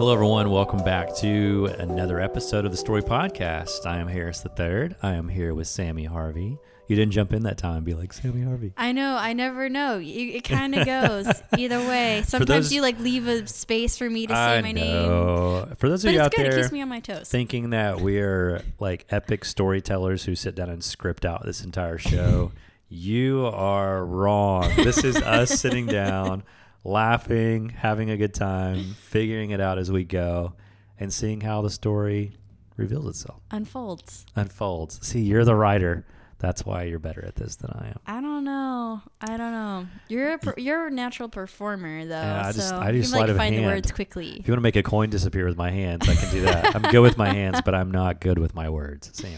Hello, 0.00 0.14
everyone. 0.14 0.48
Welcome 0.48 0.82
back 0.82 1.14
to 1.16 1.66
another 1.78 2.20
episode 2.20 2.64
of 2.64 2.70
the 2.70 2.76
Story 2.78 3.02
Podcast. 3.02 3.84
I 3.84 3.98
am 3.98 4.08
Harris 4.08 4.40
the 4.40 4.48
Third. 4.48 4.96
I 5.02 5.12
am 5.12 5.28
here 5.28 5.52
with 5.52 5.66
Sammy 5.66 6.04
Harvey. 6.06 6.56
You 6.86 6.96
didn't 6.96 7.12
jump 7.12 7.34
in 7.34 7.42
that 7.42 7.58
time 7.58 7.76
and 7.76 7.84
be 7.84 7.92
like 7.92 8.14
Sammy 8.14 8.40
Harvey. 8.40 8.72
I 8.78 8.92
know. 8.92 9.14
I 9.14 9.34
never 9.34 9.68
know. 9.68 9.98
You, 9.98 10.36
it 10.36 10.44
kind 10.44 10.74
of 10.74 10.86
goes 10.86 11.26
either 11.58 11.80
way. 11.80 12.22
Sometimes 12.24 12.48
those- 12.48 12.72
you 12.72 12.80
like 12.80 12.98
leave 12.98 13.28
a 13.28 13.46
space 13.46 13.98
for 13.98 14.08
me 14.08 14.26
to 14.26 14.32
say 14.32 14.58
I 14.58 14.62
my 14.62 14.72
name. 14.72 15.76
For 15.76 15.90
those 15.90 16.02
of 16.02 16.08
But 16.08 16.14
you 16.14 16.20
out 16.22 16.30
good. 16.34 16.46
It 16.46 16.50
there 16.52 16.62
keeps 16.62 16.72
me 16.72 16.80
on 16.80 16.88
my 16.88 17.00
toes. 17.00 17.28
thinking 17.28 17.68
that 17.70 18.00
we're 18.00 18.62
like 18.78 19.04
epic 19.10 19.44
storytellers 19.44 20.24
who 20.24 20.34
sit 20.34 20.54
down 20.54 20.70
and 20.70 20.82
script 20.82 21.26
out 21.26 21.44
this 21.44 21.62
entire 21.62 21.98
show, 21.98 22.52
you 22.88 23.44
are 23.52 24.02
wrong. 24.02 24.72
This 24.76 25.04
is 25.04 25.16
us 25.18 25.50
sitting 25.60 25.84
down, 25.84 26.42
laughing, 26.84 27.68
having 27.70 28.10
a 28.10 28.16
good 28.16 28.34
time, 28.34 28.94
figuring 29.00 29.50
it 29.50 29.60
out 29.60 29.78
as 29.78 29.90
we 29.90 30.04
go, 30.04 30.54
and 30.98 31.12
seeing 31.12 31.40
how 31.40 31.62
the 31.62 31.70
story 31.70 32.32
reveals 32.76 33.06
itself. 33.06 33.42
Unfolds. 33.50 34.24
unfolds. 34.36 35.06
See, 35.06 35.20
you're 35.20 35.44
the 35.44 35.54
writer. 35.54 36.06
That's 36.38 36.64
why 36.64 36.84
you're 36.84 36.98
better 36.98 37.22
at 37.26 37.34
this 37.36 37.56
than 37.56 37.70
I 37.70 37.88
am. 37.88 37.98
I 38.06 38.22
don't 38.22 38.44
know. 38.44 39.02
I 39.20 39.26
don't 39.36 39.52
know. 39.52 39.86
You're 40.08 40.32
a 40.32 40.38
per- 40.38 40.54
you're 40.56 40.86
a 40.86 40.90
natural 40.90 41.28
performer 41.28 42.06
though. 42.06 42.14
Yeah, 42.14 42.46
I 42.46 42.52
just- 42.52 42.70
so 42.70 42.76
I 42.76 42.90
you 42.92 43.02
sleight 43.02 43.26
can, 43.26 43.36
like 43.36 43.36
find 43.36 43.54
the 43.54 43.60
hand. 43.60 43.74
words 43.74 43.92
quickly. 43.92 44.38
If 44.40 44.48
you 44.48 44.52
want 44.52 44.58
to 44.58 44.62
make 44.62 44.76
a 44.76 44.82
coin 44.82 45.10
disappear 45.10 45.44
with 45.44 45.58
my 45.58 45.70
hands, 45.70 46.08
I 46.08 46.14
can 46.14 46.30
do 46.30 46.40
that. 46.42 46.74
I'm 46.74 46.90
good 46.90 47.00
with 47.02 47.18
my 47.18 47.28
hands, 47.28 47.60
but 47.62 47.74
I'm 47.74 47.90
not 47.90 48.20
good 48.22 48.38
with 48.38 48.54
my 48.54 48.70
words, 48.70 49.10
Sammy. 49.12 49.36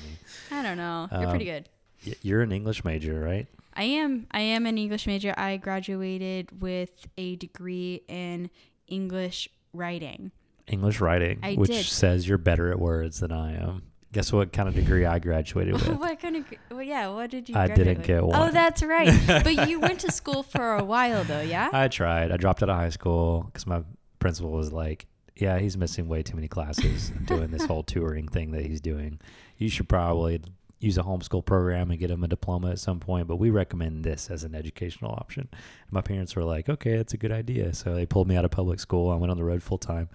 I 0.52 0.62
don't 0.62 0.76
know. 0.76 1.08
You're 1.10 1.30
pretty 1.30 1.50
Um, 1.50 1.56
good. 1.56 1.68
Y- 2.06 2.14
You're 2.22 2.42
an 2.42 2.52
English 2.52 2.84
major, 2.84 3.18
right? 3.18 3.48
I 3.74 3.84
am. 3.84 4.26
I 4.30 4.40
am 4.40 4.66
an 4.66 4.78
English 4.78 5.06
major. 5.06 5.34
I 5.36 5.56
graduated 5.56 6.60
with 6.62 7.06
a 7.16 7.36
degree 7.36 8.02
in 8.08 8.50
English 8.88 9.48
writing. 9.72 10.32
English 10.68 11.00
writing, 11.00 11.38
I 11.42 11.54
which 11.54 11.70
did. 11.70 11.86
says 11.86 12.28
you're 12.28 12.38
better 12.38 12.70
at 12.70 12.78
words 12.78 13.20
than 13.20 13.32
I 13.32 13.54
am. 13.56 13.82
Guess 14.12 14.32
what 14.32 14.52
kind 14.52 14.68
of 14.68 14.74
degree 14.74 15.06
I 15.06 15.18
graduated 15.18 15.72
with? 15.86 15.88
what 15.98 16.20
kind 16.20 16.36
of? 16.36 16.44
Well, 16.70 16.82
yeah. 16.82 17.08
What 17.08 17.30
did 17.30 17.48
you? 17.48 17.56
I 17.56 17.66
didn't 17.68 17.98
with? 17.98 18.06
get 18.06 18.20
Oh, 18.20 18.26
one. 18.26 18.52
that's 18.54 18.82
right. 18.82 19.12
but 19.26 19.68
you 19.68 19.80
went 19.80 20.00
to 20.00 20.12
school 20.20 20.42
for 20.42 20.74
a 20.76 20.84
while 20.84 21.24
though, 21.24 21.40
yeah. 21.40 21.70
I 21.72 21.88
tried. 21.88 22.30
I 22.30 22.36
dropped 22.36 22.62
out 22.62 22.68
of 22.68 22.76
high 22.76 22.90
school 22.90 23.44
because 23.46 23.66
my 23.66 23.82
principal 24.18 24.52
was 24.52 24.70
like, 24.72 25.06
"Yeah, 25.34 25.58
he's 25.58 25.76
missing 25.78 26.08
way 26.08 26.22
too 26.22 26.36
many 26.36 26.46
classes 26.48 27.10
doing 27.24 27.50
this 27.50 27.64
whole 27.70 27.82
touring 27.82 28.28
thing 28.28 28.50
that 28.52 28.66
he's 28.66 28.80
doing. 28.82 29.18
You 29.56 29.68
should 29.70 29.88
probably 29.88 30.42
use 30.82 30.98
a 30.98 31.02
homeschool 31.02 31.44
program 31.44 31.90
and 31.90 32.00
get 32.00 32.08
them 32.08 32.24
a 32.24 32.28
diploma 32.28 32.70
at 32.70 32.78
some 32.78 33.00
point. 33.00 33.28
But 33.28 33.36
we 33.36 33.50
recommend 33.50 34.04
this 34.04 34.30
as 34.30 34.44
an 34.44 34.54
educational 34.54 35.12
option." 35.12 35.48
And 35.52 35.92
my 35.92 36.00
parents 36.00 36.36
were 36.36 36.44
like, 36.44 36.68
"Okay, 36.68 36.96
that's 36.96 37.14
a 37.14 37.18
good 37.18 37.32
idea." 37.32 37.72
So 37.74 37.94
they 37.94 38.06
pulled 38.06 38.28
me 38.28 38.36
out 38.36 38.44
of 38.44 38.50
public 38.50 38.80
school. 38.80 39.10
I 39.10 39.16
went 39.16 39.30
on 39.30 39.36
the 39.36 39.44
road 39.44 39.62
full 39.62 39.78
time, 39.78 40.08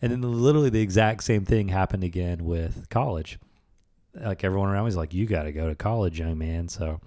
and 0.00 0.12
then 0.12 0.22
literally 0.22 0.70
the 0.70 0.80
exact 0.80 1.24
same 1.24 1.44
thing 1.44 1.68
happened 1.68 2.04
again 2.04 2.44
with 2.44 2.88
college. 2.88 3.38
Like 4.14 4.44
everyone 4.44 4.68
around 4.68 4.84
me 4.84 4.86
was 4.86 4.96
like, 4.96 5.12
"You 5.12 5.26
got 5.26 5.42
to 5.42 5.52
go 5.52 5.68
to 5.68 5.74
college, 5.74 6.20
young 6.20 6.38
man." 6.38 6.68
So 6.68 7.00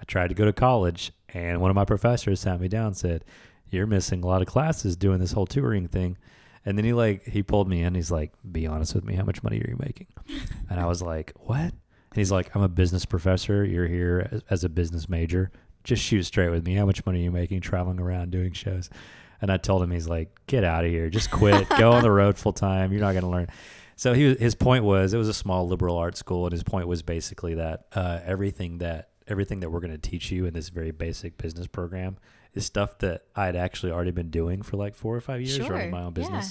I 0.00 0.04
tried 0.04 0.28
to 0.28 0.34
go 0.34 0.44
to 0.44 0.52
college, 0.52 1.12
and 1.28 1.60
one 1.60 1.70
of 1.70 1.74
my 1.74 1.84
professors 1.84 2.40
sat 2.40 2.60
me 2.60 2.68
down 2.68 2.88
and 2.88 2.96
said, 2.96 3.24
"You're 3.68 3.86
missing 3.86 4.22
a 4.22 4.26
lot 4.26 4.42
of 4.42 4.48
classes 4.48 4.96
doing 4.96 5.18
this 5.18 5.32
whole 5.32 5.46
touring 5.46 5.88
thing." 5.88 6.16
And 6.64 6.76
then 6.76 6.84
he 6.84 6.92
like 6.92 7.24
he 7.24 7.42
pulled 7.42 7.68
me 7.68 7.82
in. 7.82 7.94
He's 7.94 8.10
like, 8.10 8.32
"Be 8.50 8.66
honest 8.66 8.94
with 8.94 9.04
me. 9.04 9.14
How 9.14 9.24
much 9.24 9.42
money 9.42 9.60
are 9.60 9.70
you 9.70 9.76
making?" 9.78 10.08
And 10.68 10.80
I 10.80 10.86
was 10.86 11.00
like, 11.00 11.32
"What?" 11.36 11.72
And 12.16 12.20
he's 12.22 12.32
like, 12.32 12.56
"I'm 12.56 12.62
a 12.62 12.68
business 12.68 13.04
professor. 13.04 13.62
You're 13.62 13.86
here 13.86 14.26
as, 14.32 14.42
as 14.48 14.64
a 14.64 14.70
business 14.70 15.06
major. 15.06 15.50
Just 15.84 16.02
shoot 16.02 16.22
straight 16.22 16.48
with 16.48 16.64
me. 16.64 16.74
How 16.74 16.86
much 16.86 17.04
money 17.04 17.20
are 17.20 17.24
you 17.24 17.30
making 17.30 17.60
traveling 17.60 18.00
around 18.00 18.30
doing 18.30 18.52
shows?" 18.52 18.88
And 19.42 19.52
I 19.52 19.58
told 19.58 19.82
him, 19.82 19.90
he's 19.90 20.08
like, 20.08 20.34
"Get 20.46 20.64
out 20.64 20.86
of 20.86 20.90
here. 20.90 21.10
Just 21.10 21.30
quit. 21.30 21.68
Go 21.78 21.92
on 21.92 22.02
the 22.02 22.10
road 22.10 22.38
full 22.38 22.54
time. 22.54 22.90
You're 22.90 23.02
not 23.02 23.12
going 23.12 23.24
to 23.24 23.28
learn." 23.28 23.48
So 23.96 24.14
he 24.14 24.34
his 24.34 24.54
point 24.54 24.84
was 24.84 25.12
it 25.12 25.18
was 25.18 25.28
a 25.28 25.34
small 25.34 25.68
liberal 25.68 25.98
arts 25.98 26.18
school, 26.18 26.46
and 26.46 26.52
his 26.52 26.62
point 26.62 26.88
was 26.88 27.02
basically 27.02 27.56
that 27.56 27.84
uh, 27.94 28.20
everything 28.24 28.78
that 28.78 29.10
everything 29.28 29.60
that 29.60 29.68
we're 29.68 29.80
going 29.80 29.92
to 29.92 29.98
teach 29.98 30.30
you 30.30 30.46
in 30.46 30.54
this 30.54 30.70
very 30.70 30.92
basic 30.92 31.36
business 31.36 31.66
program 31.66 32.16
is 32.54 32.64
stuff 32.64 32.98
that 33.00 33.24
I'd 33.34 33.56
actually 33.56 33.92
already 33.92 34.12
been 34.12 34.30
doing 34.30 34.62
for 34.62 34.78
like 34.78 34.94
four 34.94 35.14
or 35.14 35.20
five 35.20 35.42
years 35.42 35.56
Sure, 35.56 35.68
running 35.68 35.90
my 35.90 36.02
own 36.02 36.14
yeah. 36.16 36.42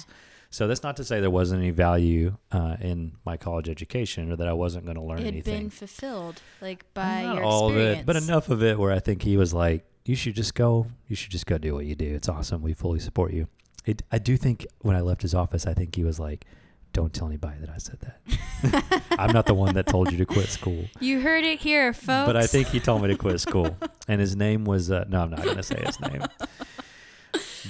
So 0.56 0.68
that's 0.68 0.84
not 0.84 0.96
to 0.96 1.04
say 1.04 1.20
there 1.20 1.30
wasn't 1.30 1.64
any 1.64 1.72
value 1.72 2.38
uh, 2.50 2.78
in 2.80 3.12
my 3.26 3.36
college 3.36 3.68
education 3.68 4.32
or 4.32 4.38
that 4.38 4.48
I 4.48 4.54
wasn't 4.54 4.86
going 4.86 4.96
to 4.96 5.04
learn 5.04 5.18
It 5.18 5.26
had 5.26 5.34
anything. 5.34 5.64
been 5.64 5.70
fulfilled 5.70 6.42
like 6.62 6.86
by 6.94 7.24
Not 7.24 7.36
your 7.36 7.44
all 7.44 7.68
experience. 7.68 7.94
of 7.96 8.00
it, 8.00 8.06
but 8.06 8.16
enough 8.16 8.50
of 8.50 8.64
it 8.64 8.80
where 8.80 8.94
I 8.94 9.00
think 9.00 9.22
he 9.22 9.36
was 9.36 9.54
like, 9.54 9.84
"You 10.06 10.16
should 10.16 10.34
just 10.34 10.56
go. 10.56 10.88
You 11.10 11.16
should 11.18 11.32
just 11.32 11.46
go 11.46 11.58
do 11.58 11.74
what 11.74 11.86
you 11.86 11.94
do. 11.94 12.06
It's 12.06 12.30
awesome. 12.30 12.62
We 12.62 12.72
fully 12.74 13.00
support 13.02 13.34
you." 13.34 13.50
It, 13.86 14.02
I 14.14 14.18
do 14.18 14.38
think 14.38 14.66
when 14.80 14.96
I 14.96 15.02
left 15.02 15.24
his 15.24 15.36
office, 15.36 15.68
I 15.68 15.74
think 15.74 15.94
he 15.94 16.06
was 16.06 16.22
like, 16.22 16.46
"Don't 16.94 17.14
tell 17.14 17.28
anybody 17.28 17.58
that 17.60 17.70
I 17.70 17.78
said 17.78 18.00
that. 18.00 19.04
I'm 19.20 19.34
not 19.34 19.48
the 19.48 19.54
one 19.54 19.76
that 19.76 19.88
told 19.88 20.10
you 20.10 20.18
to 20.20 20.26
quit 20.26 20.48
school." 20.48 20.86
You 21.02 21.20
heard 21.20 21.44
it 21.44 21.60
here, 21.60 21.92
folks. 21.92 22.28
But 22.28 22.38
I 22.38 22.48
think 22.48 22.70
he 22.70 22.80
told 22.80 23.02
me 23.02 23.10
to 23.10 23.18
quit 23.18 23.42
school, 23.42 23.76
and 24.08 24.22
his 24.22 24.38
name 24.38 24.64
was 24.64 24.90
uh, 24.90 25.04
no, 25.10 25.20
I'm 25.24 25.32
not 25.32 25.44
going 25.44 25.58
to 25.58 25.64
say 25.64 25.84
his 25.86 26.00
name. 26.00 26.22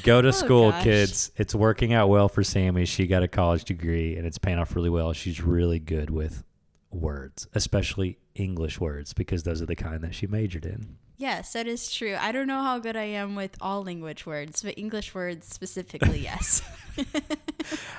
Go 0.04 0.22
to 0.22 0.28
Oh, 0.28 0.32
school, 0.32 0.72
gosh. 0.72 0.84
kids. 0.84 1.32
It's 1.38 1.56
working 1.56 1.94
out 1.94 2.10
well 2.10 2.30
for 2.30 2.44
Sammy. 2.44 2.86
She 2.86 3.08
got 3.08 3.24
a 3.24 3.28
college 3.28 3.64
degree, 3.66 4.16
and 4.18 4.26
it's 4.28 4.38
paying 4.38 4.58
off 4.60 4.76
really 4.76 4.90
well. 4.90 5.14
She's 5.14 5.42
really 5.42 5.80
good 5.80 6.10
with 6.10 6.44
words, 6.92 7.48
especially 7.54 8.18
English 8.36 8.80
words, 8.80 9.14
because 9.14 9.44
those 9.44 9.62
are 9.62 9.66
the 9.66 9.76
kind 9.76 10.02
that 10.04 10.14
she 10.16 10.28
majored 10.28 10.66
in. 10.66 10.98
yes, 11.18 11.54
that 11.54 11.66
is 11.68 11.92
true. 11.92 12.16
I 12.20 12.32
don't 12.32 12.48
know 12.48 12.62
how 12.62 12.78
good 12.80 12.96
I 12.98 13.04
am 13.06 13.36
with 13.36 13.56
all 13.62 13.84
language 13.84 14.26
words, 14.26 14.62
but 14.64 14.78
English 14.78 15.14
words 15.16 15.48
specifically, 15.48 16.20
yes. 16.24 16.62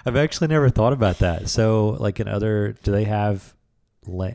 I've 0.04 0.16
actually 0.16 0.48
never 0.48 0.68
thought 0.70 0.92
about 0.92 1.18
that. 1.18 1.48
So, 1.48 1.96
like 2.00 2.20
in 2.20 2.28
other, 2.28 2.74
do 2.82 2.92
they 2.92 3.04
have? 3.04 3.54
La- 4.06 4.30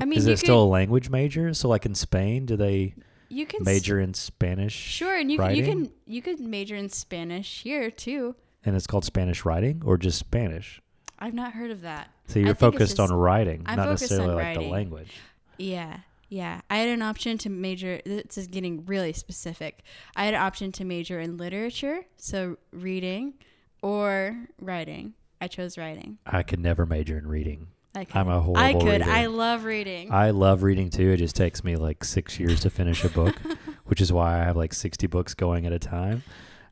I 0.00 0.04
mean, 0.04 0.18
is 0.18 0.26
it 0.26 0.38
still 0.38 0.62
a 0.62 0.66
language 0.66 1.08
major? 1.10 1.54
So, 1.54 1.68
like 1.68 1.86
in 1.86 1.94
Spain, 1.94 2.46
do 2.46 2.56
they 2.56 2.94
You 3.28 3.46
can 3.46 3.64
major 3.64 4.00
in 4.00 4.14
Spanish? 4.14 4.74
Sure, 4.74 5.16
and 5.16 5.30
you 5.30 5.38
can, 5.38 5.54
you 5.54 5.64
can 5.64 5.90
you 6.06 6.22
could 6.22 6.40
major 6.40 6.76
in 6.76 6.88
Spanish 6.88 7.62
here 7.62 7.90
too. 7.90 8.36
And 8.64 8.74
it's 8.76 8.86
called 8.86 9.04
Spanish 9.04 9.44
writing, 9.44 9.82
or 9.84 9.96
just 9.98 10.18
Spanish? 10.18 10.80
I've 11.18 11.34
not 11.34 11.52
heard 11.52 11.70
of 11.70 11.82
that. 11.82 12.10
So 12.28 12.38
you're 12.38 12.54
focused 12.54 12.96
just- 12.96 13.10
on 13.10 13.16
writing, 13.16 13.62
I'm 13.66 13.76
not 13.76 13.90
necessarily 13.90 14.34
like 14.34 14.54
the 14.58 14.62
language. 14.68 15.12
Yeah, 15.58 15.98
yeah. 16.28 16.60
I 16.70 16.78
had 16.78 16.88
an 16.88 17.02
option 17.02 17.38
to 17.38 17.50
major. 17.50 18.00
This 18.04 18.38
is 18.38 18.46
getting 18.48 18.84
really 18.86 19.12
specific. 19.12 19.82
I 20.16 20.24
had 20.24 20.34
an 20.34 20.40
option 20.40 20.72
to 20.72 20.84
major 20.84 21.20
in 21.20 21.36
literature, 21.36 22.04
so 22.16 22.56
reading, 22.72 23.34
or 23.82 24.46
writing. 24.60 25.14
I 25.40 25.48
chose 25.48 25.76
writing. 25.76 26.18
I 26.26 26.42
could 26.42 26.60
never 26.60 26.86
major 26.86 27.18
in 27.18 27.26
reading. 27.26 27.68
I 27.94 28.04
could. 28.04 28.16
I'm 28.16 28.28
a 28.28 28.38
I 28.38 28.42
horrible 28.42 28.80
could. 28.80 29.00
reader. 29.00 29.10
I 29.10 29.26
love 29.26 29.64
reading. 29.64 30.12
I 30.12 30.30
love 30.30 30.62
reading 30.62 30.90
too. 30.90 31.10
It 31.10 31.18
just 31.18 31.36
takes 31.36 31.62
me 31.62 31.76
like 31.76 32.02
six 32.02 32.40
years 32.40 32.60
to 32.60 32.70
finish 32.70 33.04
a 33.04 33.08
book, 33.08 33.36
which 33.84 34.00
is 34.00 34.12
why 34.12 34.40
I 34.40 34.44
have 34.44 34.56
like 34.56 34.74
60 34.74 35.06
books 35.06 35.34
going 35.34 35.66
at 35.66 35.72
a 35.72 35.78
time. 35.78 36.24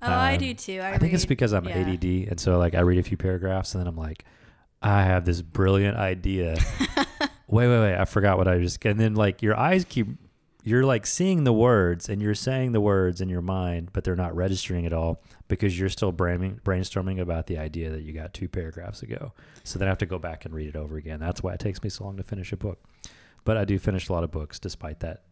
oh, 0.03 0.09
I 0.09 0.35
um, 0.35 0.39
do 0.41 0.55
too. 0.55 0.81
I, 0.81 0.95
I, 0.95 0.99
think 0.99 1.15
it's 1.15 1.27
because 1.27 1.53
I'm 1.53 1.67
yeah. 1.69 1.79
ADD, 1.79 2.05
and 2.05 2.41
so 2.41 2.59
like 2.59 2.75
I 2.75 2.81
read 2.81 2.99
a 2.99 3.03
few 3.03 3.17
paragraphs, 3.17 3.75
and 3.75 3.81
then 3.81 3.87
I'm 3.87 3.97
like, 3.97 4.25
I 4.83 5.05
have 5.05 5.25
this 5.25 5.43
brilliant 5.43 5.97
idea. 5.97 6.57
wait, 7.47 7.69
wait, 7.69 7.81
wait! 7.81 7.97
I 7.97 8.05
forgot 8.05 8.37
what 8.37 8.49
I 8.49 8.59
just. 8.59 8.85
And 8.85 8.99
then 8.99 9.15
like 9.15 9.43
your 9.43 9.57
eyes 9.57 9.85
keep, 9.85 10.09
you're 10.63 10.85
like 10.85 11.07
seeing 11.07 11.45
the 11.45 11.53
words, 11.53 12.09
and 12.09 12.23
you're 12.23 12.35
saying 12.35 12.73
the 12.73 12.81
words 12.81 13.21
in 13.21 13.29
your 13.29 13.43
mind, 13.43 13.91
but 13.93 14.05
they're 14.05 14.17
not 14.17 14.35
registering 14.35 14.87
at 14.87 14.93
all 14.93 15.21
because 15.49 15.79
you're 15.79 15.89
still 15.89 16.13
brainstorming 16.13 17.21
about 17.21 17.47
the 17.47 17.59
idea 17.59 17.91
that 17.91 18.03
you 18.03 18.13
got 18.13 18.33
two 18.33 18.49
paragraphs 18.49 19.03
ago. 19.03 19.33
So 19.65 19.79
then 19.79 19.89
I 19.89 19.91
have 19.91 19.99
to 19.99 20.07
go 20.07 20.19
back 20.19 20.45
and 20.45 20.55
read 20.55 20.69
it 20.69 20.77
over 20.77 20.97
again. 20.97 21.21
That's 21.21 21.43
why 21.43 21.55
it 21.55 21.61
takes 21.61 21.83
me 21.83 21.91
so 21.91 22.05
long 22.05 22.17
to 22.17 22.23
finish 22.23 22.53
a 22.53 22.57
book. 22.57 22.83
But 23.45 23.57
I 23.57 23.65
do 23.65 23.79
finish 23.79 24.09
a 24.09 24.13
lot 24.13 24.23
of 24.23 24.31
books 24.31 24.59
despite 24.59 25.01
that 25.01 25.23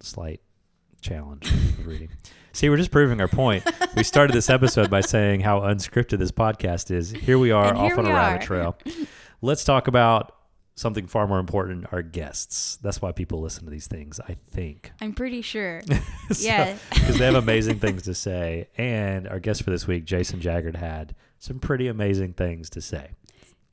slight 0.00 0.40
challenge 1.02 1.50
of 1.52 1.86
reading. 1.86 2.08
See, 2.52 2.68
we're 2.68 2.78
just 2.78 2.90
proving 2.90 3.20
our 3.20 3.28
point. 3.28 3.64
We 3.94 4.02
started 4.02 4.32
this 4.34 4.50
episode 4.50 4.90
by 4.90 5.02
saying 5.02 5.40
how 5.40 5.60
unscripted 5.60 6.18
this 6.18 6.32
podcast 6.32 6.90
is. 6.90 7.10
Here 7.10 7.38
we 7.38 7.52
are 7.52 7.68
And 7.68 7.78
off 7.78 7.96
on 7.96 8.06
a 8.06 8.10
rabbit 8.10 8.42
trail. 8.42 8.76
Let's 9.40 9.62
talk 9.62 9.86
about 9.86 10.34
something 10.80 11.06
far 11.06 11.26
more 11.28 11.38
important 11.38 11.86
our 11.92 12.02
guests. 12.02 12.76
That's 12.82 13.02
why 13.02 13.12
people 13.12 13.40
listen 13.40 13.64
to 13.64 13.70
these 13.70 13.86
things, 13.86 14.18
I 14.20 14.36
think. 14.50 14.92
I'm 15.00 15.12
pretty 15.12 15.42
sure. 15.42 15.82
Yeah. 16.38 16.76
Because 16.94 17.18
they 17.18 17.24
have 17.26 17.34
amazing 17.48 17.80
things 17.80 18.02
to 18.04 18.14
say. 18.14 18.68
And 18.78 19.26
our 19.28 19.40
guest 19.40 19.62
for 19.64 19.70
this 19.70 19.86
week, 19.86 20.04
Jason 20.04 20.40
Jaggard, 20.40 20.76
had 20.76 21.14
some 21.38 21.58
pretty 21.58 21.88
amazing 21.88 22.32
things 22.34 22.70
to 22.70 22.80
say. 22.80 23.10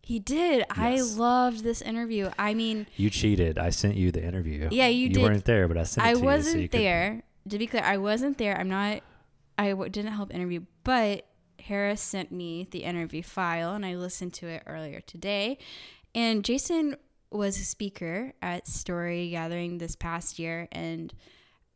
He 0.01 0.19
did. 0.19 0.65
I 0.71 1.01
loved 1.01 1.63
this 1.63 1.81
interview. 1.81 2.31
I 2.39 2.53
mean, 2.53 2.87
You 2.95 3.09
cheated. 3.09 3.57
I 3.59 3.69
sent 3.69 3.95
you 3.95 4.11
the 4.11 4.23
interview. 4.23 4.69
Yeah, 4.71 4.87
you 4.87 5.07
You 5.07 5.13
did. 5.13 5.23
weren't 5.23 5.45
there, 5.45 5.67
but 5.67 5.77
I 5.77 5.83
sent 5.83 6.05
it 6.07 6.09
I 6.09 6.13
to 6.13 6.17
you. 6.17 6.21
so 6.21 6.25
wasn't 6.25 6.61
you 6.61 6.69
could- 6.69 6.79
there. 6.81 7.23
To 7.49 7.57
be 7.57 7.67
clear, 7.67 7.83
I 7.83 7.97
wasn't 7.97 8.37
there. 8.37 8.57
I'm 8.57 8.67
not. 8.69 9.01
I 9.57 9.69
w- 9.69 9.89
didn't 9.89 10.11
help 10.13 10.33
interview, 10.33 10.61
but 10.83 11.25
Harris 11.59 12.01
sent 12.01 12.31
me 12.31 12.67
the 12.71 12.79
interview 12.83 13.21
file, 13.23 13.73
and 13.73 13.85
I 13.85 13.95
listened 13.95 14.33
to 14.35 14.47
it 14.47 14.63
earlier 14.65 14.99
today. 15.01 15.57
And 16.15 16.43
Jason 16.43 16.95
was 17.31 17.59
a 17.59 17.63
speaker 17.65 18.33
at 18.41 18.67
Story 18.67 19.29
Gathering 19.29 19.77
this 19.77 19.95
past 19.95 20.39
year, 20.39 20.67
and 20.71 21.13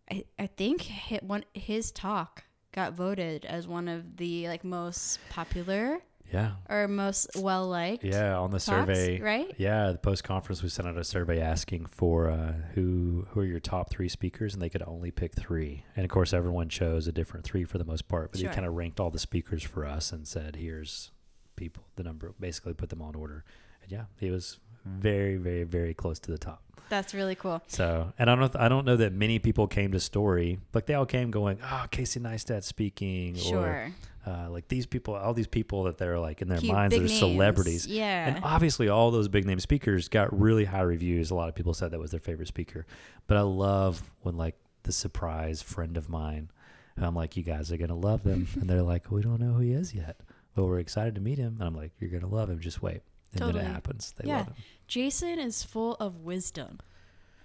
I, 0.09 0.23
I 0.39 0.47
think 0.47 0.81
hit 0.81 1.23
one 1.23 1.43
his 1.53 1.91
talk 1.91 2.43
got 2.71 2.93
voted 2.93 3.45
as 3.45 3.67
one 3.67 3.87
of 3.87 4.15
the 4.17 4.47
like 4.47 4.63
most 4.63 5.19
popular 5.29 5.99
Yeah. 6.31 6.53
or 6.69 6.87
most 6.87 7.31
well 7.35 7.67
liked. 7.67 8.03
Yeah, 8.05 8.37
on 8.37 8.49
the 8.51 8.59
Talks, 8.59 8.65
survey, 8.87 9.19
right? 9.19 9.53
Yeah, 9.57 9.91
the 9.91 9.97
post 9.97 10.23
conference 10.23 10.63
we 10.63 10.69
sent 10.69 10.87
out 10.87 10.97
a 10.97 11.03
survey 11.03 11.41
asking 11.41 11.87
for 11.87 12.29
uh, 12.31 12.53
who 12.73 13.27
who 13.31 13.41
are 13.41 13.45
your 13.45 13.59
top 13.59 13.89
three 13.89 14.07
speakers, 14.09 14.53
and 14.53 14.61
they 14.61 14.69
could 14.69 14.83
only 14.87 15.11
pick 15.11 15.35
three. 15.35 15.83
And 15.97 16.05
of 16.05 16.09
course, 16.09 16.31
everyone 16.33 16.69
chose 16.69 17.07
a 17.07 17.11
different 17.11 17.45
three 17.45 17.65
for 17.65 17.77
the 17.77 17.85
most 17.85 18.07
part. 18.07 18.31
But 18.31 18.39
Sure. 18.39 18.49
he 18.49 18.55
kind 18.55 18.65
of 18.65 18.73
ranked 18.73 18.99
all 19.01 19.11
the 19.11 19.19
speakers 19.19 19.61
for 19.63 19.85
us 19.85 20.11
and 20.13 20.25
said, 20.25 20.55
"Here's 20.55 21.11
people, 21.57 21.83
the 21.97 22.03
number." 22.03 22.33
Basically, 22.39 22.73
put 22.73 22.89
them 22.89 23.01
on 23.01 23.13
order. 23.15 23.43
And 23.83 23.91
yeah, 23.91 24.03
he 24.19 24.31
was 24.31 24.59
very, 24.85 25.37
very, 25.37 25.63
very 25.63 25.93
close 25.93 26.19
to 26.19 26.31
the 26.31 26.37
top. 26.37 26.61
That's 26.89 27.13
really 27.13 27.35
cool. 27.35 27.61
So, 27.67 28.11
and 28.19 28.29
I 28.29 28.35
don't, 28.35 28.53
I 28.57 28.67
don't 28.67 28.85
know 28.85 28.97
that 28.97 29.13
many 29.13 29.39
people 29.39 29.65
came 29.65 29.93
to 29.93 29.99
Story, 29.99 30.59
but 30.73 30.87
they 30.87 30.93
all 30.93 31.05
came 31.05 31.31
going, 31.31 31.57
"Oh, 31.63 31.85
Casey 31.89 32.19
Neistat 32.19 32.63
speaking," 32.65 33.35
or 33.37 33.39
Sure. 33.39 33.91
uh, 34.27 34.49
like 34.49 34.67
these 34.67 34.85
people, 34.85 35.15
all 35.15 35.33
these 35.33 35.47
people 35.47 35.83
that 35.85 35.97
they're 35.97 36.19
like 36.19 36.41
in 36.41 36.49
their 36.49 36.57
Cute, 36.57 36.73
minds, 36.73 36.93
they're 36.93 37.05
names. 37.05 37.17
celebrities. 37.17 37.87
Yeah. 37.87 38.27
And 38.35 38.43
obviously, 38.43 38.89
all 38.89 39.09
those 39.09 39.29
big 39.29 39.45
name 39.45 39.61
speakers 39.61 40.09
got 40.09 40.37
really 40.37 40.65
high 40.65 40.81
reviews. 40.81 41.31
A 41.31 41.35
lot 41.35 41.47
of 41.47 41.55
people 41.55 41.73
said 41.73 41.91
that 41.91 41.99
was 41.99 42.11
their 42.11 42.19
favorite 42.19 42.49
speaker. 42.49 42.85
But 43.25 43.37
I 43.37 43.41
love 43.41 44.11
when 44.23 44.35
like 44.35 44.55
the 44.83 44.91
surprise 44.91 45.61
friend 45.61 45.95
of 45.95 46.09
mine, 46.09 46.49
and 46.97 47.05
I'm 47.05 47.15
like, 47.15 47.37
you 47.37 47.43
guys 47.43 47.71
are 47.71 47.77
gonna 47.77 47.95
love 47.95 48.23
him, 48.25 48.49
and 48.59 48.69
they're 48.69 48.81
like, 48.81 49.09
we 49.11 49.21
don't 49.21 49.39
know 49.39 49.53
who 49.53 49.61
he 49.61 49.71
is 49.71 49.93
yet, 49.95 50.19
but 50.55 50.65
we're 50.65 50.79
excited 50.79 51.15
to 51.15 51.21
meet 51.21 51.37
him. 51.37 51.55
And 51.57 51.63
I'm 51.69 51.75
like, 51.75 51.93
you're 52.01 52.09
gonna 52.11 52.27
love 52.27 52.49
him. 52.49 52.59
Just 52.59 52.81
wait. 52.81 53.01
And 53.33 53.41
then 53.41 53.47
Totally. 53.47 53.65
it 53.65 53.67
happens. 53.71 54.13
They 54.17 54.27
Yeah. 54.27 54.37
love 54.37 54.47
him. 54.47 54.55
Jason 54.87 55.39
is 55.39 55.63
full 55.63 55.95
of 55.95 56.17
wisdom. 56.17 56.79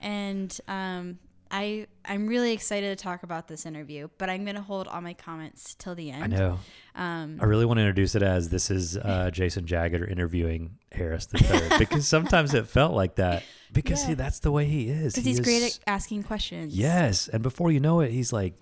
And 0.01 0.57
um, 0.69 1.19
I 1.51 1.87
I'm 2.05 2.27
really 2.27 2.53
excited 2.53 2.97
to 2.97 3.03
talk 3.03 3.23
about 3.23 3.47
this 3.49 3.65
interview, 3.67 4.09
but 4.19 4.29
I'm 4.29 4.45
gonna 4.45 4.61
hold 4.61 4.89
all 4.89 5.01
my 5.01 5.15
comments 5.15 5.75
till 5.77 5.95
the 5.95 6.11
end. 6.11 6.25
I 6.25 6.27
know. 6.27 6.59
Um, 6.95 7.39
I 7.41 7.45
really 7.45 7.65
want 7.65 7.79
to 7.79 7.83
introduce 7.83 8.15
it 8.15 8.23
as 8.23 8.49
this 8.49 8.71
is 8.71 8.97
uh, 8.97 9.31
Jason 9.33 9.65
Jaggard 9.65 10.11
interviewing 10.11 10.77
Harris 10.93 11.27
the 11.27 11.39
third 11.39 11.73
because 11.79 12.07
sometimes 12.09 12.53
it 12.53 12.67
felt 12.67 12.95
like 12.95 13.15
that 13.17 13.45
because 13.73 14.03
Yeah. 14.03 14.09
he, 14.09 14.15
that's 14.15 14.41
the 14.41 14.51
way 14.51 14.67
he 14.67 14.89
is. 14.89 15.15
because 15.15 15.25
He 15.25 15.31
he's 15.31 15.41
great 15.41 15.63
at 15.63 15.79
asking 15.87 16.25
questions. 16.25 16.77
Yes, 16.77 17.29
and 17.29 17.43
before 17.43 17.71
you 17.71 17.81
know 17.81 18.01
it, 18.01 18.11
he's 18.11 18.33
like, 18.33 18.55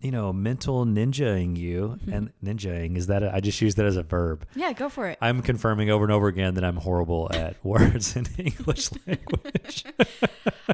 you 0.00 0.10
know, 0.12 0.32
mental 0.32 0.84
ninjaing 0.84 1.56
you. 1.56 1.98
And 2.10 2.32
ninjaing 2.42 2.96
is 2.96 3.08
that? 3.08 3.22
A, 3.22 3.34
I 3.34 3.40
just 3.40 3.60
use 3.60 3.74
that 3.76 3.86
as 3.86 3.96
a 3.96 4.02
verb. 4.02 4.46
Yeah, 4.54 4.72
go 4.72 4.88
for 4.88 5.08
it. 5.08 5.18
I'm 5.20 5.42
confirming 5.42 5.90
over 5.90 6.04
and 6.04 6.12
over 6.12 6.28
again 6.28 6.54
that 6.54 6.64
I'm 6.64 6.76
horrible 6.76 7.28
at 7.32 7.62
words 7.64 8.14
in 8.16 8.26
English 8.38 8.90
language. 9.06 9.84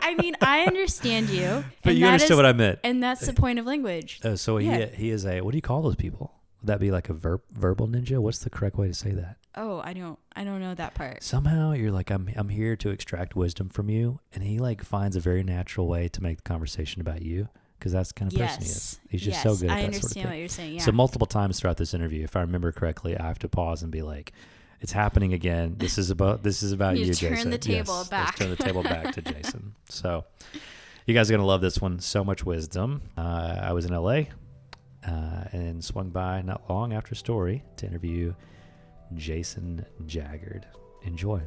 I 0.00 0.14
mean, 0.16 0.34
I 0.40 0.62
understand 0.64 1.30
you. 1.30 1.64
but 1.82 1.94
you 1.96 2.06
understood 2.06 2.32
is- 2.32 2.36
what 2.36 2.46
I 2.46 2.52
meant. 2.52 2.80
And 2.84 3.02
that's 3.02 3.24
the 3.26 3.32
point 3.32 3.58
of 3.58 3.66
language. 3.66 4.20
Uh, 4.24 4.36
so 4.36 4.58
Yeah. 4.58 4.86
he 4.86 4.96
he 5.04 5.10
is 5.10 5.24
a 5.26 5.40
what 5.40 5.52
do 5.52 5.58
you 5.58 5.62
call 5.62 5.82
those 5.82 5.96
people? 5.96 6.32
Would 6.60 6.68
that 6.68 6.80
be 6.80 6.90
like 6.90 7.08
a 7.08 7.14
verb 7.14 7.42
verbal 7.52 7.88
ninja? 7.88 8.18
What's 8.18 8.38
the 8.38 8.50
correct 8.50 8.76
way 8.76 8.88
to 8.88 8.94
say 8.94 9.12
that? 9.12 9.36
Oh, 9.54 9.80
I 9.84 9.92
don't 9.92 10.18
I 10.34 10.44
don't 10.44 10.60
know 10.60 10.74
that 10.74 10.94
part. 10.94 11.22
Somehow 11.22 11.72
you're 11.72 11.92
like 11.92 12.10
I'm 12.10 12.28
I'm 12.36 12.48
here 12.48 12.76
to 12.76 12.90
extract 12.90 13.36
wisdom 13.36 13.68
from 13.68 13.88
you, 13.88 14.20
and 14.34 14.42
he 14.44 14.58
like 14.58 14.82
finds 14.82 15.14
a 15.16 15.20
very 15.20 15.42
natural 15.42 15.86
way 15.88 16.08
to 16.08 16.22
make 16.22 16.38
the 16.38 16.42
conversation 16.42 17.00
about 17.00 17.22
you 17.22 17.48
because 17.84 17.92
that's 17.92 18.12
the 18.12 18.14
kind 18.14 18.32
of 18.32 18.38
person 18.38 18.62
he 18.62 18.66
is. 18.66 18.74
Yes. 18.74 19.00
He's 19.10 19.20
just 19.20 19.34
yes, 19.34 19.42
so 19.42 19.56
good 19.56 19.70
at 19.70 19.76
I 19.76 19.80
that 19.80 19.86
understand 19.88 20.02
sort 20.02 20.16
of 20.16 20.22
thing. 20.22 20.30
what 20.30 20.38
you're 20.38 20.48
saying. 20.48 20.74
Yeah. 20.76 20.80
So 20.80 20.92
multiple 20.92 21.26
times 21.26 21.60
throughout 21.60 21.76
this 21.76 21.92
interview, 21.92 22.24
if 22.24 22.34
I 22.34 22.40
remember 22.40 22.72
correctly, 22.72 23.14
I 23.14 23.26
have 23.26 23.38
to 23.40 23.48
pause 23.48 23.82
and 23.82 23.92
be 23.92 24.00
like, 24.00 24.32
"It's 24.80 24.92
happening 24.92 25.34
again. 25.34 25.74
This 25.76 25.98
is 25.98 26.08
about 26.08 26.42
this 26.42 26.62
is 26.62 26.72
about 26.72 26.96
You 26.96 27.04
you, 27.04 27.12
turn 27.12 27.34
Jason." 27.34 27.50
the 27.50 27.58
table 27.58 27.98
Yes, 27.98 28.10
let's 28.10 28.38
turn 28.38 28.48
the 28.48 28.56
table 28.56 28.82
back 28.82 29.12
to 29.16 29.20
Jason. 29.34 29.74
So 29.90 30.24
you 31.04 31.12
guys 31.12 31.30
are 31.30 31.34
gonna 31.34 31.44
love 31.44 31.60
this 31.60 31.78
one. 31.78 32.00
So 32.00 32.24
much 32.24 32.42
wisdom. 32.46 33.02
Uh, 33.18 33.58
I 33.60 33.74
was 33.74 33.84
in 33.84 33.92
LA 33.92 34.28
uh, 35.06 35.44
and 35.52 35.84
swung 35.84 36.08
by 36.08 36.40
not 36.40 36.62
long 36.70 36.94
after 36.94 37.14
story 37.14 37.64
to 37.76 37.86
interview 37.86 38.32
Jason 39.14 39.84
Jaggard. 40.06 40.62
Enjoy. 41.02 41.42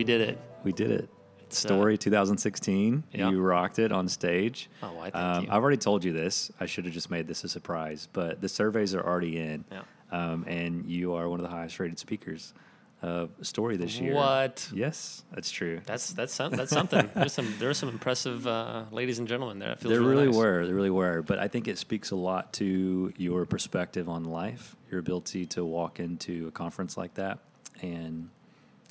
We 0.00 0.04
did 0.04 0.22
it. 0.22 0.38
We 0.64 0.72
did 0.72 0.90
it. 0.92 1.10
Uh, 1.12 1.44
Story 1.50 1.98
2016. 1.98 3.04
yeah. 3.12 3.28
You 3.28 3.38
rocked 3.42 3.78
it 3.78 3.92
on 3.92 4.08
stage. 4.08 4.70
Oh, 4.82 4.94
why, 4.94 5.10
thank 5.10 5.14
Um, 5.16 5.44
you. 5.44 5.50
I've 5.50 5.60
already 5.62 5.76
told 5.76 6.04
you 6.04 6.14
this. 6.14 6.50
I 6.58 6.64
should 6.64 6.86
have 6.86 6.94
just 6.94 7.10
made 7.10 7.26
this 7.26 7.44
a 7.44 7.50
surprise, 7.50 8.08
but 8.14 8.40
the 8.40 8.48
surveys 8.48 8.94
are 8.94 9.06
already 9.06 9.38
in. 9.38 9.66
Yeah. 9.70 9.82
Um, 10.10 10.44
and 10.48 10.86
you 10.86 11.12
are 11.12 11.28
one 11.28 11.38
of 11.38 11.44
the 11.44 11.50
highest 11.54 11.78
rated 11.78 11.98
speakers 11.98 12.54
of 13.02 13.28
Story 13.42 13.76
this 13.76 14.00
year. 14.00 14.14
What? 14.14 14.70
Yes, 14.74 15.22
that's 15.34 15.50
true. 15.50 15.82
That's 15.84 16.14
that's 16.14 16.32
some, 16.32 16.52
that's 16.52 16.70
something. 16.70 17.10
There's 17.14 17.34
some 17.34 17.54
there's 17.58 17.76
some 17.76 17.90
impressive 17.90 18.46
uh, 18.46 18.84
ladies 18.90 19.18
and 19.18 19.28
gentlemen 19.28 19.58
there. 19.58 19.72
It 19.72 19.80
feels 19.80 19.92
There 19.92 20.00
really, 20.00 20.12
really 20.14 20.26
nice. 20.28 20.36
were. 20.36 20.66
There 20.66 20.74
really 20.74 20.90
were. 20.90 21.20
But 21.20 21.38
I 21.38 21.48
think 21.48 21.68
it 21.68 21.76
speaks 21.76 22.10
a 22.10 22.16
lot 22.16 22.54
to 22.54 23.12
your 23.18 23.44
perspective 23.44 24.08
on 24.08 24.24
life, 24.24 24.76
your 24.90 25.00
ability 25.00 25.44
to 25.46 25.64
walk 25.64 26.00
into 26.00 26.48
a 26.48 26.50
conference 26.50 26.96
like 26.96 27.12
that 27.14 27.38
and 27.82 28.30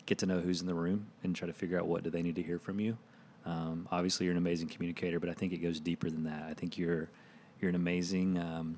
get 0.10 0.18
to 0.18 0.26
know 0.26 0.40
who's 0.40 0.60
in 0.60 0.68
the 0.68 0.74
room 0.74 1.06
and 1.24 1.36
try 1.36 1.46
to 1.46 1.54
figure 1.54 1.80
out 1.80 1.88
what 1.88 2.04
do 2.04 2.10
they 2.10 2.24
need 2.24 2.36
to 2.36 2.42
hear 2.42 2.58
from 2.58 2.80
you. 2.80 2.98
Um, 3.46 3.88
obviously, 3.92 4.26
you're 4.26 4.34
an 4.34 4.38
amazing 4.40 4.68
communicator, 4.68 5.20
but 5.20 5.30
I 5.30 5.34
think 5.34 5.54
it 5.54 5.60
goes 5.60 5.80
deeper 5.80 6.10
than 6.10 6.24
that. 6.24 6.44
I 6.50 6.54
think 6.56 6.78
you're 6.78 7.10
you're 7.62 7.70
an 7.70 7.76
amazing. 7.76 8.38
Um, 8.38 8.78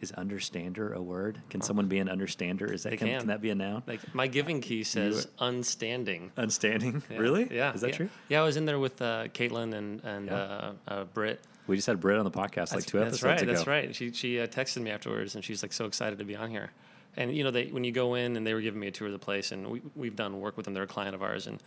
is 0.00 0.14
understander 0.16 0.94
a 0.94 1.02
word? 1.02 1.38
Can 1.50 1.60
someone 1.60 1.86
be 1.86 1.98
an 1.98 2.08
understander? 2.08 2.72
Is 2.72 2.84
that 2.84 2.96
can, 2.96 3.06
can. 3.06 3.18
can 3.18 3.28
that 3.28 3.42
be 3.42 3.50
a 3.50 3.54
noun? 3.54 3.82
Like 3.86 4.14
my 4.14 4.28
giving 4.28 4.62
key 4.62 4.82
says 4.82 5.26
unstanding. 5.38 6.30
Unstanding? 6.38 7.02
Yeah. 7.10 7.18
Really? 7.18 7.54
Yeah. 7.54 7.74
Is 7.74 7.82
that 7.82 7.88
yeah. 7.90 7.96
true? 7.96 8.08
Yeah, 8.30 8.40
I 8.40 8.44
was 8.44 8.56
in 8.56 8.64
there 8.64 8.78
with 8.78 9.02
uh, 9.02 9.28
Caitlin 9.34 9.74
and 9.74 10.00
and 10.02 10.26
Yeah. 10.26 10.34
uh, 10.34 10.72
uh, 10.88 11.04
Britt. 11.04 11.40
We 11.66 11.76
just 11.76 11.86
had 11.86 12.00
Britt 12.00 12.16
on 12.18 12.24
the 12.24 12.30
podcast 12.30 12.72
like 12.72 12.84
That's- 12.84 12.86
two 12.86 12.98
episodes 13.02 13.20
that's 13.20 13.24
right. 13.24 13.42
ago. 13.42 13.52
That's 13.52 13.66
right. 13.66 13.94
She 13.94 14.12
she 14.12 14.40
uh, 14.40 14.46
texted 14.46 14.80
me 14.80 14.90
afterwards, 14.90 15.34
and 15.34 15.44
she's 15.44 15.62
like 15.62 15.74
so 15.74 15.84
excited 15.84 16.18
to 16.20 16.24
be 16.24 16.34
on 16.34 16.50
here. 16.50 16.70
And 17.16 17.36
you 17.36 17.42
know, 17.44 17.50
they 17.50 17.66
when 17.66 17.84
you 17.84 17.92
go 17.92 18.14
in, 18.14 18.36
and 18.36 18.46
they 18.46 18.54
were 18.54 18.60
giving 18.60 18.80
me 18.80 18.86
a 18.86 18.90
tour 18.90 19.08
of 19.08 19.12
the 19.12 19.18
place, 19.18 19.50
and 19.52 19.66
we 19.68 19.82
we've 19.96 20.16
done 20.16 20.40
work 20.40 20.56
with 20.56 20.64
them. 20.64 20.74
They're 20.74 20.84
a 20.84 20.86
client 20.88 21.14
of 21.14 21.22
ours, 21.22 21.46
and 21.46 21.62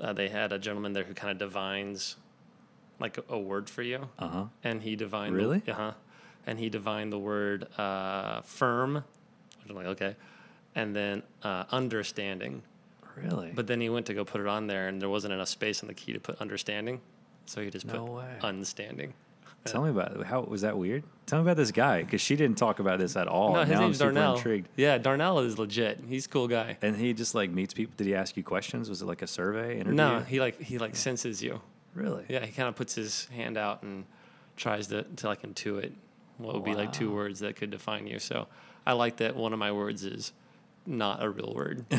uh, 0.00 0.12
they 0.12 0.28
had 0.28 0.52
a 0.52 0.58
gentleman 0.58 0.92
there 0.92 1.04
who 1.04 1.14
kind 1.14 1.32
of 1.32 1.38
divines 1.38 2.16
like 3.00 3.18
a, 3.18 3.24
a 3.28 3.38
word 3.38 3.68
for 3.68 3.82
you, 3.82 4.08
Uh 4.18 4.28
huh. 4.28 4.44
and 4.64 4.82
he 4.82 4.94
divined 4.96 5.34
Really? 5.36 5.62
uh 5.68 5.72
huh, 5.72 5.92
and 6.46 6.58
he 6.58 6.68
divined 6.70 7.12
the 7.12 7.18
word 7.18 7.66
uh, 7.78 8.40
firm. 8.42 8.94
Which 8.94 9.70
I'm 9.70 9.76
like 9.76 9.86
okay, 9.86 10.14
and 10.74 10.94
then 10.94 11.22
uh, 11.42 11.64
understanding. 11.72 12.62
Really? 13.16 13.50
But 13.52 13.66
then 13.66 13.80
he 13.80 13.88
went 13.88 14.06
to 14.06 14.14
go 14.14 14.24
put 14.24 14.40
it 14.40 14.46
on 14.46 14.68
there, 14.68 14.86
and 14.86 15.02
there 15.02 15.08
wasn't 15.08 15.32
enough 15.34 15.48
space 15.48 15.82
on 15.82 15.88
the 15.88 15.94
key 15.94 16.12
to 16.12 16.20
put 16.20 16.40
understanding, 16.40 17.00
so 17.46 17.60
he 17.60 17.68
just 17.68 17.84
No 17.84 18.04
put 18.06 18.12
way. 18.14 18.36
unstanding. 18.42 19.10
Tell 19.64 19.82
me 19.82 19.90
about 19.90 20.16
it. 20.16 20.24
How 20.26 20.40
was 20.42 20.62
that 20.62 20.78
weird? 20.78 21.04
Tell 21.26 21.40
me 21.40 21.42
about 21.42 21.56
this 21.58 21.72
guy 21.72 22.02
because 22.02 22.20
she 22.22 22.36
didn't 22.36 22.56
talk 22.56 22.78
about 22.78 22.98
this 23.00 23.16
at 23.16 23.28
all. 23.28 23.52
no, 23.52 23.60
his 23.60 23.70
now 23.70 23.80
name's 23.80 23.98
Darnell. 23.98 24.36
intrigued. 24.36 24.68
Yeah, 24.76 24.96
Darnell 24.96 25.40
is 25.40 25.58
legit. 25.58 26.00
He's 26.08 26.24
a 26.24 26.28
cool 26.30 26.48
guy. 26.48 26.78
And 26.80 26.96
he 26.96 27.12
just 27.12 27.34
like 27.34 27.50
meets 27.50 27.74
people. 27.74 27.92
Did 27.96 28.06
he 28.06 28.14
ask 28.14 28.36
you 28.36 28.42
questions? 28.42 28.88
Was 28.88 29.02
it 29.02 29.06
like 29.06 29.20
a 29.20 29.26
survey 29.26 29.74
interview? 29.74 29.92
No, 29.94 30.20
he 30.20 30.40
like 30.40 30.58
he 30.60 30.78
like 30.78 30.96
senses 30.96 31.42
you. 31.42 31.60
really. 31.94 32.24
Yeah, 32.28 32.46
he 32.46 32.52
kind 32.52 32.68
of 32.68 32.76
puts 32.76 32.94
his 32.94 33.26
hand 33.26 33.58
out 33.58 33.82
and 33.82 34.06
tries 34.56 34.86
to 34.86 35.02
to 35.02 35.26
like 35.26 35.42
intuit 35.42 35.92
what 36.38 36.54
would 36.54 36.64
be 36.64 36.74
like 36.74 36.92
two 36.92 37.12
words 37.12 37.40
that 37.40 37.56
could 37.56 37.70
define 37.70 38.06
you. 38.06 38.18
So 38.18 38.46
I 38.86 38.92
like 38.94 39.16
that 39.18 39.36
one 39.36 39.52
of 39.52 39.58
my 39.58 39.72
words 39.72 40.04
is 40.04 40.32
not 40.86 41.22
a 41.22 41.28
real 41.28 41.52
word. 41.54 41.84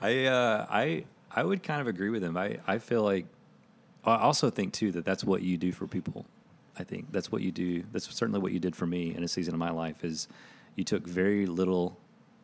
I 0.00 0.24
uh, 0.26 0.66
I 0.68 1.04
I 1.30 1.42
would 1.44 1.62
kind 1.62 1.80
of 1.80 1.86
agree 1.86 2.10
with 2.10 2.24
him. 2.24 2.36
I 2.36 2.58
I 2.66 2.78
feel 2.78 3.02
like 3.02 3.26
I 4.12 4.22
also 4.22 4.50
think 4.50 4.72
too 4.72 4.92
that 4.92 5.04
that's 5.04 5.24
what 5.24 5.42
you 5.42 5.56
do 5.56 5.72
for 5.72 5.86
people. 5.86 6.26
I 6.78 6.84
think 6.84 7.10
that's 7.10 7.32
what 7.32 7.42
you 7.42 7.50
do. 7.50 7.84
That's 7.92 8.12
certainly 8.14 8.40
what 8.40 8.52
you 8.52 8.60
did 8.60 8.76
for 8.76 8.86
me 8.86 9.14
in 9.14 9.24
a 9.24 9.28
season 9.28 9.54
of 9.54 9.60
my 9.60 9.70
life. 9.70 10.04
Is 10.04 10.28
you 10.74 10.84
took 10.84 11.06
very 11.06 11.46
little, 11.46 11.96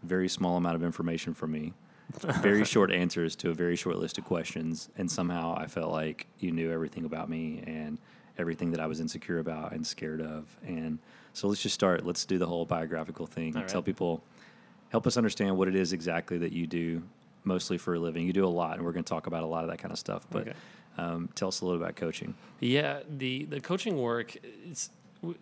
very 0.02 0.28
small 0.28 0.56
amount 0.56 0.74
of 0.76 0.82
information 0.82 1.34
from 1.34 1.52
me, 1.52 1.74
very 2.40 2.64
short 2.64 2.90
answers 2.90 3.36
to 3.36 3.50
a 3.50 3.54
very 3.54 3.76
short 3.76 3.96
list 3.96 4.18
of 4.18 4.24
questions, 4.24 4.88
and 4.96 5.10
somehow 5.10 5.54
I 5.56 5.66
felt 5.66 5.92
like 5.92 6.26
you 6.38 6.50
knew 6.50 6.70
everything 6.72 7.04
about 7.04 7.28
me 7.28 7.62
and 7.66 7.98
everything 8.38 8.70
that 8.70 8.80
I 8.80 8.86
was 8.86 9.00
insecure 9.00 9.38
about 9.38 9.72
and 9.72 9.86
scared 9.86 10.22
of. 10.22 10.44
And 10.66 10.98
so 11.34 11.48
let's 11.48 11.62
just 11.62 11.74
start. 11.74 12.06
Let's 12.06 12.24
do 12.24 12.38
the 12.38 12.46
whole 12.46 12.64
biographical 12.64 13.26
thing. 13.26 13.52
Right. 13.52 13.68
Tell 13.68 13.82
people 13.82 14.22
help 14.88 15.06
us 15.06 15.16
understand 15.16 15.56
what 15.56 15.68
it 15.68 15.74
is 15.74 15.92
exactly 15.92 16.38
that 16.38 16.52
you 16.52 16.66
do 16.66 17.02
mostly 17.44 17.76
for 17.78 17.94
a 17.94 17.98
living. 17.98 18.26
You 18.26 18.32
do 18.32 18.46
a 18.46 18.48
lot, 18.48 18.76
and 18.76 18.84
we're 18.84 18.92
going 18.92 19.04
to 19.04 19.08
talk 19.08 19.26
about 19.26 19.42
a 19.42 19.46
lot 19.46 19.64
of 19.64 19.70
that 19.70 19.78
kind 19.78 19.92
of 19.92 19.98
stuff. 19.98 20.26
But 20.30 20.42
Okay. 20.42 20.52
Um, 20.98 21.28
tell 21.34 21.48
us 21.48 21.60
a 21.60 21.64
little 21.64 21.82
about 21.82 21.96
coaching. 21.96 22.34
Yeah, 22.60 23.00
the 23.08 23.44
the 23.44 23.60
coaching 23.60 24.00
work 24.00 24.36
it's 24.68 24.90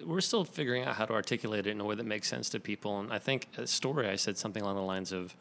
we're 0.05 0.21
still 0.21 0.45
figuring 0.45 0.85
out 0.85 0.95
how 0.95 1.07
to 1.07 1.15
articulate 1.15 1.67
it 1.67 1.71
in 1.71 1.81
a 1.81 1.85
way 1.85 1.95
that 1.95 2.05
makes 2.05 2.29
sense 2.29 2.51
to 2.51 2.61
people. 2.61 3.01
And 3.01 3.13
I 3.13 3.19
think 3.19 3.49
a 3.57 3.67
story 3.67 4.09
I 4.09 4.17
said 4.17 4.37
something 4.37 4.63
along 4.63 4.77
the 4.77 4.83
lines 4.83 5.11
of 5.11 5.35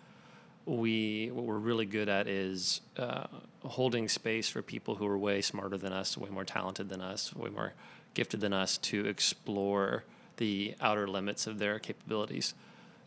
we 0.65 1.29
what 1.33 1.45
we're 1.45 1.57
really 1.57 1.85
good 1.85 2.09
at 2.09 2.27
is 2.27 2.81
uh, 2.97 3.25
holding 3.63 4.07
space 4.07 4.47
for 4.49 4.61
people 4.61 4.95
who 4.95 5.05
are 5.07 5.17
way 5.17 5.41
smarter 5.41 5.77
than 5.77 5.91
us, 5.91 6.17
way 6.17 6.29
more 6.29 6.45
talented 6.45 6.89
than 6.89 7.01
us, 7.01 7.35
way 7.35 7.49
more 7.49 7.73
gifted 8.13 8.39
than 8.39 8.53
us 8.53 8.77
to 8.77 9.05
explore 9.05 10.03
the 10.37 10.75
outer 10.79 11.07
limits 11.07 11.47
of 11.47 11.59
their 11.59 11.79
capabilities. 11.79 12.53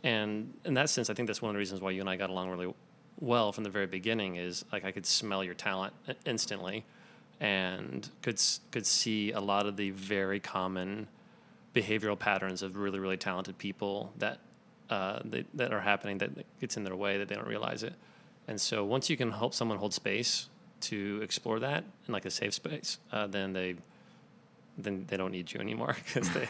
And 0.03 0.53
in 0.65 0.75
that 0.75 0.91
sense, 0.91 1.09
I 1.09 1.15
think 1.15 1.29
that's 1.29 1.41
one 1.41 1.51
of 1.51 1.55
the 1.55 1.59
reasons 1.59 1.81
why 1.81 1.93
you 1.93 2.01
and 2.01 2.11
I 2.11 2.17
got 2.17 2.31
along 2.31 2.51
really 2.51 2.75
well 3.23 3.53
from 3.53 3.65
the 3.65 3.71
very 3.71 3.87
beginning 3.87 4.37
is 4.37 4.65
like 4.73 4.85
I 4.85 4.91
could 4.91 5.07
smell 5.07 5.43
your 5.45 5.55
talent 5.55 5.95
instantly, 6.27 6.85
and 7.41 8.09
could 8.21 8.41
could 8.73 8.85
see 8.85 9.33
a 9.33 9.41
lot 9.41 9.67
of 9.67 9.77
the 9.77 9.91
very 9.91 10.41
common 10.41 11.07
behavioral 11.75 12.19
patterns 12.19 12.63
of 12.63 12.77
really 12.77 12.99
really 12.99 13.17
talented 13.17 13.57
people 13.57 14.13
that 14.19 14.41
uh, 14.91 15.21
that 15.55 15.73
are 15.73 15.81
happening 15.81 16.19
that 16.19 16.31
gets 16.61 16.77
in 16.77 16.85
their 16.85 16.97
way 16.97 17.17
that 17.17 17.29
they 17.29 17.35
don't 17.35 17.49
realize 17.49 17.83
it. 17.83 17.95
And 18.49 18.61
so 18.61 18.85
once 18.85 19.09
you 19.09 19.17
can 19.17 19.31
help 19.31 19.55
someone 19.55 19.79
hold 19.79 19.95
space 19.95 20.49
to 20.81 21.21
explore 21.23 21.61
that 21.61 21.85
in 22.07 22.13
like 22.13 22.25
a 22.25 22.31
safe 22.31 22.53
space, 22.55 22.99
uh, 23.13 23.29
then 23.29 23.53
they 23.53 23.77
then 24.79 25.05
they 25.09 25.17
don't 25.17 25.33
need 25.33 25.53
you 25.53 25.61
anymore 25.61 25.95
because 26.07 26.29
they 26.33 26.47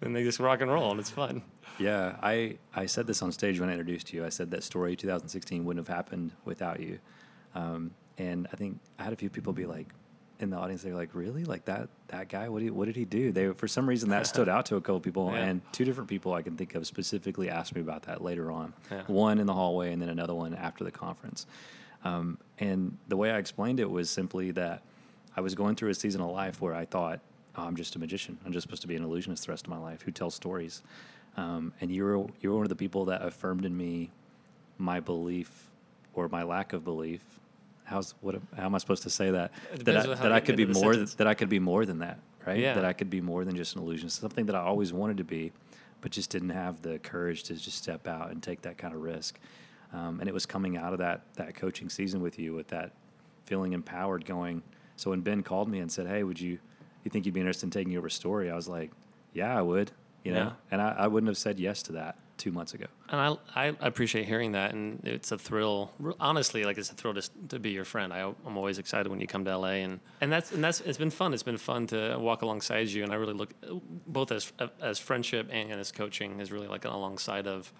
then 0.00 0.12
they 0.12 0.22
just 0.24 0.40
rock 0.40 0.60
and 0.60 0.70
roll 0.70 0.90
and 0.90 1.00
it's 1.00 1.10
fun. 1.10 1.42
Yeah, 1.78 2.16
I, 2.22 2.58
I 2.74 2.86
said 2.86 3.06
this 3.06 3.22
on 3.22 3.32
stage 3.32 3.58
when 3.60 3.68
I 3.68 3.72
introduced 3.72 4.12
you. 4.12 4.24
I 4.26 4.28
said 4.28 4.50
that 4.50 4.62
story 4.62 4.94
2016 4.96 5.64
wouldn't 5.64 5.86
have 5.86 5.94
happened 5.94 6.32
without 6.44 6.80
you. 6.80 6.98
Um, 7.54 7.92
and 8.18 8.46
I 8.52 8.56
think 8.56 8.78
I 8.98 9.04
had 9.04 9.12
a 9.12 9.16
few 9.16 9.30
people 9.30 9.52
be 9.52 9.64
like, 9.66 9.88
in 10.40 10.50
the 10.50 10.56
audience, 10.56 10.82
they 10.82 10.90
were 10.90 10.96
like, 10.96 11.14
"Really? 11.14 11.44
Like 11.44 11.66
that 11.66 11.88
that 12.08 12.28
guy? 12.28 12.48
What 12.48 12.58
did 12.58 12.64
he, 12.64 12.70
what 12.70 12.86
did 12.86 12.96
he 12.96 13.04
do?" 13.04 13.30
They 13.30 13.52
for 13.52 13.68
some 13.68 13.88
reason 13.88 14.08
that 14.10 14.26
stood 14.26 14.48
out 14.48 14.66
to 14.66 14.76
a 14.76 14.80
couple 14.80 14.98
people, 14.98 15.30
Yeah. 15.32 15.44
and 15.44 15.60
two 15.72 15.84
different 15.84 16.10
people 16.10 16.32
I 16.34 16.42
can 16.42 16.56
think 16.56 16.74
of 16.74 16.84
specifically 16.84 17.48
asked 17.48 17.76
me 17.76 17.80
about 17.80 18.02
that 18.02 18.24
later 18.24 18.50
on. 18.50 18.74
Yeah. 18.90 19.02
One 19.06 19.38
in 19.38 19.46
the 19.46 19.54
hallway, 19.54 19.92
and 19.92 20.02
then 20.02 20.08
another 20.08 20.34
one 20.34 20.54
after 20.54 20.82
the 20.82 20.90
conference. 20.90 21.46
Um, 22.02 22.38
and 22.58 22.98
the 23.06 23.16
way 23.16 23.30
I 23.30 23.38
explained 23.38 23.78
it 23.78 23.88
was 23.88 24.10
simply 24.10 24.50
that 24.52 24.82
I 25.36 25.40
was 25.42 25.54
going 25.54 25.76
through 25.76 25.90
a 25.90 25.94
season 25.94 26.20
of 26.20 26.30
life 26.30 26.60
where 26.60 26.74
I 26.74 26.86
thought, 26.86 27.20
oh, 27.56 27.62
I'm 27.62 27.76
just 27.76 27.96
a 27.96 27.98
magician. 27.98 28.38
I'm 28.44 28.52
just 28.52 28.62
supposed 28.62 28.82
to 28.82 28.88
be 28.88 28.96
an 28.96 29.02
illusionist 29.02 29.46
the 29.46 29.52
rest 29.52 29.66
of 29.66 29.70
my 29.70 29.78
life 29.78 30.02
who 30.02 30.10
tells 30.10 30.34
stories. 30.34 30.82
Um, 31.36 31.72
and 31.80 31.90
you're 31.90 32.26
you 32.40 32.50
were 32.50 32.56
one 32.56 32.64
of 32.64 32.68
the 32.68 32.76
people 32.76 33.06
that 33.06 33.22
affirmed 33.22 33.64
in 33.64 33.76
me 33.76 34.10
my 34.78 35.00
belief 35.00 35.70
or 36.14 36.28
my 36.28 36.42
lack 36.42 36.72
of 36.72 36.84
belief. 36.84 37.22
How's 37.84 38.14
what? 38.20 38.36
How 38.56 38.66
am 38.66 38.74
I 38.74 38.78
supposed 38.78 39.02
to 39.04 39.10
say 39.10 39.30
that? 39.30 39.52
That 39.84 39.96
I, 39.96 40.14
that 40.14 40.32
I 40.32 40.40
could 40.40 40.56
be 40.56 40.66
more. 40.66 40.92
sentence. 40.92 41.14
That 41.14 41.26
I 41.26 41.34
could 41.34 41.48
be 41.48 41.58
more 41.58 41.86
than 41.86 41.98
that, 42.00 42.18
right? 42.46 42.58
Yeah. 42.58 42.74
That 42.74 42.84
I 42.84 42.92
could 42.92 43.10
be 43.10 43.20
more 43.20 43.44
than 43.44 43.56
just 43.56 43.76
an 43.76 43.82
illusionist. 43.82 44.20
Something 44.20 44.46
that 44.46 44.54
I 44.54 44.60
always 44.60 44.92
wanted 44.92 45.16
to 45.18 45.24
be, 45.24 45.52
but 46.00 46.10
just 46.10 46.30
didn't 46.30 46.50
have 46.50 46.82
the 46.82 46.98
courage 46.98 47.44
to 47.44 47.54
just 47.54 47.78
step 47.78 48.06
out 48.06 48.30
and 48.30 48.42
take 48.42 48.62
that 48.62 48.78
kind 48.78 48.94
of 48.94 49.02
risk. 49.02 49.38
Um, 49.92 50.20
and 50.20 50.28
it 50.28 50.32
was 50.32 50.46
coming 50.46 50.76
out 50.76 50.92
of 50.92 50.98
that 50.98 51.22
that 51.34 51.54
coaching 51.54 51.88
season 51.88 52.20
with 52.20 52.38
you, 52.38 52.54
with 52.54 52.68
that 52.68 52.92
feeling 53.44 53.72
empowered, 53.72 54.24
going. 54.24 54.62
So 54.96 55.10
when 55.10 55.20
Ben 55.20 55.42
called 55.42 55.68
me 55.68 55.80
and 55.80 55.90
said, 55.90 56.06
"Hey, 56.06 56.22
would 56.22 56.40
you 56.40 56.58
you 57.04 57.10
think 57.10 57.26
you'd 57.26 57.34
be 57.34 57.40
interested 57.40 57.66
in 57.66 57.70
taking 57.70 57.96
over 57.96 58.06
a 58.06 58.10
story?" 58.10 58.50
I 58.50 58.54
was 58.54 58.68
like, 58.68 58.90
"Yeah, 59.32 59.56
I 59.56 59.62
would." 59.62 59.90
You 60.24 60.32
know, 60.32 60.38
Yeah. 60.38 60.52
and 60.70 60.80
I, 60.80 60.94
I 60.98 61.06
wouldn't 61.08 61.28
have 61.28 61.36
said 61.38 61.58
yes 61.58 61.82
to 61.84 61.92
that 61.92 62.16
two 62.38 62.52
months 62.52 62.74
ago. 62.74 62.86
And 63.08 63.20
I, 63.20 63.36
I 63.56 63.74
appreciate 63.80 64.24
hearing 64.26 64.52
that, 64.52 64.72
and 64.72 65.00
it's 65.04 65.32
a 65.32 65.38
thrill. 65.38 65.90
Honestly, 66.20 66.62
like 66.64 66.78
it's 66.78 66.90
a 66.90 66.94
thrill 66.94 67.14
to, 67.14 67.28
to 67.48 67.58
be 67.58 67.70
your 67.70 67.84
friend. 67.84 68.12
I, 68.12 68.20
I'm 68.46 68.56
always 68.56 68.78
excited 68.78 69.08
when 69.10 69.20
you 69.20 69.26
come 69.26 69.44
to 69.46 69.56
LA, 69.58 69.82
and, 69.86 69.98
and 70.20 70.30
that's 70.32 70.52
and 70.52 70.62
that's 70.62 70.80
it's 70.80 70.96
been 70.98 71.10
fun. 71.10 71.34
It's 71.34 71.42
been 71.42 71.58
fun 71.58 71.88
to 71.88 72.16
walk 72.20 72.42
alongside 72.42 72.88
you, 72.88 73.02
and 73.02 73.12
I 73.12 73.16
really 73.16 73.34
look 73.34 73.52
both 74.06 74.30
as 74.30 74.52
as 74.80 74.98
friendship 75.00 75.48
and 75.50 75.72
as 75.72 75.90
coaching 75.90 76.38
is 76.40 76.52
really 76.52 76.68
like 76.68 76.84
alongside 76.84 77.48
of 77.48 77.72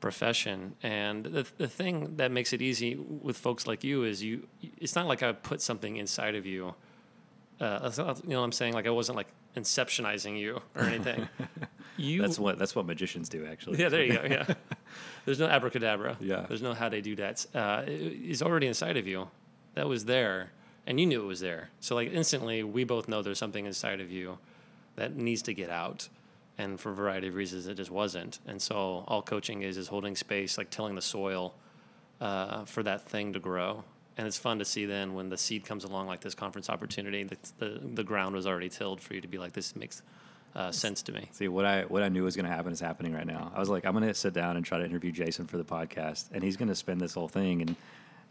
profession. 0.00 0.74
And 0.82 1.24
the 1.24 1.46
the 1.58 1.68
thing 1.68 2.16
that 2.16 2.30
makes 2.30 2.52
it 2.52 2.62
easy 2.62 2.94
with 2.96 3.36
folks 3.36 3.66
like 3.66 3.82
you 3.84 4.04
is 4.04 4.22
you. 4.22 4.46
It's 4.78 4.94
not 4.94 5.06
like 5.06 5.22
I 5.22 5.32
put 5.32 5.60
something 5.60 5.96
inside 5.96 6.34
of 6.36 6.46
you. 6.46 6.74
Uh, 7.60 7.90
you 8.24 8.30
know 8.30 8.40
what 8.40 8.44
I'm 8.44 8.52
saying? 8.52 8.74
Like 8.74 8.86
I 8.86 8.90
wasn't 8.90 9.16
like 9.16 9.28
inceptionizing 9.56 10.38
you 10.38 10.60
or 10.74 10.82
anything. 10.82 11.28
You 11.96 12.22
That's 12.22 12.40
what 12.40 12.58
that's 12.58 12.74
what 12.74 12.86
magicians 12.86 13.28
do, 13.28 13.46
actually. 13.46 13.78
yeah, 13.78 13.88
there 13.88 14.02
you 14.04 14.14
go. 14.14 14.22
Yeah. 14.28 14.52
There's 15.26 15.38
no 15.38 15.46
abracadabra. 15.46 16.16
Yeah. 16.20 16.44
There's 16.48 16.60
no 16.60 16.74
how 16.74 16.88
they 16.88 17.00
do 17.00 17.14
that. 17.14 17.46
Uh, 17.54 17.84
it- 17.86 17.92
it's 18.30 18.42
already 18.42 18.66
inside 18.66 18.96
of 18.96 19.06
you. 19.06 19.28
That 19.74 19.86
was 19.86 20.04
there, 20.04 20.50
and 20.88 20.98
you 20.98 21.06
knew 21.06 21.22
it 21.22 21.26
was 21.26 21.38
there. 21.38 21.68
So 21.78 21.94
like 21.94 22.10
instantly, 22.12 22.64
we 22.64 22.82
both 22.82 23.06
know 23.06 23.22
there's 23.22 23.38
something 23.38 23.64
inside 23.64 24.00
of 24.00 24.10
you 24.10 24.38
that 24.96 25.14
needs 25.14 25.42
to 25.42 25.54
get 25.54 25.70
out, 25.70 26.08
and 26.58 26.80
for 26.80 26.90
a 26.90 26.94
variety 26.96 27.28
of 27.28 27.36
reasons, 27.36 27.68
it 27.68 27.76
just 27.76 27.92
wasn't. 27.92 28.40
And 28.44 28.60
so 28.60 29.04
all 29.06 29.22
coaching 29.22 29.62
is 29.62 29.76
is 29.76 29.86
holding 29.86 30.16
space, 30.16 30.58
like 30.58 30.70
tilling 30.70 30.96
the 30.96 31.00
soil 31.02 31.54
uh, 32.20 32.64
for 32.64 32.82
that 32.82 33.02
thing 33.08 33.32
to 33.34 33.38
grow. 33.38 33.84
And 34.16 34.26
it's 34.26 34.38
fun 34.38 34.60
to 34.60 34.64
see 34.64 34.86
then 34.86 35.14
when 35.14 35.28
the 35.28 35.36
seed 35.36 35.64
comes 35.64 35.84
along, 35.84 36.06
like 36.06 36.20
this 36.20 36.34
conference 36.34 36.70
opportunity, 36.70 37.24
the 37.24 37.36
the, 37.58 37.80
the 37.94 38.04
ground 38.04 38.34
was 38.34 38.46
already 38.46 38.68
tilled 38.68 39.00
for 39.00 39.14
you 39.14 39.20
to 39.20 39.28
be 39.28 39.38
like, 39.38 39.52
this 39.52 39.74
makes 39.74 40.02
uh, 40.54 40.70
sense 40.70 41.02
to 41.02 41.12
me. 41.12 41.28
See 41.32 41.48
what 41.48 41.64
I 41.64 41.82
what 41.82 42.02
I 42.02 42.08
knew 42.08 42.22
was 42.24 42.36
going 42.36 42.46
to 42.46 42.52
happen 42.52 42.72
is 42.72 42.80
happening 42.80 43.12
right 43.12 43.26
now. 43.26 43.50
I 43.54 43.58
was 43.58 43.68
like, 43.68 43.84
I'm 43.84 43.92
going 43.92 44.06
to 44.06 44.14
sit 44.14 44.32
down 44.32 44.56
and 44.56 44.64
try 44.64 44.78
to 44.78 44.84
interview 44.84 45.10
Jason 45.10 45.46
for 45.46 45.56
the 45.56 45.64
podcast, 45.64 46.26
and 46.32 46.42
he's 46.42 46.56
going 46.56 46.68
to 46.68 46.74
spin 46.74 46.98
this 46.98 47.14
whole 47.14 47.28
thing, 47.28 47.62
and 47.62 47.76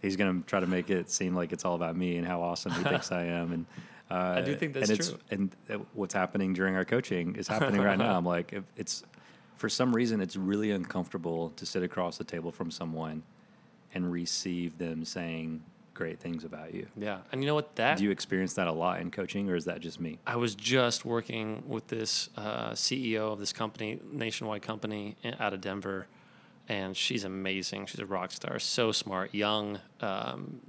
he's 0.02 0.16
going 0.16 0.42
to 0.42 0.48
try 0.48 0.60
to 0.60 0.68
make 0.68 0.90
it 0.90 1.10
seem 1.10 1.36
like 1.36 1.52
it's 1.52 1.66
all 1.66 1.75
about 1.75 1.98
me 1.98 2.18
and 2.18 2.25
how 2.25 2.42
awesome 2.42 2.72
he 2.72 2.84
thinks 2.84 3.12
I 3.12 3.25
am. 3.25 3.52
And 3.52 3.66
uh, 4.10 4.36
I 4.38 4.42
do 4.42 4.56
think 4.56 4.74
that's 4.74 4.90
and 4.90 5.00
it's, 5.00 5.10
true. 5.10 5.20
And 5.32 5.56
what's 5.94 6.13
happening 6.13 6.54
during 6.54 6.75
our 6.75 6.86
coaching 6.86 7.36
is 7.36 7.48
happening 7.48 7.82
right 7.82 7.98
now. 7.98 8.18
I'm 8.18 8.25
like, 8.25 8.54
if 8.54 8.63
it's 8.78 9.04
for 9.58 9.68
some 9.68 9.94
reason, 9.94 10.22
it's 10.22 10.36
really 10.38 10.72
uncomfortable 10.72 11.50
to 11.58 11.66
sit 11.66 11.84
across 11.84 12.18
the 12.18 12.24
table 12.24 12.52
from 12.52 12.72
someone 12.72 13.24
and 13.94 14.12
receive 14.12 14.78
them 14.78 15.06
saying 15.06 15.62
great 15.94 16.20
things 16.20 16.44
about 16.44 16.74
you. 16.74 16.88
Yeah, 16.98 17.20
and 17.32 17.42
you 17.42 17.48
know 17.48 17.56
what? 17.56 17.76
That 17.76 17.98
Do 17.98 18.04
you 18.04 18.12
experience 18.12 18.54
that 18.54 18.68
a 18.68 18.72
lot 18.72 19.00
in 19.02 19.12
coaching, 19.12 19.50
or 19.50 19.56
is 19.56 19.66
that 19.66 19.80
just 19.80 20.00
me? 20.00 20.20
I 20.26 20.36
was 20.36 20.56
just 20.56 21.06
working 21.06 21.64
with 21.68 21.88
this 21.88 22.30
uh, 22.38 22.72
CEO 22.72 23.32
of 23.32 23.40
this 23.40 23.54
company, 23.54 24.00
nationwide 24.12 24.62
company 24.62 25.16
out 25.40 25.54
of 25.54 25.62
Denver, 25.62 26.08
and 26.70 26.96
she's 26.96 27.24
amazing. 27.24 27.86
She's 27.86 28.00
a 28.00 28.06
rock 28.06 28.32
star, 28.32 28.60
so 28.60 28.92
smart, 28.92 29.34
young. 29.34 29.80
Um, 30.02 30.60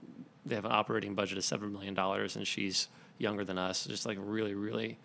they 0.46 0.54
have 0.54 0.64
an 0.64 0.72
operating 0.72 1.14
budget 1.14 1.38
of 1.38 1.44
seven 1.44 1.72
million 1.72 1.94
dollars, 1.94 2.36
and 2.36 2.46
she's 2.46 2.88
younger 3.18 3.44
than 3.44 3.58
us. 3.58 3.86
Just 3.86 4.06
like 4.06 4.18
really, 4.20 4.54
really 4.54 4.98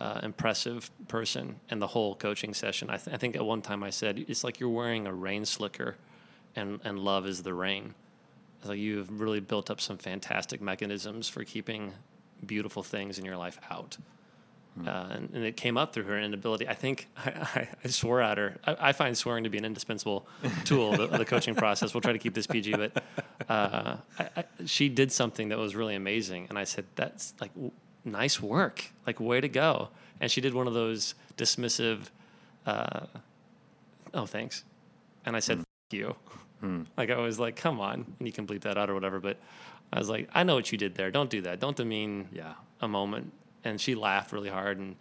uh, 0.00 0.20
impressive 0.22 0.90
person. 1.08 1.56
And 1.70 1.80
the 1.80 1.86
whole 1.86 2.14
coaching 2.14 2.52
session, 2.52 2.90
I, 2.90 2.96
th- 2.96 3.14
I 3.14 3.16
think 3.18 3.36
at 3.36 3.44
one 3.44 3.62
time 3.62 3.82
I 3.82 3.90
said, 3.90 4.24
it's 4.28 4.44
like 4.44 4.60
you're 4.60 4.68
wearing 4.68 5.06
a 5.06 5.12
rain 5.14 5.44
slicker, 5.44 5.96
and 6.56 6.80
and 6.84 6.98
love 6.98 7.26
is 7.26 7.42
the 7.42 7.54
rain. 7.54 7.94
It's 8.64 8.70
like 8.70 8.78
you've 8.78 9.20
really 9.20 9.40
built 9.40 9.70
up 9.70 9.78
some 9.78 9.98
fantastic 9.98 10.62
mechanisms 10.62 11.28
for 11.28 11.44
keeping 11.44 11.92
beautiful 12.46 12.82
things 12.82 13.18
in 13.18 13.24
your 13.26 13.36
life 13.36 13.60
out. 13.70 13.98
Uh, 14.86 15.06
and, 15.10 15.30
and 15.34 15.44
it 15.44 15.54
came 15.54 15.76
up 15.76 15.92
through 15.92 16.04
her 16.04 16.18
inability. 16.18 16.66
I 16.66 16.72
think 16.72 17.06
I, 17.18 17.28
I, 17.28 17.68
I 17.84 17.88
swore 17.88 18.22
at 18.22 18.38
her. 18.38 18.56
I, 18.66 18.76
I 18.88 18.92
find 18.92 19.14
swearing 19.18 19.44
to 19.44 19.50
be 19.50 19.58
an 19.58 19.66
indispensable 19.66 20.26
tool 20.64 20.94
of 20.94 21.10
the, 21.10 21.18
the 21.18 21.24
coaching 21.26 21.54
process. 21.54 21.92
We'll 21.92 22.00
try 22.00 22.14
to 22.14 22.18
keep 22.18 22.32
this 22.32 22.46
PG, 22.46 22.72
but 22.72 23.04
uh, 23.50 23.98
I, 24.18 24.28
I, 24.34 24.44
she 24.64 24.88
did 24.88 25.12
something 25.12 25.50
that 25.50 25.58
was 25.58 25.76
really 25.76 25.94
amazing. 25.94 26.46
And 26.48 26.58
I 26.58 26.64
said, 26.64 26.86
That's 26.94 27.34
like 27.42 27.52
w- 27.52 27.70
nice 28.06 28.40
work. 28.40 28.82
Like, 29.06 29.20
way 29.20 29.42
to 29.42 29.48
go. 29.48 29.90
And 30.22 30.30
she 30.30 30.40
did 30.40 30.54
one 30.54 30.66
of 30.66 30.72
those 30.72 31.16
dismissive, 31.36 32.08
uh, 32.64 33.00
oh, 34.14 34.24
thanks. 34.24 34.64
And 35.26 35.36
I 35.36 35.40
said, 35.40 35.58
F- 35.58 35.64
you. 35.90 36.16
Like 36.96 37.10
I 37.10 37.18
was 37.18 37.38
like, 37.38 37.56
come 37.56 37.80
on, 37.80 38.14
and 38.18 38.26
you 38.26 38.32
can 38.32 38.46
bleep 38.46 38.62
that 38.62 38.78
out 38.78 38.88
or 38.90 38.94
whatever. 38.94 39.20
But 39.20 39.36
I 39.92 39.98
was 39.98 40.08
like, 40.08 40.28
I 40.34 40.42
know 40.44 40.54
what 40.54 40.72
you 40.72 40.78
did 40.78 40.94
there. 40.94 41.10
Don't 41.10 41.30
do 41.30 41.42
that. 41.42 41.60
Don't 41.60 41.76
demean 41.76 42.28
Yeah. 42.32 42.54
a 42.80 42.88
moment. 42.88 43.32
And 43.64 43.80
she 43.80 43.94
laughed 43.94 44.32
really 44.32 44.48
hard, 44.50 44.78
and 44.78 44.96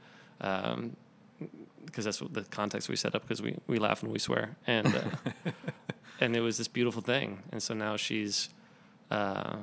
because 1.86 2.06
that's 2.06 2.22
what 2.22 2.34
the 2.34 2.44
context 2.44 2.90
we 2.90 2.96
set 2.96 3.16
up. 3.16 3.22
Because 3.24 3.42
we 3.42 3.58
we 3.68 3.78
laugh 3.80 4.04
and 4.04 4.12
we 4.12 4.20
swear, 4.20 4.56
and 4.68 4.88
uh, 4.88 5.02
and 6.22 6.36
it 6.36 6.42
was 6.42 6.58
this 6.58 6.68
beautiful 6.68 7.02
thing. 7.02 7.44
And 7.52 7.62
so 7.62 7.74
now 7.74 7.98
she's, 7.98 8.50
uh, 9.12 9.56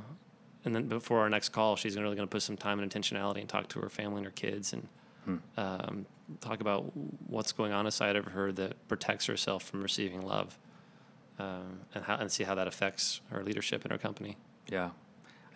and 0.65 0.75
then 0.75 0.89
before 0.89 1.21
our 1.21 1.31
next 1.31 1.51
call, 1.51 1.77
she's 1.77 1.97
really 1.97 2.17
going 2.17 2.29
to 2.29 2.33
put 2.33 2.43
some 2.43 2.57
time 2.57 2.79
and 2.81 2.91
intentionality 2.93 3.41
and 3.41 3.49
talk 3.49 3.69
to 3.69 3.81
her 3.81 3.89
family 3.89 4.19
and 4.19 4.27
her 4.27 4.33
kids 4.33 4.73
and. 4.73 4.87
Um, 5.57 6.07
talk 6.41 6.61
about 6.61 6.91
what's 7.29 7.53
going 7.53 7.73
on 7.73 7.85
inside 7.87 8.17
of 8.17 8.25
her 8.25 8.51
that 8.53 8.89
protects 8.89 9.27
herself 9.27 9.63
from 9.63 9.81
receiving 9.81 10.23
love, 10.23 10.59
um, 11.41 11.81
and 11.95 12.05
how 12.05 12.17
and 12.17 12.31
see 12.31 12.45
how 12.45 12.55
that 12.55 12.67
affects 12.67 13.21
our 13.33 13.43
leadership 13.43 13.85
in 13.85 13.93
our 13.93 13.99
company. 13.99 14.37
Yeah, 14.69 14.91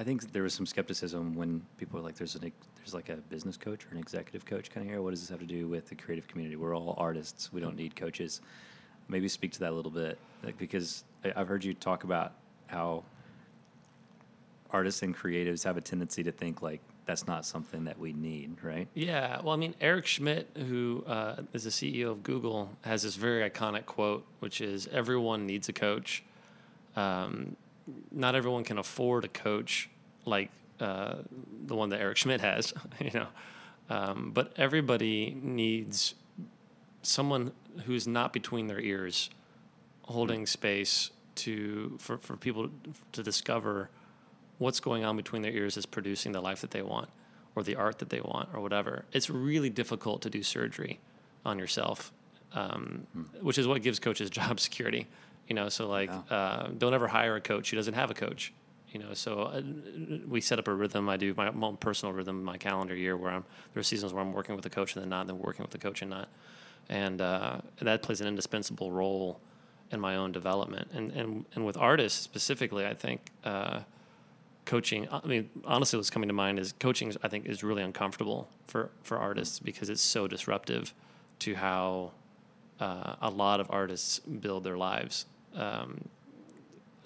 I 0.01 0.05
think 0.05 0.33
there 0.33 0.43
was 0.43 0.55
some 0.55 0.67
skepticism 0.67 1.35
when 1.35 1.63
people 1.77 1.99
were 1.99 2.05
like, 2.05 2.17
"There's 2.17 2.35
an 2.35 2.53
there's 2.77 2.95
like 2.95 3.09
a 3.11 3.17
business 3.17 3.57
coach 3.57 3.85
or 3.87 3.91
an 3.91 3.99
executive 3.99 4.45
coach 4.47 4.71
kind 4.71 4.87
of 4.87 4.91
here. 4.91 5.03
What 5.03 5.11
does 5.11 5.21
this 5.21 5.31
have 5.31 5.41
to 5.41 5.47
do 5.47 5.69
with 5.69 5.89
the 5.89 5.95
creative 5.95 6.27
community? 6.27 6.57
We're 6.57 6.77
all 6.77 6.95
artists. 6.97 7.53
We 7.53 7.61
don't 7.61 7.77
need 7.77 7.95
coaches." 7.97 8.41
Maybe 9.07 9.29
speak 9.29 9.53
to 9.53 9.61
that 9.61 9.71
a 9.71 9.77
little 9.77 9.91
bit, 9.91 10.19
like, 10.43 10.57
because 10.57 11.05
I've 11.37 11.47
heard 11.47 11.63
you 11.63 11.75
talk 11.75 12.05
about 12.05 12.33
how 12.69 13.05
artists 14.71 15.03
and 15.03 15.15
creatives 15.15 15.63
have 15.65 15.77
a 15.77 15.83
tendency 15.83 16.23
to 16.23 16.33
think 16.33 16.63
like 16.63 16.81
that's 17.07 17.27
not 17.27 17.45
something 17.45 17.85
that 17.85 17.99
we 17.99 18.13
need, 18.13 18.57
right? 18.63 18.89
Yeah, 18.95 19.41
well, 19.43 19.55
I 19.55 19.57
mean, 19.57 19.75
Eric 19.81 20.07
Schmidt, 20.07 20.49
who 20.57 21.05
uh, 21.07 21.43
is 21.53 21.65
the 21.65 21.71
CEO 21.71 22.11
of 22.11 22.23
Google, 22.23 22.71
has 22.83 23.03
this 23.03 23.17
very 23.17 23.49
iconic 23.49 23.87
quote, 23.87 24.25
which 24.41 24.61
is 24.61 24.89
"Everyone 24.89 25.47
needs 25.47 25.69
a 25.69 25.73
coach. 25.73 26.23
Um, 26.97 27.57
not 28.11 28.35
everyone 28.35 28.65
can 28.65 28.79
afford 28.79 29.25
a 29.25 29.29
coach 29.29 29.91
like 30.25 30.51
uh, 30.81 31.17
the 31.67 31.75
one 31.75 31.91
that 31.91 32.01
Eric 32.01 32.17
Schmidt 32.17 32.41
has, 32.41 32.73
you 33.01 33.11
know, 33.13 33.27
um, 33.91 34.31
but 34.33 34.53
everybody 34.57 35.37
needs 35.41 36.15
someone 37.03 37.53
who's 37.85 38.07
not 38.07 38.33
between 38.33 38.67
their 38.67 38.81
ears, 38.81 39.31
holding 40.03 40.47
space 40.47 41.11
to 41.35 41.97
for, 41.99 42.19
for 42.19 42.37
people 42.37 42.71
to 43.13 43.23
discover 43.23 43.91
what's 44.59 44.81
going 44.81 45.05
on 45.05 45.17
between 45.17 45.43
their 45.43 45.53
ears 45.53 45.77
is 45.77 45.87
producing 45.87 46.33
the 46.33 46.41
life 46.41 46.61
that 46.61 46.71
they 46.71 46.83
want 46.83 47.09
or 47.57 47.63
the 47.63 47.77
art 47.77 47.99
that 47.99 48.11
they 48.11 48.21
want 48.21 48.49
or 48.53 48.61
whatever. 48.61 49.05
It's 49.13 49.31
really 49.31 49.71
difficult 49.71 50.23
to 50.23 50.31
do 50.31 50.43
surgery 50.43 51.01
on 51.45 51.59
yourself, 51.59 52.13
um, 52.53 53.07
which 53.41 53.59
is 53.59 53.67
what 53.67 53.83
gives 53.83 53.99
coaches 53.99 54.31
job 54.41 54.61
security. 54.61 55.07
You 55.49 55.55
know, 55.55 55.69
so 55.69 55.89
like, 55.89 56.11
uh, 56.31 56.69
don't 56.79 56.95
ever 56.95 57.07
hire 57.07 57.37
a 57.37 57.41
coach 57.41 57.71
who 57.71 57.77
doesn't 57.77 57.95
have 57.95 58.11
a 58.11 58.15
coach. 58.15 58.53
You 58.91 59.01
know, 59.01 59.13
so 59.13 59.41
uh, 59.41 59.63
we 60.27 60.41
set 60.41 60.59
up 60.61 60.69
a 60.69 60.73
rhythm. 60.73 61.09
I 61.09 61.17
do 61.17 61.35
my 61.35 61.49
own 61.49 61.77
personal 61.77 62.13
rhythm, 62.15 62.45
my 62.45 62.57
calendar 62.57 62.95
year, 62.95 63.17
where 63.17 63.33
I'm 63.33 63.45
there 63.73 63.81
are 63.81 63.85
seasons 63.85 64.13
where 64.13 64.23
I'm 64.23 64.33
working 64.33 64.55
with 64.55 64.65
a 64.67 64.71
coach 64.71 64.95
and 64.95 65.03
then 65.03 65.11
not, 65.11 65.23
and 65.23 65.31
then 65.31 65.39
working 65.41 65.65
with 65.65 65.75
a 65.75 65.79
coach 65.79 66.01
and 66.01 66.13
not, 66.13 66.29
and 66.89 67.21
uh, 67.21 67.59
that 67.83 68.03
plays 68.03 68.21
an 68.21 68.29
indispensable 68.29 68.93
role 68.93 69.41
in 69.91 69.99
my 69.99 70.15
own 70.15 70.31
development. 70.31 70.89
And 70.95 71.11
and 71.11 71.45
and 71.57 71.67
with 71.67 71.77
artists 71.77 72.21
specifically, 72.21 72.87
I 72.87 72.95
think 72.95 73.21
uh, 73.43 73.81
coaching. 74.65 75.09
I 75.11 75.27
mean, 75.27 75.51
honestly, 75.65 75.97
what's 75.97 76.11
coming 76.11 76.29
to 76.29 76.35
mind 76.35 76.59
is 76.59 76.73
coaching. 76.73 77.13
I 77.23 77.29
think 77.29 77.47
is 77.47 77.63
really 77.63 77.83
uncomfortable 77.83 78.49
for 78.67 78.91
for 79.03 79.19
artists 79.19 79.59
because 79.59 79.89
it's 79.91 80.03
so 80.03 80.27
disruptive 80.27 80.95
to 81.41 81.55
how 81.55 82.13
uh, 82.81 83.17
a 83.21 83.31
lot 83.31 83.61
of 83.61 83.71
artists 83.71 84.19
build 84.21 84.65
their 84.65 84.77
lives. 84.77 85.27
Um, 85.55 86.09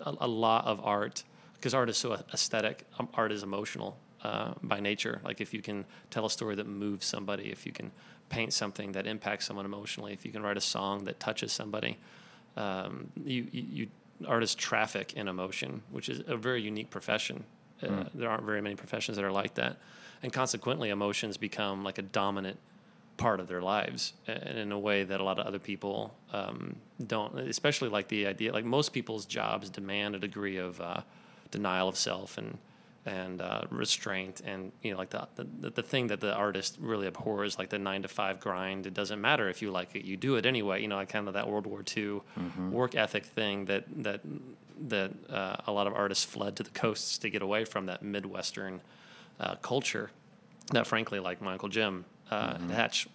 a, 0.01 0.15
a 0.21 0.29
lot 0.29 0.67
of 0.67 0.85
art 0.85 1.25
because 1.55 1.75
art 1.75 1.89
is 1.89 1.97
so 1.97 2.13
aesthetic. 2.33 2.85
Um, 2.99 3.09
art 3.15 3.33
is 3.33 3.43
emotional 3.43 3.99
uh, 4.23 4.55
by 4.63 4.81
nature. 4.81 5.21
Like 5.25 5.41
if 5.41 5.53
you 5.53 5.63
can 5.63 5.85
tell 6.11 6.27
a 6.27 6.31
story 6.31 6.55
that 6.57 6.67
moves 6.67 7.07
somebody, 7.07 7.51
if 7.51 7.67
you 7.67 7.73
can 7.73 7.91
paint 8.29 8.53
something 8.53 8.93
that 8.93 9.07
impacts 9.07 9.47
someone 9.47 9.65
emotionally, 9.65 10.13
if 10.13 10.25
you 10.25 10.33
can 10.33 10.43
write 10.43 10.57
a 10.57 10.61
song 10.61 11.05
that 11.05 11.19
touches 11.19 11.53
somebody, 11.53 11.99
um, 12.57 13.09
you, 13.25 13.47
you, 13.51 13.65
you 13.71 13.87
artists 14.27 14.55
traffic 14.55 15.15
in 15.15 15.29
emotion, 15.29 15.83
which 15.91 16.09
is 16.09 16.23
a 16.27 16.37
very 16.37 16.63
unique 16.63 16.91
profession. 16.91 17.45
Uh, 17.83 17.87
mm. 17.87 18.11
There 18.15 18.29
aren't 18.29 18.45
very 18.45 18.61
many 18.61 18.75
professions 18.75 19.17
that 19.17 19.25
are 19.25 19.33
like 19.33 19.55
that, 19.55 19.77
and 20.23 20.33
consequently, 20.33 20.91
emotions 20.91 21.37
become 21.37 21.85
like 21.85 21.99
a 21.99 22.03
dominant 22.03 22.59
part 23.17 23.41
of 23.41 23.49
their 23.49 23.61
lives, 23.61 24.15
and 24.27 24.59
in 24.59 24.73
a 24.73 24.79
way 24.79 25.05
that 25.05 25.21
a 25.21 25.25
lot 25.25 25.39
of 25.39 25.47
other 25.47 25.59
people 25.59 26.15
um, 26.33 26.77
don't. 27.07 27.39
Especially 27.39 27.89
like 27.89 28.09
the 28.09 28.27
idea, 28.27 28.53
like 28.53 28.65
most 28.65 28.93
people's 28.93 29.27
jobs 29.27 29.71
demand 29.71 30.15
a 30.15 30.19
degree 30.19 30.57
of 30.57 30.81
uh, 30.81 31.03
denial 31.51 31.89
of 31.89 31.97
self 31.97 32.39
and 32.39 32.59
and 33.09 33.41
uh, 33.41 33.63
restraint 33.71 34.43
and 34.45 34.71
you 34.83 34.93
know 34.93 34.99
like 34.99 35.11
the, 35.11 35.27
the 35.37 35.71
the 35.71 35.83
thing 35.83 36.09
that 36.09 36.21
the 36.21 36.33
artist 36.35 36.77
really 36.79 37.07
abhors 37.07 37.59
like 37.59 37.71
the 37.71 37.79
nine 37.79 38.03
to 38.03 38.09
five 38.09 38.39
grind 38.39 38.87
it 38.87 38.93
doesn't 38.93 39.21
matter 39.21 39.49
if 39.49 39.63
you 39.63 39.71
like 39.71 39.95
it 39.97 40.05
you 40.05 40.17
do 40.17 40.37
it 40.37 40.45
anyway 40.45 40.81
you 40.81 40.89
know 40.89 40.97
like 40.97 41.09
kind 41.09 41.27
of 41.27 41.35
that 41.35 41.49
world 41.49 41.67
war 41.67 41.83
ii 41.97 42.03
mm-hmm. 42.05 42.71
work 42.71 42.95
ethic 42.95 43.25
thing 43.25 43.65
that 43.65 43.85
that 44.03 44.21
that 44.89 45.11
uh, 45.31 45.57
a 45.67 45.73
lot 45.73 45.87
of 45.87 45.95
artists 45.95 46.25
fled 46.25 46.55
to 46.55 46.63
the 46.63 46.71
coasts 46.71 47.19
to 47.19 47.31
get 47.31 47.43
away 47.43 47.65
from 47.65 47.87
that 47.87 48.03
midwestern 48.03 48.81
uh, 49.41 49.55
culture 49.57 50.11
that 50.73 50.87
frankly 50.87 51.19
like 51.19 51.41
my 51.41 51.53
uncle 51.53 51.69
jim 51.69 52.05
uh, 52.31 52.55
mm-hmm. 52.55 52.69
hatch 52.69 53.09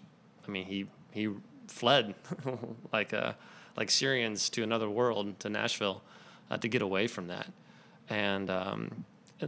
i 0.47 0.51
mean 0.51 0.65
he 0.65 0.87
he 1.11 1.29
fled 1.67 2.15
like 2.91 3.13
uh, 3.13 3.33
like 3.77 3.91
syrians 3.91 4.49
to 4.49 4.63
another 4.63 4.89
world 4.89 5.39
to 5.39 5.49
nashville 5.49 6.01
uh, 6.49 6.57
to 6.57 6.67
get 6.67 6.81
away 6.81 7.05
from 7.05 7.27
that 7.27 7.47
and, 8.09 8.49
um, 8.49 9.05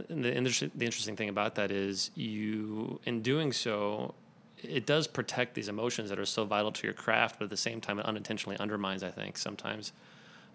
the, 0.08 0.36
inter- 0.36 0.70
the 0.74 0.84
interesting 0.84 1.16
thing 1.16 1.28
about 1.28 1.54
that 1.56 1.70
is 1.70 2.10
you, 2.14 3.00
in 3.04 3.22
doing 3.22 3.52
so, 3.52 4.14
it 4.62 4.86
does 4.86 5.06
protect 5.06 5.54
these 5.54 5.68
emotions 5.68 6.10
that 6.10 6.18
are 6.18 6.26
so 6.26 6.44
vital 6.44 6.72
to 6.72 6.86
your 6.86 6.94
craft, 6.94 7.38
but 7.38 7.44
at 7.44 7.50
the 7.50 7.56
same 7.56 7.80
time, 7.80 7.98
it 7.98 8.06
unintentionally 8.06 8.58
undermines, 8.58 9.02
I 9.02 9.10
think, 9.10 9.36
sometimes 9.36 9.92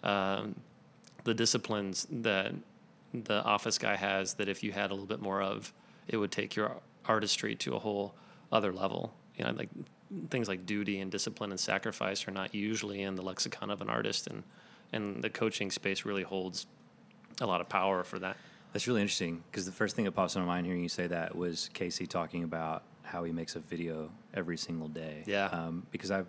um, 0.04 0.56
the 1.24 1.34
disciplines 1.34 2.08
that 2.10 2.54
the 3.14 3.44
office 3.44 3.78
guy 3.78 3.96
has 3.96 4.34
that 4.36 4.48
if 4.48 4.64
you 4.64 4.72
had 4.72 4.92
a 4.92 4.94
little 4.94 5.08
bit 5.08 5.22
more 5.22 5.42
of, 5.42 5.74
it 6.08 6.18
would 6.18 6.32
take 6.32 6.56
your 6.56 6.78
artistry 7.06 7.56
to 7.56 7.76
a 7.76 7.80
whole 7.80 8.16
other 8.52 8.72
level. 8.72 9.14
You 9.38 9.46
know, 9.46 9.52
like 9.52 9.70
things 10.30 10.48
like 10.48 10.66
duty 10.66 11.00
and 11.00 11.12
discipline 11.12 11.52
and 11.52 11.60
sacrifice 11.60 12.28
are 12.28 12.32
not 12.32 12.54
usually 12.54 13.02
in 13.02 13.16
the 13.16 13.22
lexicon 13.22 13.70
of 13.70 13.82
an 13.82 13.90
artist, 13.90 14.28
and 14.28 14.44
and 14.94 15.24
the 15.24 15.30
coaching 15.30 15.72
space 15.72 16.06
really 16.06 16.24
holds 16.24 16.68
a 17.40 17.46
lot 17.46 17.62
of 17.62 17.70
power 17.70 18.04
for 18.04 18.20
that. 18.20 18.38
That's 18.74 18.88
really 18.88 19.02
interesting 19.02 19.44
because 19.52 19.66
the 19.66 19.72
first 19.72 19.96
thing 19.96 20.06
that 20.06 20.14
pops 20.14 20.36
in 20.36 20.42
my 20.42 20.48
mind 20.48 20.66
hearing 20.66 20.82
you 20.82 20.90
say 20.90 21.08
that 21.08 21.36
was 21.36 21.70
Casey 21.74 22.08
talking 22.08 22.44
about 22.44 22.84
how 23.04 23.24
he 23.24 23.32
makes 23.32 23.56
a 23.56 23.60
video 23.60 24.10
every 24.34 24.58
single 24.58 24.88
day. 24.88 25.24
Yeah. 25.26 25.48
Um, 25.48 25.86
because 25.92 26.12
I've 26.12 26.28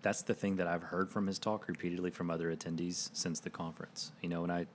that's 0.00 0.22
the 0.22 0.34
thing 0.34 0.56
that 0.56 0.66
I've 0.66 0.82
heard 0.82 1.10
from 1.10 1.26
his 1.26 1.38
talk 1.38 1.66
repeatedly 1.68 2.10
from 2.10 2.30
other 2.30 2.54
attendees 2.54 3.10
since 3.12 3.40
the 3.40 3.50
conference. 3.50 4.12
You 4.22 4.28
know, 4.28 4.42
when 4.42 4.50
I 4.50 4.66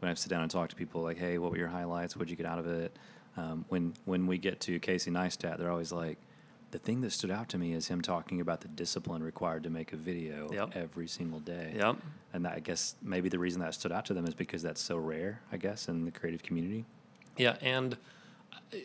when 0.00 0.10
I 0.10 0.14
sit 0.14 0.30
down 0.30 0.42
and 0.42 0.50
talk 0.50 0.68
to 0.70 0.76
people 0.76 1.02
like, 1.02 1.18
"Hey, 1.18 1.38
what 1.38 1.50
were 1.50 1.58
your 1.58 1.68
highlights? 1.68 2.16
What'd 2.16 2.30
you 2.30 2.36
get 2.36 2.46
out 2.46 2.58
of 2.58 2.66
it?" 2.66 2.96
Um, 3.36 3.64
when 3.68 3.94
when 4.04 4.26
we 4.26 4.38
get 4.38 4.60
to 4.60 4.78
Casey 4.80 5.10
Neistat, 5.10 5.58
they're 5.58 5.70
always 5.70 5.92
like, 5.92 6.18
the 6.72 6.78
thing 6.78 7.02
that 7.02 7.12
stood 7.12 7.30
out 7.30 7.50
to 7.50 7.58
me 7.58 7.74
is 7.74 7.86
him 7.86 8.00
talking 8.00 8.40
about 8.40 8.62
the 8.62 8.68
discipline 8.68 9.22
required 9.22 9.62
to 9.62 9.70
make 9.70 9.92
a 9.92 9.96
video 9.96 10.50
yep. 10.50 10.70
every 10.74 11.06
single 11.06 11.38
day. 11.38 11.74
Yep. 11.76 11.96
And 12.32 12.44
that, 12.46 12.54
I 12.54 12.60
guess 12.60 12.96
maybe 13.02 13.28
the 13.28 13.38
reason 13.38 13.60
that 13.60 13.74
stood 13.74 13.92
out 13.92 14.06
to 14.06 14.14
them 14.14 14.26
is 14.26 14.34
because 14.34 14.62
that's 14.62 14.80
so 14.80 14.96
rare, 14.96 15.40
I 15.52 15.58
guess, 15.58 15.88
in 15.88 16.06
the 16.06 16.10
creative 16.10 16.42
community. 16.42 16.86
Yeah, 17.36 17.56
and 17.60 17.96
uh, 18.52 18.78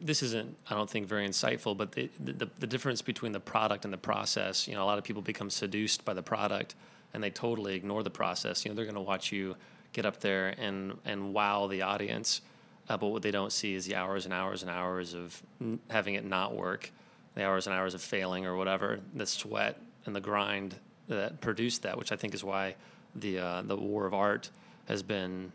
this 0.00 0.22
isn't, 0.22 0.56
I 0.70 0.74
don't 0.74 0.88
think, 0.88 1.06
very 1.06 1.28
insightful, 1.28 1.76
but 1.76 1.92
the, 1.92 2.08
the, 2.18 2.48
the 2.58 2.66
difference 2.66 3.02
between 3.02 3.32
the 3.32 3.40
product 3.40 3.84
and 3.84 3.92
the 3.92 3.98
process, 3.98 4.66
you 4.66 4.74
know, 4.74 4.82
a 4.82 4.86
lot 4.86 4.96
of 4.96 5.04
people 5.04 5.20
become 5.20 5.50
seduced 5.50 6.06
by 6.06 6.14
the 6.14 6.22
product 6.22 6.74
and 7.12 7.22
they 7.22 7.30
totally 7.30 7.74
ignore 7.74 8.02
the 8.02 8.10
process. 8.10 8.64
You 8.64 8.70
know, 8.70 8.74
they're 8.74 8.86
going 8.86 8.94
to 8.94 9.02
watch 9.02 9.30
you 9.30 9.54
get 9.92 10.06
up 10.06 10.20
there 10.20 10.54
and, 10.58 10.96
and 11.04 11.34
wow 11.34 11.66
the 11.66 11.82
audience. 11.82 12.40
Uh, 12.88 12.96
but 12.96 13.08
what 13.08 13.22
they 13.22 13.30
don't 13.30 13.52
see 13.52 13.74
is 13.74 13.84
the 13.84 13.96
hours 13.96 14.24
and 14.24 14.32
hours 14.32 14.62
and 14.62 14.70
hours 14.70 15.12
of 15.12 15.42
n- 15.60 15.78
having 15.90 16.14
it 16.14 16.24
not 16.24 16.54
work 16.54 16.90
the 17.34 17.44
hours 17.44 17.66
and 17.66 17.74
hours 17.74 17.94
of 17.94 18.02
failing 18.02 18.46
or 18.46 18.56
whatever, 18.56 19.00
the 19.14 19.26
sweat 19.26 19.78
and 20.06 20.14
the 20.14 20.20
grind 20.20 20.76
that 21.08 21.40
produced 21.40 21.82
that, 21.82 21.96
which 21.96 22.12
I 22.12 22.16
think 22.16 22.34
is 22.34 22.44
why 22.44 22.74
the 23.14 23.38
uh, 23.38 23.62
the 23.62 23.76
war 23.76 24.06
of 24.06 24.14
art 24.14 24.50
has 24.86 25.02
been. 25.02 25.52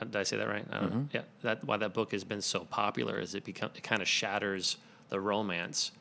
Uh, 0.00 0.04
did 0.04 0.16
I 0.16 0.22
say 0.24 0.36
that 0.36 0.48
right? 0.48 0.70
Mm-hmm. 0.70 1.02
Yeah, 1.12 1.22
that 1.42 1.64
why 1.64 1.76
that 1.78 1.94
book 1.94 2.12
has 2.12 2.24
been 2.24 2.42
so 2.42 2.60
popular 2.60 3.18
is 3.18 3.34
it 3.34 3.44
become 3.44 3.70
it 3.74 3.82
kind 3.82 4.02
of 4.02 4.08
shatters 4.08 4.76
the 5.08 5.20
romance 5.20 5.92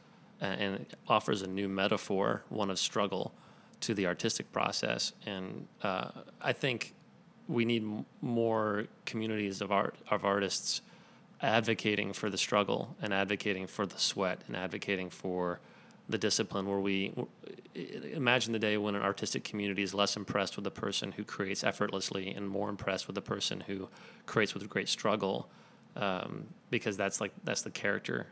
and, 0.42 0.62
and 0.62 0.86
offers 1.08 1.42
a 1.42 1.48
new 1.48 1.68
metaphor, 1.68 2.44
one 2.50 2.70
of 2.70 2.80
struggle, 2.80 3.34
to 3.82 3.94
the 3.94 4.08
artistic 4.08 4.52
process. 4.52 5.14
And 5.26 5.68
uh, 5.84 6.10
I 6.42 6.54
think 6.54 6.94
we 7.48 7.66
need 7.66 7.84
m- 7.84 8.06
more 8.22 8.86
communities 9.06 9.62
of 9.62 9.72
art 9.72 9.96
of 10.10 10.26
artists 10.26 10.82
advocating 11.41 12.13
for 12.13 12.30
the 12.30 12.38
struggle 12.38 12.95
and 13.02 13.13
advocating 13.13 13.67
for 13.67 13.86
the 13.86 13.98
sweat 13.98 14.41
and 14.48 14.56
advocating 14.56 15.10
for 15.10 15.60
the 16.08 16.17
discipline 16.17 16.67
where 16.67 16.80
we 16.80 17.13
imagine 18.13 18.54
the 18.54 18.60
day 18.60 18.78
when 18.78 18.95
an 18.95 19.02
artistic 19.02 19.43
community 19.43 19.82
is 19.82 19.93
less 19.93 20.15
impressed 20.15 20.56
with 20.56 20.63
the 20.63 20.71
person 20.71 21.12
who 21.12 21.24
creates 21.24 21.63
effortlessly 21.63 22.30
and 22.30 22.48
more 22.48 22.69
impressed 22.69 23.08
with 23.08 23.15
the 23.15 23.21
person 23.21 23.62
who 23.62 23.89
creates 24.26 24.54
with 24.54 24.67
great 24.69 24.88
struggle 24.88 25.50
um, 25.95 26.45
because 26.69 26.95
that's 26.95 27.19
like 27.19 27.32
that's 27.43 27.63
the 27.63 27.71
character 27.71 28.28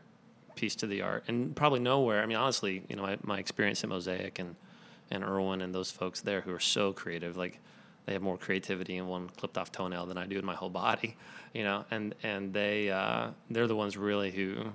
piece 0.54 0.76
to 0.76 0.86
the 0.86 1.02
art. 1.02 1.24
And 1.26 1.54
probably 1.56 1.80
nowhere 1.80 2.22
i 2.22 2.26
mean 2.26 2.36
honestly 2.36 2.84
you 2.88 2.96
know 2.96 3.02
my, 3.02 3.18
my 3.22 3.38
experience 3.38 3.82
at 3.82 3.90
mosaic 3.90 4.38
and 4.38 4.54
and 5.10 5.24
erwin 5.24 5.60
and 5.60 5.74
those 5.74 5.90
folks 5.90 6.20
there 6.20 6.40
who 6.40 6.52
are 6.52 6.60
so 6.60 6.92
creative 6.92 7.36
like 7.36 7.60
they 8.06 8.12
have 8.12 8.22
more 8.22 8.36
creativity 8.36 8.96
in 8.96 9.06
one 9.06 9.28
clipped 9.30 9.56
off 9.56 9.72
toenail 9.72 10.06
than 10.06 10.18
I 10.18 10.26
do 10.26 10.38
in 10.38 10.44
my 10.44 10.54
whole 10.54 10.70
body, 10.70 11.16
you 11.52 11.64
know. 11.64 11.84
And 11.90 12.14
and 12.22 12.52
they 12.52 12.90
uh, 12.90 13.30
they're 13.50 13.66
the 13.66 13.76
ones 13.76 13.96
really 13.96 14.30
who 14.30 14.72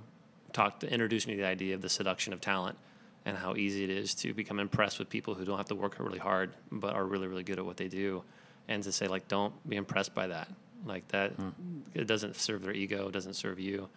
talked 0.53 0.81
to 0.81 0.91
introduce 0.91 1.27
me 1.27 1.35
to 1.35 1.41
the 1.41 1.47
idea 1.47 1.75
of 1.75 1.81
the 1.81 1.89
seduction 1.89 2.33
of 2.33 2.41
talent 2.41 2.77
and 3.25 3.37
how 3.37 3.55
easy 3.55 3.83
it 3.83 3.89
is 3.89 4.15
to 4.15 4.33
become 4.33 4.59
impressed 4.59 4.97
with 4.97 5.09
people 5.09 5.35
who 5.35 5.45
don't 5.45 5.57
have 5.57 5.67
to 5.67 5.75
work 5.75 5.99
really 5.99 6.19
hard 6.19 6.51
but 6.71 6.93
are 6.95 7.05
really 7.05 7.27
really 7.27 7.43
good 7.43 7.59
at 7.59 7.65
what 7.65 7.77
they 7.77 7.87
do, 7.87 8.23
and 8.67 8.81
to 8.83 8.91
say 8.91 9.07
like 9.07 9.27
don't 9.27 9.53
be 9.69 9.75
impressed 9.75 10.15
by 10.15 10.27
that, 10.27 10.47
like 10.85 11.07
that 11.09 11.37
mm. 11.37 11.51
it 11.93 12.07
doesn't 12.07 12.35
serve 12.35 12.63
their 12.63 12.73
ego, 12.73 13.09
it 13.09 13.11
doesn't 13.11 13.35
serve 13.35 13.59
you. 13.59 13.87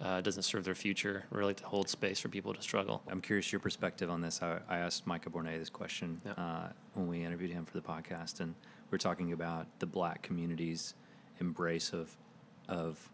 Uh, 0.00 0.20
doesn't 0.20 0.44
serve 0.44 0.62
their 0.62 0.76
future 0.76 1.24
really 1.30 1.54
to 1.54 1.66
hold 1.66 1.88
space 1.88 2.20
for 2.20 2.28
people 2.28 2.54
to 2.54 2.62
struggle. 2.62 3.02
I'm 3.08 3.20
curious 3.20 3.50
your 3.50 3.58
perspective 3.58 4.08
on 4.08 4.20
this. 4.20 4.40
I, 4.40 4.60
I 4.68 4.78
asked 4.78 5.08
Micah 5.08 5.28
Bournes 5.28 5.58
this 5.58 5.70
question 5.70 6.20
yeah. 6.24 6.34
uh, 6.34 6.68
when 6.94 7.08
we 7.08 7.24
interviewed 7.24 7.50
him 7.50 7.64
for 7.64 7.72
the 7.72 7.80
podcast, 7.80 8.38
and 8.38 8.54
we're 8.90 8.98
talking 8.98 9.32
about 9.32 9.66
the 9.78 9.86
black 9.86 10.22
community's 10.22 10.94
embrace 11.40 11.92
of 11.92 12.16
of 12.68 13.10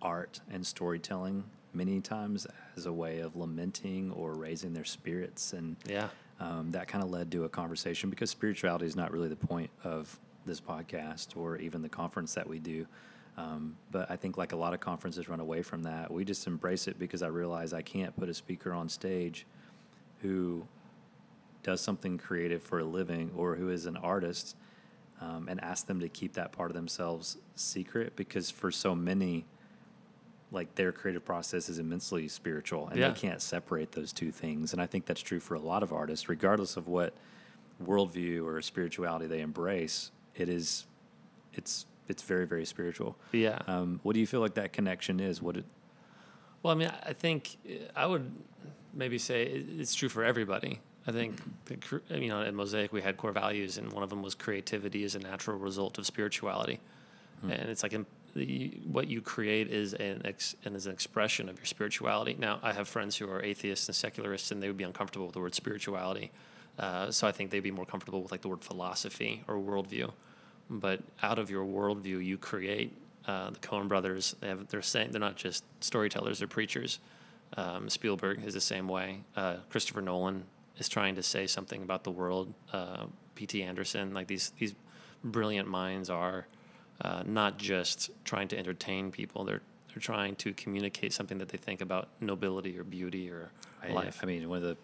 art 0.00 0.40
and 0.50 0.66
storytelling 0.66 1.44
many 1.72 2.00
times 2.00 2.46
as 2.76 2.86
a 2.86 2.92
way 2.92 3.20
of 3.20 3.36
lamenting 3.36 4.10
or 4.12 4.34
raising 4.34 4.72
their 4.72 4.84
spirits. 4.84 5.52
And 5.52 5.76
yeah. 5.86 6.08
um, 6.40 6.70
that 6.72 6.88
kind 6.88 7.02
of 7.02 7.10
led 7.10 7.30
to 7.32 7.44
a 7.44 7.48
conversation 7.48 8.10
because 8.10 8.30
spirituality 8.30 8.86
is 8.86 8.96
not 8.96 9.12
really 9.12 9.28
the 9.28 9.36
point 9.36 9.70
of 9.84 10.18
this 10.44 10.60
podcast 10.60 11.36
or 11.36 11.56
even 11.56 11.82
the 11.82 11.88
conference 11.88 12.34
that 12.34 12.48
we 12.48 12.58
do. 12.58 12.86
Um, 13.38 13.76
but 13.90 14.10
I 14.10 14.16
think 14.16 14.36
like 14.36 14.52
a 14.52 14.56
lot 14.56 14.74
of 14.74 14.80
conferences 14.80 15.28
run 15.28 15.40
away 15.40 15.62
from 15.62 15.84
that. 15.84 16.10
We 16.10 16.24
just 16.24 16.46
embrace 16.46 16.86
it 16.86 16.98
because 16.98 17.22
I 17.22 17.28
realize 17.28 17.72
I 17.72 17.82
can't 17.82 18.14
put 18.16 18.28
a 18.28 18.34
speaker 18.34 18.72
on 18.72 18.88
stage 18.88 19.46
who 20.20 20.66
does 21.62 21.80
something 21.80 22.18
creative 22.18 22.62
for 22.62 22.80
a 22.80 22.84
living 22.84 23.30
or 23.36 23.54
who 23.54 23.70
is 23.70 23.86
an 23.86 23.96
artist 23.96 24.56
um, 25.22 25.46
and 25.48 25.62
ask 25.62 25.86
them 25.86 26.00
to 26.00 26.08
keep 26.08 26.32
that 26.34 26.50
part 26.52 26.70
of 26.70 26.74
themselves 26.74 27.36
secret 27.54 28.16
because 28.16 28.50
for 28.50 28.70
so 28.72 28.94
many, 28.94 29.44
like 30.50 30.74
their 30.74 30.90
creative 30.92 31.24
process 31.24 31.68
is 31.68 31.78
immensely 31.78 32.26
spiritual 32.28 32.88
and 32.88 32.98
Yeah. 32.98 33.10
they 33.10 33.14
can't 33.20 33.40
separate 33.40 33.92
those 33.92 34.12
two 34.12 34.32
things. 34.32 34.72
And 34.72 34.82
I 34.82 34.86
think 34.86 35.06
that's 35.06 35.20
true 35.20 35.40
for 35.40 35.54
a 35.54 35.60
lot 35.60 35.82
of 35.82 35.92
artists, 35.92 36.28
regardless 36.28 36.76
of 36.76 36.88
what 36.88 37.14
worldview 37.82 38.44
or 38.44 38.60
spirituality 38.62 39.26
they 39.26 39.40
embrace. 39.40 40.10
It 40.34 40.48
is, 40.48 40.86
it's 41.54 41.86
it's 42.08 42.22
very 42.22 42.46
very 42.46 42.64
spiritual. 42.64 43.16
Yeah. 43.30 43.60
Um, 43.68 44.00
what 44.02 44.14
do 44.14 44.20
you 44.20 44.26
feel 44.26 44.40
like 44.40 44.54
that 44.54 44.72
connection 44.72 45.20
is? 45.20 45.40
What 45.40 45.56
it, 45.56 45.64
Well, 46.62 46.74
I 46.74 46.76
mean, 46.76 46.92
I 47.04 47.12
think 47.12 47.56
I 47.94 48.06
would 48.06 48.30
maybe 48.92 49.18
say 49.18 49.44
it's 49.44 49.94
true 49.94 50.08
for 50.08 50.24
everybody. 50.24 50.80
I 51.06 51.12
think, 51.12 51.40
the, 51.66 52.00
you 52.10 52.28
know, 52.28 52.42
at 52.42 52.54
Mosaic 52.54 52.92
we 52.92 53.02
had 53.02 53.16
core 53.16 53.32
values, 53.32 53.78
and 53.78 53.92
one 53.92 54.02
of 54.02 54.10
them 54.10 54.22
was 54.22 54.34
creativity 54.34 55.02
is 55.02 55.14
a 55.14 55.18
natural 55.18 55.58
result 55.58 55.98
of 55.98 56.06
spirituality, 56.06 56.78
and 57.42 57.68
it's 57.68 57.82
like 57.82 57.94
what 58.86 59.08
you 59.08 59.20
create 59.20 59.68
is 59.68 59.94
an 59.94 60.22
ex, 60.24 60.56
and 60.64 60.74
is 60.74 60.86
an 60.86 60.92
expression 60.92 61.48
of 61.48 61.58
your 61.58 61.66
spirituality. 61.66 62.36
Now, 62.38 62.60
I 62.62 62.72
have 62.72 62.88
friends 62.88 63.16
who 63.16 63.28
are 63.28 63.42
atheists 63.42 63.88
and 63.88 63.96
secularists, 63.96 64.50
and 64.50 64.62
they 64.62 64.68
would 64.68 64.76
be 64.76 64.84
uncomfortable 64.84 65.26
with 65.26 65.34
the 65.34 65.40
word 65.40 65.54
spirituality. 65.54 66.30
Uh, 66.78 67.10
so 67.10 67.26
I 67.26 67.32
think 67.32 67.50
they'd 67.50 67.60
be 67.60 67.70
more 67.70 67.84
comfortable 67.84 68.22
with 68.22 68.32
like 68.32 68.40
the 68.40 68.48
word 68.48 68.64
philosophy 68.64 69.44
or 69.46 69.56
worldview. 69.56 70.10
But 70.70 71.00
out 71.22 71.38
of 71.38 71.50
your 71.50 71.64
worldview, 71.66 72.24
you 72.24 72.38
create. 72.38 72.96
Uh, 73.26 73.50
the 73.50 73.58
Coen 73.58 73.86
brothers, 73.86 74.34
they 74.40 74.48
have, 74.48 74.66
they're 74.68 74.82
saying 74.82 75.12
they're 75.12 75.20
not 75.20 75.36
just 75.36 75.64
storytellers; 75.80 76.38
they're 76.38 76.48
preachers. 76.48 76.98
Um, 77.56 77.88
Spielberg 77.90 78.44
is 78.44 78.54
the 78.54 78.60
same 78.60 78.88
way. 78.88 79.20
Uh, 79.36 79.56
Christopher 79.68 80.00
Nolan 80.00 80.44
is 80.78 80.88
trying 80.88 81.14
to 81.16 81.22
say 81.22 81.46
something 81.46 81.82
about 81.82 82.04
the 82.04 82.10
world. 82.10 82.52
Uh, 82.72 83.06
P.T. 83.34 83.62
Anderson, 83.62 84.12
like 84.14 84.26
these 84.26 84.52
these 84.58 84.74
brilliant 85.24 85.68
minds 85.68 86.10
are 86.10 86.46
uh, 87.00 87.22
not 87.26 87.58
just 87.58 88.10
trying 88.24 88.48
to 88.48 88.58
entertain 88.58 89.10
people; 89.10 89.44
they're 89.44 89.62
they're 89.88 90.00
trying 90.00 90.36
to 90.36 90.52
communicate 90.54 91.12
something 91.12 91.38
that 91.38 91.48
they 91.48 91.58
think 91.58 91.80
about 91.80 92.08
nobility 92.20 92.78
or 92.78 92.84
beauty 92.84 93.30
or 93.30 93.50
I, 93.82 93.88
life. 93.92 94.20
I 94.22 94.26
mean, 94.26 94.48
one 94.48 94.58
of 94.58 94.64
the 94.64 94.76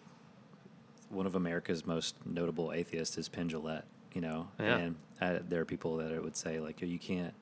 one 1.09 1.25
of 1.25 1.35
America's 1.35 1.85
most 1.85 2.15
notable 2.25 2.71
atheists 2.71 3.17
is 3.17 3.29
Penn 3.29 3.49
Jillette. 3.49 3.83
You 4.13 4.21
know, 4.21 4.47
Yeah. 4.59 4.77
and 4.77 4.95
uh, 5.21 5.39
there 5.47 5.61
are 5.61 5.65
people 5.65 5.97
that 5.97 6.23
would 6.23 6.35
say 6.35 6.59
like, 6.59 6.81
you 6.81 6.99
can't. 6.99 7.33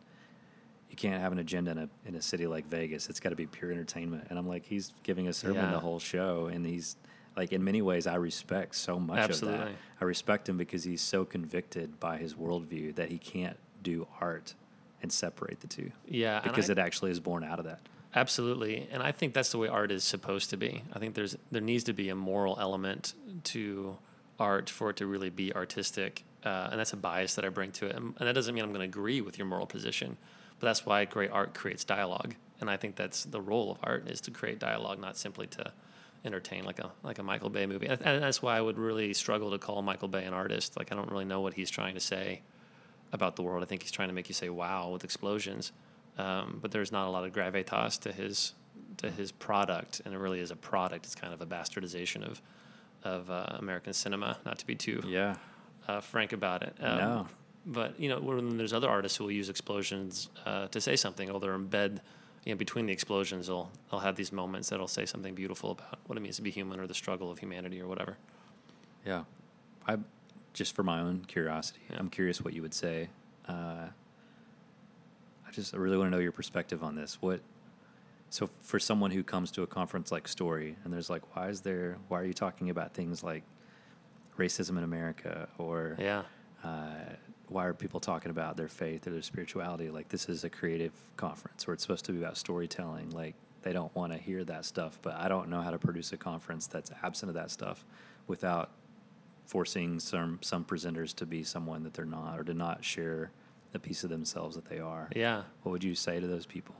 You 0.90 0.96
can't 0.96 1.22
have 1.22 1.32
an 1.34 1.40
agenda 1.40 1.72
in 1.72 1.78
a 1.80 1.90
in 2.06 2.16
a 2.16 2.22
city 2.22 2.48
like 2.48 2.66
Vegas. 2.68 3.10
It's 3.10 3.20
got 3.20 3.30
to 3.30 3.36
be 3.36 3.46
pure 3.46 3.72
entertainment. 3.72 4.28
And 4.30 4.40
I'm 4.40 4.48
like, 4.48 4.66
he's 4.66 4.94
giving 5.04 5.28
a 5.28 5.34
sermon 5.34 5.58
Yeah. 5.66 5.72
the 5.72 5.80
whole 5.80 6.00
show, 6.00 6.48
and 6.48 6.66
he's 6.66 6.96
like, 7.38 7.54
in 7.54 7.64
many 7.64 7.82
ways, 7.82 8.08
I 8.08 8.16
respect 8.16 8.76
so 8.76 9.00
much 9.00 9.18
of 9.20 9.28
that. 9.28 9.32
Absolutely. 9.32 9.76
I 10.02 10.06
respect 10.06 10.50
him 10.50 10.58
because 10.58 10.84
he's 10.84 11.02
so 11.02 11.24
convicted 11.24 12.00
by 12.00 12.18
his 12.18 12.34
worldview 12.34 12.96
that 12.96 13.10
he 13.10 13.18
can't 13.18 13.58
do 13.84 14.08
art 14.20 14.56
and 15.02 15.12
separate 15.12 15.60
the 15.60 15.68
two 15.68 15.92
yeah, 16.08 16.40
because 16.42 16.70
I- 16.70 16.74
it 16.74 16.80
actually 16.80 17.12
is 17.12 17.20
born 17.20 17.44
out 17.44 17.60
of 17.60 17.66
that. 17.66 17.80
Absolutely, 18.16 18.88
and 18.92 19.04
I 19.04 19.12
think 19.12 19.34
that's 19.34 19.52
the 19.52 19.60
way 19.60 19.68
art 19.68 19.92
is 19.92 20.04
supposed 20.04 20.50
to 20.50 20.58
be. 20.58 20.82
I 20.94 20.98
think 20.98 21.14
there's 21.14 21.38
there 21.52 21.62
needs 21.62 21.84
to 21.84 21.94
be 21.94 22.10
a 22.10 22.16
moral 22.16 22.58
element 22.60 23.14
to 23.46 23.98
art 24.40 24.70
for 24.70 24.90
it 24.90 24.96
to 24.98 25.06
really 25.06 25.30
be 25.30 25.54
artistic, 25.54 26.24
uh, 26.44 26.70
and 26.72 26.80
that's 26.80 26.94
a 26.94 26.98
bias 26.98 27.36
that 27.36 27.46
I 27.46 27.50
bring 27.50 27.72
to 27.74 27.86
it. 27.86 27.96
And, 27.96 28.16
and 28.18 28.28
that 28.28 28.34
doesn't 28.34 28.56
mean 28.56 28.64
I'm 28.64 28.72
going 28.72 28.80
to 28.80 28.86
agree 29.00 29.22
with 29.22 29.38
your 29.38 29.46
moral 29.46 29.68
position, 29.68 30.18
but 30.60 30.66
that's 30.68 30.86
why 30.86 31.06
great 31.06 31.30
art 31.32 31.54
creates 31.54 31.84
dialogue, 31.84 32.34
and 32.60 32.70
I 32.72 32.78
think 32.78 32.96
that's 32.96 33.24
the 33.26 33.42
role 33.42 33.70
of 33.72 33.78
art 33.84 34.08
is 34.10 34.22
to 34.22 34.32
create 34.32 34.58
dialogue, 34.58 35.00
not 35.00 35.16
simply 35.18 35.46
to 35.48 35.72
entertain 36.26 36.66
like 36.66 36.80
a 36.80 36.92
like 37.04 37.20
a 37.20 37.24
Michael 37.24 37.50
Bay 37.50 37.66
movie. 37.66 37.88
And 37.88 38.00
that's 38.24 38.42
why 38.42 38.58
I 38.58 38.62
would 38.62 38.78
really 38.78 39.14
struggle 39.14 39.52
to 39.52 39.58
call 39.58 39.82
Michael 39.82 40.08
Bay 40.08 40.24
an 40.26 40.34
artist. 40.34 40.78
Like 40.78 40.92
I 40.92 40.96
don't 40.96 41.10
really 41.12 41.26
know 41.26 41.42
what 41.42 41.54
he's 41.54 41.70
trying 41.70 41.94
to 41.96 42.00
say 42.00 42.42
about 43.14 43.36
the 43.36 43.44
world. 43.44 43.64
I 43.64 43.66
think 43.66 43.84
he's 43.84 43.92
trying 43.92 44.10
to 44.10 44.14
make 44.14 44.28
you 44.30 44.34
say 44.36 44.50
"wow" 44.50 44.90
with 44.90 45.04
explosions, 45.04 45.72
um, 46.18 46.60
but 46.62 46.72
there's 46.72 46.92
not 46.92 47.08
a 47.08 47.12
lot 47.12 47.24
of 47.24 47.32
gravitas 47.32 48.00
to 48.02 48.12
his 48.12 48.54
to 48.98 49.10
his 49.12 49.32
product, 49.32 50.02
and 50.06 50.14
it 50.14 50.18
really 50.18 50.40
is 50.40 50.52
a 50.52 50.56
product. 50.56 51.06
It's 51.06 51.16
kind 51.16 51.34
of 51.34 51.42
a 51.42 51.46
bastardization 51.46 52.24
of 52.30 52.42
of 53.04 53.30
uh, 53.30 53.46
American 53.60 53.94
cinema. 53.94 54.38
Not 54.46 54.58
to 54.60 54.66
be 54.66 54.76
too 54.76 55.02
Yeah. 55.06 55.36
uh, 55.88 56.02
frank 56.02 56.34
about 56.34 56.64
it. 56.64 56.76
Um, 56.82 56.98
No. 56.98 57.28
But 57.70 58.00
you 58.00 58.08
know, 58.10 58.20
when 58.20 58.58
there's 58.58 58.72
other 58.74 58.90
artists 58.90 59.18
who 59.18 59.26
will 59.26 59.32
use 59.32 59.50
explosions 59.50 60.30
uh, 60.46 60.68
to 60.70 60.80
say 60.82 60.96
something, 60.96 61.30
or 61.30 61.40
they're 61.40 61.58
embed, 61.58 62.00
you 62.48 62.54
know, 62.54 62.58
between 62.58 62.86
the 62.86 62.94
explosions, 62.94 63.48
they'll 63.48 63.70
they'll 63.92 64.00
have 64.00 64.16
these 64.16 64.32
moments 64.32 64.70
that'll 64.70 64.88
say 64.88 65.06
something 65.06 65.36
beautiful 65.36 65.72
about 65.72 66.00
what 66.06 66.18
it 66.18 66.22
means 66.22 66.38
to 66.38 66.42
be 66.42 66.50
human 66.50 66.80
or 66.80 66.88
the 66.88 66.94
struggle 66.94 67.30
of 67.30 67.40
humanity 67.40 67.82
or 67.82 67.88
whatever. 67.88 68.16
Yeah, 69.06 69.26
I 69.86 69.98
just 70.54 70.74
for 70.74 70.82
my 70.84 71.02
own 71.02 71.26
curiosity, 71.28 71.82
Yeah. 71.90 71.98
I'm 72.00 72.10
curious 72.10 72.42
what 72.42 72.54
you 72.54 72.62
would 72.62 72.74
say. 72.74 73.10
Uh, 73.50 73.88
I 75.46 75.52
just 75.52 75.74
I 75.76 75.78
really 75.78 75.98
want 75.98 76.08
to 76.08 76.12
know 76.12 76.22
your 76.22 76.32
perspective 76.32 76.84
on 76.84 76.96
this. 76.96 77.18
What 77.22 77.42
so 78.30 78.50
for 78.62 78.80
someone 78.80 79.12
who 79.12 79.24
comes 79.24 79.52
to 79.52 79.64
a 79.64 79.68
conference 79.68 80.10
like 80.10 80.26
Story 80.30 80.78
and 80.86 80.94
there's 80.94 81.10
like, 81.10 81.36
why 81.36 81.50
is 81.50 81.60
there? 81.62 81.98
Why 82.08 82.22
are 82.22 82.26
you 82.26 82.34
talking 82.34 82.70
about 82.70 82.94
things 82.94 83.24
like 83.24 83.44
racism 84.40 84.78
in 84.78 84.84
America 84.86 85.50
or 85.58 85.98
Yeah. 86.00 86.24
uh, 86.64 86.96
why 87.50 87.66
are 87.66 87.74
people 87.74 88.00
talking 88.00 88.30
about 88.32 88.58
their 88.58 88.68
faith 88.68 89.08
or 89.08 89.12
their 89.12 89.22
spirituality? 89.22 89.90
Like 89.90 90.10
this 90.10 90.28
is 90.30 90.44
a 90.44 90.50
creative 90.50 90.92
conference 91.16 91.66
where 91.66 91.74
it's 91.74 91.84
supposed 91.84 92.06
to 92.06 92.12
be 92.12 92.20
about 92.20 92.38
storytelling. 92.38 93.10
Like 93.12 93.36
they 93.62 93.74
don't 93.74 93.94
want 93.96 94.12
to 94.14 94.18
hear 94.18 94.44
that 94.46 94.66
stuff, 94.66 95.00
but 95.02 95.16
I 95.16 95.28
don't 95.28 95.50
know 95.50 95.62
how 95.62 95.72
to 95.72 95.78
produce 95.80 96.12
a 96.14 96.18
conference 96.18 96.68
that's 96.68 96.92
absent 97.04 97.30
of 97.30 97.36
that 97.36 97.52
stuff 97.52 97.86
without 98.28 98.72
forcing 99.46 100.00
some 100.00 100.40
some 100.42 100.66
presenters 100.66 101.16
to 101.16 101.26
be 101.26 101.44
someone 101.44 101.84
that 101.84 101.94
they're 101.94 102.06
not 102.06 102.38
or 102.40 102.44
to 102.44 102.54
not 102.54 102.84
share 102.84 103.32
the 103.72 103.80
piece 103.80 104.04
of 104.04 104.10
themselves 104.10 104.56
that 104.56 104.66
they 104.66 104.80
are. 104.80 105.10
Yeah. 105.16 105.44
What 105.64 105.72
would 105.72 105.84
you 105.84 105.96
say 105.96 106.20
to 106.20 106.28
those 106.28 106.46
people? 106.46 106.76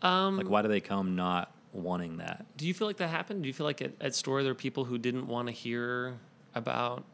Um, 0.00 0.36
Like 0.36 0.48
why 0.48 0.62
do 0.62 0.68
they 0.68 0.80
come 0.80 1.16
not 1.16 1.52
wanting 1.72 2.18
that? 2.18 2.44
Do 2.56 2.66
you 2.66 2.74
feel 2.74 2.86
like 2.86 2.98
that 2.98 3.08
happened? 3.08 3.42
Do 3.42 3.48
you 3.48 3.52
feel 3.52 3.66
like 3.66 3.82
at, 3.82 3.92
at 4.00 4.14
Story 4.14 4.42
there 4.42 4.52
are 4.52 4.54
people 4.54 4.84
who 4.84 4.98
didn't 4.98 5.26
want 5.26 5.48
to 5.48 5.52
hear 5.52 6.18
about 6.54 7.04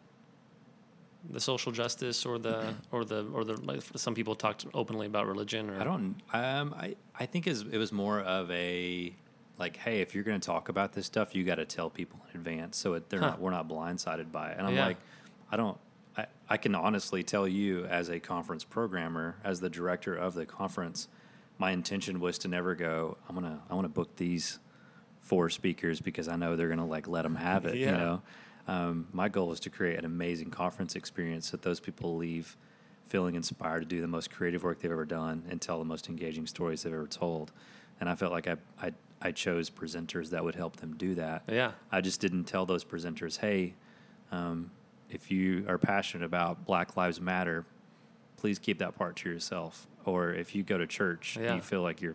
the 1.31 1.41
social 1.41 1.73
justice 1.73 2.25
or 2.25 2.39
the 2.39 2.75
or 2.93 3.05
the 3.05 3.25
or 3.33 3.45
the 3.45 3.61
like 3.63 3.83
some 3.97 4.15
people 4.15 4.35
talked 4.35 4.67
openly 4.75 5.07
about 5.07 5.27
religion 5.27 5.71
or 5.71 5.81
I 5.81 5.85
don't. 5.85 6.17
Um, 6.33 6.75
I 6.79 6.97
I 7.19 7.27
think 7.27 7.47
is 7.47 7.63
it 7.63 7.79
was 7.79 7.93
more 7.93 8.21
of 8.21 8.51
a 8.51 9.15
like, 9.59 9.77
hey, 9.77 10.01
if 10.01 10.15
you're 10.15 10.23
going 10.25 10.41
to 10.41 10.47
talk 10.47 10.69
about 10.69 10.93
this 10.93 11.07
stuff, 11.07 11.35
you 11.35 11.43
got 11.45 11.57
to 11.57 11.65
tell 11.65 11.91
people 11.91 12.21
in 12.33 12.39
advance, 12.41 12.77
so 12.77 12.95
it, 12.95 13.09
they're 13.11 13.19
Huh. 13.21 13.31
not 13.31 13.41
we're 13.41 13.51
not 13.51 13.69
blindsided 13.69 14.31
by 14.31 14.51
it. 14.51 14.59
And 14.59 14.67
I'm 14.67 14.75
Yeah. 14.75 14.87
like, 14.87 14.99
I 15.51 15.57
don't. 15.57 15.79
I, 16.17 16.27
I 16.49 16.57
can 16.57 16.75
honestly 16.75 17.23
tell 17.23 17.47
you, 17.47 17.85
as 17.87 18.09
a 18.09 18.19
conference 18.21 18.65
programmer, 18.65 19.37
as 19.45 19.61
the 19.61 19.69
director 19.71 20.15
of 20.15 20.35
the 20.35 20.47
conference, 20.47 21.09
my 21.59 21.73
intention 21.73 22.21
was 22.21 22.39
to 22.39 22.49
never 22.49 22.75
go. 22.77 23.17
I'm 23.29 23.35
gonna 23.35 23.61
I 23.69 23.75
want 23.75 23.85
to 23.85 23.89
book 23.93 24.15
these 24.17 24.59
four 25.21 25.51
speakers 25.51 26.01
because 26.01 26.29
I 26.29 26.37
know 26.37 26.55
they're 26.57 26.69
gonna 26.69 26.87
like 26.87 27.09
let 27.09 27.23
them 27.23 27.35
have 27.37 27.67
it. 27.67 27.75
You 27.77 27.87
know, 27.93 28.23
um, 28.69 29.09
my 29.13 29.29
goal 29.29 29.49
was 29.49 29.59
to 29.61 29.71
create 29.71 29.99
an 29.99 30.05
amazing 30.05 30.51
conference 30.51 30.95
experience 30.95 31.51
that 31.51 31.63
those 31.63 31.81
people 31.81 32.17
leave 32.17 32.57
feeling 33.07 33.35
inspired 33.35 33.81
to 33.81 33.87
do 33.87 34.01
the 34.01 34.07
most 34.07 34.31
creative 34.31 34.63
work 34.63 34.81
they've 34.81 34.93
ever 34.93 35.07
done 35.07 35.43
and 35.51 35.61
tell 35.61 35.79
the 35.79 35.85
most 35.85 36.09
engaging 36.09 36.47
stories 36.47 36.83
they've 36.83 36.93
ever 36.93 37.07
told. 37.07 37.51
And 38.01 38.09
I 38.09 38.15
felt 38.15 38.31
like 38.33 38.47
I, 38.47 38.57
I, 38.81 38.93
I 39.23 39.33
chose 39.33 39.71
presenters 39.71 40.31
that 40.31 40.45
would 40.45 40.55
help 40.55 40.77
them 40.77 40.95
do 40.97 41.15
that. 41.15 41.43
Yeah. 41.49 41.73
I 41.91 42.03
just 42.03 42.21
didn't 42.21 42.45
tell 42.45 42.67
those 42.67 42.85
presenters, 42.85 43.39
hey, 43.39 43.75
um, 44.31 44.71
if 45.11 45.31
you 45.31 45.65
are 45.67 45.79
passionate 45.79 46.27
about 46.27 46.67
Black 46.67 46.97
Lives 46.99 47.19
Matter, 47.21 47.65
please 48.37 48.59
keep 48.59 48.79
that 48.81 48.95
part 48.97 49.17
to 49.17 49.31
yourself. 49.31 49.87
Or 50.05 50.33
if 50.35 50.55
you 50.55 50.63
go 50.63 50.77
to 50.77 50.87
church 50.87 51.39
Yeah. 51.41 51.47
and 51.49 51.57
you 51.57 51.63
feel 51.63 51.83
like 51.83 52.01
your 52.03 52.15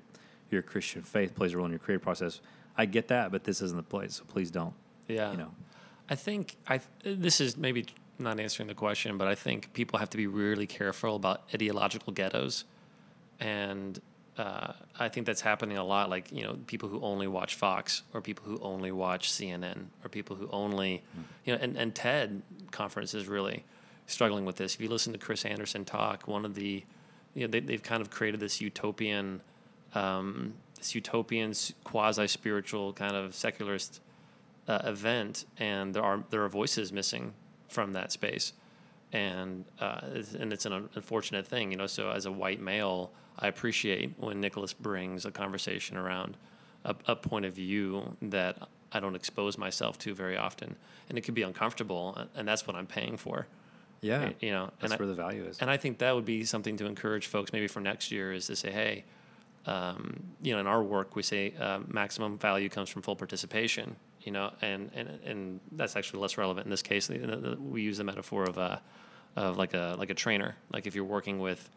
your 0.52 0.62
Christian 0.62 1.02
faith 1.02 1.34
plays 1.34 1.54
a 1.54 1.58
role 1.58 1.66
in 1.66 1.72
your 1.72 1.80
creative 1.80 2.04
process, 2.04 2.40
I 2.78 2.86
get 2.86 3.08
that, 3.08 3.32
but 3.32 3.44
this 3.44 3.60
isn't 3.64 3.76
the 3.76 3.82
place, 3.82 4.14
so 4.18 4.24
please 4.26 4.52
don't. 4.52 4.76
Yeah. 5.08 5.32
You 5.32 5.38
know, 5.38 5.52
I 6.10 6.16
think 6.16 6.58
I 6.68 6.82
this 7.04 7.40
is 7.40 7.58
maybe 7.58 7.86
not 8.20 8.40
answering 8.40 8.68
the 8.68 8.76
question, 8.76 9.18
but 9.18 9.28
I 9.28 9.36
think 9.36 9.74
people 9.74 10.00
have 10.00 10.10
to 10.12 10.18
be 10.18 10.28
really 10.28 10.68
careful 10.68 11.16
about 11.16 11.44
ideological 11.54 12.14
ghettos, 12.14 12.66
and 13.40 14.00
uh, 14.38 14.74
I 15.00 15.10
think 15.10 15.26
that's 15.26 15.42
happening 15.42 15.78
a 15.78 15.84
lot. 15.84 16.10
Like 16.10 16.32
you 16.32 16.44
know, 16.44 16.58
people 16.68 16.90
who 16.90 17.02
only 17.02 17.28
watch 17.28 17.56
Fox, 17.56 18.04
or 18.14 18.22
people 18.22 18.46
who 18.46 18.60
only 18.62 18.92
watch 18.92 19.32
CNN, 19.32 19.86
or 20.04 20.10
people 20.10 20.36
who 20.36 20.50
only, 20.52 21.04
you 21.46 21.54
know, 21.54 21.60
and 21.62 21.78
and 21.78 21.96
TED 21.96 22.42
conference 22.72 23.14
is 23.14 23.28
really 23.28 23.64
struggling 24.08 24.46
with 24.46 24.58
this. 24.58 24.76
If 24.76 24.82
you 24.82 24.90
listen 24.90 25.14
to 25.14 25.20
Chris 25.20 25.46
Anderson 25.46 25.86
talk, 25.86 26.28
one 26.28 26.46
of 26.46 26.56
the, 26.56 26.84
you 27.34 27.42
know, 27.42 27.48
they, 27.48 27.62
they've 27.62 27.82
kind 27.82 28.02
of 28.02 28.10
created 28.10 28.40
this 28.40 28.60
utopian, 28.60 29.42
um, 29.96 30.54
this 30.78 30.94
utopian 30.94 31.54
quasi 31.84 32.28
spiritual 32.28 32.92
kind 32.94 33.16
of 33.16 33.34
secularist 33.34 34.02
uh, 34.68 34.80
event, 34.84 35.46
and 35.58 35.94
there 35.94 36.04
are 36.04 36.24
there 36.30 36.44
are 36.44 36.50
voices 36.50 36.92
missing 36.92 37.34
from 37.68 37.94
that 37.94 38.12
space, 38.12 38.54
and 39.12 39.66
uh, 39.80 40.02
it's, 40.14 40.34
and 40.34 40.54
it's 40.54 40.66
an 40.66 40.90
unfortunate 40.96 41.46
thing, 41.48 41.72
you 41.72 41.78
know. 41.78 41.88
So 41.88 42.12
as 42.12 42.26
a 42.26 42.32
white 42.32 42.62
male, 42.62 43.12
I 43.40 43.48
appreciate 43.48 44.14
when 44.18 44.40
Nicholas 44.40 44.74
brings 44.74 45.26
a 45.26 45.32
conversation 45.32 45.98
around 45.98 46.38
a, 46.86 46.96
a 47.08 47.16
point 47.16 47.46
of 47.46 47.54
view 47.54 48.16
that 48.22 48.68
I 48.92 49.00
don't 49.00 49.16
expose 49.16 49.58
myself 49.58 49.98
to 50.00 50.14
very 50.14 50.38
often, 50.38 50.76
and 51.10 51.18
it 51.18 51.22
could 51.22 51.34
be 51.34 51.44
uncomfortable, 51.44 52.18
and 52.36 52.48
that's 52.48 52.66
what 52.68 52.76
I'm 52.76 52.88
paying 52.88 53.18
for. 53.18 53.48
Yeah, 54.02 54.32
you 54.42 54.52
know, 54.52 54.70
that's 54.80 54.92
and 54.92 55.00
where 55.00 55.08
I, 55.08 55.12
the 55.12 55.16
value 55.16 55.46
is. 55.46 55.60
and 55.60 55.70
I 55.70 55.78
think 55.78 56.00
that 56.00 56.14
would 56.14 56.26
be 56.26 56.44
something 56.44 56.76
to 56.78 56.86
encourage 56.86 57.28
folks 57.28 57.54
maybe 57.54 57.68
for 57.68 57.80
next 57.80 58.12
year 58.12 58.34
is 58.34 58.48
to 58.48 58.56
say, 58.56 58.70
hey, 58.70 59.06
um, 59.66 60.22
you 60.42 60.54
know, 60.54 60.60
in 60.60 60.68
our 60.68 60.84
work 60.84 61.16
we 61.16 61.24
say 61.24 61.54
uh, 61.60 61.80
maximum 61.88 62.38
value 62.38 62.68
comes 62.70 62.90
from 62.90 63.02
full 63.02 63.16
participation. 63.16 63.96
You 64.24 64.32
know, 64.32 64.52
and 64.62 64.90
and 64.96 65.10
and 65.26 65.60
that's 65.74 65.96
actually 65.96 66.22
less 66.22 66.38
relevant 66.38 66.66
in 66.66 66.72
this 66.72 66.82
case. 66.82 67.10
We 67.10 67.82
use 67.82 67.98
the 67.98 68.04
metaphor 68.04 68.44
of 68.44 68.58
a 68.58 68.82
of 69.36 69.58
like 69.58 69.74
a 69.74 69.96
like 69.98 70.10
a 70.10 70.14
trainer. 70.14 70.56
Like 70.72 70.88
if 70.88 70.96
you're 70.96 71.04
working 71.04 71.40
with 71.40 71.70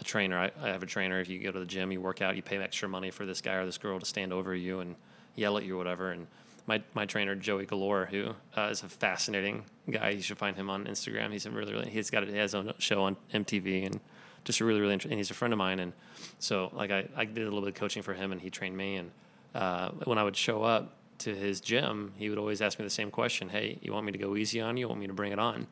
a 0.00 0.04
trainer, 0.04 0.38
I, 0.38 0.50
I 0.62 0.68
have 0.68 0.82
a 0.82 0.86
trainer. 0.86 1.20
If 1.20 1.28
you 1.28 1.38
go 1.40 1.50
to 1.50 1.58
the 1.58 1.66
gym, 1.66 1.92
you 1.92 2.00
work 2.00 2.22
out, 2.22 2.36
you 2.36 2.42
pay 2.42 2.58
extra 2.58 2.88
money 2.88 3.10
for 3.10 3.26
this 3.26 3.40
guy 3.40 3.54
or 3.54 3.66
this 3.66 3.78
girl 3.78 3.98
to 3.98 4.06
stand 4.06 4.32
over 4.32 4.54
you 4.54 4.80
and 4.80 4.96
yell 5.34 5.56
at 5.56 5.64
you 5.64 5.74
or 5.74 5.78
whatever. 5.78 6.12
And 6.12 6.26
my 6.66 6.82
my 6.94 7.06
trainer 7.06 7.34
Joey 7.34 7.66
Galore, 7.66 8.06
who 8.06 8.34
uh, 8.56 8.68
is 8.70 8.82
a 8.82 8.88
fascinating 8.88 9.64
guy, 9.90 10.10
you 10.10 10.22
should 10.22 10.38
find 10.38 10.56
him 10.56 10.70
on 10.70 10.84
Instagram. 10.84 11.32
He's 11.32 11.46
a 11.46 11.50
really 11.50 11.72
really 11.72 11.90
he's 11.90 12.10
got 12.10 12.26
his 12.26 12.54
own 12.54 12.72
show 12.78 13.02
on 13.02 13.16
MTV 13.32 13.86
and 13.86 14.00
just 14.44 14.60
a 14.60 14.64
really 14.64 14.80
really 14.80 14.92
interesting. 14.92 15.12
And 15.12 15.18
he's 15.18 15.30
a 15.30 15.34
friend 15.34 15.52
of 15.52 15.58
mine, 15.58 15.80
and 15.80 15.92
so 16.38 16.70
like 16.72 16.90
I 16.90 17.08
I 17.16 17.24
did 17.24 17.42
a 17.42 17.44
little 17.44 17.60
bit 17.60 17.70
of 17.70 17.74
coaching 17.74 18.02
for 18.02 18.14
him, 18.14 18.32
and 18.32 18.40
he 18.40 18.50
trained 18.50 18.76
me. 18.76 18.96
And 18.96 19.10
uh, 19.54 19.90
when 20.04 20.18
I 20.18 20.22
would 20.22 20.36
show 20.36 20.62
up 20.62 20.94
to 21.20 21.34
his 21.34 21.60
gym, 21.60 22.12
he 22.16 22.28
would 22.28 22.38
always 22.38 22.60
ask 22.60 22.78
me 22.78 22.84
the 22.84 22.90
same 22.90 23.10
question: 23.10 23.48
Hey, 23.48 23.78
you 23.82 23.92
want 23.92 24.06
me 24.06 24.12
to 24.12 24.18
go 24.18 24.36
easy 24.36 24.60
on 24.60 24.76
you? 24.76 24.82
You 24.82 24.88
want 24.88 25.00
me 25.00 25.06
to 25.06 25.12
bring 25.12 25.32
it 25.32 25.38
on? 25.38 25.66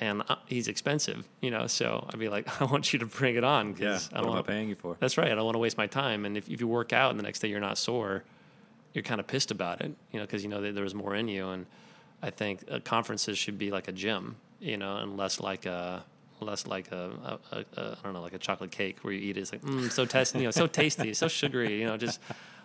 And 0.00 0.22
uh, 0.28 0.36
he's 0.46 0.68
expensive, 0.68 1.26
you 1.40 1.50
know. 1.50 1.66
So 1.66 2.06
I'd 2.08 2.20
be 2.20 2.28
like, 2.28 2.60
I 2.62 2.66
want 2.66 2.92
you 2.92 3.00
to 3.00 3.06
bring 3.06 3.34
it 3.34 3.42
on. 3.42 3.74
yeah, 3.80 3.98
I 4.12 4.20
what 4.20 4.26
don't 4.26 4.32
am 4.32 4.38
I 4.38 4.42
paying 4.42 4.68
you 4.68 4.76
for? 4.76 4.96
that's 5.00 5.18
right. 5.18 5.30
I 5.30 5.34
don't 5.34 5.44
want 5.44 5.56
to 5.56 5.58
waste 5.58 5.76
my 5.76 5.88
time. 5.88 6.24
And 6.24 6.36
if, 6.36 6.48
if 6.48 6.60
you 6.60 6.68
work 6.68 6.92
out 6.92 7.10
and 7.10 7.18
the 7.18 7.24
next 7.24 7.40
day 7.40 7.48
you're 7.48 7.58
not 7.58 7.78
sore, 7.78 8.22
you're 8.92 9.02
kind 9.02 9.18
of 9.18 9.26
pissed 9.26 9.50
about 9.50 9.80
it, 9.80 9.92
you 10.12 10.20
know, 10.20 10.24
because 10.24 10.44
you 10.44 10.50
know 10.50 10.60
that 10.60 10.74
there's 10.76 10.94
more 10.94 11.16
in 11.16 11.26
you. 11.26 11.48
And 11.48 11.66
I 12.22 12.30
think 12.30 12.62
uh, 12.70 12.78
conferences 12.78 13.38
should 13.38 13.58
be 13.58 13.72
like 13.72 13.88
a 13.88 13.92
gym, 13.92 14.36
you 14.60 14.76
know, 14.76 14.98
and 14.98 15.16
less 15.16 15.40
like 15.40 15.66
a 15.66 16.04
less 16.40 16.64
like 16.68 16.92
a, 16.92 17.38
a, 17.52 17.56
a, 17.56 17.80
a 17.80 17.98
I 17.98 18.04
don't 18.04 18.12
know, 18.12 18.22
like 18.22 18.34
a 18.34 18.38
chocolate 18.38 18.70
cake 18.70 18.98
where 19.02 19.12
you 19.12 19.20
eat 19.30 19.36
it. 19.36 19.40
It's 19.40 19.52
like 19.52 19.62
mm, 19.62 19.90
so 19.90 20.04
tasty, 20.04 20.38
you 20.38 20.44
know, 20.44 20.52
so 20.52 20.68
tasty, 20.68 21.12
so 21.12 21.26
sugary, 21.26 21.80
you 21.80 21.86
know, 21.86 21.96
just 21.96 22.20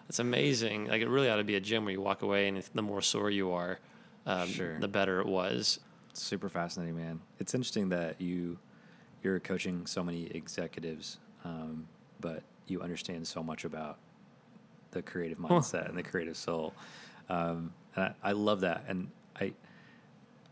it's 0.09 0.19
amazing. 0.19 0.87
Like 0.87 1.01
it 1.01 1.07
really 1.09 1.29
ought 1.29 1.37
to 1.37 1.43
be 1.43 1.55
a 1.55 1.59
gym 1.59 1.85
where 1.85 1.91
you 1.93 2.01
walk 2.01 2.21
away 2.21 2.47
and 2.47 2.61
the 2.73 2.81
more 2.81 3.01
sore 3.01 3.29
you 3.29 3.51
are, 3.51 3.79
um, 4.25 4.47
Sure. 4.47 4.79
the 4.79 4.87
better 4.87 5.19
it 5.19 5.27
was. 5.27 5.79
Super 6.13 6.49
fascinating, 6.49 6.95
man. 6.95 7.21
It's 7.39 7.53
interesting 7.53 7.89
that 7.89 8.21
you 8.21 8.57
you're 9.23 9.39
coaching 9.39 9.85
so 9.85 10.03
many 10.03 10.25
executives, 10.27 11.17
um, 11.45 11.87
but 12.19 12.43
you 12.67 12.81
understand 12.81 13.25
so 13.25 13.41
much 13.41 13.63
about 13.65 13.97
the 14.91 15.01
creative 15.01 15.37
mindset 15.39 15.87
and 15.89 15.97
the 15.97 16.03
creative 16.03 16.35
soul. 16.37 16.73
Um, 17.29 17.73
and 17.95 18.05
I, 18.05 18.29
I 18.29 18.31
love 18.33 18.61
that, 18.61 18.83
and 18.87 19.09
I 19.39 19.53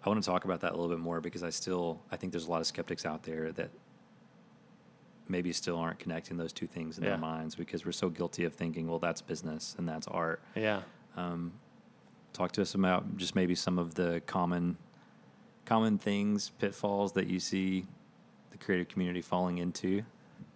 I 0.03 0.09
want 0.09 0.23
to 0.23 0.27
talk 0.27 0.45
about 0.45 0.61
that 0.61 0.71
a 0.71 0.75
little 0.75 0.89
bit 0.89 0.99
more 0.99 1.21
because 1.21 1.43
I 1.43 1.49
still 1.51 2.01
I 2.11 2.15
think 2.15 2.31
there's 2.31 2.47
a 2.47 2.49
lot 2.51 2.61
of 2.61 2.67
skeptics 2.67 3.05
out 3.05 3.23
there 3.23 3.51
that 3.51 3.69
maybe 5.27 5.53
still 5.53 5.77
aren't 5.77 5.99
connecting 5.99 6.37
those 6.37 6.51
two 6.53 6.67
things 6.67 6.97
in 6.97 7.03
Yeah. 7.03 7.11
their 7.11 7.19
minds 7.19 7.55
because 7.55 7.85
we're 7.85 7.91
so 7.91 8.09
guilty 8.09 8.43
of 8.43 8.53
thinking, 8.53 8.87
well, 8.87 8.99
that's 8.99 9.21
business 9.21 9.75
and 9.77 9.87
that's 9.87 10.07
art. 10.07 10.41
Yeah. 10.55 10.81
Um, 11.15 11.53
talk 12.33 12.51
to 12.53 12.61
us 12.61 12.75
about 12.75 13.17
just 13.17 13.35
maybe 13.35 13.55
some 13.55 13.77
of 13.77 13.95
the 13.95 14.21
common 14.25 14.77
common 15.65 15.97
things, 15.97 16.49
pitfalls 16.59 17.13
that 17.13 17.27
you 17.27 17.39
see 17.39 17.85
the 18.51 18.57
creative 18.57 18.87
community 18.89 19.21
falling 19.21 19.59
into 19.59 20.03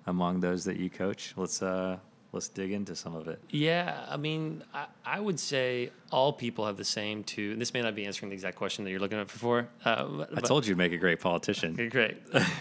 among 0.08 0.40
those 0.42 0.66
that 0.66 0.78
you 0.78 0.90
coach. 0.90 1.34
Let's 1.38 1.62
uh, 1.62 1.98
let's 2.32 2.50
dig 2.50 2.72
into 2.72 2.96
some 2.96 3.16
of 3.16 3.28
it. 3.30 3.40
Yeah, 3.50 4.06
I 4.10 4.18
mean, 4.18 4.64
I, 4.74 4.88
I 5.06 5.20
would 5.20 5.40
say 5.40 5.92
all 6.12 6.34
people 6.34 6.66
have 6.66 6.76
the 6.76 6.84
same 6.84 7.24
two. 7.24 7.52
And 7.54 7.62
this 7.62 7.74
may 7.74 7.82
not 7.82 7.96
be 7.96 8.06
answering 8.06 8.30
the 8.30 8.34
exact 8.34 8.58
question 8.58 8.84
that 8.84 8.92
you're 8.92 9.00
looking 9.00 9.20
at 9.20 9.30
for. 9.30 9.68
Uh, 9.86 10.26
I 10.36 10.42
told 10.42 10.66
you 10.68 10.74
to 10.74 10.78
make 10.78 10.92
a 10.92 10.98
great 10.98 11.20
politician. 11.22 11.76
Great. 11.90 12.18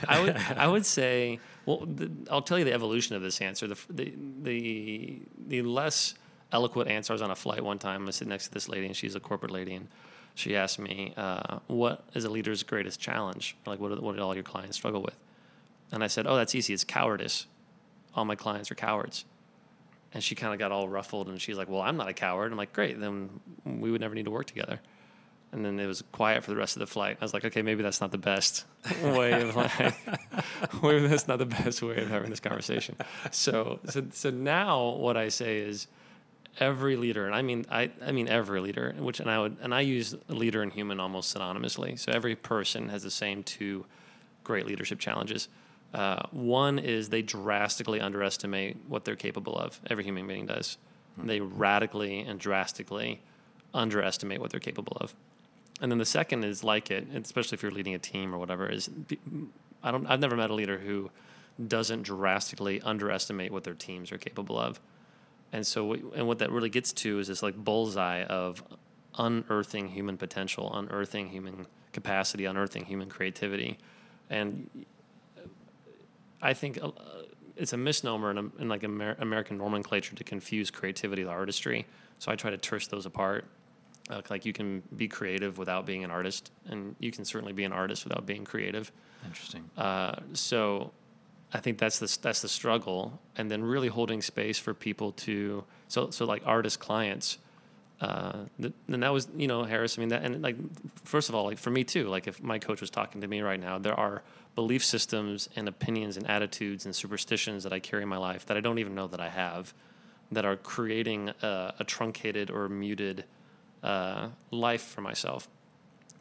I 0.08 0.20
would 0.22 0.36
I 0.56 0.68
would 0.68 0.86
say 0.86 1.40
well 1.66 1.86
the, 1.86 2.10
I'll 2.30 2.42
tell 2.42 2.58
you 2.58 2.64
the 2.64 2.72
evolution 2.72 3.16
of 3.16 3.22
this 3.22 3.40
answer. 3.40 3.66
The 3.66 3.78
the 3.90 4.14
the, 4.42 5.18
the 5.46 5.62
less 5.62 6.14
eloquent 6.52 6.88
answer. 6.90 7.12
I 7.12 7.14
was 7.14 7.22
on 7.22 7.30
a 7.30 7.36
flight 7.36 7.62
one 7.62 7.78
time. 7.78 8.02
I 8.02 8.06
was 8.06 8.16
sitting 8.16 8.30
next 8.30 8.48
to 8.48 8.50
this 8.52 8.68
lady, 8.68 8.86
and 8.86 8.96
she's 8.96 9.14
a 9.14 9.20
corporate 9.20 9.50
lady, 9.50 9.74
and 9.74 9.88
she 10.34 10.56
asked 10.56 10.78
me, 10.78 11.12
uh, 11.16 11.58
"What 11.66 12.04
is 12.14 12.24
a 12.24 12.30
leader's 12.30 12.62
greatest 12.62 13.00
challenge? 13.00 13.56
Like, 13.66 13.80
what 13.80 14.00
what 14.02 14.16
do 14.16 14.22
all 14.22 14.34
your 14.34 14.44
clients 14.44 14.76
struggle 14.76 15.02
with?" 15.02 15.16
And 15.92 16.02
I 16.02 16.06
said, 16.06 16.26
"Oh, 16.26 16.36
that's 16.36 16.54
easy. 16.54 16.74
It's 16.74 16.84
cowardice. 16.84 17.46
All 18.14 18.24
my 18.24 18.36
clients 18.36 18.70
are 18.70 18.76
cowards." 18.76 19.24
And 20.12 20.22
she 20.22 20.36
kind 20.36 20.52
of 20.52 20.60
got 20.60 20.70
all 20.70 20.88
ruffled, 20.88 21.28
and 21.28 21.40
she's 21.40 21.56
like, 21.56 21.68
"Well, 21.68 21.82
I'm 21.82 21.96
not 21.96 22.08
a 22.08 22.14
coward." 22.14 22.52
I'm 22.52 22.58
like, 22.58 22.72
"Great, 22.72 23.00
then 23.00 23.40
we 23.64 23.90
would 23.90 24.00
never 24.00 24.14
need 24.14 24.26
to 24.26 24.30
work 24.30 24.46
together." 24.46 24.80
And 25.54 25.64
then 25.64 25.78
it 25.78 25.86
was 25.86 26.02
quiet 26.12 26.42
for 26.42 26.50
the 26.50 26.56
rest 26.56 26.76
of 26.76 26.80
the 26.80 26.86
flight. 26.86 27.16
I 27.20 27.24
was 27.24 27.32
like, 27.32 27.44
okay, 27.44 27.62
maybe 27.62 27.82
that's 27.82 28.00
not 28.00 28.10
the 28.10 28.18
best 28.18 28.64
way 29.02 29.40
of 29.40 29.54
like, 29.54 29.94
maybe 30.82 31.06
that's 31.06 31.28
not 31.28 31.38
the 31.38 31.46
best 31.46 31.80
way 31.80 31.96
of 31.96 32.08
having 32.08 32.28
this 32.28 32.40
conversation. 32.40 32.96
So, 33.30 33.78
so, 33.88 34.04
so 34.10 34.30
now 34.30 34.90
what 34.90 35.16
I 35.16 35.28
say 35.28 35.58
is, 35.58 35.86
every 36.60 36.96
leader, 36.96 37.26
and 37.26 37.34
I 37.34 37.42
mean, 37.42 37.66
I, 37.70 37.90
I 38.04 38.12
mean 38.12 38.28
every 38.28 38.60
leader, 38.60 38.94
which, 38.98 39.20
and 39.20 39.30
I 39.30 39.40
would, 39.40 39.56
and 39.62 39.74
I 39.74 39.80
use 39.80 40.14
leader 40.28 40.62
and 40.62 40.72
human 40.72 41.00
almost 41.00 41.34
synonymously. 41.36 41.98
So 41.98 42.12
every 42.12 42.36
person 42.36 42.88
has 42.90 43.02
the 43.02 43.10
same 43.10 43.42
two 43.42 43.86
great 44.44 44.66
leadership 44.66 44.98
challenges. 44.98 45.48
Uh, 45.92 46.26
one 46.30 46.78
is 46.78 47.08
they 47.08 47.22
drastically 47.22 48.00
underestimate 48.00 48.76
what 48.88 49.04
they're 49.04 49.16
capable 49.16 49.56
of. 49.56 49.80
Every 49.88 50.04
human 50.04 50.26
being 50.26 50.46
does. 50.46 50.76
They 51.16 51.40
radically 51.40 52.20
and 52.20 52.38
drastically 52.40 53.20
underestimate 53.72 54.40
what 54.40 54.50
they're 54.50 54.60
capable 54.60 54.96
of. 55.00 55.14
And 55.80 55.90
then 55.90 55.98
the 55.98 56.04
second 56.04 56.44
is 56.44 56.62
like 56.62 56.90
it, 56.90 57.08
especially 57.14 57.56
if 57.56 57.62
you're 57.62 57.72
leading 57.72 57.94
a 57.94 57.98
team 57.98 58.34
or 58.34 58.38
whatever. 58.38 58.68
Is 58.68 58.88
I 59.82 59.90
don't 59.90 60.06
I've 60.06 60.20
never 60.20 60.36
met 60.36 60.50
a 60.50 60.54
leader 60.54 60.78
who 60.78 61.10
doesn't 61.68 62.02
drastically 62.02 62.80
underestimate 62.82 63.52
what 63.52 63.64
their 63.64 63.74
teams 63.74 64.10
are 64.12 64.18
capable 64.18 64.58
of. 64.58 64.80
And 65.52 65.66
so, 65.66 65.84
what- 65.84 66.00
and 66.16 66.26
what 66.26 66.38
that 66.40 66.50
really 66.50 66.70
gets 66.70 66.92
to 66.94 67.18
is 67.18 67.28
this 67.28 67.42
like 67.42 67.56
bullseye 67.56 68.24
of 68.24 68.62
unearthing 69.18 69.88
human 69.88 70.16
potential, 70.16 70.76
unearthing 70.76 71.28
human 71.28 71.66
capacity, 71.92 72.44
unearthing 72.44 72.84
human 72.84 73.08
creativity, 73.08 73.78
and 74.30 74.68
I 76.42 76.52
think 76.54 76.78
uh, 76.82 76.90
it's 77.56 77.72
a 77.72 77.76
misnomer 77.76 78.30
in, 78.30 78.52
in 78.58 78.68
like 78.68 78.84
Amer- 78.84 79.16
American 79.18 79.58
nomenclature 79.58 80.14
to 80.16 80.24
confuse 80.24 80.70
creativity 80.70 81.22
with 81.22 81.32
artistry. 81.32 81.86
So 82.18 82.30
I 82.32 82.36
try 82.36 82.50
to 82.50 82.58
terse 82.58 82.86
those 82.88 83.06
apart. 83.06 83.44
Uh, 84.10 84.20
like 84.28 84.44
you 84.44 84.52
can 84.52 84.82
be 84.96 85.08
creative 85.08 85.56
without 85.56 85.86
being 85.86 86.04
an 86.04 86.10
artist, 86.10 86.50
and 86.68 86.94
you 86.98 87.10
can 87.10 87.24
certainly 87.24 87.54
be 87.54 87.64
an 87.64 87.72
artist 87.72 88.04
without 88.04 88.26
being 88.26 88.44
creative. 88.44 88.92
Interesting. 89.24 89.70
Uh, 89.78 90.16
so 90.34 90.92
I 91.54 91.60
think 91.60 91.78
that's 91.78 91.98
the 92.00 92.18
that's 92.20 92.42
the 92.42 92.48
struggle, 92.48 93.18
and 93.36 93.50
then 93.50 93.62
really 93.62 93.88
holding 93.88 94.20
space 94.20 94.58
for 94.58 94.74
people 94.74 95.12
to 95.12 95.64
so 95.88 96.10
so 96.10 96.26
like 96.26 96.42
artist 96.44 96.80
clients. 96.80 97.38
Uh, 98.00 98.44
th- 98.60 98.74
and 98.88 99.02
that 99.02 99.12
was 99.12 99.28
you 99.36 99.46
know 99.46 99.62
Harris. 99.62 99.96
I 99.96 100.00
mean 100.00 100.10
that 100.10 100.22
and 100.22 100.42
like 100.42 100.56
first 101.04 101.30
of 101.30 101.34
all, 101.34 101.44
like 101.44 101.56
for 101.56 101.70
me 101.70 101.82
too. 101.82 102.08
Like 102.08 102.26
if 102.26 102.42
my 102.42 102.58
coach 102.58 102.82
was 102.82 102.90
talking 102.90 103.22
to 103.22 103.26
me 103.26 103.40
right 103.40 103.60
now, 103.60 103.78
there 103.78 103.98
are 103.98 104.22
belief 104.54 104.84
systems 104.84 105.48
and 105.56 105.66
opinions 105.66 106.16
and 106.16 106.28
attitudes 106.28 106.84
and 106.84 106.94
superstitions 106.94 107.64
that 107.64 107.72
I 107.72 107.78
carry 107.78 108.02
in 108.02 108.08
my 108.08 108.18
life 108.18 108.44
that 108.46 108.56
I 108.56 108.60
don't 108.60 108.78
even 108.78 108.94
know 108.94 109.06
that 109.06 109.20
I 109.20 109.28
have, 109.28 109.72
that 110.32 110.44
are 110.44 110.56
creating 110.56 111.30
a, 111.42 111.74
a 111.78 111.84
truncated 111.84 112.50
or 112.50 112.68
muted 112.68 113.24
uh, 113.84 114.28
life 114.50 114.82
for 114.82 115.02
myself. 115.02 115.46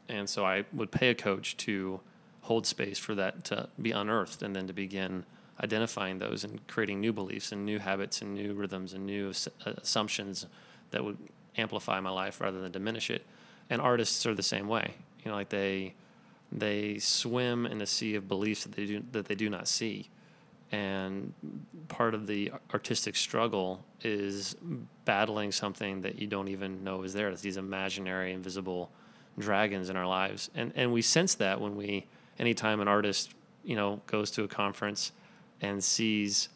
And 0.09 0.29
so 0.29 0.45
I 0.45 0.65
would 0.73 0.91
pay 0.91 1.09
a 1.09 1.15
coach 1.15 1.57
to 1.57 2.01
hold 2.41 2.67
space 2.67 2.99
for 2.99 3.15
that 3.15 3.45
to 3.45 3.69
be 3.81 3.91
unearthed 3.91 4.43
and 4.43 4.55
then 4.55 4.67
to 4.67 4.73
begin 4.73 5.25
identifying 5.63 6.19
those 6.19 6.43
and 6.43 6.65
creating 6.67 6.99
new 6.99 7.13
beliefs 7.13 7.53
and 7.53 7.65
new 7.65 7.79
habits 7.79 8.21
and 8.21 8.33
new 8.33 8.53
rhythms 8.53 8.93
and 8.93 9.05
new 9.05 9.31
uh, 9.65 9.71
assumptions 9.77 10.45
that 10.91 11.03
would 11.03 11.17
amplify 11.57 11.99
my 12.01 12.09
life 12.09 12.41
rather 12.41 12.59
than 12.59 12.71
diminish 12.71 13.09
it. 13.09 13.25
And 13.69 13.81
artists 13.81 14.25
are 14.25 14.35
the 14.35 14.43
same 14.43 14.67
way. 14.67 14.95
You 15.23 15.31
know, 15.31 15.37
like 15.37 15.49
they 15.49 15.95
they 16.51 16.99
swim 16.99 17.65
in 17.65 17.81
a 17.81 17.85
sea 17.85 18.15
of 18.15 18.27
beliefs 18.27 18.63
that 18.63 18.73
they 18.73 18.85
do 18.85 19.03
that 19.13 19.25
they 19.25 19.35
do 19.35 19.49
not 19.49 19.67
see. 19.67 20.09
And 20.73 21.33
part 21.87 22.15
of 22.15 22.25
the 22.25 22.51
artistic 22.73 23.15
struggle 23.15 23.85
is 24.01 24.55
battling 25.05 25.51
something 25.51 26.01
that 26.01 26.17
you 26.17 26.25
don't 26.25 26.47
even 26.47 26.83
know 26.83 27.03
is 27.03 27.13
there. 27.13 27.29
It's 27.29 27.43
these 27.43 27.57
imaginary, 27.57 28.33
invisible 28.33 28.89
dragons 29.37 29.91
in 29.91 29.95
our 29.95 30.07
lives, 30.07 30.49
and 30.55 30.73
and 30.75 30.91
we 30.91 31.03
sense 31.03 31.35
that 31.35 31.61
when 31.61 31.75
we, 31.75 32.07
anytime 32.39 32.81
an 32.81 32.87
artist, 32.87 33.35
you 33.63 33.75
know, 33.75 34.01
goes 34.07 34.31
to 34.31 34.45
a 34.45 34.47
conference 34.47 35.11
and 35.61 35.83
sees 35.83 36.49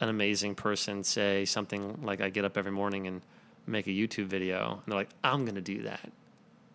an 0.00 0.10
amazing 0.10 0.54
person 0.54 1.02
say 1.02 1.46
something 1.46 2.02
like, 2.02 2.20
"I 2.20 2.28
get 2.28 2.44
up 2.44 2.58
every 2.58 2.72
morning 2.72 3.06
and 3.06 3.22
make 3.66 3.86
a 3.86 3.90
YouTube 3.90 4.26
video," 4.26 4.72
and 4.72 4.82
they're 4.86 4.98
like, 4.98 5.10
"I'm 5.24 5.46
going 5.46 5.54
to 5.54 5.62
do 5.62 5.84
that," 5.84 6.12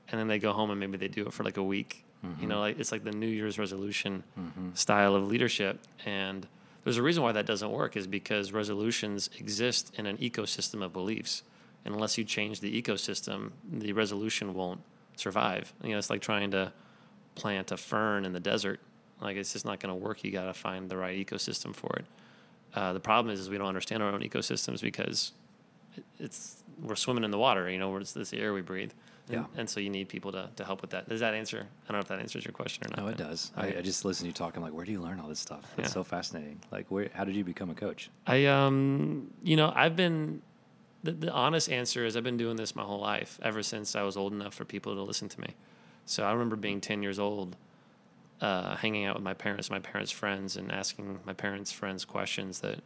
and 0.08 0.20
then 0.20 0.28
they 0.28 0.40
go 0.40 0.54
home 0.54 0.72
and 0.72 0.80
maybe 0.80 0.98
they 0.98 1.08
do 1.08 1.28
it 1.28 1.34
for 1.34 1.44
like 1.44 1.58
a 1.58 1.64
week. 1.64 2.04
You 2.24 2.30
mm-hmm. 2.30 2.48
know, 2.48 2.60
like 2.62 2.80
it's 2.80 2.92
like 2.92 3.04
the 3.04 3.12
New 3.12 3.28
Year's 3.28 3.60
resolution 3.60 4.24
mm-hmm. 4.40 4.70
style 4.74 5.14
of 5.14 5.28
leadership, 5.28 5.80
and 6.04 6.48
there's 6.84 6.98
a 6.98 7.04
reason 7.04 7.24
why 7.24 7.32
that 7.32 7.46
doesn't 7.46 7.72
work 7.72 7.96
is 7.96 8.08
because 8.08 8.52
resolutions 8.52 9.30
exist 9.40 9.94
in 9.98 10.06
an 10.06 10.18
ecosystem 10.18 10.84
of 10.84 10.92
beliefs. 10.94 11.44
And 11.86 11.94
unless 11.94 12.18
you 12.18 12.24
change 12.24 12.60
the 12.60 12.82
ecosystem, 12.82 13.52
the 13.72 13.94
resolution 13.94 14.54
won't 14.54 14.82
survive. 15.16 15.74
You 15.84 15.92
know, 15.92 15.98
it's 15.98 16.10
like 16.10 16.22
trying 16.22 16.52
to 16.52 16.72
plant 17.36 17.72
a 17.72 17.78
fern 17.78 18.26
in 18.26 18.34
the 18.34 18.40
desert. 18.40 18.80
Like 19.22 19.38
it's 19.38 19.54
just 19.54 19.66
not 19.66 19.80
going 19.80 19.94
to 19.94 20.00
work. 20.00 20.24
You 20.24 20.32
got 20.32 20.46
to 20.46 20.54
find 20.54 20.90
the 20.90 20.98
right 20.98 21.26
ecosystem 21.26 21.76
for 21.76 21.96
it. 21.98 22.06
Uh, 22.74 22.94
the 22.94 23.00
problem 23.00 23.34
is, 23.34 23.40
is 23.40 23.50
we 23.50 23.58
don't 23.58 23.68
understand 23.68 24.02
our 24.02 24.10
own 24.10 24.22
ecosystems 24.22 24.82
because 24.82 25.32
it's 26.20 26.64
we're 26.82 26.96
swimming 26.96 27.24
in 27.24 27.32
the 27.32 27.38
water. 27.38 27.70
You 27.70 27.78
know, 27.78 27.96
it's 27.98 28.14
this 28.14 28.34
air 28.34 28.54
we 28.54 28.62
breathe. 28.62 28.92
And, 29.30 29.38
Yeah. 29.38 29.46
and 29.56 29.70
so 29.70 29.80
you 29.80 29.90
need 29.90 30.10
people 30.10 30.32
to, 30.34 30.50
to 30.58 30.66
help 30.66 30.82
with 30.82 30.90
that. 30.92 31.08
Does 31.08 31.22
that 31.22 31.34
answer? 31.34 31.66
I 31.88 31.92
don't 31.92 31.98
know 31.98 32.02
if 32.02 32.08
that 32.10 32.20
answers 32.20 32.44
your 32.44 32.52
question 32.52 32.86
or 32.86 32.90
not. 32.90 32.98
No, 32.98 33.08
it 33.08 33.18
does. 33.18 33.52
Okay. 33.58 33.76
I, 33.76 33.80
I 33.80 33.82
just 33.82 34.04
listen 34.04 34.24
to 34.24 34.28
you 34.28 34.34
talking 34.34 34.62
like, 34.62 34.74
where 34.74 34.84
do 34.86 34.92
you 34.92 35.02
learn 35.02 35.20
all 35.22 35.30
this 35.30 35.40
stuff? 35.40 35.64
It's 35.78 35.88
Yeah. 35.88 35.94
so 35.94 36.04
fascinating. 36.04 36.60
Like, 36.72 36.88
where? 36.92 37.10
How 37.14 37.24
did 37.24 37.36
you 37.36 37.44
become 37.46 37.70
a 37.70 37.76
coach? 37.76 38.10
I 38.28 38.46
um 38.48 39.32
you 39.42 39.56
know 39.56 39.72
I've 39.76 39.96
been 39.96 40.42
the, 41.04 41.12
the 41.14 41.32
honest 41.32 41.70
answer 41.70 42.06
is 42.06 42.16
I've 42.18 42.24
been 42.24 42.38
doing 42.38 42.56
this 42.58 42.76
my 42.76 42.84
whole 42.84 43.00
life 43.00 43.40
ever 43.42 43.64
since 43.64 43.96
I 43.96 44.04
was 44.04 44.18
old 44.18 44.34
enough 44.34 44.54
for 44.54 44.66
people 44.66 44.94
to 44.96 45.02
listen 45.02 45.30
to 45.30 45.40
me. 45.42 45.56
So 46.06 46.24
I 46.24 46.32
remember 46.34 46.56
being 46.58 46.82
ten 46.82 47.02
years 47.02 47.18
old, 47.20 47.56
uh, 48.42 48.76
hanging 48.76 49.06
out 49.06 49.16
with 49.16 49.24
my 49.24 49.34
parents, 49.34 49.70
my 49.70 49.80
parents' 49.80 50.12
friends, 50.12 50.58
and 50.58 50.70
asking 50.72 51.20
my 51.26 51.34
parents' 51.34 51.72
friends 51.72 52.04
questions 52.06 52.60
that 52.60 52.80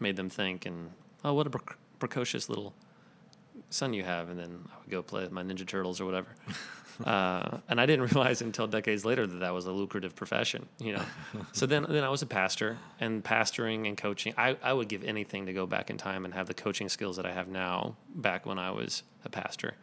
made 0.00 0.16
them 0.16 0.28
think. 0.30 0.64
And 0.66 0.90
oh, 1.24 1.34
what 1.34 1.46
a 1.46 1.50
pre- 1.50 1.76
precocious 1.98 2.48
little 2.48 2.72
son 3.70 3.92
you 3.92 4.02
have. 4.02 4.28
And 4.28 4.38
then 4.38 4.58
I 4.72 4.78
would 4.80 4.90
go 4.90 5.02
play 5.02 5.22
with 5.22 5.32
my 5.32 5.42
Ninja 5.42 5.66
Turtles 5.66 6.00
or 6.00 6.06
whatever. 6.06 6.28
uh, 7.04 7.58
and 7.68 7.80
I 7.80 7.86
didn't 7.86 8.04
realize 8.12 8.42
until 8.42 8.66
decades 8.66 9.04
later 9.04 9.26
that 9.26 9.38
that 9.40 9.54
was 9.54 9.66
a 9.66 9.72
lucrative 9.72 10.14
profession, 10.14 10.68
you 10.78 10.94
know. 10.94 11.04
so 11.52 11.66
then, 11.66 11.86
then 11.88 12.04
I 12.04 12.08
was 12.08 12.22
a 12.22 12.26
pastor, 12.26 12.78
and 13.00 13.22
pastoring 13.22 13.86
and 13.86 13.96
coaching. 13.96 14.34
I, 14.36 14.56
I 14.62 14.72
would 14.72 14.88
give 14.88 15.04
anything 15.04 15.46
to 15.46 15.52
go 15.52 15.66
back 15.66 15.90
in 15.90 15.96
time 15.96 16.24
and 16.24 16.34
have 16.34 16.46
the 16.46 16.54
coaching 16.54 16.88
skills 16.88 17.16
that 17.16 17.26
I 17.26 17.32
have 17.32 17.48
now 17.48 17.96
back 18.14 18.46
when 18.46 18.58
I 18.58 18.70
was 18.70 19.02
a 19.24 19.28
pastor. 19.28 19.74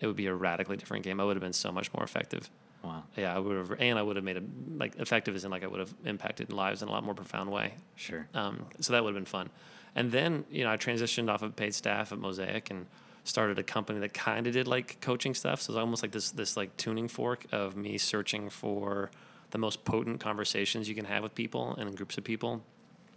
It 0.00 0.06
would 0.06 0.16
be 0.16 0.26
a 0.26 0.34
radically 0.34 0.76
different 0.76 1.04
game. 1.04 1.20
I 1.20 1.24
would 1.24 1.36
have 1.36 1.42
been 1.42 1.52
so 1.52 1.72
much 1.72 1.92
more 1.92 2.04
effective. 2.04 2.50
Wow. 2.82 3.02
Yeah, 3.16 3.34
I 3.34 3.38
would 3.38 3.56
have, 3.56 3.80
and 3.80 3.98
I 3.98 4.02
would 4.02 4.16
have 4.16 4.24
made 4.24 4.36
it 4.36 4.44
like 4.76 4.96
effective 4.96 5.34
as 5.34 5.44
in 5.44 5.50
like 5.50 5.64
I 5.64 5.66
would 5.66 5.80
have 5.80 5.92
impacted 6.04 6.52
lives 6.52 6.82
in 6.82 6.88
a 6.88 6.92
lot 6.92 7.02
more 7.02 7.14
profound 7.14 7.50
way. 7.50 7.74
Sure. 7.96 8.28
Um, 8.34 8.66
so 8.80 8.92
that 8.92 9.02
would 9.02 9.14
have 9.14 9.16
been 9.16 9.26
fun. 9.26 9.50
And 9.96 10.12
then, 10.12 10.44
you 10.50 10.64
know, 10.64 10.70
I 10.70 10.76
transitioned 10.76 11.28
off 11.28 11.42
of 11.42 11.56
paid 11.56 11.74
staff 11.74 12.12
at 12.12 12.18
Mosaic 12.18 12.70
and 12.70 12.86
started 13.28 13.58
a 13.58 13.62
company 13.62 14.00
that 14.00 14.14
kind 14.14 14.46
of 14.46 14.52
did 14.52 14.66
like 14.66 15.00
coaching 15.00 15.34
stuff. 15.34 15.60
So 15.60 15.72
it's 15.72 15.78
almost 15.78 16.02
like 16.02 16.12
this, 16.12 16.30
this 16.30 16.56
like 16.56 16.76
tuning 16.76 17.08
fork 17.08 17.46
of 17.52 17.76
me 17.76 17.98
searching 17.98 18.50
for 18.50 19.10
the 19.50 19.58
most 19.58 19.84
potent 19.84 20.20
conversations 20.20 20.88
you 20.88 20.94
can 20.94 21.04
have 21.04 21.22
with 21.22 21.34
people 21.34 21.74
and 21.76 21.88
in 21.88 21.94
groups 21.94 22.18
of 22.18 22.24
people. 22.24 22.62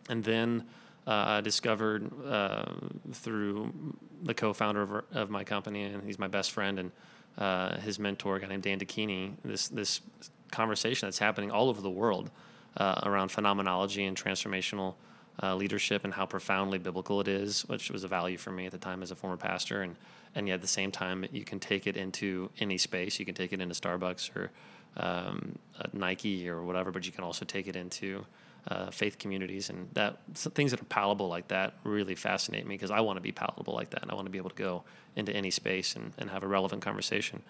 And 0.10 0.24
then 0.24 0.65
uh, 1.08 1.38
I 1.38 1.41
discovered 1.41 2.12
uh, 2.26 2.65
through 3.13 3.74
the 4.24 4.34
co-founder 4.34 4.82
of, 4.82 5.04
of 5.13 5.30
my 5.30 5.43
company, 5.43 5.84
and 5.84 6.04
he's 6.04 6.19
my 6.19 6.28
best 6.28 6.52
friend, 6.52 6.80
and 6.80 6.91
uh, 7.38 7.78
his 7.80 7.97
mentor, 7.97 8.36
a 8.36 8.39
guy 8.39 8.47
named 8.47 8.63
Dan 8.63 8.80
DeKini, 8.80 9.34
this 9.43 9.69
this 9.69 10.02
conversation 10.52 11.08
that's 11.08 11.17
happening 11.17 11.50
all 11.50 11.69
over 11.69 11.82
the 11.82 11.89
world 11.89 12.30
uh, 12.78 13.02
around 13.04 13.30
phenomenology 13.30 14.06
and 14.06 14.17
transformational 14.17 14.95
uh, 15.41 15.55
leadership 15.55 16.03
and 16.03 16.13
how 16.13 16.25
profoundly 16.25 16.77
biblical 16.77 17.21
it 17.21 17.27
is, 17.27 17.61
which 17.61 17.89
was 17.89 18.03
a 18.03 18.07
value 18.07 18.37
for 18.37 18.51
me 18.51 18.65
at 18.65 18.71
the 18.71 18.77
time 18.77 19.01
as 19.01 19.11
a 19.11 19.15
former 19.15 19.37
pastor, 19.37 19.81
and 19.81 19.95
and 20.33 20.47
yet 20.47 20.55
at 20.55 20.61
the 20.61 20.67
same 20.67 20.91
time 20.91 21.25
you 21.31 21.43
can 21.43 21.59
take 21.59 21.87
it 21.87 21.97
into 21.97 22.49
any 22.59 22.77
space. 22.77 23.19
You 23.19 23.25
can 23.25 23.35
take 23.35 23.51
it 23.53 23.59
into 23.59 23.75
Starbucks 23.75 24.35
or 24.35 24.51
um, 24.97 25.57
uh, 25.79 25.87
Nike 25.93 26.47
or 26.47 26.63
whatever, 26.63 26.91
but 26.91 27.05
you 27.05 27.11
can 27.11 27.23
also 27.23 27.45
take 27.45 27.67
it 27.67 27.75
into 27.75 28.25
uh, 28.67 28.91
faith 28.91 29.17
communities 29.17 29.69
and 29.69 29.89
that 29.93 30.17
so 30.35 30.49
things 30.49 30.71
that 30.71 30.79
are 30.79 30.85
palatable 30.85 31.27
like 31.27 31.47
that 31.47 31.73
really 31.83 32.13
fascinate 32.13 32.65
me 32.67 32.75
because 32.75 32.91
I 32.91 32.99
want 32.99 33.17
to 33.17 33.21
be 33.21 33.31
palatable 33.31 33.73
like 33.73 33.89
that 33.89 34.03
and 34.03 34.11
I 34.11 34.13
want 34.13 34.27
to 34.27 34.31
be 34.31 34.37
able 34.37 34.51
to 34.51 34.55
go 34.55 34.83
into 35.15 35.35
any 35.35 35.49
space 35.49 35.95
and, 35.95 36.13
and 36.17 36.29
have 36.29 36.43
a 36.43 36.47
relevant 36.47 36.81
conversation 36.81 37.41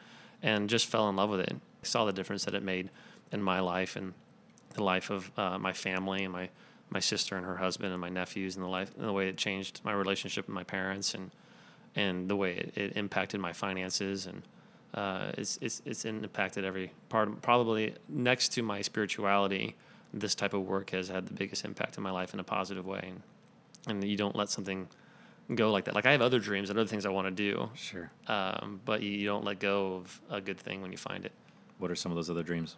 and 0.41 0.69
just 0.69 0.87
fell 0.87 1.09
in 1.09 1.15
love 1.17 1.29
with 1.29 1.41
it. 1.41 1.55
Saw 1.83 2.05
the 2.05 2.13
difference 2.13 2.45
that 2.45 2.53
it 2.53 2.63
made 2.63 2.89
in 3.31 3.41
my 3.41 3.59
life 3.59 3.95
and 3.95 4.13
the 4.73 4.83
life 4.83 5.09
of 5.09 5.29
uh, 5.37 5.57
my 5.57 5.73
family 5.73 6.23
and 6.23 6.31
my 6.31 6.49
my 6.91 6.99
sister 6.99 7.36
and 7.38 7.45
her 7.45 7.58
husband 7.58 7.91
and 7.91 7.99
my 7.99 8.10
nephews 8.10 8.56
and 8.56 8.63
the 8.63 8.69
life 8.69 8.91
and 8.97 9.08
the 9.08 9.13
way 9.13 9.27
it 9.30 9.38
changed 9.38 9.82
my 9.84 9.93
relationship 9.93 10.45
with 10.47 10.54
my 10.54 10.63
parents 10.63 11.13
and 11.15 11.32
and 11.95 12.30
the 12.30 12.36
way 12.36 12.54
it, 12.56 12.77
it 12.77 12.97
impacted 12.97 13.39
my 13.39 13.51
finances 13.54 14.25
and 14.27 14.43
uh, 14.93 15.32
it's, 15.38 15.58
it's 15.62 15.82
it's 15.86 16.04
impacted 16.06 16.65
every 16.65 16.91
part. 17.10 17.41
Probably 17.41 17.95
next 18.10 18.49
to 18.54 18.62
my 18.62 18.82
spirituality, 18.82 19.75
this 20.13 20.36
type 20.36 20.54
of 20.54 20.63
work 20.67 20.89
has 20.89 21.08
had 21.08 21.25
the 21.27 21.34
biggest 21.34 21.63
impact 21.63 21.95
in 21.97 22.04
my 22.04 22.12
life 22.12 22.34
in 22.34 22.41
a 22.41 22.43
positive 22.43 22.86
way. 22.86 22.99
And, 23.08 23.21
and 23.88 24.04
you 24.04 24.17
don't 24.17 24.36
let 24.36 24.49
something 24.49 24.88
go 25.56 25.71
like 25.71 25.86
that. 25.86 25.95
Like 25.95 26.06
I 26.06 26.12
have 26.12 26.21
other 26.21 26.39
dreams 26.39 26.69
and 26.69 26.77
other 26.77 26.88
things 26.89 27.06
I 27.06 27.10
want 27.10 27.27
to 27.27 27.32
do, 27.32 27.69
Sure. 27.73 28.12
um, 28.27 28.82
but 28.84 29.01
you, 29.01 29.12
you 29.12 29.25
don't 29.25 29.45
let 29.45 29.60
go 29.60 29.95
of 29.95 30.21
a 30.30 30.41
good 30.41 30.60
thing 30.60 30.82
when 30.82 30.91
you 30.91 30.97
find 30.97 31.25
it. 31.25 31.32
What 31.77 31.89
are 31.89 31.95
some 31.95 32.12
of 32.12 32.17
those 32.17 32.30
other 32.30 32.43
dreams? 32.43 32.75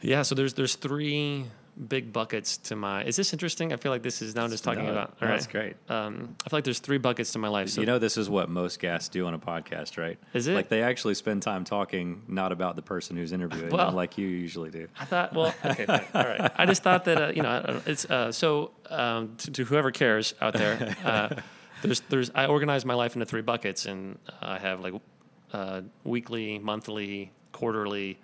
Yeah. 0.00 0.22
So 0.22 0.34
there's 0.34 0.54
there's 0.54 0.74
three 0.74 1.46
big 1.88 2.12
buckets 2.12 2.56
to 2.58 2.76
my. 2.76 3.04
Is 3.04 3.16
this 3.16 3.32
interesting? 3.32 3.72
I 3.72 3.76
feel 3.76 3.90
like 3.92 4.02
this 4.02 4.22
is 4.22 4.34
now 4.34 4.46
just 4.48 4.64
talking 4.64 4.84
No, 4.84 4.92
about. 4.92 5.20
no, 5.20 5.26
All 5.26 5.32
That's 5.32 5.46
great. 5.46 5.76
Um, 5.88 6.36
I 6.44 6.50
feel 6.50 6.56
like 6.58 6.64
there's 6.64 6.78
three 6.78 6.98
buckets 6.98 7.32
to 7.32 7.38
my 7.38 7.48
life. 7.48 7.68
So 7.70 7.80
you 7.80 7.86
know, 7.86 7.98
this 7.98 8.16
is 8.16 8.30
what 8.30 8.48
most 8.48 8.78
guests 8.78 9.08
do 9.08 9.26
on 9.26 9.34
a 9.34 9.38
podcast, 9.38 9.98
right? 9.98 10.18
Is 10.32 10.46
it? 10.46 10.54
Like 10.54 10.68
they 10.68 10.82
actually 10.82 11.14
spend 11.14 11.42
time 11.42 11.64
talking, 11.64 12.22
not 12.28 12.52
about 12.52 12.76
the 12.76 12.82
person 12.82 13.16
who's 13.16 13.32
interviewing 13.32 13.70
Well- 13.70 13.86
them, 13.86 13.94
like 13.96 14.16
you 14.18 14.26
usually 14.26 14.70
do. 14.70 14.88
I 14.98 15.04
thought, 15.04 15.32
well, 15.34 15.54
okay, 15.64 15.86
all 16.14 16.24
right. 16.24 16.50
I 16.56 16.66
just 16.66 16.82
thought 16.82 17.04
that 17.06 17.20
uh, 17.20 17.32
you 17.34 17.42
know, 17.42 17.80
it's 17.86 18.04
uh, 18.06 18.30
so 18.32 18.70
um, 18.90 19.34
to, 19.38 19.50
to 19.50 19.64
whoever 19.64 19.90
cares 19.90 20.34
out 20.40 20.54
there. 20.54 20.96
Uh, 21.04 21.34
there's, 21.82 22.00
there's, 22.08 22.30
I 22.34 22.46
organize 22.46 22.84
my 22.84 22.94
life 22.94 23.14
into 23.14 23.26
three 23.26 23.42
buckets, 23.42 23.86
and 23.86 24.18
I 24.40 24.58
have 24.58 24.80
like 24.80 24.94
uh, 25.52 25.82
weekly, 26.04 26.58
monthly, 26.58 27.32
quarterly, 27.52 28.18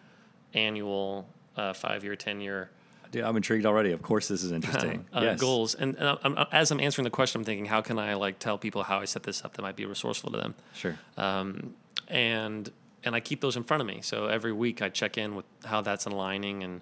annual, 0.54 1.28
uh, 1.56 1.72
five 1.72 2.04
year, 2.04 2.16
ten 2.16 2.40
year 2.40 2.70
Dude, 3.10 3.24
I'm 3.24 3.36
intrigued 3.36 3.66
already. 3.66 3.92
Of 3.92 4.02
course, 4.02 4.28
this 4.28 4.42
is 4.44 4.52
interesting. 4.52 5.04
uh, 5.12 5.20
yes. 5.22 5.40
goals. 5.40 5.74
And, 5.74 5.96
and 5.96 6.08
I'm, 6.22 6.36
I'm- 6.36 6.46
as 6.52 6.70
I'm 6.70 6.80
answering 6.80 7.04
the 7.04 7.10
question, 7.10 7.40
I'm 7.40 7.44
thinking, 7.44 7.66
how 7.66 7.80
can 7.80 7.98
I 7.98 8.14
like 8.14 8.38
tell 8.38 8.56
people 8.58 8.82
how 8.82 9.00
I 9.00 9.04
set 9.04 9.22
this 9.24 9.44
up 9.44 9.54
that 9.54 9.62
might 9.62 9.76
be 9.76 9.84
resourceful 9.86 10.30
to 10.32 10.38
them? 10.38 10.54
Sure. 10.74 10.96
um, 11.16 11.74
and 12.08 12.70
and 13.02 13.14
I 13.14 13.20
keep 13.20 13.40
those 13.40 13.56
in 13.56 13.62
front 13.62 13.80
of 13.80 13.86
me. 13.86 14.00
So 14.02 14.26
every 14.26 14.52
week 14.52 14.82
I 14.82 14.90
check 14.90 15.16
in 15.16 15.34
with 15.34 15.46
how 15.64 15.80
that's 15.80 16.04
aligning 16.04 16.62
and 16.64 16.80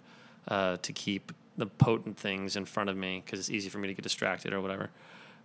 uh, 0.49 0.77
to 0.79 0.93
keep 0.93 1.33
the 1.57 1.67
potent 1.67 2.17
things 2.17 2.57
in 2.57 2.65
front 2.65 2.91
of 2.91 2.97
me 2.97 3.23
because 3.25 3.39
it's 3.39 3.51
easy 3.51 3.69
for 3.69 3.79
me 3.79 3.87
to 3.89 3.95
get 3.95 4.03
distracted 4.03 4.53
or 4.53 4.61
whatever. 4.61 4.91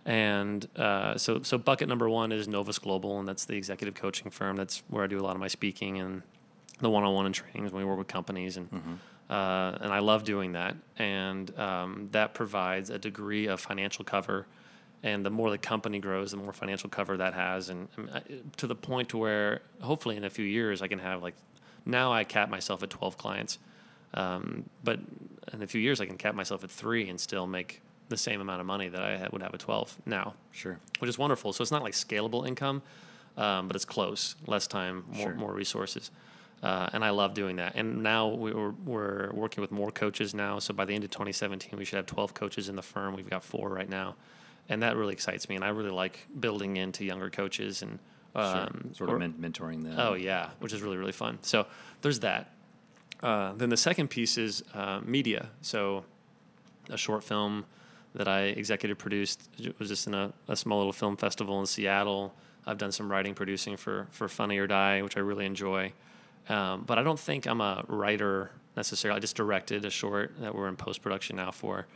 And 0.04 0.66
uh, 0.76 1.16
so 1.16 1.42
so 1.42 1.58
bucket 1.58 1.88
number 1.88 2.08
one 2.08 2.32
is 2.32 2.48
Novus 2.48 2.78
Global, 2.78 3.20
and 3.20 3.28
that's 3.28 3.44
the 3.44 3.54
executive 3.56 3.94
coaching 3.94 4.30
firm. 4.30 4.56
That's 4.56 4.82
where 4.88 5.04
I 5.04 5.06
do 5.06 5.18
a 5.18 5.22
lot 5.22 5.34
of 5.34 5.40
my 5.40 5.48
speaking 5.48 5.98
and 6.00 6.22
the 6.80 6.90
one-on-one 6.90 7.24
and 7.26 7.34
trainings 7.34 7.72
when 7.72 7.82
we 7.84 7.88
work 7.88 7.98
with 7.98 8.08
companies 8.08 8.56
and. 8.56 8.68
Uh, 9.30 9.78
and 9.80 9.92
I 9.92 10.00
love 10.00 10.24
doing 10.24 10.52
that, 10.52 10.76
and 10.98 11.56
um, 11.58 12.08
that 12.12 12.34
provides 12.34 12.90
a 12.90 12.98
degree 12.98 13.46
of 13.46 13.58
financial 13.60 14.04
cover 14.04 14.46
and 15.02 15.24
the 15.24 15.30
more 15.30 15.50
the 15.50 15.58
company 15.58 15.98
grows, 15.98 16.30
the 16.30 16.36
more 16.38 16.52
financial 16.54 16.88
cover 16.88 17.16
that 17.18 17.34
has, 17.34 17.68
and, 17.68 17.88
and 17.96 18.10
I- 18.10 18.22
to 18.58 18.66
the 18.66 18.74
point 18.74 19.10
to 19.10 19.18
where 19.18 19.60
hopefully 19.80 20.16
in 20.16 20.24
a 20.24 20.30
few 20.30 20.44
years 20.46 20.80
I 20.82 20.88
can 20.88 20.98
have 20.98 21.22
like 21.22 21.34
now 21.86 22.12
I 22.12 22.24
cap 22.24 22.48
myself 22.50 22.82
at 22.82 22.90
twelve 22.90 23.16
clients, 23.18 23.58
um, 24.14 24.64
but 24.82 24.98
in 25.52 25.62
a 25.62 25.66
few 25.66 25.80
years 25.80 26.00
I 26.00 26.06
can 26.06 26.16
cap 26.18 26.34
myself 26.34 26.62
at 26.64 26.70
three 26.70 27.08
and 27.08 27.18
still 27.20 27.46
make 27.46 27.80
the 28.10 28.16
same 28.16 28.40
amount 28.42 28.60
of 28.60 28.66
money 28.66 28.88
that 28.88 29.02
I 29.02 29.28
would 29.32 29.42
have 29.42 29.54
at 29.54 29.60
twelve 29.60 29.96
now, 30.06 30.34
Sure. 30.52 30.78
which 30.98 31.08
is 31.08 31.18
wonderful. 31.18 31.52
So 31.54 31.62
it's 31.62 31.72
not 31.72 31.82
like 31.82 31.94
scalable 31.94 32.46
income, 32.46 32.82
um, 33.38 33.68
but 33.68 33.76
it's 33.76 33.84
close, 33.86 34.36
less 34.46 34.66
time, 34.66 35.04
more 35.12 35.28
Sure. 35.28 35.34
more 35.34 35.52
resources. 35.52 36.10
Uh, 36.64 36.88
and 36.94 37.04
I 37.04 37.10
love 37.10 37.34
doing 37.34 37.56
that. 37.56 37.74
And 37.74 38.02
now 38.02 38.28
we- 38.28 38.52
we're, 38.54 38.70
we're 38.86 39.30
working 39.34 39.60
with 39.60 39.70
more 39.70 39.90
coaches 39.90 40.32
now. 40.34 40.58
So 40.60 40.72
by 40.72 40.86
the 40.86 40.94
end 40.94 41.04
of 41.04 41.10
2017, 41.10 41.78
we 41.78 41.84
should 41.84 41.96
have 41.96 42.06
12 42.06 42.32
coaches 42.32 42.70
in 42.70 42.76
the 42.76 42.82
firm. 42.82 43.14
We've 43.14 43.28
got 43.28 43.44
four 43.44 43.68
right 43.68 43.88
now, 43.88 44.16
and 44.70 44.82
that 44.82 44.96
really 44.96 45.12
excites 45.12 45.46
me. 45.50 45.56
And 45.56 45.64
I 45.64 45.68
really 45.68 45.90
like 45.90 46.26
building 46.40 46.78
into 46.78 47.04
younger 47.04 47.28
coaches 47.28 47.82
and 47.82 47.98
um, 48.34 48.92
sure. 48.94 48.94
Sort 48.94 49.10
or- 49.10 49.14
of 49.16 49.20
men- 49.20 49.34
mentoring 49.52 49.84
them. 49.84 49.94
Oh 49.98 50.14
yeah, 50.14 50.50
which 50.60 50.72
is 50.72 50.80
really 50.80 50.96
really 50.96 51.12
fun. 51.12 51.38
So 51.42 51.66
there's 52.02 52.20
that. 52.20 52.50
Uh, 53.22 53.52
then 53.52 53.68
the 53.68 53.76
second 53.76 54.08
piece 54.08 54.38
is 54.38 54.62
uh, 54.74 55.00
media. 55.04 55.50
So 55.62 56.04
a 56.90 56.96
short 56.96 57.22
film 57.24 57.64
that 58.14 58.26
I 58.28 58.40
executive 58.62 58.96
produced 58.98 59.48
it 59.58 59.78
was 59.78 59.88
just 59.88 60.06
in 60.06 60.14
a, 60.14 60.32
a 60.48 60.56
small 60.56 60.78
little 60.78 60.92
film 60.92 61.16
festival 61.16 61.60
in 61.60 61.66
Seattle. 61.66 62.34
I've 62.66 62.78
done 62.78 62.90
some 62.92 63.10
writing 63.10 63.34
producing 63.34 63.76
for 63.76 64.06
for 64.10 64.28
Funny 64.28 64.56
or 64.58 64.66
Die, 64.66 65.02
which 65.02 65.16
I 65.16 65.20
really 65.20 65.44
enjoy. 65.46 65.92
Um, 66.48 66.84
but 66.86 66.98
I 66.98 67.02
don't 67.02 67.18
think 67.18 67.46
I'm 67.46 67.60
a 67.60 67.84
writer 67.88 68.50
necessarily. 68.76 69.16
I 69.16 69.20
just 69.20 69.36
directed 69.36 69.84
a 69.84 69.90
short 69.90 70.34
that 70.40 70.54
we're 70.54 70.68
in 70.68 70.76
post 70.76 71.02
production 71.02 71.36
now 71.36 71.50
for. 71.50 71.86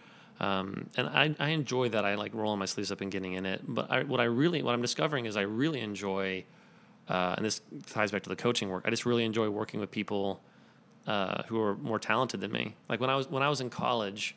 Um, 0.41 0.89
and 0.97 1.09
I, 1.09 1.35
I 1.39 1.51
enjoy 1.51 1.89
that. 1.91 2.05
I 2.05 2.15
like 2.15 2.33
rolling 2.35 2.59
my 2.59 2.67
sleeves 2.67 2.93
up 2.93 3.01
and 3.01 3.11
getting 3.11 3.35
in 3.35 3.45
it. 3.45 3.63
But 3.67 3.91
I, 3.91 4.03
what 4.05 4.21
I 4.21 4.25
really, 4.25 4.63
what 4.63 4.73
I'm 4.73 4.83
discovering 4.83 5.27
is 5.27 5.37
I 5.37 5.43
really 5.43 5.81
enjoy, 5.81 6.45
uh, 7.09 7.35
and 7.37 7.45
this 7.45 7.61
ties 7.87 8.13
back 8.13 8.23
to 8.23 8.29
the 8.29 8.37
coaching 8.37 8.69
work. 8.69 8.85
I 8.87 8.91
just 8.91 9.05
really 9.05 9.25
enjoy 9.25 9.49
working 9.51 9.81
with 9.81 9.91
people 9.91 10.41
uh, 11.07 11.43
who 11.45 11.61
are 11.61 11.77
more 11.77 11.99
talented 11.99 12.41
than 12.41 12.53
me. 12.53 12.77
Like 12.89 13.01
when 13.01 13.11
I 13.11 13.17
was 13.17 13.29
when 13.29 13.43
I 13.43 13.49
was 13.49 13.61
in 13.61 13.71
college, 13.71 14.37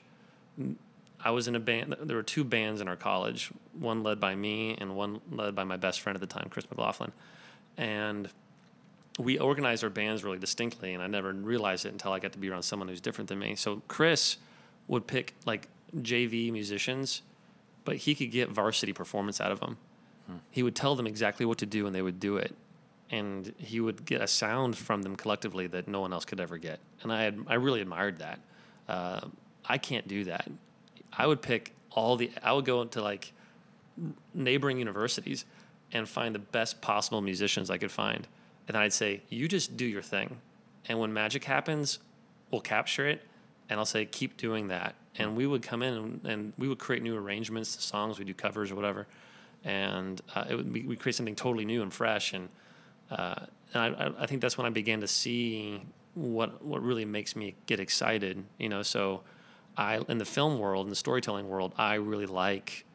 I 1.24 1.32
was 1.32 1.48
in 1.48 1.56
a 1.56 1.60
band. 1.60 1.96
There 2.02 2.18
were 2.18 2.24
two 2.24 2.44
bands 2.44 2.82
in 2.82 2.88
our 2.88 2.96
college, 2.96 3.52
one 3.74 4.04
led 4.04 4.20
by 4.20 4.36
me 4.36 4.76
and 4.80 4.96
one 4.96 5.22
led 5.32 5.54
by 5.54 5.66
my 5.66 5.78
best 5.78 6.02
friend 6.02 6.16
at 6.16 6.22
the 6.22 6.28
time, 6.28 6.48
Chris 6.50 6.66
McLaughlin. 6.70 7.12
And 7.78 8.30
we 9.20 9.38
organized 9.38 9.84
our 9.84 9.90
bands 9.90 10.24
really 10.24 10.38
distinctly, 10.38 10.94
and 10.94 11.04
I 11.04 11.08
never 11.08 11.34
realized 11.34 11.86
it 11.86 11.92
until 11.92 12.14
I 12.14 12.20
got 12.20 12.32
to 12.34 12.40
be 12.40 12.50
around 12.50 12.64
someone 12.64 12.88
who's 12.88 13.02
different 13.02 13.28
than 13.30 13.40
me. 13.40 13.56
So 13.56 13.82
Chris 13.88 14.38
would 14.88 15.06
pick 15.06 15.36
like 15.46 15.68
JV 15.98 16.52
musicians, 16.52 17.22
but 17.84 17.98
he 17.98 18.16
could 18.16 18.32
get 18.32 18.50
varsity 18.50 18.94
performance 18.94 19.42
out 19.42 19.52
of 19.52 19.60
them. 19.60 19.78
He 20.50 20.64
would 20.64 20.76
tell 20.76 20.96
them 20.96 21.08
exactly 21.08 21.46
what 21.46 21.58
to 21.58 21.66
do, 21.66 21.86
and 21.86 21.96
they 21.96 22.02
would 22.02 22.20
do 22.20 22.38
it. 22.38 22.56
And 23.10 23.54
he 23.58 23.82
would 23.82 24.06
get 24.06 24.22
a 24.22 24.28
sound 24.28 24.78
from 24.78 25.02
them 25.02 25.18
collectively 25.18 25.68
that 25.68 25.88
no 25.88 26.00
one 26.00 26.14
else 26.14 26.24
could 26.24 26.40
ever 26.40 26.58
get. 26.58 26.80
And 27.02 27.12
I, 27.12 27.24
had, 27.24 27.40
I 27.48 27.56
really 27.56 27.82
admired 27.82 28.20
that. 28.20 28.40
Uh, 28.88 29.22
I 29.66 29.78
can't 29.78 30.08
do 30.08 30.24
that. 30.26 30.50
I 31.12 31.28
would 31.28 31.42
pick 31.42 31.74
all 31.92 32.16
the. 32.16 32.32
I 32.42 32.54
would 32.54 32.64
go 32.64 32.82
into 32.82 33.02
like 33.02 33.34
neighboring 34.34 34.80
universities 34.80 35.44
and 35.92 36.08
find 36.08 36.34
the 36.34 36.40
best 36.40 36.82
possible 36.82 37.22
musicians 37.22 37.70
I 37.70 37.78
could 37.78 37.92
find. 37.92 38.26
And 38.68 38.78
I'd 38.78 38.94
say, 38.94 39.22
you 39.30 39.48
just 39.48 39.76
do 39.76 39.86
your 39.86 40.02
thing. 40.02 40.40
And 40.88 41.00
when 41.00 41.14
magic 41.14 41.44
happens, 41.44 42.00
we'll 42.52 42.62
capture 42.62 43.08
it. 43.08 43.24
And 43.70 43.80
I'll 43.80 43.86
say, 43.86 44.06
keep 44.06 44.38
doing 44.38 44.68
that. 44.70 44.96
And 45.18 45.36
we 45.36 45.48
would 45.48 45.62
come 45.62 45.82
in 45.82 45.94
and, 45.94 46.26
and 46.26 46.54
we 46.58 46.68
would 46.68 46.80
create 46.80 47.04
new 47.04 47.16
arrangements 47.16 47.76
to 47.76 47.82
songs, 47.82 48.20
we 48.20 48.26
do 48.26 48.34
covers 48.34 48.72
or 48.72 48.76
whatever. 48.76 49.08
And 49.64 50.22
uh, 50.36 50.46
it 50.50 50.56
would 50.56 50.74
we 50.74 50.96
create 50.96 51.16
something 51.16 51.36
totally 51.36 51.66
new 51.66 51.82
and 51.82 51.94
fresh. 51.94 52.34
And, 52.34 52.50
uh, 53.10 53.46
and 53.74 53.96
I, 53.96 54.12
I 54.20 54.26
think 54.26 54.42
that's 54.42 54.58
when 54.58 54.66
I 54.66 54.70
began 54.70 55.02
to 55.02 55.08
see 55.08 55.82
what, 56.14 56.64
what 56.64 56.82
really 56.82 57.06
makes 57.06 57.36
me 57.36 57.56
get 57.66 57.80
excited, 57.80 58.44
you 58.58 58.70
know? 58.70 58.82
So 58.84 59.22
I, 59.78 60.00
in 60.10 60.18
the 60.18 60.26
film 60.26 60.60
world, 60.60 60.86
in 60.86 60.90
the 60.90 60.96
storytelling 60.96 61.48
world, 61.48 61.74
I 61.78 61.96
really 61.96 62.26
like 62.26 62.86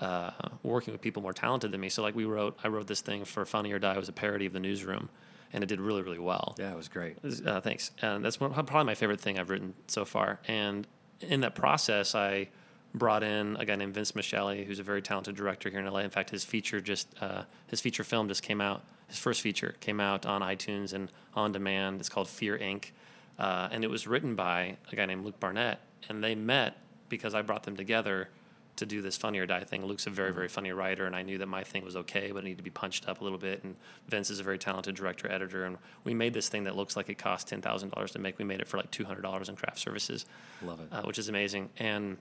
uh, 0.00 0.30
working 0.62 0.92
with 0.92 1.00
people 1.00 1.22
more 1.22 1.32
talented 1.32 1.72
than 1.72 1.80
me. 1.80 1.88
So 1.88 2.02
like 2.02 2.14
we 2.14 2.24
wrote, 2.24 2.58
I 2.62 2.68
wrote 2.68 2.86
this 2.86 3.00
thing 3.00 3.24
for 3.24 3.44
Funny 3.44 3.72
or 3.72 3.78
Die. 3.78 3.92
It 3.92 3.98
was 3.98 4.08
a 4.08 4.12
parody 4.12 4.46
of 4.46 4.52
the 4.52 4.60
newsroom, 4.60 5.08
and 5.52 5.62
it 5.64 5.66
did 5.66 5.80
really, 5.80 6.02
really 6.02 6.18
well. 6.18 6.54
Yeah, 6.58 6.72
it 6.72 6.76
was 6.76 6.88
great. 6.88 7.16
Uh, 7.24 7.60
thanks. 7.60 7.90
And 8.02 8.24
that's 8.24 8.38
one, 8.40 8.52
probably 8.52 8.84
my 8.84 8.94
favorite 8.94 9.20
thing 9.20 9.38
I've 9.38 9.50
written 9.50 9.74
so 9.86 10.04
far. 10.04 10.40
And 10.46 10.86
in 11.20 11.40
that 11.40 11.54
process, 11.54 12.14
I 12.14 12.48
brought 12.94 13.22
in 13.22 13.56
a 13.56 13.64
guy 13.64 13.76
named 13.76 13.94
Vince 13.94 14.12
Masciale, 14.12 14.64
who's 14.64 14.78
a 14.78 14.82
very 14.82 15.02
talented 15.02 15.36
director 15.36 15.68
here 15.68 15.80
in 15.80 15.86
LA. 15.86 16.00
In 16.00 16.10
fact, 16.10 16.30
his 16.30 16.44
feature 16.44 16.80
just 16.80 17.08
uh, 17.20 17.42
his 17.66 17.80
feature 17.80 18.04
film 18.04 18.28
just 18.28 18.42
came 18.42 18.60
out. 18.60 18.84
His 19.08 19.18
first 19.18 19.40
feature 19.40 19.74
came 19.80 20.00
out 20.00 20.26
on 20.26 20.42
iTunes 20.42 20.92
and 20.92 21.10
on 21.34 21.52
demand. 21.52 22.00
It's 22.00 22.08
called 22.08 22.28
Fear 22.28 22.58
Inc. 22.58 22.90
Uh, 23.38 23.68
and 23.70 23.84
it 23.84 23.88
was 23.88 24.06
written 24.06 24.34
by 24.34 24.76
a 24.92 24.96
guy 24.96 25.06
named 25.06 25.24
Luke 25.24 25.40
Barnett. 25.40 25.80
And 26.08 26.22
they 26.22 26.34
met 26.34 26.76
because 27.08 27.34
I 27.34 27.42
brought 27.42 27.62
them 27.62 27.76
together 27.76 28.28
to 28.78 28.86
do 28.86 29.02
this 29.02 29.16
funny 29.16 29.38
or 29.38 29.46
die 29.46 29.62
thing. 29.64 29.84
Luke's 29.84 30.06
a 30.06 30.10
very, 30.10 30.32
very 30.32 30.48
funny 30.48 30.72
writer, 30.72 31.06
and 31.06 31.14
I 31.14 31.22
knew 31.22 31.38
that 31.38 31.46
my 31.46 31.62
thing 31.64 31.84
was 31.84 31.96
okay, 31.96 32.30
but 32.32 32.38
it 32.38 32.44
needed 32.44 32.58
to 32.58 32.62
be 32.64 32.70
punched 32.70 33.08
up 33.08 33.20
a 33.20 33.24
little 33.24 33.38
bit. 33.38 33.62
And 33.64 33.76
Vince 34.08 34.30
is 34.30 34.40
a 34.40 34.42
very 34.42 34.58
talented 34.58 34.94
director, 34.94 35.30
editor, 35.30 35.64
and 35.64 35.78
we 36.04 36.14
made 36.14 36.32
this 36.34 36.48
thing 36.48 36.64
that 36.64 36.76
looks 36.76 36.96
like 36.96 37.08
it 37.08 37.18
cost 37.18 37.48
ten 37.48 37.60
thousand 37.60 37.90
dollars 37.90 38.12
to 38.12 38.18
make. 38.18 38.38
We 38.38 38.44
made 38.44 38.60
it 38.60 38.68
for 38.68 38.76
like 38.76 38.90
two 38.90 39.04
hundred 39.04 39.22
dollars 39.22 39.48
in 39.48 39.56
craft 39.56 39.78
services. 39.78 40.26
Love 40.62 40.80
it. 40.80 40.88
uh, 40.92 41.02
which 41.02 41.18
is 41.18 41.28
amazing, 41.28 41.70
and 41.78 42.16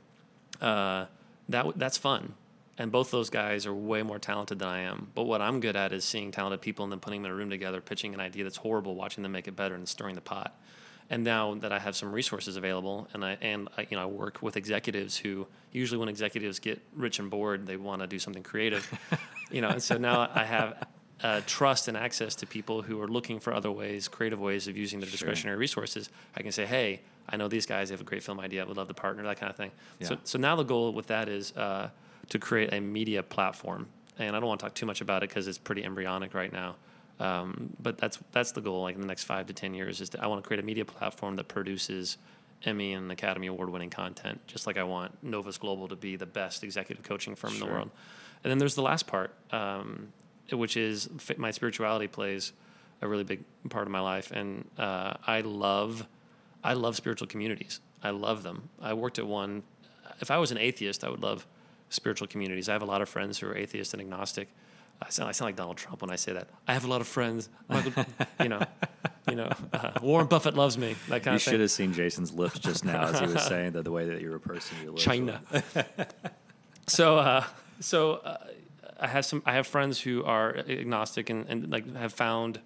uh, 0.62 1.05
that 1.49 1.64
w- 1.64 1.74
that's 1.78 1.97
fun. 1.97 2.34
And 2.80 2.91
both 2.91 3.10
those 3.10 3.32
guys 3.32 3.66
are 3.66 3.74
way 3.74 4.03
more 4.03 4.20
talented 4.20 4.60
than 4.60 4.68
I 4.68 4.82
am. 4.82 5.10
But 5.16 5.24
what 5.24 5.41
I'm 5.41 5.60
good 5.62 5.76
at 5.76 5.91
is 5.93 6.05
seeing 6.05 6.30
talented 6.32 6.62
people 6.62 6.84
and 6.86 6.91
then 6.91 6.99
putting 6.99 7.24
them 7.24 7.32
in 7.32 7.36
a 7.36 7.36
room 7.39 7.49
together, 7.49 7.82
pitching 7.82 8.14
an 8.14 8.20
idea 8.20 8.43
that's 8.43 8.58
horrible, 8.58 8.93
watching 8.93 9.24
them 9.24 9.32
make 9.32 9.47
it 9.47 9.55
better, 9.55 9.74
and 9.74 9.89
stirring 9.89 10.14
the 10.14 10.22
pot 10.22 10.55
and 11.10 11.24
now 11.24 11.55
that 11.55 11.72
I 11.72 11.80
have 11.80 11.95
some 11.95 12.12
resources 12.12 12.58
available, 12.58 13.08
and 13.14 13.24
I 13.24 13.38
and 13.41 13.70
I, 13.78 13.88
you 13.89 13.97
know 13.97 14.03
I 14.03 14.05
work 14.05 14.41
with 14.41 14.58
executives 14.58 15.18
who 15.18 15.47
usually 15.72 15.97
when 15.99 16.10
executives 16.10 16.60
get 16.60 16.82
rich 16.95 17.20
and 17.20 17.30
bored, 17.30 17.66
they 17.66 17.78
want 17.78 18.01
to 18.01 18.08
do 18.08 18.20
something 18.20 18.43
creative, 18.43 18.89
you 19.51 19.62
know. 19.62 19.70
And 19.70 19.82
so 19.84 19.97
now 19.97 20.30
I 20.34 20.43
have 20.43 20.88
uh, 21.24 21.41
trust 21.45 21.88
and 21.88 21.97
access 21.97 22.36
to 22.36 22.45
people 22.45 22.82
who 22.82 23.01
are 23.01 23.08
looking 23.08 23.39
for 23.39 23.53
other 23.53 23.72
ways, 23.72 24.08
creative 24.08 24.39
ways 24.39 24.68
of 24.68 24.78
using 24.78 24.99
their 24.99 25.08
Sure. 25.08 25.14
discretionary 25.14 25.58
resources. 25.58 26.10
I 26.36 26.41
can 26.41 26.51
say, 26.51 26.66
hey, 26.66 27.01
I 27.30 27.38
know 27.38 27.47
these 27.47 27.66
guys. 27.66 27.89
They 27.89 27.93
have 27.93 28.01
a 28.01 28.05
great 28.05 28.24
film 28.24 28.39
idea. 28.39 28.62
I 28.64 28.66
would 28.66 28.78
love 28.78 28.88
to 28.88 28.93
partner. 28.93 29.24
That 29.24 29.39
kind 29.39 29.49
of 29.49 29.55
thing. 29.55 29.72
So 30.01 30.18
so 30.24 30.38
now 30.38 30.55
the 30.55 30.64
goal 30.64 30.91
with 30.93 31.08
that 31.08 31.30
is 31.30 31.51
uh, 31.55 31.89
to 32.30 32.39
create 32.39 32.74
a 32.74 32.80
media 32.82 33.24
platform, 33.24 33.88
and 34.20 34.36
I 34.36 34.39
don't 34.39 34.47
want 34.47 34.60
to 34.60 34.66
talk 34.66 34.74
too 34.76 34.86
much 34.86 35.01
about 35.01 35.24
it 35.24 35.30
because 35.30 35.47
it's 35.47 35.58
pretty 35.58 35.84
embryonic 35.84 36.34
right 36.34 36.51
now. 36.51 36.76
Um, 37.20 37.74
but 37.82 37.97
that's 37.97 38.20
that's 38.32 38.51
the 38.51 38.61
goal. 38.61 38.84
Like 38.84 38.95
in 38.95 39.01
the 39.01 39.07
next 39.07 39.24
five 39.24 39.47
to 39.47 39.53
ten 39.53 39.74
years, 39.74 40.01
is 40.01 40.09
to, 40.09 40.24
I 40.24 40.28
want 40.28 40.43
to 40.43 40.47
create 40.47 40.59
a 40.59 40.65
media 40.65 40.86
platform 40.86 41.36
that 41.38 41.47
produces 41.47 42.18
Emmy 42.63 42.93
and 42.93 43.11
Academy 43.11 43.47
Award 43.47 43.70
winning 43.70 43.89
content, 43.89 44.39
just 44.47 44.68
like 44.68 44.78
I 44.78 44.84
want 44.84 45.24
Novus 45.24 45.57
Global 45.57 45.88
to 45.88 45.95
be 45.95 46.15
the 46.15 46.26
best 46.26 46.63
executive 46.63 47.03
coaching 47.03 47.36
firm 47.36 47.53
in 47.53 47.59
the 47.59 47.65
world. 47.65 47.89
And 48.43 48.51
then 48.51 48.57
there's 48.57 48.76
the 48.76 48.82
last 48.82 49.07
part, 49.07 49.34
um, 49.51 50.13
which 50.51 50.78
is 50.78 51.09
my 51.38 51.51
spirituality 51.51 52.07
plays 52.07 52.53
a 53.01 53.07
really 53.07 53.24
big 53.24 53.43
part 53.70 53.86
of 53.86 53.91
my 53.91 53.99
life, 53.99 54.32
and 54.32 54.68
uh, 54.78 55.13
I 55.26 55.41
love 55.41 56.07
I 56.63 56.74
love 56.74 56.95
spiritual 56.95 57.28
communities. 57.28 57.80
I 58.03 58.09
love 58.11 58.43
them. 58.43 58.70
I 58.82 58.93
worked 58.93 59.20
at 59.20 59.28
one. 59.28 59.63
If 60.20 60.32
I 60.32 60.38
was 60.38 60.51
an 60.51 60.57
atheist, 60.57 61.03
I 61.03 61.09
would 61.09 61.22
love 61.22 61.47
spiritual 61.89 62.28
communities. 62.28 62.70
I 62.70 62.74
have 62.74 62.82
a 62.82 62.86
lot 62.86 63.01
of 63.01 63.09
friends 63.09 63.39
who 63.39 63.47
are 63.47 63.55
atheist 63.55 63.93
and 63.93 64.01
agnostic. 64.01 64.49
I 65.01 65.09
sound, 65.09 65.29
I 65.29 65.31
sound 65.31 65.47
like 65.47 65.55
Donald 65.55 65.77
Trump 65.77 66.01
when 66.01 66.09
I 66.09 66.15
say 66.15 66.33
that. 66.33 66.47
I 66.67 66.73
have 66.73 66.83
a 66.83 66.87
lot 66.87 67.01
of 67.01 67.07
friends. 67.07 67.49
Michael, 67.69 68.05
you 68.41 68.49
know, 68.49 68.61
you 69.29 69.35
know, 69.35 69.49
uh, 69.73 69.91
Warren 70.01 70.27
Buffett 70.27 70.55
loves 70.55 70.77
me. 70.77 70.95
That 71.09 71.23
kind 71.23 71.33
You 71.33 71.35
of 71.35 71.41
thing. 71.43 71.51
should 71.53 71.59
have 71.61 71.71
seen 71.71 71.93
Jason's 71.93 72.33
lips 72.33 72.57
just 72.59 72.83
now 72.83 73.03
as 73.03 73.19
he 73.19 73.27
was 73.27 73.43
saying 73.43 73.73
that 73.73 73.83
the 73.83 73.91
way 73.91 74.05
that 74.09 74.21
you're 74.21 74.35
a 74.35 74.39
person. 74.39 74.75
Your 74.81 74.91
lips 74.93 75.05
were- 75.05 75.13
China. 75.13 75.41
so, 76.87 77.17
uh, 77.17 77.43
so 77.79 78.13
uh, 78.13 78.37
I 78.99 79.07
have 79.07 79.25
some. 79.25 79.43
I 79.45 79.53
have 79.53 79.67
friends 79.67 79.99
who 80.01 80.23
are 80.23 80.57
agnostic 80.57 81.29
and, 81.29 81.45
and 81.47 81.69
like 81.69 81.95
have 81.95 82.13
found 82.13 82.59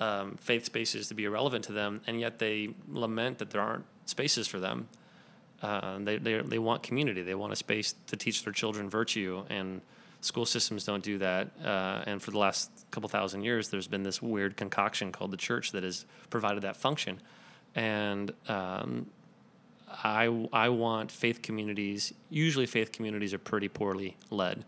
um, 0.00 0.36
faith 0.40 0.64
spaces 0.64 1.08
to 1.08 1.14
be 1.14 1.24
irrelevant 1.24 1.64
to 1.64 1.72
them, 1.72 2.00
and 2.06 2.20
yet 2.20 2.38
they 2.38 2.74
lament 2.88 3.38
that 3.38 3.50
there 3.50 3.60
aren't 3.60 3.84
spaces 4.06 4.46
for 4.46 4.60
them. 4.60 4.88
Uh, 5.60 5.98
they, 6.00 6.18
they 6.18 6.40
they 6.40 6.58
want 6.58 6.82
community. 6.82 7.22
They 7.22 7.34
want 7.34 7.52
a 7.52 7.56
space 7.56 7.94
to 8.08 8.16
teach 8.16 8.44
their 8.44 8.52
children 8.52 8.88
virtue, 8.90 9.44
and 9.50 9.80
school 10.22 10.46
systems 10.46 10.84
don't 10.84 11.02
do 11.02 11.18
that. 11.18 11.50
Uh, 11.62 12.02
and 12.06 12.22
for 12.22 12.30
the 12.30 12.38
last 12.38 12.70
couple 12.90 13.08
thousand 13.08 13.42
years, 13.42 13.68
there's 13.68 13.88
been 13.88 14.02
this 14.02 14.22
weird 14.22 14.56
concoction 14.56 15.12
called 15.12 15.30
the 15.30 15.36
church 15.36 15.72
that 15.72 15.82
has 15.82 16.06
provided 16.30 16.62
that 16.62 16.76
function. 16.76 17.20
And 17.74 18.32
um, 18.48 19.06
I, 19.88 20.48
I 20.52 20.68
want 20.70 21.10
faith 21.10 21.42
communities, 21.42 22.14
usually 22.30 22.66
faith 22.66 22.92
communities 22.92 23.34
are 23.34 23.38
pretty 23.38 23.68
poorly 23.68 24.16
led. 24.30 24.64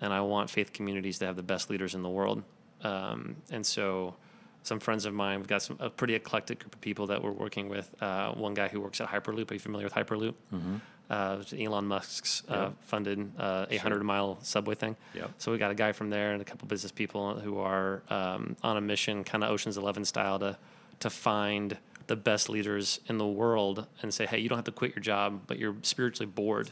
And 0.00 0.12
I 0.12 0.20
want 0.22 0.50
faith 0.50 0.72
communities 0.72 1.18
to 1.20 1.26
have 1.26 1.36
the 1.36 1.42
best 1.42 1.70
leaders 1.70 1.94
in 1.94 2.02
the 2.02 2.08
world. 2.08 2.42
Um, 2.82 3.36
and 3.50 3.64
so 3.64 4.16
some 4.62 4.80
friends 4.80 5.04
of 5.04 5.14
mine, 5.14 5.38
we've 5.38 5.46
got 5.46 5.62
some, 5.62 5.76
a 5.78 5.88
pretty 5.88 6.14
eclectic 6.14 6.60
group 6.60 6.74
of 6.74 6.80
people 6.80 7.06
that 7.08 7.22
we're 7.22 7.30
working 7.30 7.68
with. 7.68 7.90
Uh, 8.02 8.32
one 8.32 8.54
guy 8.54 8.68
who 8.68 8.80
works 8.80 9.00
at 9.00 9.08
Hyperloop. 9.08 9.50
Are 9.50 9.54
you 9.54 9.60
familiar 9.60 9.86
with 9.86 9.94
Hyperloop? 9.94 10.34
Mm-hmm. 10.54 10.76
Uh, 11.10 11.42
Elon 11.58 11.86
Musk's 11.86 12.42
uh, 12.48 12.54
Yep. 12.54 12.72
funded 12.82 13.32
uh, 13.38 13.66
800 13.68 14.02
mile 14.04 14.38
subway 14.42 14.76
thing. 14.76 14.96
Yep. 15.14 15.30
So 15.38 15.50
we 15.52 15.58
got 15.58 15.72
a 15.72 15.74
guy 15.74 15.90
from 15.92 16.08
there 16.08 16.32
and 16.32 16.40
a 16.40 16.44
couple 16.44 16.68
business 16.68 16.92
people 16.92 17.38
who 17.40 17.58
are 17.58 18.02
um, 18.08 18.54
on 18.62 18.76
a 18.76 18.80
mission, 18.80 19.24
kind 19.24 19.42
of 19.42 19.50
Ocean's 19.50 19.76
Eleven 19.76 20.04
style, 20.04 20.38
to 20.38 20.56
to 21.00 21.10
find 21.10 21.76
the 22.06 22.16
best 22.16 22.48
leaders 22.48 23.00
in 23.08 23.18
the 23.18 23.26
world 23.26 23.86
and 24.02 24.12
say, 24.14 24.26
hey, 24.26 24.38
you 24.38 24.48
don't 24.48 24.58
have 24.58 24.64
to 24.66 24.72
quit 24.72 24.94
your 24.94 25.02
job, 25.02 25.40
but 25.46 25.58
you're 25.58 25.74
spiritually 25.82 26.30
bored, 26.30 26.70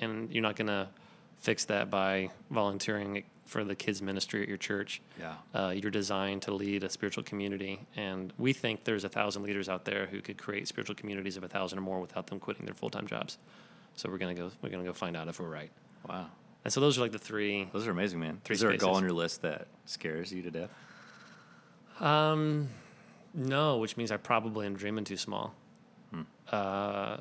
and 0.00 0.30
you're 0.32 0.42
not 0.42 0.56
going 0.56 0.66
to 0.68 0.88
fix 1.38 1.64
that 1.66 1.88
by 1.90 2.30
volunteering 2.50 3.22
for 3.46 3.64
the 3.64 3.74
kids 3.74 4.02
ministry 4.02 4.42
at 4.42 4.48
your 4.48 4.56
church. 4.58 5.00
Yeah. 5.18 5.34
Uh, 5.54 5.70
you're 5.70 5.90
designed 5.90 6.42
to 6.42 6.52
lead 6.54 6.84
a 6.84 6.90
spiritual 6.90 7.22
community, 7.22 7.80
and 7.96 8.32
we 8.38 8.52
think 8.52 8.84
there's 8.84 9.04
a 9.04 9.08
thousand 9.08 9.42
leaders 9.44 9.68
out 9.68 9.84
there 9.84 10.06
who 10.06 10.20
could 10.20 10.36
create 10.38 10.66
spiritual 10.68 10.94
communities 10.96 11.36
of 11.36 11.44
a 11.44 11.48
thousand 11.48 11.78
or 11.78 11.82
more 11.82 12.00
without 12.00 12.26
them 12.26 12.40
quitting 12.40 12.64
their 12.66 12.74
full 12.74 12.90
time 12.90 13.06
jobs. 13.06 13.38
So 13.98 14.08
we're 14.08 14.18
gonna 14.18 14.34
go. 14.34 14.52
We're 14.62 14.68
gonna 14.68 14.84
go 14.84 14.92
find 14.92 15.16
out 15.16 15.26
if 15.26 15.40
we're 15.40 15.48
right. 15.48 15.72
Wow. 16.08 16.26
And 16.62 16.72
so 16.72 16.80
those 16.80 16.98
are 16.98 17.00
like 17.00 17.10
the 17.10 17.18
three. 17.18 17.68
Those 17.72 17.84
are 17.88 17.90
amazing, 17.90 18.20
man. 18.20 18.40
Three 18.44 18.54
Is 18.54 18.60
there 18.60 18.70
a 18.70 18.76
goal 18.76 18.94
on 18.94 19.02
your 19.02 19.12
list 19.12 19.42
that 19.42 19.66
scares 19.86 20.32
you 20.32 20.42
to 20.42 20.50
death? 20.52 20.70
Um, 21.98 22.68
no, 23.34 23.78
which 23.78 23.96
means 23.96 24.12
I 24.12 24.16
probably 24.16 24.66
am 24.66 24.76
dreaming 24.76 25.02
too 25.02 25.16
small. 25.16 25.52
Hmm. 26.12 26.22
Uh, 26.48 27.16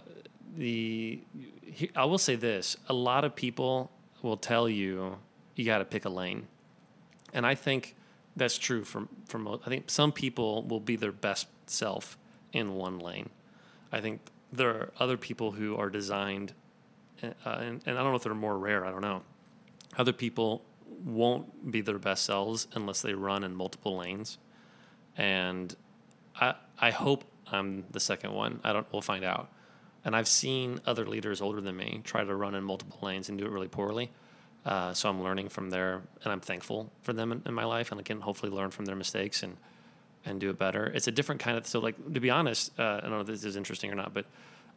the 0.56 1.20
he, 1.64 1.90
I 1.96 2.06
will 2.06 2.20
say 2.20 2.36
this: 2.36 2.78
a 2.88 2.94
lot 2.94 3.26
of 3.26 3.36
people 3.36 3.90
will 4.22 4.38
tell 4.38 4.70
you 4.70 5.18
you 5.56 5.66
got 5.66 5.80
to 5.80 5.86
pick 5.86 6.06
a 6.06 6.10
lane, 6.10 6.48
and 7.34 7.44
I 7.44 7.56
think 7.56 7.96
that's 8.36 8.60
true 8.60 8.84
for 8.84 9.08
for 9.26 9.40
most. 9.40 9.64
I 9.66 9.70
think 9.70 9.90
some 9.90 10.12
people 10.12 10.62
will 10.62 10.80
be 10.80 10.96
their 10.96 11.12
best 11.12 11.48
self 11.66 12.20
in 12.54 12.76
one 12.76 13.00
lane. 13.00 13.32
I 13.92 14.00
think 14.00 14.22
there 14.52 14.70
are 14.70 14.92
other 15.00 15.18
people 15.18 15.52
who 15.52 15.76
are 15.76 15.90
designed, 15.90 16.54
uh, 17.24 17.30
and, 17.46 17.82
and 17.86 17.98
I 17.98 18.04
don't 18.04 18.12
know 18.12 18.16
if 18.16 18.24
they're 18.24 18.34
more 18.34 18.58
rare. 18.58 18.86
I 18.86 18.92
don't 18.92 19.02
know. 19.02 19.22
Other 19.98 20.14
people 20.14 20.64
won't 21.04 21.72
be 21.72 21.82
their 21.82 22.00
best 22.00 22.24
selves 22.24 22.68
unless 22.74 23.02
they 23.02 23.14
run 23.14 23.44
in 23.44 23.56
multiple 23.56 23.98
lanes 23.98 24.38
and 25.18 25.76
I 26.40 26.56
I 26.80 26.92
hope 26.92 27.24
I'm 27.52 27.86
the 27.92 28.00
second 28.00 28.34
one. 28.34 28.60
I 28.64 28.72
don't. 28.72 28.86
We'll 28.94 29.02
find 29.02 29.26
out. 29.26 29.50
And 30.06 30.16
I've 30.16 30.28
seen 30.28 30.80
other 30.86 31.06
leaders 31.06 31.42
older 31.42 31.60
than 31.60 31.76
me 31.76 32.02
try 32.04 32.24
to 32.24 32.36
run 32.36 32.56
in 32.56 32.64
multiple 32.64 33.00
lanes 33.02 33.30
and 33.30 33.38
do 33.38 33.46
it 33.46 33.52
really 33.52 33.68
poorly. 33.68 34.12
Uh, 34.66 34.94
so 34.94 35.10
I'm 35.10 35.22
learning 35.22 35.50
from 35.50 35.70
their, 35.70 36.02
and 36.24 36.32
I'm 36.32 36.40
thankful 36.40 36.92
for 37.02 37.14
them 37.14 37.32
in, 37.32 37.42
in 37.46 37.54
my 37.54 37.64
life, 37.64 37.92
and 37.92 38.00
I 38.00 38.04
can 38.04 38.22
hopefully 38.22 38.52
learn 38.52 38.70
from 38.70 38.86
their 38.86 38.96
mistakes. 38.96 39.44
And 39.44 39.58
and 40.26 40.42
do 40.42 40.50
it 40.50 40.60
better. 40.60 40.88
It's 40.94 41.08
a 41.08 41.12
different 41.12 41.40
kind 41.40 41.58
of 41.58 41.66
so 41.66 41.80
like 41.80 41.96
to 42.14 42.20
be 42.20 42.30
honest, 42.30 42.78
uh, 42.80 42.98
I 42.98 43.02
don't 43.02 43.12
know 43.12 43.22
if 43.22 43.28
this 43.28 43.44
is 43.44 43.56
interesting 43.56 43.92
or 43.92 43.96
not, 43.96 44.14
but 44.14 44.26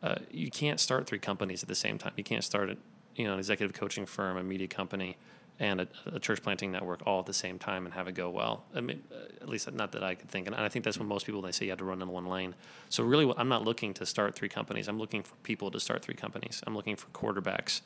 uh, 0.03 0.17
you 0.31 0.51
can't 0.51 0.81
start 0.81 1.07
three 1.07 1.19
companies 1.19 1.63
at 1.63 1.69
the 1.69 1.75
same 1.75 1.99
time. 1.99 2.13
You 2.17 2.25
can't 2.25 2.45
start 2.45 2.71
a, 2.71 2.77
you 3.17 3.27
know 3.27 3.35
an 3.35 3.39
executive 3.39 3.75
coaching 3.75 4.07
firm, 4.07 4.37
a 4.37 4.43
media 4.43 4.69
company, 4.69 5.17
and 5.59 5.83
a, 5.83 5.89
a 6.07 6.19
church 6.19 6.43
planting 6.43 6.73
network 6.73 7.03
all 7.07 7.21
at 7.21 7.27
the 7.27 7.35
same 7.35 7.59
time 7.59 7.85
and 7.85 7.95
have 7.95 8.09
it 8.09 8.13
go 8.13 8.31
well. 8.31 8.65
I 8.75 8.81
mean, 8.81 9.03
uh, 9.13 9.43
at 9.43 9.49
least 9.49 9.71
not 9.73 9.93
that 9.93 10.03
I 10.03 10.15
could 10.15 10.29
think, 10.29 10.47
and 10.47 10.57
I 10.57 10.69
think 10.69 10.85
that's 10.85 10.99
when 10.99 11.09
most 11.09 11.27
people 11.27 11.43
they 11.43 11.53
say 11.53 11.67
you 11.67 11.71
have 11.71 11.79
to 11.79 11.85
run 11.85 12.01
in 12.01 12.09
one 12.09 12.27
lane. 12.27 12.55
So 12.89 13.05
really, 13.05 13.33
I'm 13.37 13.49
not 13.49 13.65
looking 13.65 13.93
to 13.95 14.07
start 14.07 14.35
three 14.35 14.49
companies. 14.49 14.89
I'm 14.89 14.99
looking 14.99 15.23
for 15.23 15.35
people 15.43 15.71
to 15.71 15.81
start 15.81 16.03
three 16.03 16.15
companies. 16.15 16.63
I'm 16.67 16.75
looking 16.75 16.97
for 16.97 17.09
quarterbacks 17.09 17.83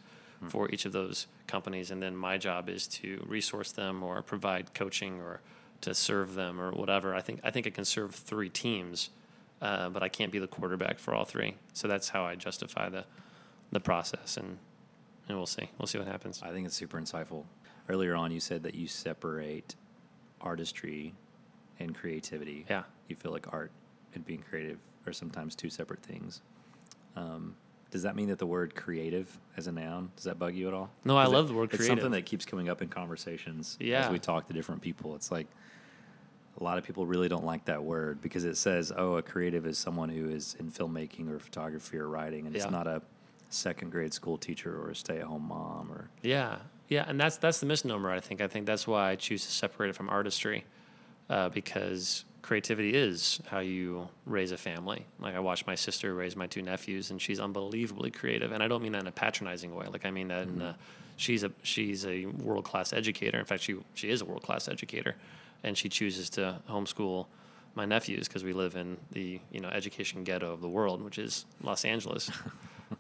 for 0.48 0.70
each 0.70 0.84
of 0.84 0.92
those 0.92 1.26
companies, 1.46 1.90
and 1.90 2.02
then 2.02 2.14
my 2.14 2.38
job 2.38 2.68
is 2.68 2.86
to 2.86 3.24
resource 3.26 3.72
them 3.72 4.02
or 4.02 4.22
provide 4.22 4.74
coaching 4.74 5.20
or 5.20 5.40
to 5.80 5.94
serve 5.94 6.34
them 6.34 6.60
or 6.60 6.72
whatever. 6.72 7.14
I 7.14 7.20
think 7.20 7.40
I 7.42 7.50
think 7.50 7.66
I 7.66 7.70
can 7.70 7.84
serve 7.84 8.14
three 8.14 8.48
teams, 8.48 9.10
uh, 9.62 9.88
but 9.90 10.02
I 10.02 10.08
can't 10.08 10.32
be 10.32 10.38
the 10.38 10.46
quarterback 10.46 10.98
for 10.98 11.14
all 11.14 11.24
three. 11.24 11.54
So 11.72 11.88
that's 11.88 12.08
how 12.08 12.24
I 12.24 12.34
justify 12.34 12.88
the 12.88 13.04
the 13.72 13.80
process, 13.80 14.36
and 14.36 14.58
and 15.28 15.36
we'll 15.36 15.46
see. 15.46 15.70
We'll 15.78 15.86
see 15.86 15.98
what 15.98 16.06
happens. 16.06 16.42
I 16.42 16.50
think 16.52 16.66
it's 16.66 16.76
super 16.76 17.00
insightful. 17.00 17.44
Earlier 17.88 18.14
on, 18.14 18.30
you 18.30 18.40
said 18.40 18.62
that 18.62 18.74
you 18.74 18.86
separate 18.86 19.74
artistry 20.40 21.14
and 21.80 21.94
creativity. 21.94 22.66
Yeah. 22.68 22.84
You 23.08 23.16
feel 23.16 23.32
like 23.32 23.52
art 23.52 23.72
and 24.14 24.24
being 24.24 24.42
creative 24.48 24.78
are 25.06 25.12
sometimes 25.12 25.54
two 25.54 25.70
separate 25.70 26.02
things. 26.02 26.42
Um, 27.16 27.56
does 27.90 28.02
that 28.02 28.16
mean 28.16 28.28
that 28.28 28.38
the 28.38 28.46
word 28.46 28.74
creative 28.74 29.38
as 29.56 29.66
a 29.66 29.72
noun 29.72 30.10
does 30.16 30.24
that 30.24 30.38
bug 30.38 30.54
you 30.54 30.66
at 30.68 30.74
all? 30.74 30.90
No, 31.04 31.16
I 31.16 31.26
love 31.26 31.46
it- 31.46 31.48
the 31.48 31.54
word 31.54 31.70
Creative. 31.70 31.80
It's 31.80 31.88
something 31.88 32.10
that 32.12 32.26
keeps 32.26 32.44
coming 32.44 32.68
up 32.68 32.82
in 32.82 32.88
conversations 32.88 33.76
as 33.80 34.10
we 34.10 34.18
talk 34.18 34.46
to 34.48 34.52
different 34.52 34.82
people. 34.82 35.14
It's 35.14 35.30
like 35.30 35.46
a 36.60 36.64
lot 36.64 36.78
of 36.78 36.84
people 36.84 37.06
really 37.06 37.28
don't 37.28 37.44
like 37.44 37.64
that 37.66 37.82
word 37.82 38.20
because 38.20 38.44
it 38.44 38.56
says, 38.56 38.92
"Oh, 38.96 39.16
a 39.16 39.22
creative 39.22 39.66
is 39.66 39.76
someone 39.78 40.08
who 40.08 40.28
is 40.28 40.56
in 40.58 40.70
filmmaking 40.70 41.30
or 41.30 41.38
photography 41.38 41.98
or 41.98 42.08
writing," 42.08 42.46
and 42.46 42.54
Yeah. 42.54 42.62
it's 42.62 42.70
not 42.70 42.86
a 42.86 43.02
second 43.50 43.90
grade 43.90 44.12
school 44.12 44.36
teacher 44.38 44.76
or 44.80 44.90
a 44.90 44.96
stay 44.96 45.18
at 45.18 45.24
home 45.24 45.46
mom 45.48 45.90
or 45.92 46.10
Yeah, 46.22 46.56
yeah, 46.88 47.04
and 47.08 47.18
that's 47.20 47.36
that's 47.36 47.60
the 47.60 47.66
misnomer. 47.66 48.10
I 48.10 48.20
think. 48.20 48.40
I 48.40 48.46
think 48.48 48.66
that's 48.66 48.86
why 48.86 49.10
I 49.10 49.16
choose 49.16 49.44
to 49.44 49.50
separate 49.52 49.90
it 49.90 49.96
from 49.96 50.08
artistry, 50.08 50.64
uh, 51.28 51.48
because 51.48 52.24
creativity 52.42 52.94
is 52.94 53.40
how 53.46 53.60
you 53.60 54.06
raise 54.26 54.52
a 54.52 54.56
family. 54.58 55.06
Like 55.18 55.34
I 55.34 55.40
watched 55.40 55.66
my 55.66 55.74
sister 55.74 56.14
raise 56.14 56.36
my 56.36 56.46
two 56.46 56.62
nephews, 56.62 57.10
and 57.10 57.20
she's 57.20 57.40
unbelievably 57.40 58.10
creative. 58.10 58.52
And 58.52 58.62
I 58.62 58.68
don't 58.68 58.82
mean 58.82 58.92
that 58.92 59.00
in 59.00 59.06
a 59.06 59.12
patronizing 59.12 59.74
way. 59.74 59.86
Like 59.86 60.04
I 60.06 60.10
mean 60.10 60.28
that 60.28 60.46
in 60.46 60.60
a, 60.60 60.76
she's 61.16 61.42
a 61.42 61.50
she's 61.62 62.04
a 62.06 62.26
world 62.26 62.64
class 62.64 62.92
educator. 62.92 63.38
In 63.38 63.44
fact, 63.44 63.62
she 63.62 63.76
she 63.94 64.10
is 64.10 64.20
a 64.20 64.24
world 64.24 64.42
class 64.42 64.68
educator, 64.68 65.16
and 65.64 65.76
she 65.76 65.88
chooses 65.88 66.30
to 66.30 66.60
homeschool 66.68 67.26
my 67.74 67.84
nephews 67.84 68.28
because 68.28 68.44
we 68.44 68.52
live 68.52 68.76
in 68.76 68.96
the 69.12 69.40
you 69.50 69.60
know 69.60 69.68
education 69.68 70.24
ghetto 70.24 70.52
of 70.52 70.60
the 70.60 70.68
world, 70.68 71.02
which 71.02 71.18
is 71.18 71.44
Los 71.62 71.84
Angeles. 71.84 72.30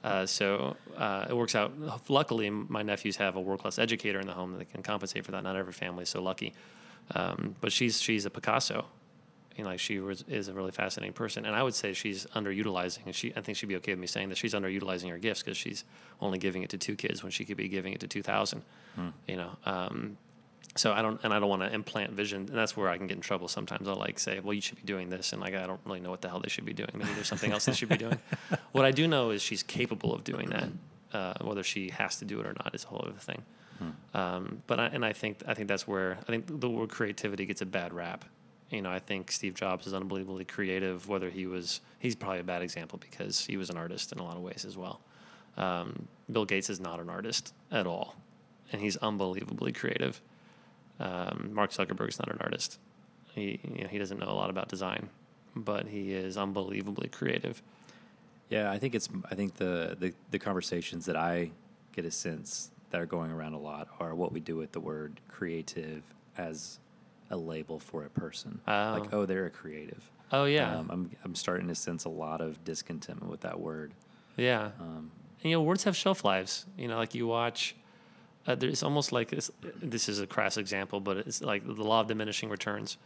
Uh, 0.02 0.26
so 0.26 0.76
uh, 0.96 1.26
it 1.28 1.36
works 1.36 1.54
out. 1.54 1.72
Luckily, 2.08 2.50
my 2.50 2.82
nephews 2.82 3.16
have 3.16 3.36
a 3.36 3.40
world 3.40 3.60
class 3.60 3.78
educator 3.78 4.18
in 4.18 4.26
the 4.26 4.32
home 4.32 4.58
that 4.58 4.70
can 4.72 4.82
compensate 4.82 5.24
for 5.24 5.30
that. 5.32 5.44
Not 5.44 5.56
every 5.56 5.72
family 5.72 6.02
is 6.02 6.08
so 6.08 6.20
lucky, 6.20 6.52
um, 7.14 7.54
but 7.60 7.70
she's 7.70 8.00
she's 8.00 8.24
a 8.24 8.30
Picasso. 8.30 8.86
You 9.56 9.62
know, 9.62 9.70
like 9.70 9.78
she 9.78 10.00
was, 10.00 10.24
is 10.26 10.48
a 10.48 10.54
really 10.54 10.72
fascinating 10.72 11.12
person, 11.12 11.44
and 11.44 11.54
I 11.54 11.62
would 11.62 11.74
say 11.74 11.92
she's 11.92 12.26
underutilizing. 12.34 13.06
And 13.06 13.14
she, 13.14 13.32
I 13.36 13.40
think 13.40 13.56
she'd 13.56 13.68
be 13.68 13.76
okay 13.76 13.92
with 13.92 14.00
me 14.00 14.08
saying 14.08 14.30
that 14.30 14.38
she's 14.38 14.52
underutilizing 14.52 15.10
her 15.10 15.18
gifts 15.18 15.42
because 15.42 15.56
she's 15.56 15.84
only 16.20 16.38
giving 16.38 16.62
it 16.62 16.70
to 16.70 16.78
two 16.78 16.96
kids 16.96 17.22
when 17.22 17.30
she 17.30 17.44
could 17.44 17.56
be 17.56 17.68
giving 17.68 17.92
it 17.92 18.00
to 18.00 18.08
two 18.08 18.22
thousand. 18.22 18.62
You 19.28 19.36
know, 19.36 19.50
um, 19.64 20.16
so 20.76 20.92
I 20.92 21.02
don't, 21.02 21.20
and 21.22 21.32
I 21.32 21.38
don't 21.38 21.48
want 21.48 21.62
to 21.62 21.72
implant 21.72 22.12
vision, 22.12 22.46
and 22.48 22.56
that's 22.56 22.76
where 22.76 22.88
I 22.88 22.96
can 22.96 23.06
get 23.06 23.16
in 23.16 23.20
trouble 23.20 23.48
sometimes. 23.48 23.88
I'll 23.88 23.96
like 23.96 24.18
say, 24.18 24.40
well, 24.40 24.52
you 24.54 24.60
should 24.60 24.76
be 24.76 24.82
doing 24.84 25.08
this, 25.08 25.32
and 25.32 25.40
like 25.40 25.54
I 25.54 25.66
don't 25.66 25.80
really 25.84 26.00
know 26.00 26.10
what 26.10 26.20
the 26.20 26.28
hell 26.28 26.40
they 26.40 26.48
should 26.48 26.64
be 26.64 26.72
doing. 26.72 26.90
Maybe 26.94 27.12
there's 27.14 27.28
something 27.28 27.52
else 27.52 27.64
they 27.64 27.72
should 27.72 27.88
be 27.88 27.96
doing. 27.96 28.18
What 28.72 28.84
I 28.84 28.90
do 28.90 29.06
know 29.06 29.30
is 29.30 29.40
she's 29.40 29.62
capable 29.62 30.12
of 30.12 30.24
doing 30.24 30.50
that. 30.50 30.68
Uh, 31.12 31.34
whether 31.42 31.62
she 31.62 31.90
has 31.90 32.16
to 32.16 32.24
do 32.24 32.40
it 32.40 32.46
or 32.46 32.54
not 32.54 32.74
is 32.74 32.82
a 32.82 32.88
whole 32.88 33.04
other 33.06 33.16
thing. 33.16 33.40
Um, 34.14 34.62
but 34.66 34.80
I, 34.80 34.86
and 34.86 35.04
I 35.04 35.12
think 35.12 35.42
I 35.46 35.54
think 35.54 35.68
that's 35.68 35.86
where 35.86 36.18
I 36.22 36.32
think 36.32 36.60
the 36.60 36.70
word 36.70 36.88
creativity 36.88 37.46
gets 37.46 37.60
a 37.60 37.66
bad 37.66 37.92
rap. 37.92 38.24
You 38.70 38.82
know, 38.82 38.90
I 38.90 38.98
think 38.98 39.30
Steve 39.30 39.54
Jobs 39.54 39.86
is 39.86 39.94
unbelievably 39.94 40.46
creative. 40.46 41.08
Whether 41.08 41.30
he 41.30 41.46
was, 41.46 41.80
he's 41.98 42.16
probably 42.16 42.40
a 42.40 42.44
bad 42.44 42.62
example 42.62 42.98
because 42.98 43.44
he 43.44 43.56
was 43.56 43.70
an 43.70 43.76
artist 43.76 44.12
in 44.12 44.18
a 44.18 44.24
lot 44.24 44.36
of 44.36 44.42
ways 44.42 44.64
as 44.66 44.76
well. 44.76 45.00
Um, 45.56 46.08
Bill 46.30 46.44
Gates 46.44 46.70
is 46.70 46.80
not 46.80 46.98
an 46.98 47.08
artist 47.08 47.52
at 47.70 47.86
all, 47.86 48.16
and 48.72 48.80
he's 48.80 48.96
unbelievably 48.96 49.72
creative. 49.72 50.20
Um, 51.00 51.50
Mark 51.52 51.70
Zuckerberg's 51.72 52.18
not 52.18 52.30
an 52.30 52.38
artist. 52.40 52.78
He 53.34 53.60
you 53.64 53.82
know, 53.82 53.88
he 53.88 53.98
doesn't 53.98 54.18
know 54.18 54.28
a 54.28 54.34
lot 54.34 54.50
about 54.50 54.68
design, 54.68 55.08
but 55.56 55.86
he 55.86 56.12
is 56.12 56.36
unbelievably 56.36 57.08
creative. 57.08 57.62
Yeah, 58.48 58.70
I 58.70 58.78
think 58.78 58.94
it's. 58.94 59.08
I 59.30 59.34
think 59.34 59.54
the, 59.54 59.96
the 59.98 60.14
the 60.30 60.38
conversations 60.38 61.06
that 61.06 61.16
I 61.16 61.50
get 61.92 62.04
a 62.04 62.10
sense 62.10 62.70
that 62.90 63.00
are 63.00 63.06
going 63.06 63.30
around 63.32 63.54
a 63.54 63.58
lot 63.58 63.88
are 63.98 64.14
what 64.14 64.32
we 64.32 64.38
do 64.40 64.54
with 64.56 64.70
the 64.72 64.80
word 64.80 65.20
creative 65.28 66.02
as 66.38 66.78
a 67.30 67.36
label 67.36 67.78
for 67.80 68.04
a 68.04 68.10
person. 68.10 68.60
Oh. 68.68 68.98
Like, 69.00 69.12
oh, 69.12 69.26
they're 69.26 69.46
a 69.46 69.50
creative. 69.50 70.08
Oh 70.30 70.44
yeah, 70.44 70.76
Um, 70.78 70.90
I'm 70.90 71.10
I'm 71.24 71.34
starting 71.34 71.66
to 71.68 71.74
sense 71.74 72.04
a 72.04 72.08
lot 72.08 72.40
of 72.40 72.62
discontentment 72.64 73.30
with 73.30 73.40
that 73.40 73.58
word. 73.58 73.92
yeah. 74.36 74.70
Um, 74.80 75.10
And, 75.42 75.50
you 75.50 75.56
know, 75.56 75.62
words 75.62 75.84
have 75.84 75.96
shelf 75.96 76.24
lives. 76.24 76.66
You 76.78 76.86
know, 76.88 76.96
like 76.96 77.14
you 77.14 77.26
watch. 77.26 77.74
Uh, 78.46 78.54
there's 78.54 78.82
almost 78.82 79.12
like 79.12 79.28
this. 79.30 79.50
This 79.82 80.08
is 80.08 80.20
a 80.20 80.26
crass 80.26 80.56
example, 80.56 81.00
but 81.00 81.16
it's 81.18 81.42
like 81.42 81.64
the 81.64 81.82
law 81.82 82.00
of 82.00 82.08
diminishing 82.08 82.50
returns, 82.50 82.98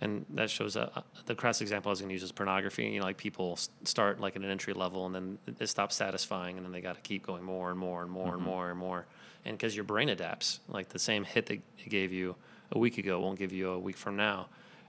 and 0.00 0.24
that 0.30 0.48
shows 0.48 0.76
uh, 0.76 1.02
the 1.26 1.34
crass 1.34 1.60
example 1.60 1.90
I 1.90 1.92
was 1.92 2.00
going 2.00 2.08
to 2.08 2.14
use 2.14 2.22
is 2.22 2.32
pornography. 2.32 2.86
You 2.86 3.00
know, 3.00 3.06
like 3.06 3.18
people 3.18 3.58
start 3.84 4.20
like 4.20 4.36
at 4.36 4.42
an 4.42 4.50
entry 4.50 4.72
level, 4.72 5.04
and 5.06 5.14
then 5.14 5.38
it 5.60 5.68
stops 5.68 5.96
satisfying, 5.96 6.56
and 6.56 6.64
then 6.64 6.72
they 6.72 6.80
got 6.80 6.94
to 6.94 7.00
keep 7.02 7.26
going 7.26 7.42
more 7.42 7.70
and 7.70 7.78
more 7.78 8.02
and 8.02 8.10
more 8.10 8.34
and 8.34 8.42
more 8.42 8.70
and 8.70 8.78
more, 8.78 9.06
and 9.44 9.56
because 9.56 9.74
your 9.74 9.84
brain 9.84 10.08
adapts, 10.08 10.60
like 10.68 10.88
the 10.88 10.98
same 10.98 11.24
hit 11.24 11.46
that 11.46 11.60
it 11.78 11.88
gave 11.90 12.12
you 12.12 12.34
a 12.72 12.78
week 12.78 12.98
ago 12.98 13.20
won't 13.20 13.38
give 13.38 13.52
you 13.52 13.70
a 13.70 13.78
week 13.78 13.96
from 13.96 14.16
now, 14.16 14.48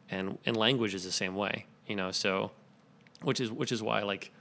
and 0.10 0.38
and 0.46 0.56
language 0.56 0.94
is 0.94 1.04
the 1.04 1.12
same 1.12 1.36
way. 1.36 1.66
You 1.86 1.98
know, 1.98 2.12
so 2.12 2.52
which 3.24 3.42
is 3.42 3.52
which 3.52 3.74
is 3.74 3.84
why 3.84 4.04
like 4.04 4.32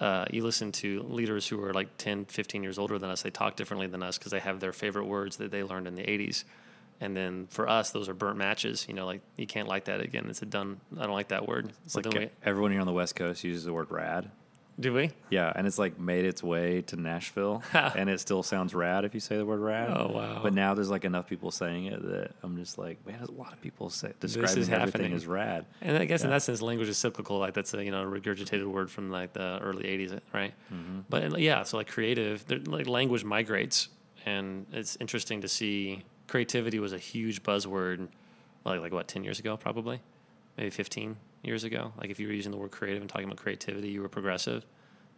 uh, 0.00 0.24
you 0.30 0.42
listen 0.42 0.72
to 0.72 1.02
leaders 1.02 1.46
who 1.46 1.62
are 1.62 1.72
like 1.72 1.96
10 1.98 2.24
15 2.24 2.62
years 2.62 2.78
older 2.78 2.98
than 2.98 3.10
us 3.10 3.22
they 3.22 3.30
talk 3.30 3.56
differently 3.56 3.86
than 3.86 4.02
us 4.02 4.18
because 4.18 4.32
they 4.32 4.40
have 4.40 4.60
their 4.60 4.72
favorite 4.72 5.04
words 5.04 5.36
that 5.36 5.50
they 5.50 5.62
learned 5.62 5.86
in 5.86 5.94
the 5.94 6.02
80s 6.02 6.44
and 7.00 7.16
then 7.16 7.46
for 7.48 7.68
us 7.68 7.90
those 7.90 8.08
are 8.08 8.14
burnt 8.14 8.36
matches 8.36 8.86
you 8.88 8.94
know 8.94 9.06
like 9.06 9.20
you 9.36 9.46
can't 9.46 9.68
like 9.68 9.84
that 9.84 10.00
again. 10.00 10.26
It's 10.28 10.42
a 10.42 10.46
done 10.46 10.80
i 10.98 11.02
don't 11.02 11.12
like 11.12 11.28
that 11.28 11.46
word. 11.46 11.72
It's 11.84 11.94
so 11.94 12.00
like 12.04 12.14
we, 12.14 12.28
everyone 12.44 12.72
here 12.72 12.80
on 12.80 12.86
the 12.86 12.92
West 12.92 13.16
Coast 13.16 13.44
uses 13.44 13.64
the 13.64 13.72
word 13.72 13.90
rad. 13.90 14.30
Do 14.80 14.92
we 14.94 15.10
Yeah, 15.28 15.52
and 15.54 15.66
it's 15.66 15.78
like 15.78 15.98
made 15.98 16.24
its 16.24 16.42
way 16.42 16.82
to 16.82 16.96
Nashville, 16.96 17.62
and 17.74 18.08
it 18.08 18.18
still 18.20 18.42
sounds 18.42 18.74
rad 18.74 19.04
if 19.04 19.12
you 19.14 19.20
say 19.20 19.36
the 19.36 19.44
word 19.44 19.60
rad. 19.60 19.90
Oh, 19.94 20.08
wow. 20.12 20.40
But 20.42 20.54
now 20.54 20.74
there's 20.74 20.90
like 20.90 21.04
enough 21.04 21.28
people 21.28 21.50
saying 21.50 21.86
it 21.86 22.02
that 22.02 22.32
I'm 22.42 22.56
just 22.56 22.78
like, 22.78 23.04
man, 23.06 23.16
there's 23.18 23.28
a 23.28 23.32
lot 23.32 23.52
of 23.52 23.60
people 23.60 23.90
say 23.90 24.12
describing 24.20 24.58
is 24.58 24.68
everything 24.70 24.80
happening. 24.80 25.12
as 25.12 25.26
rad. 25.26 25.66
and 25.82 25.96
i 25.98 26.04
guess 26.04 26.24
in 26.24 26.30
that 26.30 26.42
sense 26.42 26.62
language 26.62 26.88
is 26.88 26.96
cyclical 26.98 27.38
like 27.38 27.54
that's 27.54 27.74
a 27.74 27.84
you 27.84 27.90
know 27.90 28.04
regurgitated 28.04 28.64
word 28.66 28.90
from 28.90 29.10
like 29.10 29.32
the 29.34 29.58
early 29.62 29.84
80s 29.84 30.18
right 30.32 30.52
Mm-hmm. 30.72 31.00
but 31.08 31.38
yeah 31.40 31.62
so 31.62 31.76
like 31.76 31.88
creative 31.88 32.44
like 32.66 32.86
language 32.86 33.22
migrates 33.24 33.88
and 34.26 34.66
it's 34.72 34.96
interesting 35.00 35.40
to 35.42 35.48
see 35.48 36.02
creativity 36.28 36.78
was 36.78 36.92
a 36.92 36.98
huge 36.98 37.42
buzzword 37.42 38.08
like 38.64 38.80
like 38.80 38.92
what 38.92 39.08
10 39.08 39.24
years 39.24 39.38
ago 39.38 39.56
probably 39.56 40.00
maybe 40.56 40.70
15 40.70 41.16
years 41.42 41.64
ago 41.64 41.92
like 41.98 42.10
if 42.10 42.20
you 42.20 42.26
were 42.26 42.32
using 42.34 42.52
the 42.52 42.58
word 42.58 42.70
creative 42.70 43.00
and 43.00 43.10
talking 43.10 43.24
about 43.26 43.38
creativity 43.38 43.88
you 43.88 44.02
were 44.02 44.08
progressive 44.08 44.64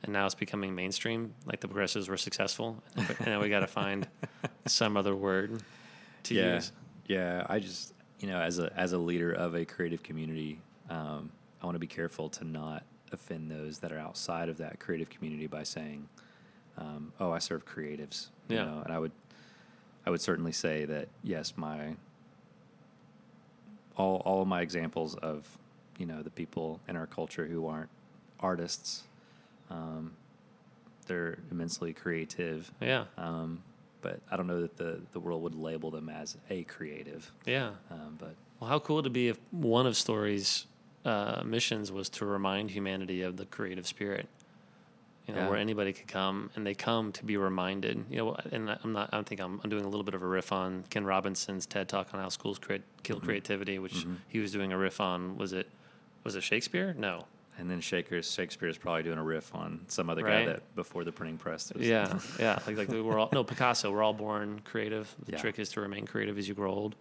and 0.05 0.13
now 0.13 0.25
it's 0.27 0.35
becoming 0.35 0.75
mainstream 0.75 1.35
like 1.47 1.61
the 1.61 1.69
progressives 1.69 2.09
were 2.09 2.17
successful 2.17 2.83
and 2.97 3.27
now 3.27 3.41
we 3.41 3.49
got 3.49 3.61
to 3.61 3.67
find 3.67 4.07
some 4.67 4.97
other 4.97 5.15
word 5.17 5.63
to 6.25 6.35
yeah, 6.35 6.55
use 6.55 6.73
yeah. 7.07 7.45
I 7.49 7.59
just 7.59 7.93
you 8.21 8.29
know, 8.29 8.39
as 8.41 8.61
a 8.61 8.73
as 8.77 8.93
a 8.93 8.99
leader 8.99 9.33
of 9.33 9.57
a 9.57 9.65
creative 9.65 10.05
community, 10.05 10.61
um, 10.89 11.33
I 11.61 11.67
want 11.67 11.75
to 11.75 11.81
be 11.81 11.89
careful 11.89 12.29
to 12.31 12.45
not 12.45 12.85
offend 13.11 13.51
those 13.51 13.81
that 13.81 13.91
are 13.91 13.99
outside 13.99 14.49
of 14.49 14.59
that 14.59 14.79
creative 14.79 15.11
community 15.11 15.49
by 15.49 15.65
saying, 15.65 16.09
um, 16.79 17.13
"Oh, 17.19 17.33
I 17.33 17.41
serve 17.41 17.67
creatives." 17.67 18.29
You 18.49 18.57
Yeah. 18.57 18.65
know, 18.67 18.83
and 18.85 18.93
I 18.93 19.01
would, 19.01 19.11
I 20.07 20.11
would 20.11 20.21
certainly 20.21 20.53
say 20.53 20.85
that 20.85 21.09
yes, 21.25 21.55
my 21.57 21.97
all 23.97 24.23
all 24.25 24.43
of 24.43 24.49
my 24.49 24.61
examples 24.63 25.17
of 25.17 25.59
you 25.99 26.07
know 26.07 26.23
the 26.23 26.31
people 26.31 26.81
in 26.89 26.97
our 26.97 27.07
culture 27.07 27.47
who 27.47 27.67
aren't 27.67 27.91
artists, 28.41 29.05
um, 29.71 30.13
they're 31.07 31.39
immensely 31.51 31.93
creative. 31.93 32.71
yeah 32.81 33.05
Um, 33.19 33.63
but 34.01 34.21
I 34.31 34.37
don't 34.37 34.47
know 34.49 34.61
that 34.63 34.77
the, 34.77 35.01
the 35.13 35.21
world 35.21 35.43
would 35.43 35.55
label 35.55 35.91
them 35.91 36.09
as 36.09 36.37
a 36.51 36.65
creative. 36.65 37.31
yeah 37.47 37.73
Um, 37.91 38.17
but 38.19 38.35
Well, 38.61 38.69
how 38.71 38.79
cool 38.79 39.03
to 39.03 39.11
be 39.11 39.29
if 39.29 39.39
one 39.51 39.87
of 39.87 39.97
Story's 39.97 40.67
uh, 41.05 41.43
missions 41.45 41.91
was 41.93 42.09
to 42.11 42.25
remind 42.25 42.71
humanity 42.71 43.23
of 43.23 43.37
the 43.37 43.45
creative 43.47 43.87
spirit? 43.87 44.29
You 45.27 45.35
know, 45.35 45.41
Yeah. 45.43 45.49
where 45.51 45.59
anybody 45.59 45.93
could 45.93 46.09
come 46.09 46.51
and 46.57 46.67
they 46.67 46.75
come 46.75 47.13
to 47.13 47.25
be 47.25 47.37
reminded. 47.37 48.05
You 48.11 48.17
know, 48.19 48.37
and 48.51 48.69
I'm 48.83 48.93
not. 48.93 49.11
I 49.13 49.23
think 49.23 49.41
I'm, 49.41 49.61
I'm 49.63 49.71
doing 49.71 49.85
a 49.85 49.89
little 49.89 50.03
bit 50.03 50.15
of 50.15 50.23
a 50.23 50.27
riff 50.27 50.51
on 50.51 50.83
Ken 50.91 51.05
Robinson's 51.05 51.65
TED 51.65 51.89
talk 51.89 52.13
on 52.13 52.19
how 52.19 52.29
schools 52.29 52.59
create 52.59 52.83
kill 53.05 53.21
creativity, 53.21 53.79
which 53.79 54.05
he 54.29 54.41
was 54.41 54.51
doing 54.51 54.73
a 54.73 54.77
riff 54.79 55.01
on. 55.01 55.37
Was 55.39 55.53
it 55.53 55.69
Was 56.25 56.37
it 56.37 56.43
Shakespeare? 56.43 56.95
No. 56.99 57.27
And 57.59 57.71
then 57.71 57.81
Shakespeare, 57.81 58.23
Shakespeare's 58.23 58.79
probably 58.79 59.03
doing 59.03 59.19
a 59.19 59.23
riff 59.23 59.55
on 59.55 59.85
some 59.89 60.09
other 60.09 60.25
Right. 60.25 60.47
guy 60.47 60.53
that 60.55 60.75
before 60.75 61.05
the 61.05 61.13
printing 61.13 61.37
press. 61.37 61.73
was- 61.73 61.87
Yeah, 61.87 62.19
yeah. 62.39 62.59
Like 62.67 62.77
like 62.77 62.89
we're 62.89 63.19
all 63.19 63.29
no 63.33 63.45
Picasso. 63.45 63.91
We're 63.93 64.03
all 64.03 64.15
born 64.15 64.61
creative. 64.65 65.15
The 65.27 65.33
Yeah. 65.33 65.39
trick 65.39 65.59
is 65.59 65.69
to 65.71 65.81
remain 65.81 66.07
creative 66.07 66.39
as 66.39 66.49
you 66.49 66.55
grow 66.55 66.73
old. 66.73 66.97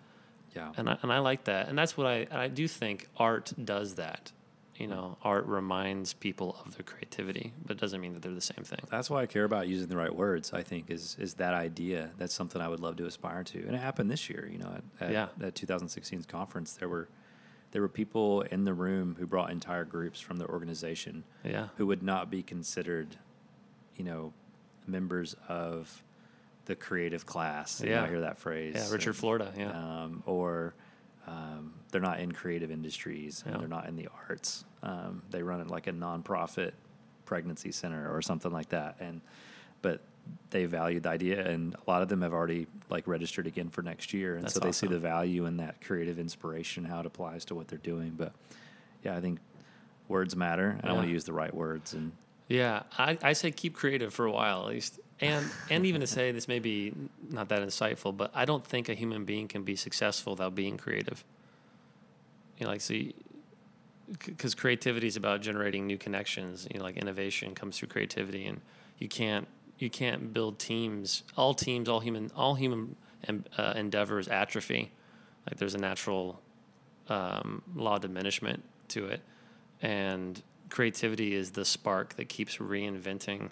yeah, 0.53 0.74
and 0.76 0.89
I, 0.89 0.97
and 1.01 1.13
I 1.13 1.19
like 1.19 1.45
that, 1.45 1.69
and 1.69 1.78
that's 1.78 1.95
what 1.95 2.05
I 2.07 2.28
I 2.30 2.47
do 2.49 2.67
think 2.67 3.07
art 3.15 3.53
does 3.63 3.95
that. 3.95 4.34
You 4.76 4.88
know, 4.88 5.17
art 5.24 5.45
reminds 5.45 6.13
people 6.13 6.57
of 6.65 6.76
their 6.76 6.84
creativity, 6.84 7.53
but 7.65 7.78
it 7.78 7.80
doesn't 7.80 8.01
mean 8.01 8.13
that 8.13 8.22
they're 8.24 8.34
the 8.34 8.41
same 8.41 8.63
thing. 8.65 8.80
That's 8.89 9.09
why 9.11 9.22
I 9.22 9.28
care 9.28 9.43
about 9.43 9.67
using 9.67 9.88
the 9.88 9.95
right 9.97 10.13
words. 10.13 10.51
I 10.53 10.63
think 10.63 10.89
is 10.91 11.15
is 11.19 11.36
that 11.36 11.53
idea. 11.53 12.09
That's 12.17 12.34
something 12.34 12.61
I 12.61 12.67
would 12.67 12.80
love 12.82 12.97
to 12.97 13.05
aspire 13.05 13.43
to, 13.45 13.59
and 13.59 13.74
it 13.76 13.80
happened 13.80 14.11
this 14.11 14.30
year. 14.30 14.49
You 14.51 14.57
know, 14.57 14.74
at, 14.99 15.07
at 15.07 15.11
Yeah. 15.13 15.28
that 15.38 15.53
2016's 15.55 16.26
conference, 16.26 16.74
there 16.74 16.89
were 16.89 17.07
there 17.72 17.82
were 17.82 17.88
people 17.89 18.41
in 18.41 18.65
the 18.65 18.74
room 18.74 19.15
who 19.17 19.26
brought 19.26 19.51
entire 19.51 19.86
groups 19.86 20.19
from 20.19 20.38
the 20.38 20.45
organization 20.47 21.24
Yeah, 21.43 21.69
who 21.78 21.88
would 21.88 22.03
not 22.03 22.30
be 22.30 22.43
considered, 22.43 23.15
you 23.95 24.03
know, 24.03 24.34
members 24.88 25.36
of 25.47 26.03
the 26.65 26.76
creative 26.76 27.26
class. 27.26 27.82
You 27.82 27.89
know, 27.89 27.95
Yeah. 27.95 28.03
I 28.03 28.07
hear 28.07 28.22
that 28.22 28.38
phrase. 28.39 28.76
yeah. 28.76 28.91
Richard 28.91 29.15
Florida. 29.15 29.53
Yeah, 29.57 29.72
um, 29.72 30.24
or 30.26 30.74
um, 31.28 31.74
they're 31.91 32.01
not 32.01 32.19
in 32.19 32.32
creative 32.32 32.72
industries 32.72 33.43
Yeah. 33.45 33.53
and 33.53 33.61
they're 33.61 33.67
not 33.69 33.88
in 33.88 33.95
the 33.95 34.09
arts. 34.28 34.65
Um, 34.84 35.22
they 35.30 35.41
run 35.43 35.61
it 35.61 35.67
like 35.67 35.88
a 35.88 35.91
nonprofit 35.93 36.72
pregnancy 37.26 37.72
center 37.72 38.13
or 38.13 38.22
something 38.22 38.51
like 38.51 38.69
that. 38.69 38.97
And 38.99 39.22
but 39.82 40.01
they 40.51 40.65
value 40.65 40.99
the 40.99 41.09
idea, 41.09 41.47
and 41.47 41.75
a 41.75 41.89
lot 41.89 42.01
of 42.01 42.09
them 42.09 42.21
have 42.21 42.34
already 42.34 42.67
like 42.89 43.07
registered 43.07 43.47
again 43.47 43.69
for 43.69 43.82
next 43.82 44.13
year, 44.13 44.36
and 44.36 44.43
That's 44.43 44.53
so 44.53 44.59
they 44.59 44.71
see 44.71 44.88
the 44.88 44.99
value 44.99 45.45
in 45.45 45.57
that 45.57 45.82
creative 45.82 46.19
inspiration, 46.19 46.84
how 46.84 46.99
it 46.99 47.05
applies 47.05 47.45
to 47.45 47.55
what 47.55 47.67
they're 47.67 47.79
doing. 47.79 48.13
But 48.17 48.34
yeah, 49.03 49.15
I 49.15 49.21
think 49.21 49.39
words 50.07 50.36
matter, 50.36 50.77
and 50.82 50.89
I 50.89 50.93
want 50.93 51.07
to 51.07 51.11
use 51.11 51.23
the 51.23 51.34
right 51.34 51.53
words. 51.53 51.93
And 51.93 52.11
yeah. 52.47 52.84
I, 52.97 53.17
I 53.23 53.34
say 53.34 53.51
keep 53.51 53.73
creative 53.73 54.13
for 54.13 54.25
a 54.25 54.32
while 54.32 54.61
at 54.61 54.67
least, 54.67 54.99
and 55.21 55.45
and 55.69 55.86
even 55.86 56.01
to 56.01 56.07
say 56.07 56.32
this 56.32 56.47
may 56.47 56.59
be 56.59 56.93
not 57.29 57.49
that 57.49 57.61
insightful, 57.61 58.15
but 58.15 58.32
I 58.36 58.45
don't 58.45 58.65
think 58.65 58.89
a 58.89 58.93
human 58.93 59.25
being 59.25 59.47
can 59.47 59.63
be 59.63 59.75
successful 59.75 60.34
without 60.34 60.53
being 60.53 60.77
creative. 60.77 61.23
You 62.57 62.65
know, 62.65 62.71
like 62.71 62.82
see, 62.82 63.15
because 64.25 64.53
creativity 64.53 65.07
is 65.07 65.15
about 65.15 65.41
generating 65.41 65.88
new 65.88 65.97
connections. 65.97 66.67
You 66.69 66.79
know, 66.79 66.84
like 66.86 66.97
innovation 66.97 67.55
comes 67.55 67.77
through 67.77 67.88
creativity, 67.88 68.45
and 68.45 68.61
you 68.99 69.07
can't 69.07 69.47
you 69.82 69.89
can't 69.89 70.34
build 70.34 70.59
teams. 70.59 71.23
All 71.38 71.53
teams, 71.53 71.89
all 71.89 71.99
human, 71.99 72.32
all 72.36 72.55
human 72.55 72.95
uh, 73.57 73.73
endeavors 73.75 74.27
atrophy. 74.27 74.91
Like 75.47 75.57
there's 75.57 75.75
a 75.75 75.79
natural 75.79 76.41
um, 77.09 77.61
law 77.75 77.95
of 77.95 78.01
diminishment 78.01 78.63
to 78.89 79.07
it, 79.07 79.21
and 79.82 80.41
creativity 80.69 81.34
is 81.36 81.51
the 81.51 81.65
spark 81.65 82.15
that 82.15 82.29
keeps 82.29 82.57
reinventing 82.57 83.49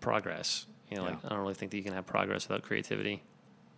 progress. 0.00 0.66
You 0.90 0.98
know, 0.98 1.04
like 1.04 1.24
I 1.24 1.28
don't 1.30 1.38
really 1.38 1.54
think 1.54 1.70
that 1.72 1.76
you 1.76 1.82
can 1.82 1.92
have 1.94 2.06
progress 2.06 2.48
without 2.48 2.62
creativity. 2.62 3.22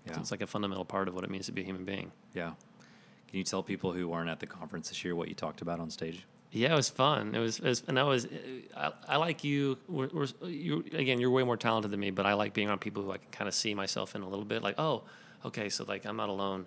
yeah, 0.06 0.18
It's 0.20 0.30
like 0.30 0.42
a 0.42 0.46
fundamental 0.46 0.84
part 0.84 1.08
of 1.08 1.14
what 1.14 1.24
it 1.24 1.30
means 1.30 1.46
to 1.46 1.52
be 1.52 1.62
a 1.62 1.64
human 1.64 1.84
being. 1.84 2.12
yeah. 2.34 2.52
Can 3.28 3.36
you 3.36 3.44
tell 3.44 3.62
people 3.62 3.92
who 3.92 4.10
aren't 4.10 4.30
at 4.30 4.40
the 4.40 4.46
conference 4.46 4.88
this 4.88 5.04
year 5.04 5.14
what 5.14 5.28
you 5.28 5.34
talked 5.34 5.60
about 5.60 5.80
on 5.80 5.90
stage? 5.90 6.24
Yeah, 6.50 6.72
it 6.72 6.76
was 6.76 6.88
fun. 6.88 7.34
It 7.34 7.38
was, 7.38 7.58
it 7.58 7.64
was 7.64 7.82
and 7.88 7.98
I 7.98 8.04
was, 8.04 8.26
I, 8.76 8.92
I 9.06 9.16
like 9.16 9.44
you. 9.44 9.76
We're, 9.86 10.08
we're, 10.12 10.26
you 10.48 10.84
again. 10.92 11.20
You're 11.20 11.30
way 11.30 11.42
more 11.44 11.56
talented 11.58 11.90
than 11.90 12.00
me, 12.00 12.10
but 12.10 12.24
I 12.26 12.32
like 12.34 12.54
being 12.54 12.68
around 12.68 12.80
people 12.80 13.02
who 13.02 13.10
I 13.12 13.18
can 13.18 13.30
kind 13.30 13.48
of 13.48 13.54
see 13.54 13.74
myself 13.74 14.14
in 14.14 14.22
a 14.22 14.28
little 14.28 14.44
bit. 14.46 14.62
Like, 14.62 14.76
oh, 14.78 15.02
okay, 15.44 15.68
so 15.68 15.84
like 15.84 16.06
I'm 16.06 16.16
not 16.16 16.28
alone. 16.30 16.64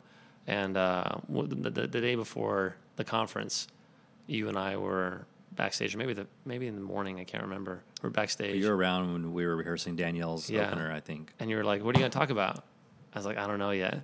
And 0.47 0.77
uh, 0.77 1.17
the, 1.29 1.69
the, 1.69 1.87
the 1.87 2.01
day 2.01 2.15
before 2.15 2.75
the 2.95 3.03
conference, 3.03 3.67
you 4.27 4.49
and 4.49 4.57
I 4.57 4.77
were 4.77 5.25
backstage, 5.53 5.95
or 5.95 5.97
maybe 5.97 6.13
the 6.13 6.27
maybe 6.45 6.67
in 6.67 6.75
the 6.75 6.81
morning. 6.81 7.19
I 7.19 7.23
can't 7.23 7.43
remember. 7.43 7.81
We're 8.03 8.09
backstage, 8.11 8.55
You 8.61 8.67
were 8.69 8.75
around 8.77 9.13
when 9.13 9.33
we 9.33 9.45
were 9.45 9.55
rehearsing 9.55 9.95
Danielle's 9.95 10.49
Yeah. 10.49 10.67
opener, 10.67 10.91
I 10.91 10.99
think. 10.99 11.33
and 11.39 11.49
you 11.49 11.55
were 11.57 11.63
like, 11.63 11.83
"What 11.83 11.95
are 11.95 11.99
you 11.99 12.03
going 12.03 12.11
to 12.11 12.17
talk 12.17 12.29
about?" 12.29 12.63
I 13.13 13.17
was 13.19 13.25
like, 13.25 13.37
"I 13.37 13.45
don't 13.47 13.59
know 13.59 13.71
yet. 13.71 14.01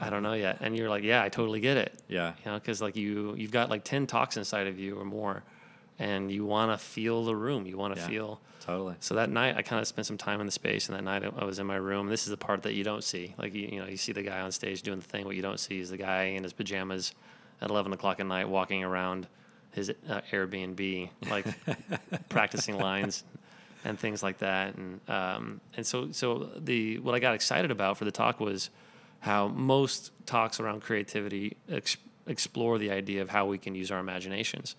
I 0.00 0.10
don't 0.10 0.22
know 0.22 0.32
yet." 0.34 0.58
And 0.60 0.76
you're 0.76 0.88
like, 0.88 1.04
"Yeah, 1.04 1.22
I 1.22 1.28
totally 1.28 1.60
get 1.60 1.76
it." 1.76 1.92
Yeah, 2.08 2.32
you 2.44 2.50
know 2.50 2.58
because 2.58 2.80
like 2.82 2.96
you 2.96 3.34
you've 3.36 3.50
got 3.52 3.70
like 3.70 3.84
10 3.84 4.06
talks 4.06 4.36
inside 4.36 4.66
of 4.66 4.78
you 4.78 4.98
or 4.98 5.04
more 5.04 5.42
and 5.98 6.30
you 6.32 6.44
want 6.44 6.72
to 6.72 6.76
feel 6.84 7.24
the 7.24 7.36
room 7.36 7.66
you 7.66 7.76
want 7.76 7.94
to 7.94 8.00
Yeah. 8.00 8.08
feel 8.08 8.40
totally. 8.60 8.96
so 8.98 9.14
that 9.14 9.30
night 9.30 9.54
i 9.56 9.62
kind 9.62 9.80
of 9.80 9.86
spent 9.86 10.06
some 10.08 10.18
time 10.18 10.40
in 10.40 10.46
the 10.46 10.50
space 10.50 10.88
and 10.88 10.98
that 10.98 11.04
night 11.04 11.22
i 11.38 11.44
was 11.44 11.60
in 11.60 11.66
my 11.68 11.76
room 11.76 12.08
this 12.08 12.24
is 12.24 12.30
the 12.30 12.36
part 12.36 12.64
that 12.64 12.74
you 12.74 12.82
don't 12.82 13.04
see 13.04 13.32
like 13.38 13.54
you, 13.54 13.68
you 13.70 13.78
know 13.80 13.86
you 13.86 13.96
see 13.96 14.10
the 14.10 14.20
guy 14.24 14.40
on 14.40 14.50
stage 14.50 14.82
doing 14.82 14.98
the 14.98 15.04
thing 15.04 15.24
what 15.24 15.36
you 15.36 15.42
don't 15.42 15.60
see 15.60 15.78
is 15.78 15.90
the 15.90 15.96
guy 15.96 16.24
in 16.24 16.42
his 16.42 16.52
pajamas 16.52 17.14
at 17.62 17.70
11 17.70 17.92
o'clock 17.92 18.18
at 18.18 18.26
night 18.26 18.48
walking 18.48 18.82
around 18.82 19.28
his 19.70 19.88
uh, 20.08 20.20
airbnb 20.32 21.10
like 21.30 21.46
practicing 22.28 22.76
lines 22.76 23.22
and 23.84 23.98
things 23.98 24.22
like 24.22 24.38
that 24.38 24.74
and 24.74 25.00
um, 25.08 25.60
and 25.76 25.86
so 25.86 26.10
so 26.12 26.50
the 26.56 26.98
what 26.98 27.14
i 27.14 27.18
got 27.18 27.34
excited 27.34 27.70
about 27.70 27.96
for 27.96 28.04
the 28.04 28.10
talk 28.12 28.40
was 28.40 28.70
how 29.20 29.48
most 29.48 30.10
talks 30.26 30.60
around 30.60 30.82
creativity 30.82 31.56
ex- 31.70 31.96
explore 32.26 32.78
the 32.78 32.90
idea 32.90 33.22
of 33.22 33.30
how 33.30 33.46
we 33.46 33.56
can 33.58 33.74
use 33.74 33.90
our 33.90 33.98
imaginations, 33.98 34.76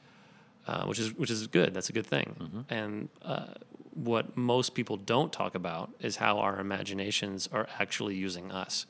uh, 0.68 0.86
which 0.86 1.00
is 1.00 1.14
which 1.14 1.32
is 1.32 1.48
good. 1.48 1.74
That's 1.74 1.90
a 1.90 1.94
good 1.94 2.06
thing. 2.06 2.64
And 2.70 3.10
uh, 3.24 3.46
what 3.94 4.38
most 4.38 4.76
people 4.76 4.98
don't 4.98 5.32
talk 5.32 5.56
about 5.56 5.90
is 6.00 6.18
how 6.18 6.40
our 6.40 6.60
imaginations 6.60 7.50
are 7.52 7.68
actually 7.80 8.16
using 8.16 8.52
us, 8.52 8.86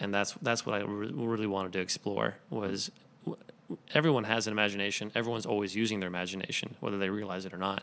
and 0.00 0.12
that's 0.14 0.32
that's 0.42 0.64
what 0.64 0.74
I 0.76 0.84
re- 0.84 1.10
really 1.12 1.46
wanted 1.46 1.72
to 1.74 1.80
explore. 1.80 2.36
Was 2.50 2.90
everyone 3.94 4.24
has 4.24 4.46
an 4.46 4.52
imagination. 4.52 5.10
Everyone's 5.14 5.46
always 5.46 5.74
using 5.74 6.00
their 6.00 6.08
imagination, 6.08 6.76
whether 6.80 6.98
they 6.98 7.10
realize 7.10 7.44
it 7.44 7.52
or 7.52 7.58
not. 7.58 7.82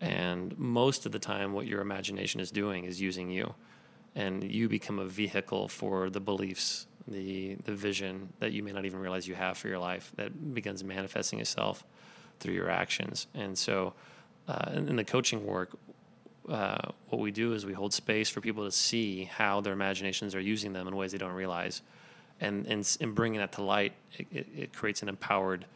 And 0.00 0.56
most 0.58 1.06
of 1.06 1.12
the 1.12 1.18
time, 1.18 1.52
what 1.52 1.66
your 1.66 1.80
imagination 1.80 2.40
is 2.40 2.50
doing 2.50 2.84
is 2.84 3.00
using 3.00 3.30
you 3.30 3.54
and 4.14 4.42
you 4.42 4.68
become 4.68 4.98
a 4.98 5.04
vehicle 5.04 5.68
for 5.68 6.10
the 6.10 6.20
beliefs, 6.20 6.86
the 7.06 7.54
the 7.64 7.74
vision 7.74 8.32
that 8.40 8.52
you 8.52 8.62
may 8.62 8.72
not 8.72 8.84
even 8.84 8.98
realize 8.98 9.28
you 9.28 9.34
have 9.34 9.56
for 9.56 9.68
your 9.68 9.78
life 9.78 10.10
that 10.16 10.54
begins 10.54 10.82
manifesting 10.82 11.38
itself 11.38 11.84
through 12.40 12.54
your 12.54 12.70
actions. 12.70 13.26
And 13.34 13.56
so, 13.56 13.94
uh, 14.48 14.72
in, 14.74 14.88
in 14.88 14.96
the 14.96 15.04
coaching 15.04 15.46
work, 15.46 15.76
uh, 16.48 16.90
what 17.08 17.20
we 17.20 17.30
do 17.30 17.52
is 17.52 17.64
we 17.64 17.74
hold 17.74 17.92
space 17.92 18.28
for 18.28 18.40
people 18.40 18.64
to 18.64 18.70
see 18.70 19.24
how 19.24 19.60
their 19.60 19.74
imaginations 19.74 20.34
are 20.34 20.40
using 20.40 20.72
them 20.72 20.88
in 20.88 20.96
ways 20.96 21.12
they 21.12 21.18
don't 21.18 21.32
realize, 21.32 21.82
and 22.40 22.66
and 22.66 22.96
in 23.00 23.12
bringing 23.12 23.40
that 23.40 23.52
to 23.52 23.62
light, 23.62 23.92
it, 24.14 24.26
it, 24.32 24.46
it 24.56 24.72
creates 24.72 25.02
an 25.02 25.08
empowered 25.08 25.66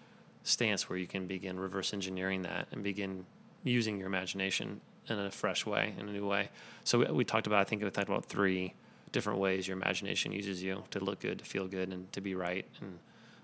stance 0.43 0.89
where 0.89 0.99
you 0.99 1.07
can 1.07 1.27
begin 1.27 1.61
reverse 1.61 1.93
engineering 1.93 2.43
that 2.43 2.66
and 2.73 2.83
begin 2.83 3.27
using 3.65 3.99
your 3.99 4.07
imagination 4.07 4.81
in 5.09 5.19
a 5.19 5.31
fresh 5.31 5.67
way, 5.67 5.95
in 5.99 6.09
a 6.09 6.13
new 6.13 6.27
way. 6.27 6.49
So 6.85 6.99
we, 6.99 7.07
we 7.07 7.25
talked 7.25 7.47
about, 7.47 7.61
I 7.61 7.65
think 7.65 7.83
we 7.83 7.91
talked 7.91 8.09
about 8.09 8.27
three 8.27 8.75
different 9.13 9.39
ways 9.39 9.67
your 9.67 9.77
imagination 9.77 10.33
uses 10.33 10.63
you 10.63 10.85
to 10.91 11.01
look 11.01 11.21
good, 11.21 11.41
to 11.41 11.45
feel 11.45 11.67
good, 11.67 11.93
and 11.93 12.13
to 12.13 12.21
be 12.21 12.35
right, 12.35 12.67
and 12.81 12.99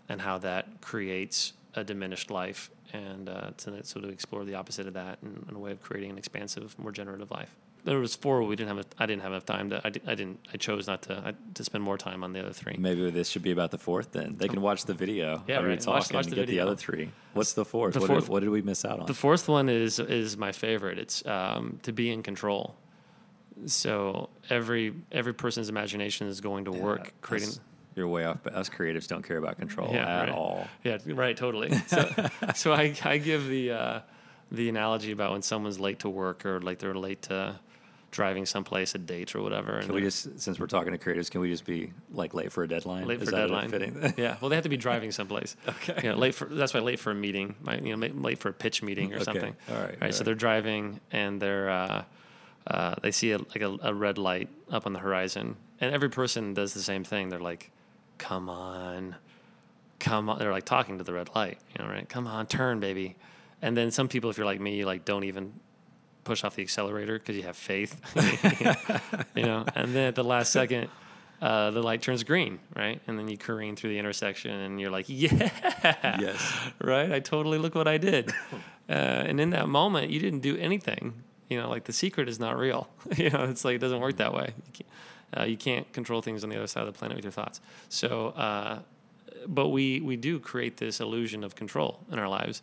and 0.08 0.20
how 0.20 0.38
that 0.38 0.80
creates 0.80 1.52
a 1.74 1.82
diminished 1.82 2.30
life, 2.30 2.70
and 2.92 3.28
uh, 3.28 3.50
to, 3.56 3.84
so 3.84 4.00
to 4.00 4.08
explore 4.08 4.44
the 4.44 4.54
opposite 4.54 4.86
of 4.86 4.94
that 4.94 5.18
and, 5.22 5.44
in 5.48 5.56
a 5.56 5.58
way 5.58 5.72
of 5.72 5.82
creating 5.82 6.10
an 6.10 6.18
expansive, 6.18 6.78
more 6.78 6.92
generative 6.92 7.30
life. 7.30 7.50
There 7.86 7.98
was 8.00 8.14
four. 8.16 8.42
We 8.42 8.56
didn't 8.56 8.76
have. 8.76 8.84
A, 8.84 9.02
I 9.02 9.06
didn't 9.06 9.22
have 9.22 9.30
enough 9.32 9.46
time 9.46 9.70
to. 9.70 9.76
I, 9.78 9.86
I 9.86 10.14
didn't. 10.14 10.40
I 10.52 10.56
chose 10.58 10.86
not 10.86 11.02
to. 11.02 11.22
I, 11.28 11.32
to 11.54 11.64
spend 11.64 11.82
more 11.84 11.96
time 11.96 12.22
on 12.24 12.32
the 12.32 12.40
other 12.40 12.52
three. 12.52 12.76
Maybe 12.78 13.08
this 13.10 13.28
should 13.28 13.42
be 13.42 13.52
about 13.52 13.70
the 13.70 13.78
fourth 13.78 14.10
then. 14.12 14.34
They 14.36 14.48
can 14.48 14.60
watch 14.60 14.84
the 14.86 14.92
video 14.94 15.42
Yeah, 15.46 15.60
right. 15.60 15.80
talk 15.80 15.94
Watch- 15.94 16.08
and 16.10 16.16
watch 16.16 16.26
get 16.26 16.34
the 16.34 16.44
the 16.46 16.60
other 16.60 16.74
three. 16.76 17.10
What's 17.32 17.52
the 17.54 17.64
fourth? 17.64 17.94
The 17.94 18.00
what, 18.00 18.08
fourth- 18.08 18.24
Did, 18.24 18.30
what 18.32 18.40
did 18.40 18.50
we 18.50 18.60
miss 18.60 18.84
out 18.84 18.98
on? 19.00 19.06
The 19.06 19.14
fourth 19.14 19.48
one 19.48 19.68
is 19.68 19.98
is 20.00 20.36
my 20.36 20.52
favorite. 20.52 20.98
It's 20.98 21.24
um, 21.26 21.78
to 21.84 21.92
be 21.92 22.10
in 22.10 22.22
control. 22.22 22.74
So 23.66 24.28
every 24.50 24.92
every 25.12 25.32
person's 25.34 25.68
imagination 25.68 26.26
is 26.28 26.40
going 26.40 26.64
to 26.66 26.72
Yeah, 26.72 26.82
work, 26.82 27.12
creating. 27.20 27.50
You're 27.94 28.08
way 28.08 28.24
off. 28.26 28.38
But 28.42 28.54
us 28.54 28.68
creatives 28.68 29.06
don't 29.08 29.22
care 29.22 29.38
about 29.38 29.56
control 29.58 29.90
Yeah, 29.92 30.06
at 30.06 30.20
right. 30.28 30.32
all. 30.32 30.66
Yeah, 30.84 30.98
right, 31.06 31.36
totally. 31.36 31.70
So, 31.86 32.08
so 32.54 32.72
I, 32.74 32.94
I 33.04 33.16
give 33.18 33.46
the 33.48 33.70
uh, 33.70 34.00
the 34.52 34.68
analogy 34.68 35.12
about 35.12 35.32
when 35.32 35.42
someone's 35.42 35.80
late 35.80 36.00
to 36.00 36.10
work 36.10 36.44
or 36.44 36.60
like 36.60 36.78
they're 36.78 36.94
late 36.94 37.22
to 37.22 37.58
driving 38.16 38.46
someplace, 38.46 38.94
a 38.94 38.98
date 38.98 39.34
or 39.36 39.42
whatever. 39.42 39.72
and 39.76 39.84
Can 39.86 39.94
we 39.94 40.00
just, 40.00 40.40
since 40.40 40.58
we're 40.58 40.66
talking 40.66 40.92
to 40.92 40.98
creatives, 40.98 41.30
can 41.30 41.42
we 41.42 41.50
just 41.50 41.66
be 41.66 41.92
like 42.10 42.32
late 42.34 42.50
for 42.50 42.64
a 42.64 42.68
deadline? 42.68 43.06
late 43.06 43.20
Is 43.20 43.28
for 43.28 43.34
that 43.36 43.44
a 43.44 43.46
deadline? 43.48 43.68
Fitting? 43.68 44.14
yeah, 44.16 44.36
well, 44.40 44.48
they 44.48 44.56
have 44.56 44.62
to 44.64 44.70
be 44.70 44.76
driving 44.88 45.12
someplace. 45.12 45.54
Okay. 45.68 46.00
You 46.02 46.08
know, 46.10 46.16
late 46.16 46.34
for 46.34 46.46
that's 46.46 46.72
why 46.74 46.80
late 46.80 46.98
for 46.98 47.10
a 47.10 47.14
meeting. 47.14 47.54
Right, 47.62 47.82
you 47.82 47.94
know, 47.94 48.06
late 48.06 48.38
for 48.38 48.48
a 48.48 48.52
pitch 48.54 48.82
meeting 48.82 49.12
or 49.12 49.16
Okay. 49.16 49.24
something. 49.24 49.56
All 49.70 49.76
right, 49.76 49.96
Right. 50.00 50.14
So 50.14 50.20
all 50.20 50.24
they're 50.24 50.34
driving 50.34 50.98
and 51.12 51.40
they're 51.40 51.68
uh, 51.70 52.04
uh, 52.66 52.94
they 53.02 53.10
see 53.12 53.32
a, 53.32 53.38
like 53.38 53.60
a, 53.60 53.76
a 53.82 53.92
red 53.94 54.16
light 54.18 54.48
up 54.70 54.86
on 54.86 54.92
the 54.94 54.98
horizon, 54.98 55.56
and 55.80 55.94
every 55.94 56.08
person 56.08 56.54
does 56.54 56.72
the 56.74 56.82
same 56.82 57.04
thing. 57.04 57.28
They're 57.28 57.38
like, 57.38 57.70
"Come 58.18 58.48
on, 58.48 59.14
come 60.00 60.28
on." 60.30 60.38
They're 60.38 60.50
like 60.52 60.64
talking 60.64 60.98
to 60.98 61.04
the 61.04 61.12
red 61.12 61.28
light. 61.34 61.58
You 61.78 61.84
know, 61.84 61.90
right? 61.90 62.08
Come 62.08 62.26
on, 62.26 62.46
turn, 62.46 62.80
baby. 62.80 63.14
And 63.62 63.76
then 63.76 63.90
some 63.90 64.08
people, 64.08 64.30
if 64.30 64.36
you're 64.36 64.46
like 64.46 64.60
me, 64.60 64.76
you 64.76 64.84
like 64.86 65.04
don't 65.04 65.24
even 65.24 65.52
push 66.26 66.44
off 66.44 66.56
the 66.56 66.62
accelerator 66.62 67.18
because 67.18 67.36
you 67.36 67.44
have 67.44 67.56
faith. 67.56 67.98
you 69.36 69.42
know, 69.44 69.64
and 69.74 69.94
then 69.94 70.08
at 70.08 70.14
the 70.14 70.24
last 70.24 70.52
second, 70.52 70.88
uh, 71.40 71.70
the 71.70 71.82
light 71.82 72.02
turns 72.02 72.24
green, 72.24 72.58
right? 72.74 73.00
And 73.06 73.18
then 73.18 73.28
you 73.28 73.36
careen 73.38 73.76
through 73.76 73.90
the 73.90 73.98
intersection, 73.98 74.50
and 74.52 74.80
you're 74.80 74.90
like, 74.90 75.06
yeah, 75.08 75.50
Yes. 76.18 76.40
right? 76.82 77.10
I 77.12 77.20
totally 77.20 77.58
look 77.58 77.74
what 77.74 77.88
I 77.88 77.98
did. 77.98 78.30
Uh, 78.88 78.92
and 79.28 79.40
in 79.40 79.50
that 79.50 79.68
moment, 79.68 80.10
you 80.10 80.20
didn't 80.20 80.40
do 80.40 80.56
anything. 80.56 81.14
You 81.48 81.60
know, 81.60 81.68
like 81.68 81.84
the 81.84 81.92
secret 81.92 82.28
is 82.28 82.38
not 82.40 82.58
real. 82.58 82.88
you 83.16 83.30
know, 83.30 83.44
it's 83.44 83.64
like 83.64 83.76
it 83.76 83.80
doesn't 83.80 84.00
work 84.00 84.16
that 84.16 84.32
way. 84.34 84.52
You 84.66 84.72
can't, 84.72 84.88
uh, 85.38 85.44
you 85.44 85.56
can't 85.56 85.92
control 85.92 86.22
things 86.22 86.42
on 86.44 86.50
the 86.50 86.56
other 86.56 86.66
side 86.66 86.86
of 86.86 86.92
the 86.92 86.98
planet 86.98 87.16
with 87.16 87.24
your 87.24 87.32
thoughts. 87.32 87.60
So, 87.88 88.28
uh, 88.30 88.78
but 89.46 89.68
we 89.68 90.00
we 90.00 90.16
do 90.16 90.40
create 90.40 90.76
this 90.76 91.00
illusion 91.00 91.44
of 91.44 91.54
control 91.54 92.00
in 92.10 92.18
our 92.18 92.28
lives. 92.28 92.62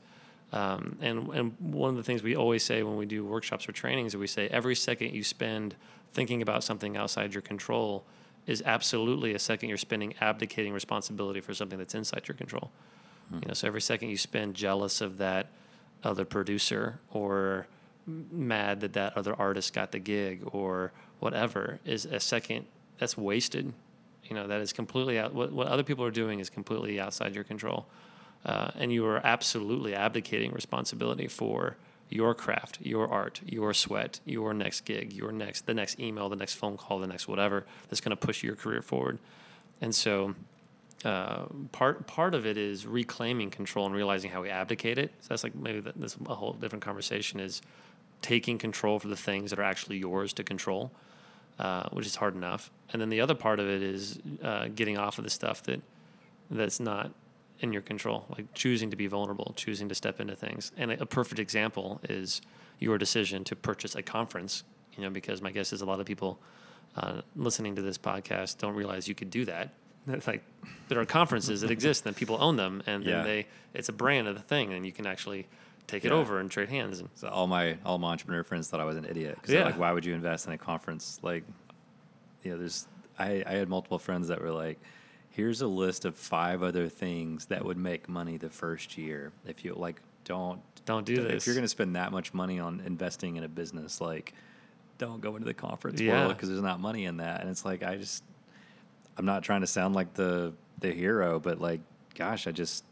Um, 0.54 0.97
and 1.01 1.28
and 1.30 1.56
one 1.60 1.89
of 1.89 1.95
the 1.95 2.04
things 2.04 2.22
we 2.22 2.36
always 2.36 2.64
say 2.64 2.84
when 2.84 2.95
we 2.95 3.08
do 3.08 3.26
workshops 3.26 3.68
or 3.68 3.72
trainings 3.72 4.14
is 4.14 4.18
we 4.18 4.28
say 4.28 4.47
every 4.49 4.76
second 4.76 5.14
you 5.14 5.24
spend 5.24 5.76
thinking 6.14 6.43
about 6.43 6.64
something 6.64 6.95
outside 6.95 7.34
your 7.34 7.41
control 7.41 8.06
is 8.45 8.62
absolutely 8.66 9.34
a 9.34 9.39
second 9.39 9.70
you're 9.70 9.78
spending 9.80 10.14
abdicating 10.22 10.72
responsibility 10.72 11.41
for 11.41 11.56
something 11.56 11.80
that's 11.80 11.95
inside 11.95 12.28
your 12.28 12.36
control. 12.36 12.72
You 13.32 13.47
know, 13.47 13.54
so 13.56 13.68
every 13.68 13.82
second 13.82 14.10
you 14.10 14.18
spend 14.18 14.54
jealous 14.54 15.01
of 15.01 15.18
that 15.18 15.47
other 16.04 16.26
producer 16.26 16.99
or 17.12 17.66
mad 18.06 18.82
that 18.82 18.93
that 18.93 19.18
other 19.18 19.34
artist 19.39 19.74
got 19.74 19.91
the 19.91 19.97
gig 19.97 20.43
or 20.51 20.91
whatever 21.20 21.80
is 21.86 22.06
a 22.06 22.20
second 22.20 22.66
that's 22.99 23.18
wasted. 23.18 23.74
You 24.26 24.36
know, 24.36 24.47
that 24.47 24.62
is 24.62 24.72
completely 24.72 25.18
out. 25.18 25.34
What, 25.34 25.51
what 25.51 25.68
other 25.68 25.84
people 25.84 26.06
are 26.06 26.12
doing 26.12 26.39
is 26.39 26.49
completely 26.49 26.99
outside 26.99 27.34
your 27.34 27.43
control. 27.43 27.88
Uh, 28.46 28.72
and 28.76 28.91
you 28.91 29.06
are 29.06 29.26
absolutely 29.26 29.96
abdicating 29.96 30.52
responsibility 30.52 31.28
for 31.28 31.78
your 32.10 32.36
craft, 32.36 32.78
your 32.82 33.08
art, 33.08 33.41
your 33.46 33.74
sweat, 33.74 34.20
your 34.26 34.54
next 34.54 34.82
gig, 34.82 35.14
your 35.14 35.32
next, 35.32 35.66
the 35.66 35.74
next 35.74 36.00
email, 36.00 36.30
the 36.30 36.36
next 36.36 36.56
phone 36.56 36.78
call, 36.78 37.00
the 37.00 37.08
next 37.08 37.28
whatever 37.28 37.66
that's 37.89 38.02
going 38.02 38.16
to 38.16 38.16
push 38.16 38.44
your 38.44 38.56
career 38.56 38.82
forward. 38.82 39.18
And 39.82 39.94
so, 39.96 40.36
uh, 41.04 41.46
part 41.72 42.06
part 42.08 42.34
of 42.34 42.46
it 42.46 42.58
is 42.58 42.86
reclaiming 42.86 43.50
control 43.50 43.86
and 43.86 43.96
realizing 43.96 44.32
how 44.32 44.41
we 44.41 44.50
abdicate 44.50 44.98
it. 44.98 45.12
So 45.22 45.30
that's 45.30 45.44
like 45.44 45.56
maybe 45.56 45.82
that's 45.82 46.18
a 46.28 46.36
whole 46.36 46.54
different 46.54 46.84
conversation. 46.84 47.39
Is 47.39 47.62
taking 48.22 48.58
control 48.58 49.00
for 49.00 49.10
the 49.10 49.18
things 49.18 49.50
that 49.50 49.60
are 49.60 49.64
actually 49.64 49.98
yours 49.98 50.34
to 50.34 50.44
control, 50.44 50.91
uh, 51.60 51.89
which 51.89 52.06
is 52.06 52.16
hard 52.16 52.36
enough. 52.36 52.72
And 52.91 53.02
then 53.02 53.10
the 53.10 53.20
other 53.20 53.36
part 53.36 53.60
of 53.60 53.68
it 53.68 53.84
is 53.84 54.20
uh, 54.41 54.70
getting 54.74 54.98
off 54.98 55.18
of 55.18 55.26
the 55.26 55.30
stuff 55.30 55.64
that 55.64 55.82
that's 56.50 56.80
not 56.80 57.12
in 57.60 57.72
your 57.74 57.82
control, 57.82 58.26
like 58.30 58.54
choosing 58.54 58.89
to 58.89 58.95
be 58.95 59.08
vulnerable, 59.08 59.54
choosing 59.56 59.88
to 59.89 59.95
step 59.95 60.20
into 60.20 60.36
things. 60.36 60.72
And 60.78 60.91
a, 60.91 61.04
a 61.04 61.06
perfect 61.06 61.39
example 61.39 62.01
is 62.10 62.41
your 62.80 62.97
decision 62.97 63.43
to 63.45 63.56
purchase 63.56 63.95
a 63.95 64.01
conference. 64.01 64.64
You 64.97 65.04
know, 65.04 65.10
because 65.10 65.41
my 65.41 65.51
guess 65.51 65.74
is 65.74 65.82
a 65.82 65.86
lot 65.86 65.99
of 65.99 66.06
people 66.06 66.39
uh, 66.95 67.22
listening 67.36 67.76
to 67.76 67.82
this 67.82 67.97
podcast 67.97 68.60
don't 68.60 68.76
realize 68.76 69.08
you 69.08 69.16
could 69.16 69.30
do 69.30 69.45
that. 69.45 69.74
It's 70.08 70.28
like 70.28 70.43
there 70.89 70.99
are 70.99 71.06
conferences 71.06 71.62
that 71.62 71.72
exist 71.72 72.06
and 72.06 72.16
people 72.16 72.38
own 72.41 72.58
them, 72.58 72.84
and 72.86 73.04
Yeah. 73.04 73.16
then 73.16 73.24
they 73.24 73.47
it's 73.74 73.89
a 73.89 73.93
brand 73.93 74.28
of 74.28 74.36
the 74.36 74.41
thing, 74.41 74.74
and 74.74 74.86
you 74.86 74.91
can 74.91 75.08
actually 75.08 75.47
take 75.88 76.04
it 76.06 76.12
over 76.12 76.39
and 76.39 76.51
trade 76.51 76.70
hands. 76.70 76.99
And 76.99 77.10
So 77.16 77.30
all 77.30 77.47
my 77.47 77.78
all 77.86 77.97
my 77.99 78.12
entrepreneur 78.12 78.43
friends 78.43 78.70
thought 78.70 78.82
I 78.82 78.86
was 78.86 78.97
an 78.97 79.06
idiot. 79.06 79.38
'Cause 79.41 79.54
Yeah. 79.56 79.64
like, 79.64 79.78
why 79.80 79.91
would 79.93 80.04
you 80.06 80.14
invest 80.14 80.45
in 80.45 80.51
a 80.54 80.58
conference? 80.58 81.20
Like, 81.24 81.43
you 82.43 82.51
know, 82.51 82.58
there's 82.58 82.88
I, 83.18 83.43
I 83.47 83.54
had 83.54 83.70
multiple 83.70 83.97
friends 83.99 84.28
that 84.28 84.41
were 84.41 84.51
like, 84.51 84.80
here's 85.34 85.61
a 85.61 85.67
list 85.67 86.05
of 86.05 86.15
five 86.15 86.61
other 86.63 86.88
things 86.88 87.45
that 87.47 87.65
would 87.65 87.77
make 87.77 88.07
money 88.07 88.38
the 88.38 88.49
first 88.49 88.97
year 88.97 89.31
if 89.47 89.65
you 89.65 89.73
like 89.73 89.99
don't 90.25 90.59
Don't 90.86 91.05
do 91.05 91.13
If 91.15 91.27
this. 91.27 91.45
you're 91.47 91.55
going 91.55 91.63
to 91.65 91.67
spend 91.69 91.95
that 91.95 92.11
much 92.11 92.34
money 92.34 92.59
on 92.59 92.81
investing 92.86 93.36
in 93.36 93.43
a 93.43 93.47
business, 93.47 93.99
like, 93.99 94.34
don't 94.99 95.21
go 95.21 95.36
into 95.36 95.45
the 95.45 95.53
conference 95.53 95.99
Yeah. 95.99 96.21
world 96.25 96.36
because 96.36 96.49
there's 96.49 96.61
not 96.61 96.79
money 96.79 97.05
in 97.05 97.17
that. 97.17 97.41
And 97.41 97.49
it's 97.49 97.65
like 97.65 97.84
I 97.84 97.95
just, 97.97 98.23
I'm 99.17 99.25
not 99.25 99.43
trying 99.43 99.61
to 99.61 99.67
sound 99.67 99.95
like 99.95 100.13
the 100.13 100.53
the 100.79 100.91
hero, 100.91 101.39
but 101.39 101.59
like, 101.59 101.81
gosh, 102.15 102.45
I 102.47 102.51
just, 102.51 102.84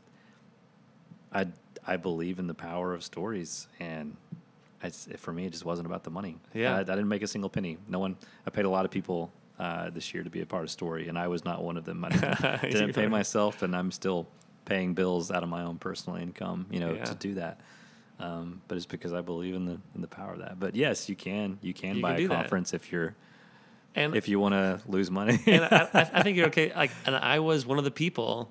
I 1.31 1.47
I 1.85 1.97
believe 1.97 2.39
in 2.39 2.47
the 2.47 2.53
power 2.53 2.93
of 2.93 3.03
stories, 3.03 3.67
and 3.79 4.15
it's, 4.83 5.07
for 5.17 5.31
me, 5.33 5.45
it 5.45 5.51
just 5.51 5.65
wasn't 5.65 5.85
about 5.87 6.03
the 6.03 6.09
money. 6.11 6.37
Yeah. 6.53 6.75
I, 6.75 6.79
I 6.79 6.83
didn't 6.83 7.07
make 7.07 7.21
a 7.23 7.27
single 7.27 7.49
penny. 7.49 7.77
No 7.87 7.99
one. 7.99 8.17
I 8.45 8.49
paid 8.49 8.65
a 8.65 8.69
lot 8.69 8.85
of 8.85 8.91
people. 8.91 9.31
Uh, 9.61 9.91
this 9.91 10.11
year 10.11 10.23
to 10.23 10.29
be 10.31 10.41
a 10.41 10.45
part 10.45 10.63
of 10.63 10.71
story, 10.71 11.07
and 11.07 11.19
I 11.19 11.27
was 11.27 11.45
not 11.45 11.63
one 11.63 11.77
of 11.77 11.85
them. 11.85 12.03
I 12.03 12.09
didn't, 12.09 12.61
didn't 12.71 12.93
pay 12.93 13.05
myself, 13.07 13.61
and 13.61 13.75
I'm 13.75 13.91
still 13.91 14.25
paying 14.65 14.95
bills 14.95 15.29
out 15.29 15.43
of 15.43 15.49
my 15.49 15.61
own 15.61 15.77
personal 15.77 16.17
income, 16.19 16.65
you 16.71 16.79
know, 16.79 16.93
Yeah. 16.95 17.03
to 17.05 17.13
do 17.13 17.35
that. 17.35 17.59
Um, 18.19 18.61
but 18.67 18.75
it's 18.77 18.87
because 18.87 19.13
I 19.13 19.21
believe 19.21 19.53
in 19.53 19.65
the 19.65 19.77
in 19.95 20.01
the 20.01 20.07
power 20.07 20.33
of 20.33 20.39
that. 20.39 20.59
But 20.59 20.75
yes, 20.75 21.07
you 21.09 21.15
can 21.15 21.59
you 21.61 21.73
can 21.75 21.97
You 21.97 22.01
buy 22.01 22.15
can 22.15 22.25
a 22.25 22.27
that. 22.29 22.35
conference 22.37 22.73
if 22.73 22.91
you're 22.91 23.13
and 23.93 24.15
if 24.15 24.27
you 24.27 24.39
want 24.39 24.53
to 24.53 24.79
lose 24.87 25.11
money. 25.11 25.37
and 25.45 25.63
I, 25.65 25.87
I 25.93 26.01
I 26.13 26.23
think 26.23 26.37
you're 26.37 26.47
okay. 26.53 26.71
Like, 26.75 26.91
and 27.05 27.15
I 27.15 27.37
was 27.39 27.63
one 27.65 27.77
of 27.77 27.83
the 27.83 27.91
people. 27.91 28.49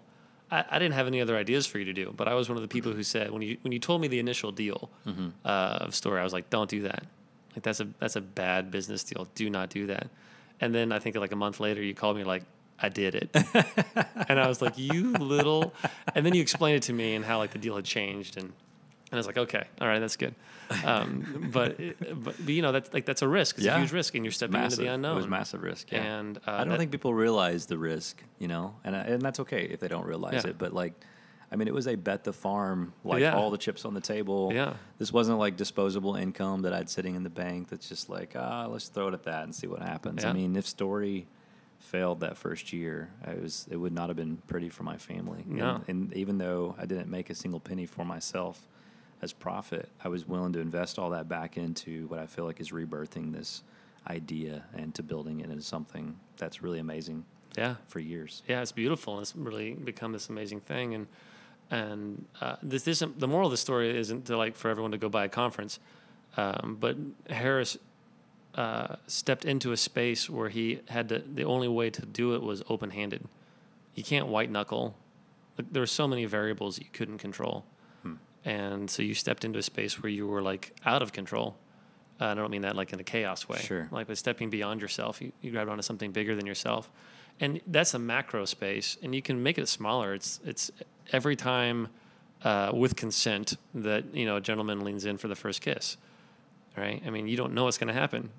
I, 0.51 0.65
I 0.71 0.79
didn't 0.79 0.95
have 0.95 1.07
any 1.09 1.21
other 1.21 1.37
ideas 1.37 1.67
for 1.67 1.79
you 1.81 1.87
to 1.87 1.93
do, 1.93 2.13
but 2.17 2.29
I 2.29 2.35
was 2.35 2.49
one 2.49 2.57
of 2.57 2.63
the 2.63 2.69
people 2.69 2.93
who 2.93 3.03
said 3.03 3.31
when 3.33 3.43
you 3.43 3.57
when 3.63 3.73
you 3.73 3.79
told 3.81 4.01
me 4.01 4.07
the 4.09 4.21
initial 4.21 4.53
deal 4.53 4.91
Mm-hmm. 5.07 5.29
uh, 5.45 5.87
of 5.87 5.95
story, 5.95 6.21
I 6.21 6.25
was 6.25 6.33
like, 6.33 6.51
"Don't 6.51 6.71
do 6.71 6.83
that. 6.83 7.03
Like 7.55 7.63
that's 7.65 7.81
a 7.81 7.89
that's 7.99 8.15
a 8.17 8.21
bad 8.21 8.71
business 8.71 9.03
deal. 9.05 9.27
Do 9.35 9.51
not 9.51 9.71
do 9.71 9.87
that." 9.89 10.09
And 10.61 10.75
then 10.75 10.93
I 10.93 10.99
think 10.99 11.17
like 11.17 11.33
a 11.33 11.37
month 11.37 11.61
later, 11.61 11.83
you 11.83 11.95
called 11.95 12.17
me 12.17 12.25
like, 12.25 12.43
"I 12.79 12.89
did 12.89 13.15
it," 13.15 13.31
and 14.29 14.39
I 14.41 14.47
was 14.49 14.61
like, 14.61 14.77
"You 14.79 15.13
little," 15.13 15.73
and 16.15 16.25
then 16.27 16.35
you 16.35 16.43
explained 16.43 16.77
it 16.77 16.83
to 16.85 16.93
me 16.93 17.15
and 17.15 17.25
how 17.25 17.39
like 17.39 17.51
the 17.53 17.59
deal 17.59 17.77
had 17.77 17.85
changed 17.85 18.37
and. 18.37 18.53
And 19.13 19.17
I 19.19 19.19
was 19.19 19.27
like, 19.27 19.39
okay, 19.39 19.65
all 19.81 19.89
right, 19.89 19.99
that's 19.99 20.15
good, 20.17 20.37
um, 20.85 21.49
but, 21.53 21.77
but 21.99 22.23
but 22.47 22.49
you 22.49 22.63
know 22.63 22.71
that's 22.71 22.95
like 22.95 23.07
that's 23.07 23.23
a 23.23 23.27
risk. 23.29 23.57
It's 23.57 23.67
Yeah. 23.67 23.75
a 23.75 23.81
huge 23.81 23.91
risk, 23.91 24.15
and 24.15 24.25
you're 24.25 24.31
stepping 24.31 24.53
massive. 24.53 24.79
into 24.79 24.89
the 24.89 24.95
unknown. 24.95 25.15
It 25.15 25.17
was 25.17 25.27
massive 25.27 25.63
risk. 25.65 25.91
Yeah. 25.91 26.05
And 26.05 26.39
uh, 26.39 26.41
I 26.53 26.59
don't 26.59 26.69
that- 26.69 26.79
think 26.79 26.93
people 26.93 27.13
realize 27.13 27.67
the 27.67 27.77
risk, 27.77 28.23
you 28.39 28.47
know, 28.47 28.77
and 28.85 28.95
I- 28.95 29.01
and 29.01 29.21
that's 29.21 29.41
okay 29.41 29.65
if 29.65 29.81
they 29.81 29.89
don't 29.89 30.07
realize 30.07 30.45
Yeah. 30.45 30.51
it. 30.51 30.59
But 30.59 30.73
like, 30.73 30.93
I 31.53 31.57
mean, 31.57 31.67
it 31.67 31.75
was 31.75 31.89
a 31.89 31.97
bet 31.97 32.23
the 32.25 32.33
farm, 32.33 32.93
like 33.03 33.21
Yeah. 33.23 33.35
all 33.35 33.51
the 33.51 33.59
chips 33.59 33.85
on 33.85 33.93
the 33.95 34.01
table. 34.01 34.53
Yeah. 34.55 34.75
This 34.99 35.13
wasn't 35.13 35.39
like 35.39 35.57
disposable 35.57 36.15
income 36.15 36.63
that 36.63 36.73
I'd 36.73 36.89
sitting 36.89 37.17
in 37.17 37.25
the 37.25 37.31
bank. 37.31 37.69
That's 37.71 37.89
just 37.89 38.09
like, 38.09 38.35
ah, 38.37 38.67
let's 38.67 38.89
throw 38.89 39.09
it 39.09 39.15
at 39.15 39.25
that 39.25 39.45
and 39.45 39.55
see 39.55 39.67
what 39.67 39.83
happens. 39.83 40.25
I 40.25 40.33
mean, 40.33 40.55
if 40.57 40.67
story 40.67 41.27
failed 41.79 42.21
that 42.21 42.37
first 42.37 42.73
year, 42.73 43.11
it 43.27 43.43
was 43.43 43.67
it 43.71 43.77
would 43.77 43.93
not 43.93 44.09
have 44.11 44.17
been 44.17 44.37
pretty 44.47 44.69
for 44.69 44.85
my 44.85 44.97
family. 44.97 45.45
No. 45.47 45.83
And, 45.89 46.11
and 46.11 46.15
even 46.15 46.39
though 46.39 46.77
I 46.79 46.87
didn't 46.87 47.09
make 47.11 47.31
a 47.31 47.35
single 47.35 47.59
penny 47.61 47.87
for 47.87 48.05
myself 48.05 48.69
as 49.23 49.33
profit, 49.33 49.89
I 50.05 50.09
was 50.09 50.29
willing 50.29 50.53
to 50.53 50.61
invest 50.61 50.99
all 50.99 51.11
that 51.11 51.29
back 51.29 51.57
into 51.57 52.07
what 52.07 52.21
I 52.21 52.27
feel 52.27 52.45
like 52.45 52.61
is 52.61 52.71
rebirthing 52.71 53.33
this 53.33 53.63
idea 54.09 54.65
and 54.75 54.95
to 54.95 55.03
building 55.03 55.41
it 55.41 55.51
into 55.51 55.63
something 55.63 56.17
that's 56.39 56.63
really 56.63 56.79
amazing 56.79 57.25
yeah, 57.59 57.75
for 57.89 57.99
years. 57.99 58.43
yeah, 58.49 58.63
it's 58.63 58.73
beautiful. 58.73 59.21
It's 59.21 59.35
really 59.35 59.73
become 59.75 60.13
this 60.13 60.29
amazing 60.29 60.61
thing, 60.61 60.95
and 60.95 61.07
and 61.71 62.25
uh, 62.41 62.57
this 62.62 62.89
isn't 62.89 63.21
the 63.21 63.29
moral 63.29 63.47
of 63.47 63.51
the 63.53 63.57
story 63.57 63.97
isn't 63.97 64.27
to 64.27 64.37
like 64.37 64.57
for 64.57 64.68
everyone 64.71 64.91
to 64.93 64.99
go 64.99 65.09
buy 65.09 65.25
a 65.25 65.29
conference, 65.29 65.79
um, 66.37 66.77
but 66.81 66.97
Harris 67.29 67.79
uh, 68.55 68.97
stepped 69.07 69.45
into 69.45 69.73
a 69.73 69.77
space 69.77 70.29
where 70.29 70.49
he 70.49 70.81
had 70.89 71.09
to. 71.11 71.23
The 71.35 71.45
only 71.45 71.68
way 71.68 71.91
to 71.91 72.05
do 72.05 72.35
it 72.35 72.43
was 72.43 72.62
open 72.68 72.91
handed. 72.91 73.25
You 73.95 74.03
can't 74.03 74.27
white 74.27 74.51
knuckle. 74.51 74.97
Like, 75.57 75.73
there 75.73 75.83
were 75.83 75.87
so 75.87 76.09
many 76.09 76.25
variables 76.25 76.79
you 76.79 76.87
couldn't 76.93 77.18
control, 77.18 77.64
and 78.45 78.91
so 78.91 79.03
you 79.03 79.14
stepped 79.14 79.45
into 79.45 79.59
a 79.59 79.62
space 79.62 80.03
where 80.03 80.11
you 80.11 80.27
were 80.27 80.43
like 80.43 80.75
out 80.85 81.03
of 81.03 81.12
control. 81.12 81.57
Uh, 82.21 82.27
I 82.27 82.35
don't 82.35 82.51
mean 82.51 82.62
that 82.62 82.77
like 82.77 82.93
in 82.93 83.01
a 83.01 83.05
chaos 83.05 83.49
way. 83.49 83.59
Sure. 83.59 83.89
Like 83.91 84.07
by 84.09 84.14
stepping 84.14 84.51
beyond 84.51 84.81
yourself, 84.81 85.23
you, 85.23 85.33
you 85.41 85.51
grabbed 85.51 85.71
onto 85.71 85.83
something 85.83 86.12
bigger 86.12 86.35
than 86.37 86.47
yourself, 86.47 86.91
and 87.41 87.61
that's 87.66 87.95
a 87.95 87.99
macro 87.99 88.45
space, 88.45 88.99
and 89.03 89.14
you 89.14 89.22
can 89.22 89.43
make 89.43 89.59
it 89.59 89.66
smaller. 89.68 90.14
It's 90.14 90.41
it's 90.45 90.70
every 91.12 91.36
time 91.36 91.88
uh, 92.45 92.70
with 92.72 92.97
consent 92.97 93.57
that 93.74 94.14
you 94.14 94.26
know 94.26 94.36
a 94.36 94.41
gentleman 94.41 94.84
leans 94.84 95.07
in 95.07 95.16
for 95.16 95.28
the 95.28 95.34
first 95.34 95.62
kiss, 95.62 95.97
right? 96.76 97.03
I 97.05 97.11
mean, 97.11 97.26
you 97.26 97.36
don't 97.36 97.55
know 97.55 97.64
what's 97.64 97.78
going 97.78 97.93
to 97.93 97.99
happen, 97.99 98.30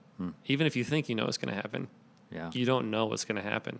even 0.45 0.67
if 0.67 0.75
you 0.75 0.83
think 0.83 1.09
you 1.09 1.15
know 1.15 1.25
what's 1.25 1.37
going 1.37 1.53
to 1.53 1.59
happen. 1.59 1.87
Yeah. 2.31 2.49
You 2.53 2.65
don't 2.65 2.89
know 2.89 3.07
what's 3.07 3.25
going 3.25 3.41
to 3.41 3.49
happen, 3.49 3.79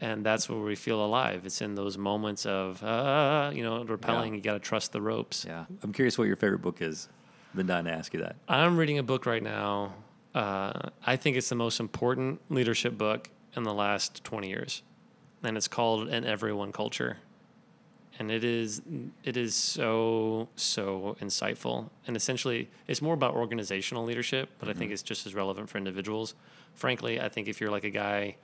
and 0.00 0.24
that's 0.24 0.48
where 0.48 0.58
we 0.58 0.76
feel 0.76 1.04
alive. 1.04 1.44
It's 1.44 1.60
in 1.60 1.74
those 1.74 1.98
moments 1.98 2.46
of 2.46 2.82
uh, 2.82 3.50
you 3.52 3.64
know 3.64 3.84
repelling. 3.84 4.32
Yeah. 4.32 4.36
You 4.36 4.42
got 4.42 4.52
to 4.54 4.60
trust 4.60 4.92
the 4.92 5.02
ropes. 5.02 5.44
Yeah. 5.46 5.64
I'm 5.82 5.92
curious 5.92 6.16
what 6.16 6.28
your 6.28 6.36
favorite 6.36 6.62
book 6.62 6.80
is. 6.80 7.08
Been 7.54 7.66
dying 7.66 7.84
to 7.84 7.92
ask 7.92 8.12
you 8.14 8.20
that. 8.20 8.36
I'm 8.48 8.76
reading 8.76 8.98
a 8.98 9.02
book 9.04 9.26
right 9.26 9.42
now. 9.42 9.94
Uh, 10.34 10.90
I 11.06 11.14
think 11.14 11.36
it's 11.36 11.48
the 11.48 11.54
most 11.54 11.78
important 11.78 12.40
leadership 12.50 12.98
book 12.98 13.30
in 13.56 13.62
the 13.62 13.74
last 13.74 14.24
20 14.24 14.48
years, 14.48 14.82
and 15.42 15.56
it's 15.56 15.68
called 15.68 16.08
"An 16.08 16.24
Everyone 16.24 16.72
Culture." 16.72 17.18
And 18.18 18.30
it 18.30 18.44
is 18.44 18.80
it 19.24 19.36
is 19.36 19.54
so 19.54 20.48
so 20.54 21.16
insightful, 21.20 21.90
and 22.06 22.16
essentially 22.16 22.70
it's 22.86 23.02
more 23.02 23.14
about 23.14 23.34
organizational 23.34 24.04
leadership, 24.04 24.50
but 24.58 24.68
I 24.68 24.72
think 24.72 24.92
it's 24.92 25.02
just 25.02 25.26
as 25.26 25.34
relevant 25.34 25.68
for 25.68 25.78
individuals. 25.78 26.34
Frankly, 26.74 27.20
I 27.20 27.28
think 27.28 27.48
if 27.48 27.60
you're 27.60 27.70
like 27.70 27.84
a 27.84 27.90
guy 27.90 28.36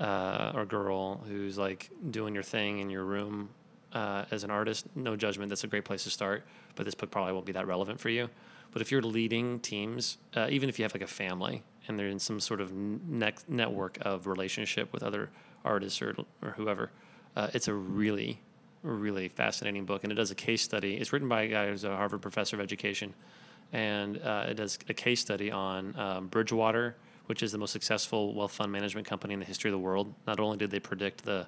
uh, 0.00 0.52
or 0.54 0.64
girl 0.64 1.16
who's 1.28 1.58
like 1.58 1.90
doing 2.10 2.34
your 2.34 2.42
thing 2.42 2.78
in 2.78 2.88
your 2.88 3.04
room 3.04 3.50
uh, 3.92 4.24
as 4.30 4.44
an 4.44 4.50
artist, 4.50 4.86
no 4.94 5.14
judgment. 5.16 5.48
That's 5.48 5.64
a 5.64 5.68
great 5.68 5.84
place 5.84 6.04
to 6.04 6.10
start, 6.10 6.44
but 6.74 6.84
this 6.84 6.94
book 6.94 7.10
probably 7.10 7.32
won't 7.32 7.46
be 7.46 7.52
that 7.52 7.66
relevant 7.66 8.00
for 8.00 8.08
you. 8.08 8.28
But 8.72 8.82
if 8.82 8.90
you're 8.90 9.02
leading 9.02 9.60
teams, 9.60 10.18
uh, 10.34 10.46
even 10.50 10.68
if 10.68 10.78
you 10.78 10.84
have 10.84 10.94
like 10.94 11.02
a 11.02 11.06
family 11.06 11.62
and 11.88 11.98
they're 11.98 12.08
in 12.08 12.18
some 12.18 12.40
sort 12.40 12.60
of 12.60 12.72
ne- 12.72 13.32
network 13.48 13.98
of 14.02 14.26
relationship 14.26 14.92
with 14.92 15.02
other 15.02 15.30
artists 15.64 16.00
or, 16.00 16.14
or 16.42 16.50
whoever, 16.50 16.90
uh, 17.36 17.48
it's 17.52 17.68
a 17.68 17.74
really, 17.74 18.40
really 18.82 19.28
fascinating 19.28 19.84
book. 19.84 20.04
And 20.04 20.12
it 20.12 20.16
does 20.16 20.30
a 20.30 20.36
case 20.36 20.62
study. 20.62 20.94
It's 20.94 21.12
written 21.12 21.28
by 21.28 21.42
a 21.42 21.48
guy 21.48 21.68
who's 21.68 21.84
a 21.84 21.96
Harvard 21.96 22.22
professor 22.22 22.56
of 22.56 22.62
education. 22.62 23.14
And 23.72 24.20
uh, 24.22 24.46
it 24.48 24.54
does 24.54 24.78
a 24.88 24.94
case 24.94 25.20
study 25.20 25.50
on 25.50 25.96
um, 25.98 26.26
Bridgewater, 26.28 26.96
which 27.26 27.42
is 27.42 27.52
the 27.52 27.58
most 27.58 27.72
successful 27.72 28.34
wealth 28.34 28.52
fund 28.52 28.72
management 28.72 29.06
company 29.06 29.34
in 29.34 29.40
the 29.40 29.46
history 29.46 29.70
of 29.70 29.72
the 29.72 29.78
world. 29.78 30.12
Not 30.26 30.40
only 30.40 30.56
did 30.56 30.70
they 30.70 30.80
predict 30.80 31.24
the 31.24 31.46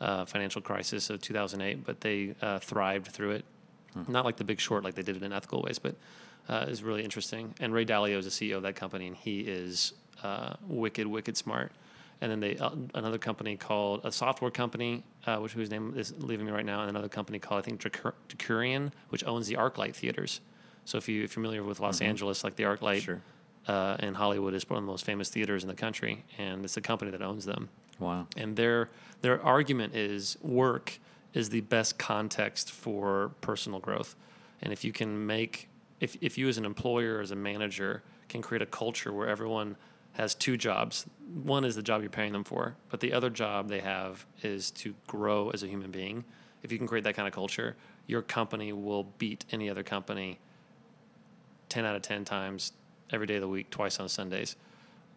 uh, 0.00 0.24
financial 0.24 0.60
crisis 0.60 1.10
of 1.10 1.20
2008, 1.20 1.84
but 1.84 2.00
they 2.00 2.34
uh, 2.42 2.58
thrived 2.58 3.08
through 3.08 3.32
it. 3.32 3.44
Hmm. 3.92 4.12
Not 4.12 4.24
like 4.24 4.36
the 4.36 4.44
big 4.44 4.60
short, 4.60 4.84
like 4.84 4.94
they 4.94 5.02
did 5.02 5.16
it 5.16 5.22
in 5.22 5.32
ethical 5.32 5.62
ways, 5.62 5.78
but 5.78 5.96
uh, 6.48 6.66
is 6.68 6.82
really 6.82 7.02
interesting. 7.02 7.54
And 7.60 7.72
Ray 7.72 7.84
Dalio 7.84 8.18
is 8.18 8.24
the 8.24 8.30
CEO 8.30 8.56
of 8.56 8.62
that 8.62 8.76
company, 8.76 9.06
and 9.06 9.16
he 9.16 9.40
is 9.40 9.94
uh, 10.22 10.54
wicked, 10.66 11.06
wicked 11.06 11.36
smart. 11.36 11.72
And 12.20 12.30
then 12.30 12.40
they 12.40 12.56
uh, 12.56 12.70
another 12.94 13.18
company 13.18 13.56
called 13.56 14.02
a 14.04 14.12
software 14.12 14.50
company, 14.50 15.04
uh, 15.26 15.38
which 15.38 15.52
whose 15.52 15.70
name 15.70 15.94
is 15.96 16.14
leaving 16.18 16.46
me 16.46 16.52
right 16.52 16.64
now, 16.64 16.80
and 16.80 16.90
another 16.90 17.08
company 17.08 17.38
called 17.38 17.58
I 17.58 17.62
think 17.62 17.82
Decurion, 17.82 18.92
which 19.08 19.24
owns 19.24 19.46
the 19.46 19.56
ArcLight 19.56 19.94
theaters. 19.94 20.40
So 20.84 20.98
if 20.98 21.08
you 21.08 21.24
if 21.24 21.30
you're 21.30 21.42
familiar 21.42 21.62
with 21.62 21.80
Los 21.80 21.96
mm-hmm. 21.96 22.06
Angeles, 22.06 22.44
like 22.44 22.56
the 22.56 22.62
ArcLight 22.64 23.00
sure. 23.00 23.20
uh, 23.66 23.96
in 24.00 24.14
Hollywood 24.14 24.54
is 24.54 24.68
one 24.68 24.78
of 24.78 24.84
the 24.84 24.90
most 24.90 25.04
famous 25.04 25.28
theaters 25.28 25.64
in 25.64 25.68
the 25.68 25.74
country, 25.74 26.24
and 26.38 26.64
it's 26.64 26.76
a 26.76 26.80
company 26.80 27.10
that 27.10 27.22
owns 27.22 27.44
them. 27.44 27.68
Wow. 27.98 28.26
And 28.36 28.56
their 28.56 28.90
their 29.22 29.42
argument 29.42 29.94
is 29.94 30.38
work 30.40 30.98
is 31.32 31.50
the 31.50 31.62
best 31.62 31.98
context 31.98 32.70
for 32.70 33.32
personal 33.40 33.80
growth, 33.80 34.14
and 34.62 34.72
if 34.72 34.84
you 34.84 34.92
can 34.92 35.26
make 35.26 35.68
if, 36.00 36.16
if 36.20 36.36
you 36.38 36.48
as 36.48 36.58
an 36.58 36.64
employer 36.64 37.20
as 37.20 37.30
a 37.30 37.36
manager 37.36 38.02
can 38.28 38.42
create 38.42 38.62
a 38.62 38.66
culture 38.66 39.12
where 39.12 39.28
everyone 39.28 39.76
has 40.12 40.34
two 40.34 40.56
jobs. 40.56 41.06
One 41.42 41.64
is 41.64 41.74
the 41.74 41.82
job 41.82 42.02
you're 42.02 42.10
paying 42.10 42.32
them 42.32 42.44
for 42.44 42.76
but 42.90 43.00
the 43.00 43.12
other 43.12 43.30
job 43.30 43.68
they 43.68 43.80
have 43.80 44.24
is 44.42 44.70
to 44.72 44.94
grow 45.06 45.50
as 45.50 45.62
a 45.62 45.66
human 45.66 45.90
being. 45.90 46.24
If 46.62 46.72
you 46.72 46.78
can 46.78 46.86
create 46.86 47.04
that 47.04 47.14
kind 47.14 47.28
of 47.28 47.34
culture 47.34 47.76
your 48.06 48.22
company 48.22 48.72
will 48.72 49.04
beat 49.18 49.46
any 49.50 49.70
other 49.70 49.82
company 49.82 50.38
10 51.70 51.86
out 51.86 51.96
of 51.96 52.02
10 52.02 52.24
times 52.24 52.72
every 53.10 53.26
day 53.26 53.36
of 53.36 53.40
the 53.40 53.48
week 53.48 53.70
twice 53.70 53.98
on 53.98 54.08
sundays 54.08 54.56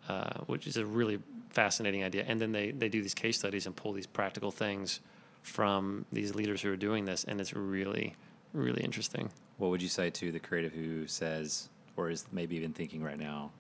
uh, 0.08 0.40
which 0.46 0.68
is 0.68 0.78
a 0.78 0.86
really 0.86 1.20
fascinating 1.50 2.04
idea. 2.04 2.24
And 2.28 2.40
then 2.40 2.52
they, 2.52 2.72
they 2.72 2.88
do 2.88 3.02
these 3.02 3.14
case 3.14 3.38
studies 3.38 3.66
and 3.66 3.76
pull 3.76 3.92
these 3.92 4.08
practical 4.08 4.52
things 4.52 5.02
from 5.48 6.06
these 6.12 6.36
leaders 6.36 6.62
who 6.62 6.72
are 6.72 6.78
doing 6.78 7.06
this 7.06 7.24
and 7.24 7.40
it's 7.40 7.54
really 7.54 8.16
really 8.54 8.84
interesting 8.84 9.30
what 9.58 9.72
would 9.72 9.82
you 9.82 9.90
say 9.90 10.10
to 10.10 10.32
the 10.32 10.40
creative 10.40 10.74
who 10.74 11.08
says, 11.08 11.70
or 11.96 12.10
is 12.10 12.26
maybe 12.32 12.56
even 12.56 12.74
thinking 12.74 13.04
right 13.04 13.18
now, 13.18 13.52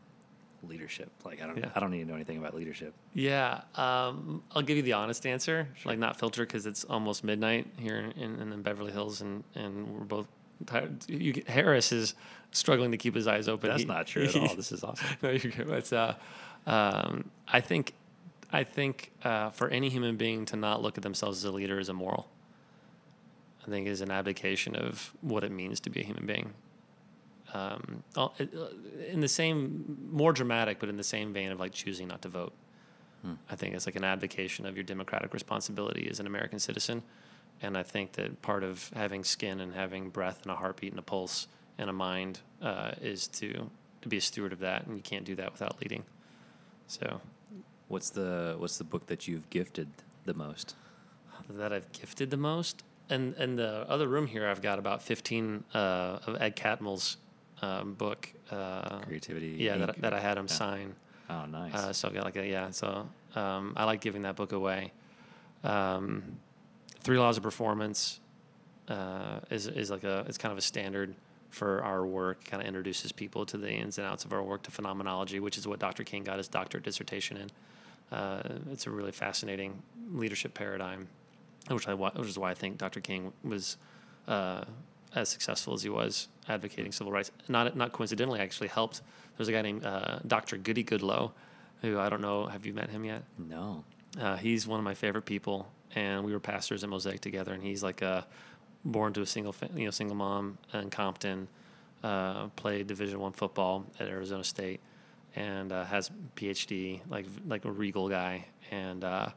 leadership? 0.63 1.09
Like 1.25 1.41
I 1.41 1.47
don't, 1.47 1.57
yeah. 1.57 1.69
I 1.75 1.79
don't 1.79 1.91
need 1.91 2.03
to 2.03 2.05
know 2.07 2.15
anything 2.15 2.37
about 2.37 2.55
leadership. 2.55 2.93
Yeah, 3.13 3.61
um, 3.75 4.43
I'll 4.55 4.61
give 4.61 4.77
you 4.77 4.83
the 4.83 4.93
honest 4.93 5.25
answer, 5.25 5.67
sure. 5.75 5.91
like 5.91 5.99
not 5.99 6.19
filter 6.19 6.43
because 6.43 6.65
it's 6.65 6.83
almost 6.83 7.23
midnight 7.23 7.67
here 7.77 8.11
in, 8.15 8.41
in, 8.41 8.61
Beverly 8.61 8.91
Hills, 8.91 9.21
and 9.21 9.43
and 9.55 9.87
we're 9.87 10.05
both 10.05 10.27
tired. 10.65 10.97
You, 11.09 11.41
Harris 11.47 11.91
is 11.91 12.13
struggling 12.51 12.91
to 12.91 12.97
keep 12.97 13.15
his 13.15 13.27
eyes 13.27 13.47
open. 13.47 13.69
That's 13.69 13.81
he, 13.81 13.87
not 13.87 14.07
true 14.07 14.23
at 14.23 14.35
all. 14.35 14.55
This 14.55 14.71
is 14.71 14.83
awesome. 14.83 15.07
no, 15.21 15.31
you're 15.31 15.51
good. 15.51 15.67
But 15.67 15.91
uh, 15.93 16.13
um, 16.65 17.29
I 17.47 17.61
think, 17.61 17.93
I 18.51 18.63
think 18.63 19.11
uh, 19.23 19.49
for 19.49 19.69
any 19.69 19.89
human 19.89 20.15
being 20.15 20.45
to 20.45 20.55
not 20.55 20.81
look 20.81 20.97
at 20.97 21.03
themselves 21.03 21.39
as 21.39 21.45
a 21.45 21.51
leader 21.51 21.79
is 21.79 21.89
immoral. 21.89 22.27
I 23.67 23.71
think 23.71 23.87
is 23.87 24.01
an 24.01 24.11
abdication 24.11 24.75
of 24.75 25.13
what 25.21 25.43
it 25.43 25.51
means 25.51 25.79
to 25.81 25.89
be 25.89 25.99
a 25.99 26.03
human 26.03 26.25
being. 26.25 26.53
Um, 27.53 28.03
uh, 28.15 28.29
in 29.09 29.19
the 29.19 29.27
same, 29.27 30.09
more 30.11 30.33
dramatic, 30.33 30.79
but 30.79 30.89
in 30.89 30.97
the 30.97 31.03
same 31.03 31.33
vein 31.33 31.51
of 31.51 31.59
like 31.59 31.73
choosing 31.73 32.07
not 32.07 32.21
to 32.21 32.29
vote. 32.29 32.53
Hmm. 33.23 33.33
I 33.49 33.55
think 33.55 33.73
it's 33.73 33.85
like 33.85 33.95
an 33.95 34.03
abdication 34.03 34.65
of 34.65 34.75
your 34.75 34.83
democratic 34.83 35.33
responsibility 35.33 36.07
as 36.09 36.19
an 36.19 36.27
American 36.27 36.59
citizen. 36.59 37.03
And 37.61 37.77
I 37.77 37.83
think 37.83 38.13
that 38.13 38.41
part 38.41 38.63
of 38.63 38.89
having 38.95 39.23
skin 39.23 39.59
and 39.61 39.73
having 39.73 40.09
breath 40.09 40.41
and 40.43 40.51
a 40.51 40.55
heartbeat 40.55 40.91
and 40.91 40.99
a 40.99 41.03
pulse 41.03 41.47
and 41.77 41.89
a 41.89 41.93
mind 41.93 42.39
uh, 42.61 42.91
is 43.01 43.27
to 43.27 43.69
to 44.01 44.09
be 44.09 44.17
a 44.17 44.21
steward 44.21 44.53
of 44.53 44.59
that, 44.59 44.85
and 44.85 44.95
you 44.95 45.01
can't 45.01 45.25
do 45.25 45.35
that 45.35 45.51
without 45.51 45.81
leading. 45.81 46.03
So, 46.85 47.19
what's 47.87 48.11
the 48.11 48.55
what's 48.57 48.77
the 48.77 48.83
book 48.83 49.07
that 49.07 49.27
you've 49.27 49.49
gifted 49.49 49.89
the 50.25 50.33
most? 50.33 50.75
That 51.49 51.73
I've 51.73 51.91
gifted 51.91 52.29
the 52.29 52.37
most 52.37 52.83
and 53.09 53.35
in 53.35 53.55
the 53.55 53.85
other 53.89 54.07
room 54.07 54.27
here, 54.27 54.47
I've 54.47 54.61
got 54.61 54.79
about 54.79 55.01
fifteen 55.01 55.63
uh, 55.73 56.19
of 56.25 56.41
Ed 56.41 56.55
Catmull's 56.55 57.17
um, 57.61 57.93
book. 57.93 58.31
Uh, 58.51 58.99
Creativity. 58.99 59.55
Yeah, 59.59 59.77
that, 59.77 60.01
that 60.01 60.13
I 60.13 60.19
had 60.19 60.37
him 60.37 60.47
yeah. 60.49 60.55
sign. 60.55 60.95
Oh, 61.29 61.45
nice. 61.45 61.73
Uh, 61.73 61.93
so 61.93 62.07
I've 62.07 62.13
got 62.13 62.23
like 62.23 62.37
a 62.37 62.47
yeah. 62.47 62.71
So 62.71 63.07
um, 63.35 63.73
I 63.75 63.85
like 63.85 64.01
giving 64.01 64.23
that 64.23 64.35
book 64.35 64.51
away. 64.51 64.91
Um, 65.63 66.37
Three 67.01 67.17
Laws 67.17 67.37
of 67.37 67.43
Performance 67.43 68.19
uh, 68.87 69.39
is 69.49 69.67
is 69.67 69.89
like 69.89 70.03
a 70.03 70.25
it's 70.27 70.37
kind 70.37 70.51
of 70.51 70.57
a 70.57 70.61
standard 70.61 71.15
for 71.49 71.83
our 71.83 72.05
work. 72.05 72.43
Kind 72.45 72.61
of 72.61 72.67
introduces 72.67 73.11
people 73.11 73.45
to 73.47 73.57
the 73.57 73.69
ins 73.69 73.97
and 73.97 74.07
outs 74.07 74.25
of 74.25 74.33
our 74.33 74.43
work, 74.43 74.63
to 74.63 74.71
phenomenology, 74.71 75.39
which 75.39 75.57
is 75.57 75.67
what 75.67 75.79
Dr. 75.79 76.03
King 76.03 76.23
got 76.23 76.37
his 76.37 76.47
doctorate 76.47 76.83
dissertation 76.83 77.37
in. 77.37 77.49
Uh, 78.17 78.41
it's 78.71 78.87
a 78.87 78.89
really 78.89 79.11
fascinating 79.11 79.81
leadership 80.13 80.53
paradigm 80.53 81.07
which 81.69 81.87
I 81.87 81.93
which 81.93 82.29
is 82.29 82.37
why 82.37 82.51
I 82.51 82.53
think 82.53 82.77
Dr. 82.77 83.01
King 83.01 83.33
was 83.43 83.77
uh, 84.27 84.63
as 85.15 85.29
successful 85.29 85.73
as 85.73 85.83
he 85.83 85.89
was 85.89 86.27
advocating 86.47 86.91
civil 86.91 87.11
rights. 87.11 87.31
Not 87.47 87.75
not 87.75 87.91
coincidentally, 87.91 88.39
actually 88.39 88.69
helped. 88.69 89.01
There's 89.37 89.47
a 89.47 89.51
guy 89.51 89.61
named 89.61 89.85
uh, 89.85 90.19
Dr. 90.25 90.57
Goody 90.57 90.83
Goodloe, 90.83 91.31
who 91.81 91.99
I 91.99 92.09
don't 92.09 92.21
know. 92.21 92.45
Have 92.47 92.65
you 92.65 92.73
met 92.73 92.89
him 92.89 93.05
yet? 93.05 93.23
No. 93.37 93.83
Uh, 94.19 94.35
he's 94.35 94.67
one 94.67 94.79
of 94.79 94.83
my 94.83 94.95
favorite 94.95 95.25
people, 95.25 95.67
and 95.95 96.23
we 96.23 96.33
were 96.33 96.39
pastors 96.39 96.83
at 96.83 96.89
Mosaic 96.89 97.21
together. 97.21 97.53
And 97.53 97.61
he's 97.61 97.83
like 97.83 98.01
a 98.01 98.25
born 98.85 99.13
to 99.13 99.21
a 99.21 99.25
single 99.25 99.53
you 99.75 99.85
know 99.85 99.91
single 99.91 100.15
mom 100.15 100.57
in 100.73 100.89
Compton, 100.89 101.47
uh, 102.03 102.47
played 102.49 102.87
Division 102.87 103.19
One 103.19 103.33
football 103.33 103.85
at 103.99 104.07
Arizona 104.07 104.43
State, 104.43 104.79
and 105.35 105.71
uh, 105.71 105.83
has 105.85 106.11
PhD 106.35 107.01
like 107.09 107.25
like 107.47 107.65
a 107.65 107.71
regal 107.71 108.09
guy 108.09 108.45
and 108.71 109.03
uh, 109.03 109.29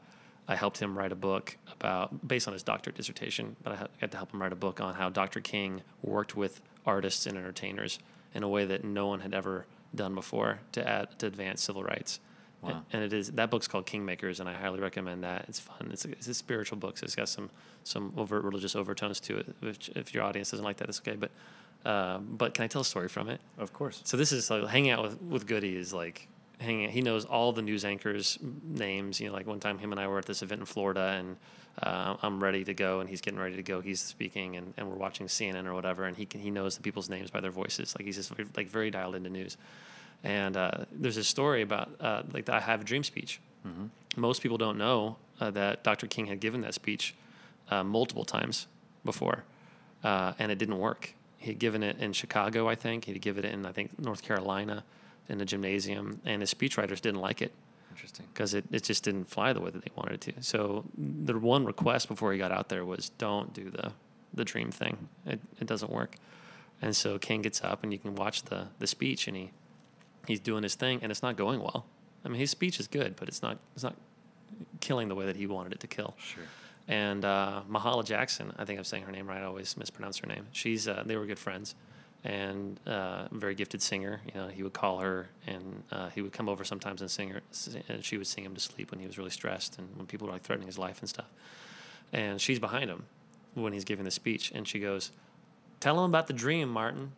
I 0.51 0.57
helped 0.57 0.79
him 0.79 0.99
write 0.99 1.13
a 1.13 1.17
book 1.17 1.57
about, 1.73 2.27
based 2.27 2.49
on 2.49 2.53
his 2.53 2.65
doctorate 2.65 2.97
dissertation, 2.97 3.55
but 3.63 3.73
I 3.73 3.87
got 4.01 4.11
to 4.11 4.17
help 4.17 4.35
him 4.35 4.43
write 4.43 4.53
a 4.53 4.57
book 4.57 4.81
on 4.81 4.95
how 4.95 5.09
Dr. 5.09 5.41
King 5.41 5.83
worked 6.03 6.35
with 6.37 6.61
artists 6.85 7.27
and 7.27 7.39
entertainers 7.39 8.01
in 8.35 8.43
a 8.43 8.49
way 8.49 8.65
that 8.65 8.83
no 8.83 9.07
one 9.07 9.21
had 9.21 9.33
ever 9.33 9.65
done 9.95 10.13
before 10.13 10.59
to 10.73 10.87
add 10.87 11.17
to 11.21 11.27
advance 11.27 11.63
civil 11.63 11.85
rights. 11.85 12.19
Wow. 12.63 12.83
And 12.93 13.05
it 13.05 13.13
is 13.13 13.31
that 13.31 13.49
book's 13.49 13.69
called 13.69 13.87
Kingmakers, 13.87 14.41
and 14.41 14.49
I 14.49 14.53
highly 14.53 14.81
recommend 14.81 15.23
that. 15.23 15.47
It's 15.49 15.61
fun. 15.61 15.89
It's 15.93 16.05
a, 16.05 16.11
it's 16.11 16.27
a 16.27 16.35
spiritual 16.35 16.79
book, 16.79 16.99
so 16.99 17.05
it's 17.05 17.15
got 17.15 17.29
some 17.29 17.49
some 17.85 18.13
overt 18.17 18.45
religious 18.45 18.75
overtones 18.75 19.21
to 19.21 19.39
it. 19.39 19.55
Which, 19.61 19.89
if 19.95 20.13
your 20.13 20.25
audience 20.25 20.51
doesn't 20.51 20.65
like 20.65 20.77
that, 20.79 20.89
it's 20.89 21.01
okay. 21.01 21.17
But 21.17 21.31
uh, 21.89 22.19
but 22.19 22.53
can 22.53 22.65
I 22.65 22.67
tell 22.67 22.83
a 22.83 22.85
story 22.85 23.09
from 23.09 23.31
it? 23.31 23.41
Of 23.57 23.73
course. 23.73 24.03
So 24.05 24.19
this 24.19 24.31
is 24.31 24.51
like 24.51 24.67
hanging 24.67 24.91
out 24.91 25.03
with 25.03 25.23
with 25.23 25.47
Goody 25.47 25.75
is 25.75 25.95
like 25.95 26.29
hanging. 26.61 26.91
He 26.91 27.03
knows 27.03 27.25
all 27.25 27.53
the 27.53 27.63
news 27.63 27.85
anchors' 27.85 28.39
names. 28.63 29.21
You 29.21 29.29
know, 29.29 29.33
like 29.33 29.47
one 29.47 29.61
time, 29.61 29.79
him 29.79 29.93
and 29.93 30.01
I 30.01 30.07
were 30.07 30.19
at 30.19 30.27
this 30.27 30.43
event 30.43 30.61
in 30.61 30.67
Florida, 30.67 31.17
and 31.19 31.37
uh, 31.83 32.17
I'm 32.23 32.43
ready 32.43 32.65
to 32.65 32.75
go, 32.75 33.01
and 33.01 33.09
he's 33.09 33.21
getting 33.21 33.41
ready 33.41 33.57
to 33.57 33.63
go. 33.63 33.81
He's 33.81 34.01
speaking, 34.01 34.57
and, 34.57 34.75
and 34.77 34.89
we're 34.89 34.97
watching 34.97 35.27
CNN 35.27 35.67
or 35.67 35.75
whatever, 35.75 36.05
and 36.05 36.17
he 36.17 36.27
can, 36.27 36.41
he 36.41 36.51
knows 36.51 36.77
the 36.77 36.83
people's 36.83 37.09
names 37.09 37.31
by 37.31 37.41
their 37.41 37.51
voices. 37.51 37.95
Like 37.99 38.05
he's 38.05 38.17
just 38.17 38.33
like 38.57 38.69
very 38.69 38.91
dialed 38.91 39.15
into 39.15 39.31
news. 39.31 39.57
And 40.23 40.57
uh, 40.57 40.85
there's 40.93 41.17
a 41.17 41.25
story 41.25 41.63
about 41.63 41.91
uh, 42.01 42.23
like 42.33 42.45
the 42.45 42.55
I 42.55 42.61
Have 42.61 42.83
a 42.83 42.85
Dream 42.85 43.03
speech. 43.03 43.41
Mm-hmm. 43.67 43.87
Most 44.21 44.43
people 44.43 44.59
don't 44.59 44.77
know 44.77 45.17
uh, 45.41 45.51
that 45.53 45.83
Dr. 45.85 46.07
King 46.07 46.27
had 46.27 46.41
given 46.41 46.61
that 46.63 46.75
speech 46.75 47.15
uh, 47.71 47.83
multiple 47.83 48.25
times 48.25 48.67
before, 49.05 49.45
uh, 50.05 50.35
and 50.39 50.53
it 50.53 50.59
didn't 50.59 50.79
work. 50.79 51.15
He 51.39 51.53
had 51.53 51.59
given 51.59 51.83
it 51.83 51.99
in 51.99 52.13
Chicago, 52.13 52.69
I 52.69 52.75
think. 52.75 53.07
He'd 53.07 53.21
given 53.23 53.45
it 53.47 53.55
in 53.55 53.65
I 53.65 53.73
think 53.73 53.99
North 53.99 54.23
Carolina 54.23 54.85
in 55.31 55.39
the 55.39 55.45
gymnasium, 55.45 56.21
and 56.27 56.43
the 56.43 56.47
speechwriters 56.47 57.01
didn't 57.01 57.21
like 57.21 57.41
it. 57.41 57.53
Interesting. 57.91 58.27
Because 58.33 58.55
it, 58.55 58.65
it 58.71 58.83
just 58.83 59.05
didn't 59.05 59.25
fly 59.31 59.53
the 59.53 59.61
way 59.61 59.71
that 59.71 59.83
they 59.83 59.91
wanted 59.95 60.15
it 60.15 60.21
to. 60.33 60.43
So 60.43 60.85
the 60.97 61.39
one 61.39 61.65
request 61.65 62.09
before 62.09 62.33
he 62.33 62.39
got 62.39 62.53
out 62.53 62.69
there 62.69 62.85
was 62.85 63.11
don't 63.11 63.53
do 63.53 63.71
the, 63.71 63.93
the 64.35 64.45
dream 64.45 64.71
thing. 64.71 65.09
It, 65.27 65.41
it 65.61 65.67
doesn't 65.67 65.91
work. 65.91 66.17
And 66.83 66.95
so 66.97 67.19
King 67.19 67.43
gets 67.43 67.63
up, 67.63 67.83
and 67.83 67.93
you 67.93 67.99
can 67.99 68.15
watch 68.15 68.43
the, 68.45 68.69
the 68.79 68.87
speech, 68.87 69.29
and 69.29 69.37
he 69.37 69.51
he's 70.27 70.41
doing 70.41 70.63
his 70.63 70.75
thing, 70.75 71.01
and 71.03 71.11
it's 71.11 71.23
not 71.23 71.37
going 71.37 71.61
well. 71.61 71.87
I 72.25 72.29
mean, 72.29 72.39
his 72.39 72.51
speech 72.51 72.81
is 72.81 72.87
good, 72.87 73.17
but 73.17 73.29
it's 73.29 73.43
not 73.43 73.59
it's 73.75 73.85
not 73.85 73.97
killing 74.81 75.09
the 75.09 75.15
way 75.15 75.27
that 75.27 75.37
he 75.37 75.47
wanted 75.47 75.73
it 75.73 75.81
to 75.81 75.87
kill. 75.87 76.15
Sure. 76.19 76.45
And 76.89 77.25
uh, 77.25 77.63
Mahalia 77.71 78.05
Jackson, 78.05 78.53
I 78.59 78.65
think 78.65 78.79
I'm 78.79 78.85
saying 78.85 79.05
her 79.05 79.13
name 79.13 79.29
right. 79.29 79.43
I 79.43 79.45
always 79.45 79.77
mispronounce 79.77 80.19
her 80.19 80.27
name. 80.27 80.47
She's 80.53 80.89
uh, 80.89 81.03
they 81.07 81.17
were 81.17 81.27
good 81.27 81.39
friends, 81.39 81.75
and 82.25 82.79
uh, 82.87 83.29
very 83.33 83.55
gifted 83.55 83.83
singer. 83.83 84.21
You 84.27 84.41
know, 84.41 84.49
he 84.49 84.63
would 84.63 84.73
call 84.73 84.99
her, 84.99 85.29
and 85.47 85.83
uh, 85.91 86.09
he 86.11 86.23
would 86.23 86.33
come 86.33 86.49
over 86.49 86.65
sometimes 86.65 87.01
and 87.01 87.11
sing 87.11 87.31
her, 87.31 87.41
and 87.89 88.05
she 88.05 88.17
would 88.19 88.27
sing 88.27 88.45
him 88.45 88.55
to 88.55 88.61
sleep 88.61 88.91
when 88.91 89.01
he 89.01 89.07
was 89.07 89.19
really 89.19 89.31
stressed 89.31 89.79
and 89.79 89.89
when 89.97 90.07
people 90.07 90.27
were 90.27 90.33
like 90.33 90.43
threatening 90.43 90.67
his 90.67 90.79
life 90.79 91.01
and 91.01 91.09
stuff. 91.09 91.31
And 92.13 92.41
she's 92.41 92.59
behind 92.59 92.91
him 92.91 93.05
when 93.55 93.73
he's 93.73 93.85
giving 93.85 94.05
the 94.05 94.11
speech, 94.11 94.53
and 94.55 94.67
she 94.67 94.79
goes, 94.79 95.13
"Tell 95.81 95.99
him 95.99 96.11
about 96.11 96.27
the 96.27 96.33
dream, 96.33 96.69
Martin." 96.69 97.13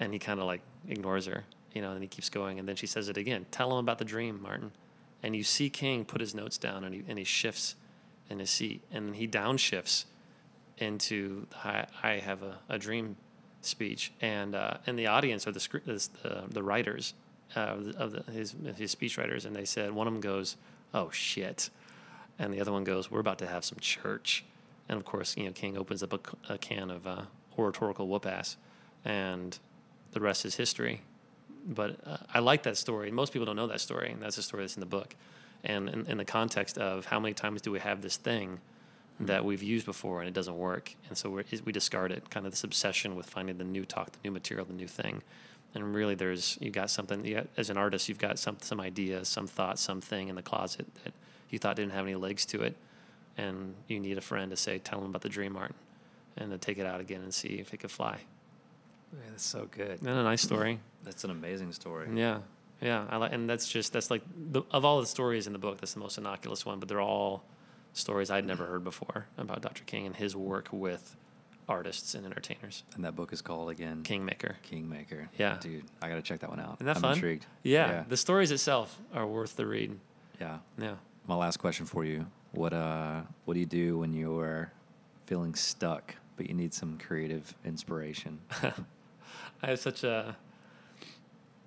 and 0.00 0.14
he 0.14 0.18
kind 0.18 0.40
of 0.40 0.46
like 0.46 0.62
ignores 0.88 1.26
her, 1.26 1.44
you 1.74 1.82
know, 1.82 1.92
and 1.92 2.02
he 2.02 2.08
keeps 2.08 2.30
going, 2.30 2.58
and 2.58 2.66
then 2.66 2.74
she 2.74 2.86
says 2.86 3.08
it 3.08 3.18
again. 3.18 3.46
Tell 3.50 3.70
him 3.70 3.78
about 3.78 3.98
the 3.98 4.04
dream, 4.04 4.40
Martin. 4.42 4.72
And 5.22 5.36
you 5.36 5.44
see 5.44 5.68
King 5.68 6.06
put 6.06 6.22
his 6.22 6.34
notes 6.34 6.56
down, 6.56 6.82
and 6.82 6.94
he 6.94 7.04
and 7.06 7.18
he 7.18 7.24
shifts 7.24 7.76
in 8.30 8.38
his 8.38 8.50
seat, 8.50 8.82
and 8.90 9.14
he 9.14 9.28
downshifts 9.28 10.06
into 10.78 11.46
I, 11.62 11.84
I 12.02 12.10
have 12.12 12.42
a, 12.42 12.58
a 12.70 12.78
dream 12.78 13.16
speech, 13.60 14.12
and 14.20 14.54
uh, 14.54 14.74
and 14.86 14.98
the 14.98 15.06
audience 15.06 15.46
are 15.46 15.52
the 15.52 15.60
script 15.60 15.86
the 15.86 16.44
the 16.48 16.62
writers 16.62 17.14
uh, 17.56 17.76
of, 17.96 18.12
the, 18.12 18.32
his 18.32 18.54
his 18.76 18.90
speech 18.90 19.18
writers, 19.18 19.44
and 19.44 19.54
they 19.54 19.64
said 19.64 19.92
one 19.92 20.06
of 20.06 20.12
them 20.12 20.20
goes, 20.20 20.56
"Oh 20.94 21.10
shit," 21.10 21.70
and 22.38 22.52
the 22.52 22.60
other 22.60 22.72
one 22.72 22.84
goes, 22.84 23.10
"We're 23.10 23.20
about 23.20 23.38
to 23.38 23.46
have 23.46 23.64
some 23.64 23.78
church," 23.80 24.44
and 24.88 24.98
of 24.98 25.04
course, 25.04 25.36
you 25.36 25.44
know, 25.44 25.52
King 25.52 25.76
opens 25.76 26.02
up 26.02 26.12
a, 26.12 26.52
a 26.54 26.58
can 26.58 26.90
of 26.90 27.06
uh, 27.06 27.22
oratorical 27.58 28.08
whoop 28.08 28.26
ass, 28.26 28.56
and 29.04 29.58
the 30.12 30.20
rest 30.20 30.44
is 30.44 30.54
history. 30.54 31.02
But 31.66 31.98
uh, 32.06 32.16
I 32.32 32.38
like 32.38 32.62
that 32.62 32.76
story. 32.76 33.10
Most 33.10 33.32
people 33.32 33.46
don't 33.46 33.56
know 33.56 33.66
that 33.66 33.80
story, 33.80 34.12
and 34.12 34.22
that's 34.22 34.36
the 34.36 34.42
story 34.42 34.62
that's 34.62 34.76
in 34.76 34.80
the 34.80 34.86
book. 34.86 35.14
And 35.62 35.90
in, 35.90 36.06
in 36.06 36.16
the 36.16 36.24
context 36.24 36.78
of 36.78 37.04
how 37.04 37.20
many 37.20 37.34
times 37.34 37.60
do 37.60 37.70
we 37.70 37.80
have 37.80 38.00
this 38.00 38.16
thing 38.16 38.60
Mm-hmm. 39.20 39.26
that 39.26 39.44
we've 39.44 39.62
used 39.62 39.84
before 39.84 40.20
and 40.20 40.28
it 40.28 40.32
doesn't 40.32 40.56
work, 40.56 40.94
and 41.08 41.18
so 41.18 41.28
we 41.28 41.44
we 41.66 41.72
discard 41.72 42.10
it. 42.10 42.30
Kind 42.30 42.46
of 42.46 42.52
this 42.52 42.64
obsession 42.64 43.16
with 43.16 43.26
finding 43.26 43.58
the 43.58 43.64
new 43.64 43.84
talk, 43.84 44.12
the 44.12 44.18
new 44.24 44.30
material, 44.30 44.64
the 44.64 44.72
new 44.72 44.88
thing. 44.88 45.22
And 45.74 45.94
really, 45.94 46.14
there's 46.14 46.56
you 46.58 46.70
got 46.70 46.88
something. 46.88 47.22
You 47.24 47.34
got, 47.34 47.48
as 47.58 47.68
an 47.68 47.76
artist, 47.76 48.08
you've 48.08 48.18
got 48.18 48.38
some 48.38 48.56
some 48.62 48.80
idea, 48.80 49.26
some 49.26 49.46
thought, 49.46 49.78
something 49.78 50.28
in 50.28 50.36
the 50.36 50.42
closet 50.42 50.86
that 51.04 51.12
you 51.50 51.58
thought 51.58 51.76
didn't 51.76 51.92
have 51.92 52.06
any 52.06 52.14
legs 52.14 52.46
to 52.46 52.62
it, 52.62 52.76
and 53.36 53.74
you 53.88 54.00
need 54.00 54.16
a 54.16 54.22
friend 54.22 54.50
to 54.52 54.56
say, 54.56 54.78
tell 54.78 55.00
them 55.00 55.10
about 55.10 55.20
the 55.20 55.28
dream 55.28 55.54
art, 55.54 55.74
and 56.38 56.50
to 56.50 56.56
take 56.56 56.78
it 56.78 56.86
out 56.86 57.00
again 57.02 57.20
and 57.20 57.34
see 57.34 57.58
if 57.60 57.74
it 57.74 57.76
could 57.76 57.90
fly. 57.90 58.20
Man, 59.12 59.22
that's 59.32 59.44
so 59.44 59.68
good. 59.70 59.90
Isn't 59.90 60.06
that 60.06 60.16
a 60.16 60.22
nice 60.22 60.40
story? 60.42 60.78
That's 61.04 61.24
an 61.24 61.30
amazing 61.30 61.72
story. 61.72 62.08
Yeah, 62.14 62.38
yeah. 62.80 63.06
I 63.10 63.16
like, 63.16 63.32
and 63.32 63.48
that's 63.48 63.66
just 63.68 63.92
that's 63.92 64.10
like 64.10 64.22
the, 64.52 64.62
of 64.70 64.84
all 64.84 65.00
the 65.00 65.06
stories 65.06 65.46
in 65.46 65.52
the 65.52 65.58
book, 65.58 65.78
that's 65.80 65.94
the 65.94 66.00
most 66.00 66.16
innocuous 66.18 66.64
one. 66.64 66.78
But 66.78 66.88
they're 66.88 67.00
all 67.00 67.42
stories 67.92 68.30
I'd 68.30 68.46
never 68.46 68.66
heard 68.66 68.84
before 68.84 69.26
about 69.38 69.62
Dr. 69.62 69.84
King 69.84 70.06
and 70.06 70.14
his 70.16 70.36
work 70.36 70.68
with 70.72 71.16
artists 71.68 72.14
and 72.14 72.26
entertainers. 72.26 72.82
And 72.94 73.04
that 73.04 73.14
book 73.14 73.32
is 73.32 73.42
called 73.42 73.70
again 73.70 74.02
Kingmaker. 74.02 74.56
Kingmaker. 74.62 75.28
Yeah. 75.38 75.58
dude, 75.60 75.84
I 76.02 76.08
gotta 76.08 76.22
check 76.22 76.40
that 76.40 76.50
one 76.50 76.60
out. 76.60 76.76
Isn't 76.76 76.86
that 76.86 76.96
I'm 76.96 77.02
fun? 77.02 77.12
intrigued. 77.14 77.46
Yeah, 77.62 77.88
yeah. 77.90 78.04
the 78.08 78.16
stories 78.16 78.50
itself 78.50 78.98
are 79.14 79.26
worth 79.26 79.56
the 79.56 79.66
read. 79.66 79.98
yeah. 80.40 80.58
Yeah. 80.78 80.94
My 81.26 81.36
last 81.36 81.58
question 81.58 81.86
for 81.86 82.04
you: 82.04 82.26
What 82.52 82.72
uh, 82.72 83.20
what 83.44 83.54
do 83.54 83.60
you 83.60 83.66
do 83.66 83.98
when 83.98 84.12
you're 84.12 84.72
feeling 85.26 85.54
stuck, 85.54 86.16
but 86.36 86.48
you 86.48 86.54
need 86.54 86.74
some 86.74 86.98
creative 86.98 87.54
inspiration? 87.64 88.40
I 89.62 89.66
have 89.68 89.78
such 89.78 90.02
a. 90.02 90.34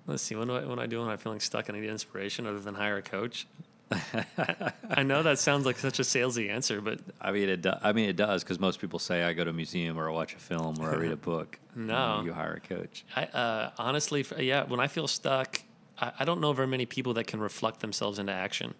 Let's 0.06 0.22
see. 0.22 0.34
when 0.34 0.48
do 0.48 0.56
I, 0.56 0.60
do 0.60 0.78
I 0.78 0.86
do 0.86 1.00
when 1.00 1.08
I'm 1.08 1.16
feeling 1.16 1.40
stuck 1.40 1.68
and 1.70 1.78
I 1.78 1.80
need 1.80 1.88
inspiration 1.88 2.46
other 2.46 2.58
than 2.60 2.74
hire 2.74 2.98
a 2.98 3.02
coach? 3.02 3.46
I 4.90 5.02
know 5.02 5.22
that 5.22 5.38
sounds 5.38 5.66
like 5.66 5.78
such 5.78 5.98
a 5.98 6.02
salesy 6.02 6.50
answer, 6.50 6.80
but 6.80 7.00
I 7.20 7.32
mean, 7.32 7.48
it. 7.48 7.62
Do, 7.62 7.72
I 7.82 7.92
mean, 7.92 8.08
it 8.08 8.16
does 8.16 8.42
because 8.42 8.58
most 8.58 8.80
people 8.80 8.98
say 8.98 9.22
I 9.22 9.32
go 9.32 9.44
to 9.44 9.50
a 9.50 9.54
museum 9.54 9.98
or 9.98 10.08
I 10.08 10.12
watch 10.12 10.34
a 10.34 10.38
film 10.38 10.76
or 10.80 10.90
I 10.90 10.96
read 10.96 11.12
a 11.12 11.16
book. 11.32 11.58
No. 11.76 12.22
you 12.24 12.32
hire 12.32 12.54
a 12.54 12.60
coach. 12.60 13.04
I 13.14 13.24
uh, 13.24 13.70
honestly, 13.78 14.24
yeah, 14.38 14.64
when 14.64 14.80
I 14.80 14.86
feel 14.88 15.06
stuck, 15.06 15.60
I, 15.98 16.12
I 16.20 16.24
don't 16.24 16.40
know 16.40 16.52
very 16.52 16.68
many 16.68 16.86
people 16.86 17.14
that 17.14 17.26
can 17.26 17.40
reflect 17.40 17.80
themselves 17.80 18.18
into 18.18 18.32
action. 18.32 18.74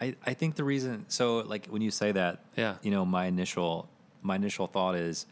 I, 0.00 0.14
I 0.26 0.34
think 0.34 0.56
the 0.56 0.64
reason 0.64 1.06
so 1.08 1.38
like 1.38 1.66
when 1.68 1.80
you 1.80 1.90
say 1.90 2.12
that 2.12 2.40
Yeah. 2.54 2.74
you 2.82 2.90
know 2.90 3.06
my 3.06 3.24
initial 3.24 3.88
my 4.20 4.36
initial 4.36 4.66
thought 4.66 4.94
is 4.94 5.24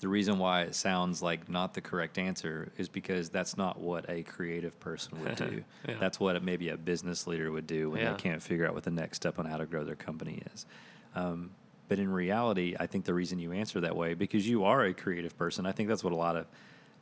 the 0.00 0.08
reason 0.08 0.38
why 0.38 0.62
it 0.62 0.74
sounds 0.74 1.22
like 1.22 1.48
not 1.48 1.72
the 1.74 1.80
correct 1.80 2.18
answer 2.18 2.70
is 2.76 2.88
because 2.88 3.30
that's 3.30 3.56
not 3.56 3.80
what 3.80 4.04
a 4.10 4.22
creative 4.22 4.78
person 4.80 5.22
would 5.22 5.36
do 5.36 5.64
Yeah. 5.88 5.94
that's 5.98 6.20
what 6.20 6.42
maybe 6.42 6.68
a 6.68 6.76
business 6.76 7.26
leader 7.26 7.50
would 7.50 7.66
do 7.66 7.90
when 7.90 8.00
Yeah. 8.02 8.12
they 8.12 8.18
can't 8.18 8.42
figure 8.42 8.66
out 8.66 8.74
what 8.74 8.82
the 8.84 8.90
next 8.90 9.16
step 9.16 9.38
on 9.38 9.46
how 9.46 9.56
to 9.56 9.66
grow 9.66 9.84
their 9.84 9.94
company 9.96 10.42
is 10.54 10.66
um, 11.14 11.50
but 11.88 11.98
in 11.98 12.10
reality 12.12 12.76
I 12.78 12.86
think 12.86 13.04
the 13.04 13.14
reason 13.14 13.38
you 13.38 13.52
answer 13.52 13.80
that 13.80 13.96
way 13.96 14.14
because 14.14 14.46
you 14.48 14.64
are 14.64 14.84
a 14.84 14.92
creative 14.94 15.36
person 15.38 15.66
I 15.66 15.72
think 15.72 15.88
that's 15.88 16.04
what 16.04 16.12
a 16.12 16.16
lot 16.16 16.36
of 16.36 16.46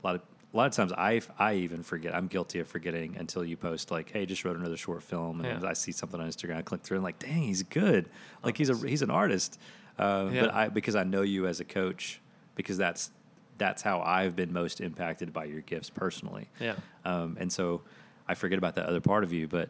a 0.03 0.07
lot 0.07 0.15
of 0.17 0.23
a 0.53 0.57
lot 0.57 0.67
of 0.67 0.73
times 0.73 0.93
I, 0.93 1.21
I 1.37 1.55
even 1.55 1.83
forget. 1.83 2.15
I'm 2.15 2.29
guilty 2.29 2.61
of 2.61 2.69
forgetting 2.69 3.17
until 3.19 3.45
you 3.45 3.57
post 3.57 3.91
like, 3.91 4.13
"Hey, 4.13 4.25
just 4.25 4.45
wrote 4.45 4.57
another 4.57 4.77
short 4.77 5.03
film," 5.03 5.41
and 5.41 5.63
Yeah. 5.63 5.69
I 5.69 5.73
see 5.73 5.91
something 5.91 6.21
on 6.21 6.29
Instagram. 6.29 6.59
I 6.59 6.63
click 6.63 6.83
through 6.85 6.99
and 6.99 7.03
like, 7.03 7.19
"Dang, 7.19 7.43
he's 7.43 7.65
good! 7.65 8.09
Like 8.45 8.57
he's 8.57 8.71
a 8.71 8.77
he's 8.87 9.03
an 9.03 9.11
artist." 9.11 9.59
Uh. 9.99 10.27
But 10.27 10.55
I 10.55 10.69
because 10.69 10.95
I 10.95 11.03
know 11.03 11.23
you 11.23 11.49
as 11.49 11.59
a 11.59 11.65
coach, 11.65 12.21
because 12.55 12.77
that's 12.77 13.11
that's 13.59 13.83
how 13.83 14.01
I've 14.01 14.35
been 14.35 14.53
most 14.53 14.81
impacted 14.81 15.33
by 15.33 15.45
your 15.45 15.61
gifts 15.61 15.89
personally. 15.91 16.49
Yeah. 16.59 16.75
Um, 17.05 17.37
and 17.39 17.53
so 17.53 17.83
I 18.27 18.35
forget 18.35 18.59
about 18.59 18.75
that 18.75 18.87
other 18.87 19.01
part 19.01 19.23
of 19.23 19.33
you, 19.33 19.47
but 19.47 19.69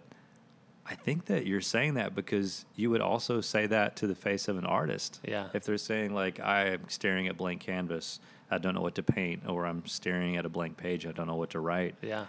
I 0.86 0.94
think 0.94 1.26
that 1.26 1.46
you're 1.46 1.60
saying 1.60 1.94
that 1.94 2.14
because 2.14 2.64
you 2.76 2.88
would 2.90 3.00
also 3.02 3.40
say 3.42 3.66
that 3.66 3.96
to 3.96 4.06
the 4.06 4.14
face 4.14 4.48
of 4.48 4.56
an 4.58 4.64
artist. 4.64 5.20
Yeah. 5.26 5.48
If 5.52 5.64
they're 5.64 5.76
saying 5.78 6.14
like 6.14 6.40
I'm 6.40 6.88
staring 6.88 7.28
at 7.28 7.36
blank 7.36 7.60
canvas, 7.60 8.20
I 8.50 8.58
don't 8.58 8.74
know 8.74 8.80
what 8.82 8.94
to 8.96 9.02
paint, 9.02 9.42
or 9.48 9.66
I'm 9.66 9.84
staring 9.86 10.36
at 10.36 10.46
a 10.46 10.48
blank 10.50 10.76
page, 10.78 11.06
I 11.06 11.12
don't 11.12 11.26
know 11.26 11.36
what 11.36 11.50
to 11.50 11.60
write, 11.60 11.94
Yeah. 12.02 12.26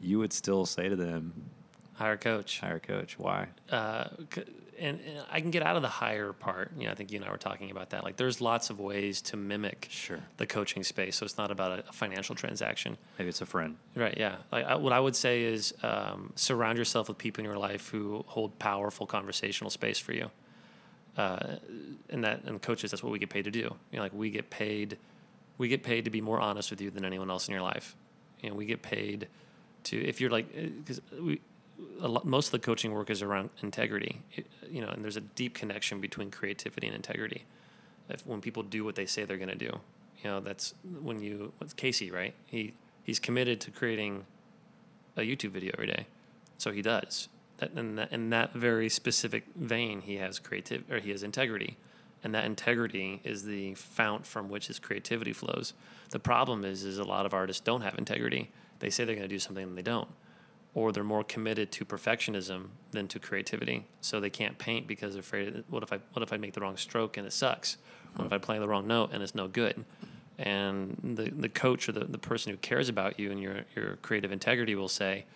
you 0.00 0.18
would 0.18 0.32
still 0.32 0.64
say 0.66 0.88
to 0.88 0.96
them, 0.96 1.32
Hire 1.94 2.12
a 2.12 2.18
coach. 2.18 2.60
hire 2.60 2.76
a 2.76 2.80
coach. 2.80 3.18
Why? 3.18 3.48
uh, 3.70 4.08
and, 4.78 5.00
and 5.00 5.24
I 5.30 5.40
can 5.40 5.50
get 5.50 5.62
out 5.62 5.76
of 5.76 5.82
the 5.82 5.88
higher 5.88 6.32
part. 6.32 6.72
You 6.78 6.86
know, 6.86 6.92
I 6.92 6.94
think 6.94 7.10
you 7.12 7.16
and 7.18 7.24
I 7.26 7.30
were 7.30 7.36
talking 7.38 7.70
about 7.70 7.90
that. 7.90 8.04
Like, 8.04 8.16
there's 8.16 8.40
lots 8.40 8.70
of 8.70 8.80
ways 8.80 9.20
to 9.22 9.36
mimic 9.36 9.88
Sure. 9.90 10.18
the 10.36 10.46
coaching 10.46 10.82
space. 10.82 11.16
So 11.16 11.24
it's 11.24 11.38
not 11.38 11.50
about 11.50 11.78
a, 11.80 11.88
a 11.88 11.92
financial 11.92 12.34
transaction, 12.34 12.96
Maybe 13.18 13.28
it's 13.28 13.40
a 13.40 13.46
friend. 13.46 13.76
right? 13.94 14.16
Yeah. 14.16 14.36
Like, 14.52 14.64
I, 14.66 14.74
what 14.76 14.92
I 14.92 15.00
would 15.00 15.16
say 15.16 15.42
is 15.42 15.74
um, 15.82 16.32
surround 16.36 16.78
yourself 16.78 17.08
with 17.08 17.18
people 17.18 17.40
in 17.42 17.44
your 17.44 17.58
life 17.58 17.88
who 17.88 18.24
hold 18.26 18.58
powerful 18.58 19.06
conversational 19.06 19.70
space 19.70 19.98
for 19.98 20.12
you. 20.12 20.30
Uh, 21.16 21.56
and 22.10 22.24
that 22.24 22.42
and 22.44 22.60
coaches, 22.60 22.90
that's 22.90 23.02
what 23.02 23.12
we 23.12 23.18
get 23.20 23.30
paid 23.30 23.44
to 23.44 23.50
do. 23.50 23.58
You 23.60 23.96
know, 23.98 24.02
like 24.02 24.12
we 24.12 24.30
get 24.30 24.50
paid, 24.50 24.98
we 25.58 25.68
get 25.68 25.82
paid 25.84 26.04
to 26.06 26.10
be 26.10 26.20
more 26.20 26.40
honest 26.40 26.70
with 26.70 26.80
you 26.80 26.90
than 26.90 27.04
anyone 27.04 27.30
else 27.30 27.46
in 27.46 27.52
your 27.52 27.62
life. 27.62 27.94
You 28.40 28.50
know, 28.50 28.56
we 28.56 28.66
get 28.66 28.82
paid 28.82 29.28
to 29.84 29.96
if 30.04 30.20
you're 30.20 30.30
like 30.30 30.52
because 30.52 31.00
we 31.20 31.34
a 31.34 31.38
lot, 31.98 32.24
most 32.24 32.46
of 32.46 32.52
the 32.52 32.58
coaching 32.58 32.92
work 32.92 33.10
is 33.10 33.22
around 33.22 33.50
integrity. 33.62 34.20
It- 34.32 34.46
you 34.68 34.80
know, 34.80 34.88
and 34.88 35.04
there's 35.04 35.16
a 35.16 35.20
deep 35.20 35.54
connection 35.54 36.00
between 36.00 36.30
creativity 36.30 36.86
and 36.86 36.96
integrity. 36.96 37.44
If 38.08 38.26
when 38.26 38.40
people 38.40 38.62
do 38.62 38.84
what 38.84 38.96
they 38.96 39.06
say 39.06 39.24
they're 39.24 39.36
going 39.36 39.48
to 39.48 39.54
do, 39.54 39.80
you 40.22 40.30
know, 40.30 40.40
that's 40.40 40.74
when 41.00 41.20
you 41.20 41.52
what's 41.58 41.72
Casey, 41.74 42.10
right? 42.10 42.34
He 42.46 42.74
he's 43.02 43.18
committed 43.18 43.60
to 43.62 43.70
creating 43.70 44.26
a 45.16 45.20
YouTube 45.20 45.50
video 45.50 45.70
every 45.74 45.86
day, 45.86 46.06
so 46.58 46.72
he 46.72 46.82
does. 46.82 47.28
That 47.58 47.72
in 47.76 47.96
that, 47.96 48.12
in 48.12 48.30
that 48.30 48.52
very 48.52 48.88
specific 48.88 49.44
vein, 49.54 50.00
he 50.00 50.16
has 50.16 50.38
creative 50.38 50.90
or 50.90 50.98
he 50.98 51.10
has 51.10 51.22
integrity, 51.22 51.76
and 52.22 52.34
that 52.34 52.44
integrity 52.44 53.20
is 53.24 53.44
the 53.44 53.74
fount 53.74 54.26
from 54.26 54.48
which 54.48 54.66
his 54.66 54.78
creativity 54.78 55.32
flows. 55.32 55.72
The 56.10 56.18
problem 56.18 56.64
is, 56.64 56.84
is 56.84 56.98
a 56.98 57.04
lot 57.04 57.26
of 57.26 57.34
artists 57.34 57.60
don't 57.60 57.82
have 57.82 57.96
integrity. 57.96 58.50
They 58.80 58.90
say 58.90 59.04
they're 59.04 59.14
going 59.14 59.28
to 59.28 59.34
do 59.34 59.38
something 59.38 59.62
and 59.62 59.78
they 59.78 59.82
don't, 59.82 60.08
or 60.74 60.90
they're 60.90 61.04
more 61.04 61.24
committed 61.24 61.70
to 61.70 61.84
perfectionism 61.84 62.66
than 62.90 63.06
to 63.08 63.18
creativity. 63.18 63.86
So 64.00 64.20
they 64.20 64.30
can't 64.30 64.58
paint 64.58 64.86
because 64.86 65.14
they're 65.14 65.20
afraid. 65.20 65.64
What 65.68 65.82
if 65.82 65.92
I 65.92 66.00
what 66.12 66.22
if 66.22 66.32
I 66.32 66.36
make 66.36 66.52
the 66.52 66.60
wrong 66.60 66.76
stroke 66.76 67.16
and 67.16 67.26
it 67.26 67.32
sucks? 67.32 67.78
What 68.16 68.26
if 68.26 68.32
I 68.32 68.38
play 68.38 68.58
the 68.58 68.68
wrong 68.68 68.86
note 68.86 69.10
and 69.12 69.22
it's 69.22 69.34
no 69.34 69.48
good? 69.48 69.84
And 70.38 71.16
the 71.16 71.30
the 71.30 71.48
coach 71.48 71.88
or 71.88 71.92
the, 71.92 72.04
the 72.04 72.18
person 72.18 72.50
who 72.50 72.58
cares 72.58 72.88
about 72.88 73.18
you 73.20 73.30
and 73.30 73.40
your 73.40 73.64
your 73.76 73.96
creative 73.96 74.32
integrity 74.32 74.74
will 74.74 74.88
say, 74.88 75.26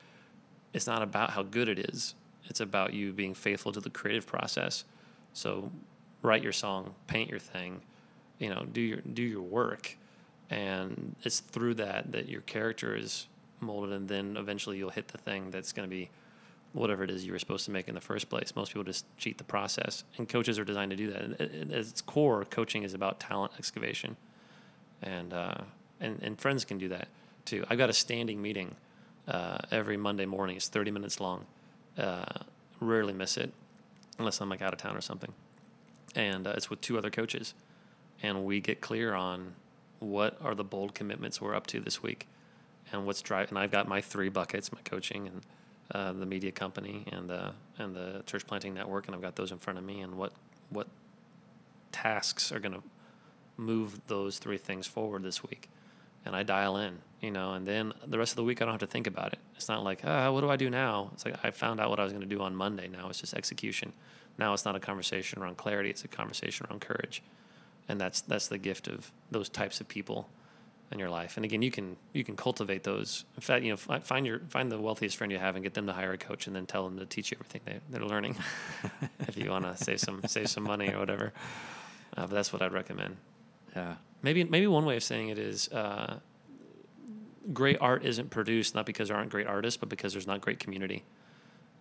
it's 0.73 0.87
not 0.87 1.03
about 1.03 1.31
how 1.31 1.45
good 1.45 1.69
it 1.69 1.79
is. 1.79 2.15
It's 2.47 2.61
about 2.61 2.93
you 2.93 3.13
being 3.13 3.35
faithful 3.35 3.73
to 3.73 3.81
the 3.81 3.91
creative 3.91 4.27
process. 4.27 4.85
So 5.35 5.71
write 6.23 6.43
your 6.43 6.53
song, 6.53 6.95
paint 7.07 7.31
your 7.31 7.39
thing, 7.39 7.81
you 8.39 8.49
know, 8.49 8.67
do 8.73 8.81
your 8.81 9.01
do 9.01 9.23
your 9.23 9.43
work. 9.43 9.97
And 10.51 11.15
it's 11.23 11.41
through 11.41 11.75
that 11.75 12.11
that 12.11 12.29
your 12.29 12.41
character 12.41 12.97
is 12.97 13.29
molded 13.61 13.93
and 13.93 14.09
then 14.09 14.37
eventually 14.37 14.79
you'll 14.79 14.91
hit 14.91 15.09
the 15.09 15.19
thing 15.19 15.51
that's 15.51 15.73
going 15.73 15.89
to 15.89 15.95
be 15.95 16.11
whatever 16.73 17.03
it 17.03 17.11
is 17.11 17.25
you 17.25 17.33
were 17.33 17.39
supposed 17.39 17.65
to 17.65 17.71
make 17.71 17.89
in 17.89 17.95
the 17.95 18.01
first 18.01 18.29
place. 18.29 18.55
Most 18.55 18.73
people 18.73 18.85
just 18.85 19.05
cheat 19.17 19.39
the 19.39 19.45
process. 19.45 20.05
And 20.17 20.29
coaches 20.29 20.59
are 20.59 20.65
designed 20.65 20.91
to 20.91 20.97
do 20.97 21.11
that. 21.13 21.23
And 21.23 21.73
at 21.73 21.79
its 21.79 22.01
core, 22.03 22.45
coaching 22.45 22.83
is 22.83 22.95
about 22.95 23.21
talent 23.21 23.53
excavation. 23.59 24.17
And 25.03 25.33
uh, 25.33 25.55
and 26.01 26.21
and 26.23 26.39
friends 26.39 26.65
can 26.65 26.79
do 26.79 26.89
that 26.89 27.09
too. 27.45 27.65
I've 27.69 27.79
got 27.79 27.91
a 27.91 27.95
standing 27.95 28.43
meeting 28.43 28.75
uh, 29.27 29.59
every 29.71 29.97
Monday 29.97 30.27
morning. 30.27 30.57
It's 30.57 30.69
30 30.69 30.91
minutes 30.91 31.21
long. 31.21 31.47
Uh, 31.97 32.25
rarely 32.81 33.13
miss 33.13 33.37
it 33.37 33.53
unless 34.19 34.41
I'm 34.41 34.49
like 34.49 34.63
out 34.63 34.73
of 34.73 34.79
town 34.79 34.97
or 34.97 35.01
something. 35.01 35.33
And 36.15 36.47
uh, 36.47 36.55
it's 36.57 36.71
with 36.71 36.81
two 36.81 36.99
other 36.99 37.11
coaches. 37.11 37.55
And 38.23 38.45
we 38.45 38.61
get 38.61 38.81
clear 38.81 39.15
on 39.15 39.55
what 40.01 40.37
are 40.43 40.55
the 40.55 40.65
bold 40.65 40.95
commitments 40.95 41.41
we're 41.41 41.55
up 41.55 41.67
to 41.69 41.81
this 41.81 42.03
week 42.03 42.27
and 42.93 43.07
what's 43.07 43.23
driving. 43.23 43.51
And 43.51 43.59
I've 43.59 43.71
got 43.71 43.89
my 43.89 44.01
three 44.01 44.29
buckets 44.29 44.73
my 44.73 44.81
coaching 44.85 45.29
and 45.29 45.43
uh, 45.93 46.13
the 46.13 46.27
media 46.27 46.53
company 46.53 47.07
and, 47.13 47.31
uh, 47.31 47.51
and 47.79 47.95
the 47.95 48.23
church 48.27 48.47
planting 48.47 48.75
network. 48.75 49.07
And 49.07 49.15
I've 49.15 49.23
got 49.23 49.37
those 49.37 49.53
in 49.53 49.59
front 49.59 49.79
of 49.79 49.85
me 49.85 50.01
and 50.01 50.17
what, 50.17 50.33
what 50.71 50.87
tasks 51.93 52.53
are 52.53 52.61
going 52.61 52.75
to 52.75 52.83
move 53.57 54.01
those 54.07 54.39
three 54.39 54.59
things 54.59 54.87
forward 54.87 55.23
this 55.23 55.43
week. 55.43 55.69
And 56.25 56.37
I 56.37 56.43
dial 56.43 56.77
in 56.77 56.99
you 57.21 57.31
know, 57.33 57.55
and 57.55 57.67
then 57.67 57.93
the 58.07 58.19
rest 58.19 58.33
of 58.33 58.37
the 58.37 58.45
week 58.45 58.63
I 58.63 58.65
don't 58.65 58.75
have 58.75 58.81
to 58.81 58.87
think 58.87 59.07
about 59.07 59.33
it. 59.33 59.39
It's 59.57 59.69
not 59.69 59.83
like, 59.83 60.03
ah, 60.05 60.31
what 60.31 60.41
do 60.41 60.51
I 60.51 60.57
do 60.57 60.71
now? 60.71 61.11
It's 61.15 61.25
like 61.25 61.35
I 61.43 61.51
found 61.51 61.81
out 61.81 61.91
what 61.91 61.99
I 61.99 62.05
was 62.05 62.13
going 62.13 62.27
to 62.29 62.29
do 62.29 62.41
on 62.41 62.55
Monday. 62.55 62.89
Now 62.89 63.09
it's 63.09 63.21
just 63.21 63.35
execution. 63.35 63.93
Now 64.39 64.53
it's 64.53 64.65
not 64.65 64.77
a 64.77 64.81
conversation 64.81 65.43
around 65.43 65.57
clarity; 65.57 65.91
it's 65.91 66.05
a 66.05 66.09
conversation 66.09 66.67
around 66.69 66.81
courage, 66.81 67.23
and 67.89 68.01
that's 68.01 68.21
that's 68.21 68.47
the 68.47 68.59
gift 68.59 68.87
of 68.87 69.11
those 69.33 69.49
types 69.49 69.81
of 69.81 69.89
people 69.89 70.29
in 70.91 70.99
your 70.99 71.11
life. 71.11 71.37
And 71.37 71.45
again, 71.45 71.63
you 71.63 71.71
can 71.71 71.97
you 72.13 72.25
can 72.25 72.37
cultivate 72.37 72.83
those. 72.83 73.25
In 73.37 73.43
fact, 73.43 73.65
you 73.65 73.71
know, 73.71 73.77
find 73.77 74.27
your 74.27 74.41
find 74.49 74.71
the 74.73 74.81
wealthiest 74.81 75.17
friend 75.17 75.31
you 75.31 75.39
have 75.39 75.55
and 75.55 75.63
get 75.63 75.75
them 75.75 75.87
to 75.87 75.93
hire 75.93 76.13
a 76.13 76.19
coach, 76.19 76.47
and 76.47 76.57
then 76.57 76.67
tell 76.67 76.85
them 76.85 76.99
to 76.99 77.07
teach 77.07 77.31
you 77.31 77.37
everything 77.41 77.61
they, 77.65 77.81
they're 77.91 78.07
learning. 78.07 78.37
if 79.21 79.37
you 79.37 79.51
want 79.51 79.65
to 79.65 79.83
save 79.83 80.01
some 80.01 80.23
save 80.27 80.49
some 80.49 80.65
money 80.65 80.93
or 80.93 80.99
whatever, 80.99 81.33
uh, 82.17 82.23
but 82.23 82.31
that's 82.31 82.53
what 82.53 82.63
I'd 82.63 82.73
recommend. 82.73 83.17
Yeah. 83.77 83.97
Maybe 84.23 84.45
maybe 84.45 84.67
one 84.67 84.85
way 84.85 84.97
of 84.97 85.03
saying 85.03 85.29
it 85.29 85.39
is. 85.39 85.69
Uh, 85.69 86.19
great 87.53 87.79
art 87.81 88.05
isn't 88.05 88.29
produced 88.31 88.75
not 88.75 88.85
because 88.85 89.09
there 89.09 89.17
aren't 89.17 89.31
great 89.31 89.47
artists, 89.47 89.79
but 89.79 89.89
because 89.89 90.13
there's 90.13 90.27
not 90.27 90.41
great 90.41 90.59
community. 90.59 91.05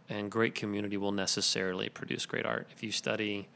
And 0.10 0.32
great 0.32 0.56
community 0.56 0.96
will 0.96 1.12
necessarily 1.12 1.90
produce 1.90 2.26
great 2.26 2.46
art. 2.46 2.68
If 2.72 2.82
you 2.82 2.94
study 2.94 3.50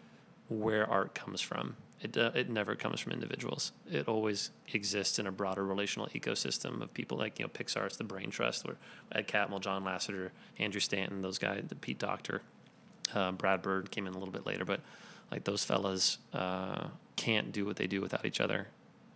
where 0.49 0.89
art 0.89 1.15
comes 1.15 1.39
from, 1.39 1.77
it, 2.01 2.17
uh, 2.17 2.31
it 2.33 2.49
never 2.49 2.75
comes 2.75 2.99
from 2.99 3.11
individuals. 3.11 3.71
It 3.89 4.07
always 4.07 4.51
exists 4.73 5.19
in 5.19 5.27
a 5.27 5.31
broader 5.31 5.65
relational 5.65 6.07
ecosystem 6.07 6.81
of 6.81 6.93
people 6.93 7.17
like, 7.17 7.39
you 7.39 7.45
know, 7.45 7.49
Pixar's 7.49 7.97
The 7.97 8.03
Brain 8.03 8.31
Trust, 8.31 8.65
where 8.65 8.77
Ed 9.11 9.27
Catmull, 9.27 9.61
John 9.61 9.83
Lasseter, 9.83 10.31
Andrew 10.57 10.81
Stanton, 10.81 11.21
those 11.21 11.37
guys, 11.37 11.63
the 11.67 11.75
Pete 11.75 11.99
Docter, 11.99 12.41
uh, 13.13 13.31
Brad 13.31 13.61
Bird 13.61 13.91
came 13.91 14.07
in 14.07 14.13
a 14.13 14.17
little 14.17 14.33
bit 14.33 14.45
later, 14.45 14.65
but 14.65 14.81
like 15.31 15.43
those 15.43 15.63
fellas 15.63 16.17
uh, 16.33 16.87
can't 17.15 17.51
do 17.51 17.65
what 17.65 17.75
they 17.75 17.87
do 17.87 18.01
without 18.01 18.25
each 18.25 18.41
other. 18.41 18.67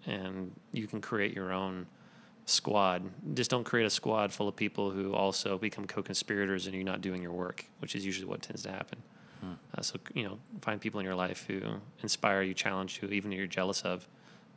And 0.05 0.51
you 0.71 0.86
can 0.86 1.01
create 1.01 1.33
your 1.33 1.51
own 1.51 1.88
squad. 2.45 3.03
Just 3.33 3.49
don't 3.49 3.63
create 3.63 3.86
a 3.86 3.89
squad 3.89 4.31
full 4.31 4.47
of 4.47 4.55
people 4.55 4.91
who 4.91 5.13
also 5.13 5.57
become 5.57 5.86
co-conspirators 5.88 6.67
and 6.67 6.75
you're 6.75 6.83
not 6.83 7.01
doing 7.01 7.21
your 7.21 7.31
work, 7.31 7.65
which 7.79 7.95
is 7.95 8.05
usually 8.05 8.27
what 8.27 8.43
tends 8.43 8.61
to 8.63 8.71
happen. 8.71 9.01
Hmm. 9.41 9.53
Uh, 9.77 9.81
so 9.81 9.97
you 10.13 10.23
know, 10.23 10.39
find 10.61 10.79
people 10.81 10.99
in 10.99 11.05
your 11.05 11.15
life 11.15 11.45
who 11.47 11.61
inspire 12.01 12.41
you, 12.41 12.53
challenge 12.53 12.99
you, 13.01 13.09
even 13.09 13.31
if 13.33 13.38
you're 13.38 13.47
jealous 13.47 13.81
of. 13.83 14.07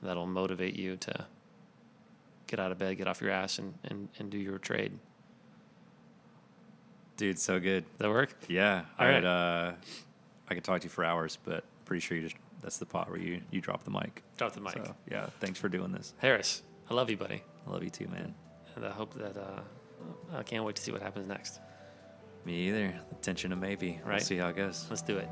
That'll 0.03 0.27
motivate 0.27 0.77
you 0.77 0.97
to 0.99 1.27
get 2.47 2.61
out 2.61 2.71
of 2.71 2.79
bed, 2.79 2.97
get 2.99 3.09
off 3.09 3.21
your 3.21 3.31
ass, 3.31 3.59
and 3.59 3.75
and, 3.85 4.09
and 4.19 4.31
do 4.31 4.39
your 4.39 4.59
trade. 4.59 4.93
Dude, 7.17 7.39
so 7.39 7.59
good. 7.59 7.85
Does 7.85 7.99
that 7.99 8.11
work? 8.11 8.35
Yeah. 8.49 8.85
All 8.99 9.07
I 9.07 9.09
right. 9.11 9.15
would, 9.17 9.25
uh, 9.25 9.73
I 10.49 10.55
could 10.55 10.63
talk 10.65 10.81
to 10.81 10.85
you 10.85 10.91
for 10.91 11.05
hours, 11.05 11.37
but 11.45 11.65
pretty 11.85 12.01
sure 12.01 12.17
you 12.17 12.23
just 12.25 12.37
that's 12.63 12.79
the 12.79 12.87
pot 12.87 13.09
where 13.11 13.19
you 13.19 13.41
you 13.51 13.61
drop 13.61 13.83
the 13.85 13.91
mic. 13.91 14.23
Drop 14.37 14.53
the 14.53 14.61
mic. 14.61 14.75
So 14.75 14.95
yeah, 15.11 15.27
thanks 15.41 15.59
for 15.59 15.69
doing 15.69 15.91
this. 15.93 16.15
Harris, 16.19 16.63
I 16.91 16.95
love 16.95 17.11
you, 17.11 17.17
buddy, 17.17 17.43
I 17.67 17.71
love 17.71 17.83
you 17.83 17.91
too, 17.91 18.07
man. 18.09 18.35
and 18.77 18.85
I 18.87 18.91
hope 18.91 19.15
that 19.15 19.37
uh, 19.37 19.61
I 20.37 20.43
can't 20.45 20.65
wait 20.65 20.77
to 20.77 20.83
see 20.83 20.93
what 20.93 21.03
happens 21.03 21.27
next. 21.27 21.59
Me 22.49 22.55
either. 22.69 22.95
The 23.11 23.15
tension 23.17 23.53
of 23.53 23.59
maybe. 23.59 24.01
We'll 24.03 24.13
Right. 24.15 24.23
see 24.23 24.39
how 24.39 24.49
it 24.49 24.57
goes. 24.57 24.87
Let's 24.89 25.03
do 25.03 25.19
it. 25.19 25.29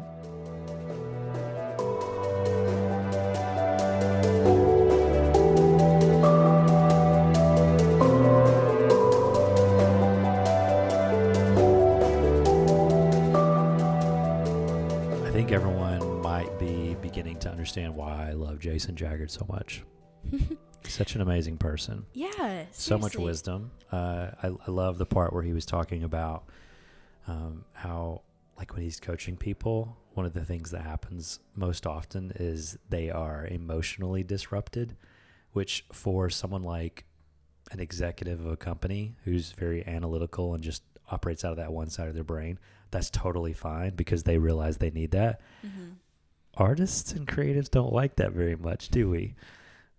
I 15.25 15.31
think 15.33 15.53
everyone 15.53 16.21
might 16.23 16.59
be 16.59 16.95
beginning 17.03 17.39
to 17.41 17.51
understand 17.51 17.95
why 17.95 18.29
I 18.31 18.33
love 18.33 18.59
Jason 18.59 18.95
Jaggard 18.95 19.31
so 19.31 19.45
much. 19.49 19.83
Such 20.85 21.15
an 21.15 21.21
amazing 21.21 21.59
person. 21.59 22.07
Yeah. 22.13 22.65
so 22.73 22.97
much 22.99 23.17
wisdom. 23.17 23.71
Uh, 23.91 24.31
I, 24.43 24.49
I 24.67 24.71
love 24.71 24.99
the 24.99 25.07
part 25.07 25.33
where 25.33 25.43
he 25.43 25.53
was 25.53 25.67
talking 25.67 26.05
about 26.05 26.45
um, 27.27 27.65
how, 27.73 28.23
like, 28.59 28.73
when 28.73 28.83
he's 28.83 29.01
coaching 29.01 29.37
people, 29.37 29.97
one 30.15 30.27
of 30.27 30.33
the 30.33 30.45
things 30.45 30.71
that 30.71 30.83
happens 30.83 31.41
most 31.55 31.87
often 31.87 32.33
is 32.37 32.79
they 32.89 33.11
are 33.11 33.47
emotionally 33.47 34.23
disrupted, 34.23 34.97
which 35.53 35.85
for 35.93 36.31
someone 36.31 36.63
like 36.63 37.05
an 37.73 37.81
executive 37.81 38.41
of 38.45 38.53
a 38.53 38.57
company 38.57 39.17
who's 39.25 39.53
very 39.53 39.87
analytical 39.87 40.55
and 40.55 40.63
just 40.63 40.83
operates 41.11 41.45
out 41.45 41.51
of 41.53 41.57
that 41.57 41.73
one 41.73 41.91
side 41.91 42.09
of 42.09 42.15
their 42.15 42.25
brain, 42.25 42.59
that's 42.91 43.11
totally 43.11 43.53
fine 43.53 43.95
because 43.95 44.23
they 44.23 44.39
realize 44.39 44.77
they 44.79 44.91
need 44.91 45.11
that. 45.11 45.41
Mhm. 45.65 45.95
Artists 46.57 47.13
and 47.13 47.27
creatives 47.27 47.71
don't 47.71 47.93
like 47.93 48.17
that 48.17 48.33
very 48.33 48.57
much, 48.57 48.89
do 48.89 49.11
we? 49.11 49.35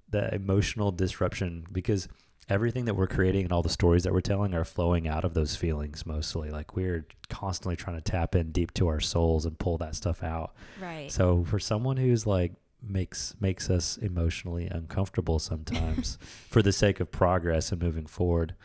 The 0.09 0.34
emotional 0.34 0.91
disruption 0.91 1.65
because 1.71 2.07
everything 2.49 2.85
that 2.85 2.93
we're 2.93 3.07
creating 3.07 3.43
and 3.43 3.51
all 3.51 3.61
the 3.61 3.69
stories 3.69 4.03
that 4.03 4.13
we're 4.13 4.21
telling 4.21 4.53
are 4.53 4.63
flowing 4.63 5.07
out 5.07 5.25
of 5.25 5.33
those 5.33 5.55
feelings 5.55 6.05
mostly. 6.05 6.49
Like 6.49 6.75
we're 6.75 7.05
constantly 7.29 7.75
trying 7.75 7.97
to 7.97 8.01
tap 8.01 8.35
in 8.35 8.51
deep 8.51 8.73
to 8.75 8.87
our 8.87 8.99
souls 9.01 9.45
and 9.45 9.57
pull 9.59 9.77
that 9.79 9.95
stuff 9.95 10.23
out. 10.23 10.53
Right. 10.81 11.11
So 11.11 11.43
for 11.43 11.59
someone 11.59 11.97
who's 11.97 12.25
like 12.25 12.53
makes 12.87 13.35
makes 13.41 13.69
us 13.69 13.97
emotionally 13.97 14.67
uncomfortable 14.67 15.39
sometimes 15.39 16.17
for 16.49 16.61
the 16.61 16.71
sake 16.71 16.99
of 16.99 17.11
progress 17.11 17.71
and 17.71 17.81
moving 17.81 18.05
forward, 18.05 18.55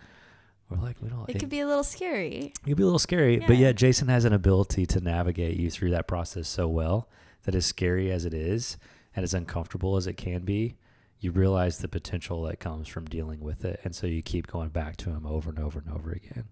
we're 0.69 0.77
like 0.79 0.97
we 1.03 1.09
don't 1.09 1.29
it 1.29 1.39
could 1.41 1.49
be 1.49 1.61
a 1.61 1.67
little 1.67 1.83
scary. 1.83 2.53
it 2.55 2.65
could 2.65 2.77
be 2.77 2.83
a 2.83 2.87
little 2.87 2.99
scary, 2.99 3.39
but 3.39 3.57
Yeah. 3.57 3.67
yet 3.69 3.77
Jason 3.77 4.09
has 4.09 4.25
an 4.25 4.33
ability 4.33 4.87
to 4.87 5.01
navigate 5.01 5.57
you 5.57 5.71
through 5.71 5.91
that 5.91 6.07
process 6.07 6.47
so 6.49 6.69
well 6.69 7.09
that 7.45 7.55
as 7.57 7.67
scary 7.67 8.13
as 8.13 8.25
it 8.25 8.33
is 8.35 8.77
and 9.17 9.25
as 9.25 9.35
uncomfortable 9.35 9.97
as 9.97 10.07
it 10.07 10.17
can 10.17 10.43
be, 10.43 10.77
you 11.23 11.31
realize 11.31 11.79
the 11.79 11.89
potential 11.89 12.43
that 12.43 12.59
comes 12.59 12.89
from 12.89 13.05
dealing 13.05 13.41
with 13.41 13.65
it. 13.65 13.81
And 13.85 13.95
so 13.95 14.09
you 14.09 14.23
keep 14.23 14.49
going 14.49 14.71
back 14.71 14.97
to 14.99 15.11
him 15.11 15.25
over 15.25 15.51
and 15.51 15.59
over 15.61 15.79
and 15.79 15.89
over 15.95 16.11
again. 16.11 16.47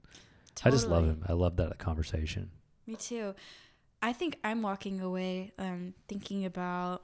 I 0.64 0.70
just 0.70 0.88
love 0.88 1.04
him. 1.04 1.24
I 1.28 1.32
love 1.32 1.56
that 1.56 1.76
conversation. 1.78 2.50
Me 2.86 2.94
too. 2.94 3.34
I 4.00 4.12
think 4.12 4.38
I'm 4.44 4.62
walking 4.62 5.00
away 5.00 5.52
um, 5.58 5.94
thinking 6.06 6.44
about 6.44 7.02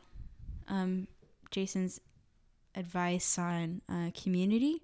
um, 0.68 1.08
Jason's 1.50 2.00
advice 2.76 3.36
on 3.36 3.82
uh, 3.88 4.10
community 4.14 4.80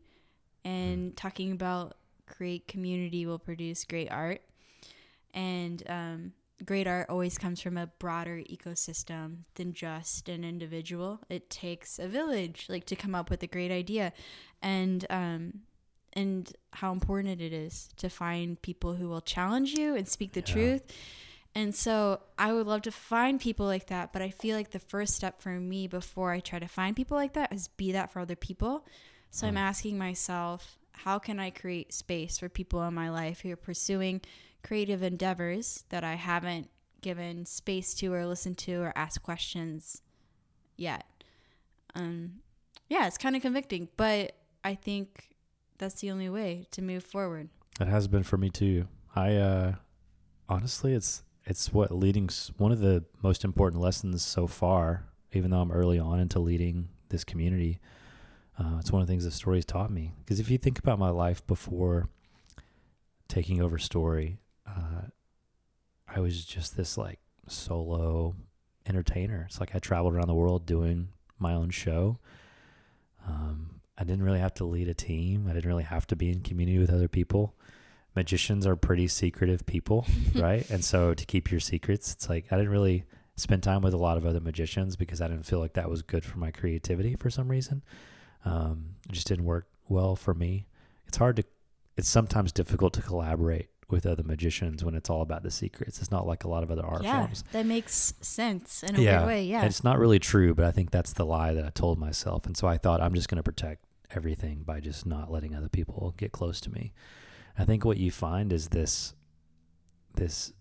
and 0.64 1.16
talking 1.16 1.52
about 1.52 1.96
great 2.36 2.66
community 2.66 3.26
will 3.26 3.38
produce 3.38 3.84
great 3.84 4.10
art. 4.10 4.40
And 5.34 5.82
um, 5.88 6.32
great 6.64 6.86
art 6.86 7.08
always 7.10 7.38
comes 7.38 7.60
from 7.60 7.76
a 7.76 7.86
broader 7.98 8.42
ecosystem 8.50 9.38
than 9.54 9.72
just 9.72 10.28
an 10.28 10.44
individual. 10.44 11.20
It 11.28 11.50
takes 11.50 11.98
a 11.98 12.06
village, 12.08 12.66
like 12.68 12.84
to 12.86 12.96
come 12.96 13.14
up 13.14 13.30
with 13.30 13.42
a 13.42 13.46
great 13.46 13.70
idea, 13.70 14.12
and 14.60 15.04
um, 15.10 15.60
and 16.12 16.52
how 16.72 16.92
important 16.92 17.40
it 17.40 17.52
is 17.52 17.88
to 17.96 18.08
find 18.08 18.60
people 18.60 18.94
who 18.94 19.08
will 19.08 19.20
challenge 19.22 19.72
you 19.78 19.94
and 19.96 20.06
speak 20.08 20.32
the 20.32 20.40
Yeah. 20.40 20.52
truth. 20.52 20.82
And 21.54 21.74
so 21.74 22.20
I 22.38 22.52
would 22.52 22.66
love 22.66 22.82
to 22.82 22.90
find 22.92 23.38
people 23.40 23.66
like 23.66 23.88
that, 23.88 24.12
but 24.12 24.22
I 24.22 24.30
feel 24.30 24.56
like 24.56 24.70
the 24.70 24.78
first 24.78 25.14
step 25.14 25.42
for 25.42 25.50
me 25.50 25.86
before 25.86 26.32
I 26.32 26.40
try 26.40 26.58
to 26.58 26.66
find 26.68 26.96
people 26.96 27.16
like 27.16 27.34
that 27.34 27.52
is 27.52 27.68
be 27.68 27.92
that 27.92 28.10
for 28.10 28.20
other 28.20 28.36
people. 28.36 28.86
So 29.30 29.46
I'm 29.46 29.54
Mm. 29.56 29.58
asking 29.58 29.98
myself, 29.98 30.78
how 30.92 31.18
can 31.18 31.38
I 31.38 31.50
create 31.50 31.92
space 31.92 32.38
for 32.38 32.48
people 32.48 32.82
in 32.84 32.94
my 32.94 33.10
life 33.10 33.40
who 33.40 33.50
are 33.52 33.56
pursuing 33.56 34.22
creative 34.62 35.02
endeavors 35.02 35.84
that 35.88 36.04
I 36.04 36.14
haven't 36.14 36.70
given 37.00 37.46
space 37.46 37.94
to 37.94 38.12
or 38.12 38.26
listened 38.26 38.58
to 38.58 38.82
or 38.82 38.92
asked 38.96 39.22
questions 39.22 40.02
yet? 40.76 41.04
Um, 41.94 42.40
yeah, 42.88 43.06
it's 43.06 43.18
kind 43.18 43.36
of 43.36 43.42
convicting, 43.42 43.88
but 43.96 44.32
I 44.64 44.74
think 44.74 45.36
that's 45.78 46.00
the 46.00 46.10
only 46.10 46.28
way 46.28 46.66
to 46.70 46.82
move 46.82 47.04
forward. 47.04 47.48
It 47.80 47.88
has 47.88 48.06
been 48.08 48.22
for 48.22 48.36
me 48.36 48.50
too. 48.50 48.86
I 49.14 49.34
uh 49.36 49.74
honestly 50.48 50.94
it's 50.94 51.22
it's 51.44 51.72
what 51.72 51.90
leading 51.90 52.28
one 52.56 52.72
of 52.72 52.80
the 52.80 53.04
most 53.22 53.44
important 53.44 53.82
lessons 53.82 54.22
so 54.22 54.46
far, 54.46 55.06
even 55.32 55.50
though 55.50 55.60
I'm 55.60 55.72
early 55.72 55.98
on 55.98 56.20
into 56.20 56.38
leading 56.38 56.88
this 57.08 57.24
community. 57.24 57.80
Uh, 58.58 58.76
it's 58.78 58.92
one 58.92 59.00
of 59.00 59.08
the 59.08 59.12
things 59.12 59.24
that 59.24 59.32
stories 59.32 59.64
taught 59.64 59.90
me. 59.90 60.12
Because 60.18 60.38
if 60.38 60.50
you 60.50 60.58
think 60.58 60.78
about 60.78 60.98
my 60.98 61.10
life 61.10 61.44
before 61.46 62.08
taking 63.28 63.60
over 63.60 63.78
story, 63.78 64.38
uh, 64.76 65.02
I 66.08 66.20
was 66.20 66.44
just 66.44 66.76
this 66.76 66.98
like 66.98 67.18
solo 67.48 68.34
entertainer. 68.86 69.46
It's 69.48 69.60
like 69.60 69.74
I 69.74 69.78
traveled 69.78 70.14
around 70.14 70.28
the 70.28 70.34
world 70.34 70.66
doing 70.66 71.08
my 71.38 71.54
own 71.54 71.70
show. 71.70 72.18
Um, 73.26 73.80
I 73.96 74.04
didn't 74.04 74.24
really 74.24 74.40
have 74.40 74.54
to 74.54 74.64
lead 74.64 74.88
a 74.88 74.94
team. 74.94 75.46
I 75.48 75.52
didn't 75.52 75.68
really 75.68 75.84
have 75.84 76.06
to 76.08 76.16
be 76.16 76.30
in 76.30 76.40
community 76.40 76.78
with 76.78 76.90
other 76.90 77.08
people. 77.08 77.54
Magicians 78.14 78.66
are 78.66 78.76
pretty 78.76 79.08
secretive 79.08 79.64
people, 79.64 80.06
right? 80.34 80.68
And 80.70 80.84
so 80.84 81.14
to 81.14 81.26
keep 81.26 81.50
your 81.50 81.60
secrets, 81.60 82.12
it's 82.12 82.28
like 82.28 82.46
I 82.50 82.56
didn't 82.56 82.72
really 82.72 83.04
spend 83.36 83.62
time 83.62 83.80
with 83.80 83.94
a 83.94 83.98
lot 83.98 84.16
of 84.16 84.26
other 84.26 84.40
magicians 84.40 84.96
because 84.96 85.20
I 85.20 85.28
didn't 85.28 85.46
feel 85.46 85.58
like 85.58 85.74
that 85.74 85.88
was 85.88 86.02
good 86.02 86.24
for 86.24 86.38
my 86.38 86.50
creativity 86.50 87.16
for 87.16 87.30
some 87.30 87.48
reason. 87.48 87.82
Um, 88.44 88.96
it 89.08 89.12
just 89.12 89.26
didn't 89.26 89.44
work 89.44 89.66
well 89.88 90.16
for 90.16 90.34
me. 90.34 90.66
It's 91.06 91.16
hard 91.16 91.36
to, 91.36 91.44
it's 91.96 92.08
sometimes 92.08 92.52
difficult 92.52 92.92
to 92.94 93.02
collaborate 93.02 93.68
with 93.92 94.06
other 94.06 94.22
magicians 94.24 94.82
when 94.84 94.94
it's 94.96 95.08
all 95.08 95.22
about 95.22 95.42
the 95.44 95.50
secrets. 95.50 96.00
It's 96.00 96.10
not 96.10 96.26
like 96.26 96.42
a 96.44 96.48
lot 96.48 96.62
of 96.64 96.70
other 96.72 96.84
art 96.84 97.04
yeah, 97.04 97.20
forms. 97.20 97.44
that 97.52 97.66
makes 97.66 98.14
sense 98.20 98.82
in 98.82 98.96
a 98.96 99.00
Yeah, 99.00 99.18
weird 99.18 99.26
way. 99.26 99.44
Yeah. 99.44 99.58
And 99.58 99.66
it's 99.68 99.84
not 99.84 99.98
really 100.00 100.18
true, 100.18 100.54
but 100.54 100.64
I 100.64 100.72
think 100.72 100.90
that's 100.90 101.12
the 101.12 101.24
lie 101.26 101.52
that 101.52 101.64
I 101.64 101.70
told 101.70 101.98
myself. 101.98 102.46
And 102.46 102.56
so 102.56 102.66
I 102.66 102.78
thought 102.78 103.00
I'm 103.00 103.14
just 103.14 103.28
going 103.28 103.36
to 103.36 103.42
protect 103.44 103.84
everything 104.10 104.62
by 104.64 104.80
just 104.80 105.06
not 105.06 105.30
letting 105.30 105.54
other 105.54 105.68
people 105.68 106.14
get 106.16 106.32
close 106.32 106.60
to 106.62 106.70
me. 106.72 106.92
I 107.56 107.64
think 107.64 107.84
what 107.84 107.98
you 107.98 108.10
find 108.10 108.52
is 108.52 108.68
this 108.68 109.14
this 110.14 110.52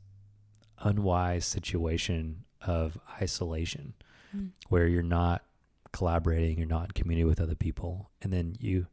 unwise 0.80 1.46
situation 1.46 2.44
of 2.62 2.98
isolation 3.22 3.94
Mm. 4.36 4.52
where 4.70 4.88
you're 4.88 5.04
not 5.04 5.44
collaborating, 5.92 6.58
you're 6.58 6.66
not 6.68 6.86
in 6.86 6.92
community 6.92 7.26
with 7.26 7.42
other 7.42 7.54
people, 7.56 8.10
and 8.22 8.32
then 8.32 8.56
you 8.62 8.88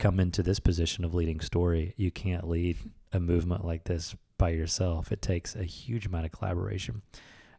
come 0.00 0.18
into 0.18 0.42
this 0.42 0.58
position 0.58 1.04
of 1.04 1.14
leading 1.14 1.38
story. 1.40 1.94
You 1.96 2.10
can't 2.10 2.48
lead 2.48 2.76
a 3.12 3.20
movement 3.20 3.64
like 3.64 3.84
this 3.84 4.14
by 4.36 4.50
yourself. 4.50 5.12
It 5.12 5.22
takes 5.22 5.56
a 5.56 5.64
huge 5.64 6.06
amount 6.06 6.26
of 6.26 6.32
collaboration. 6.32 7.02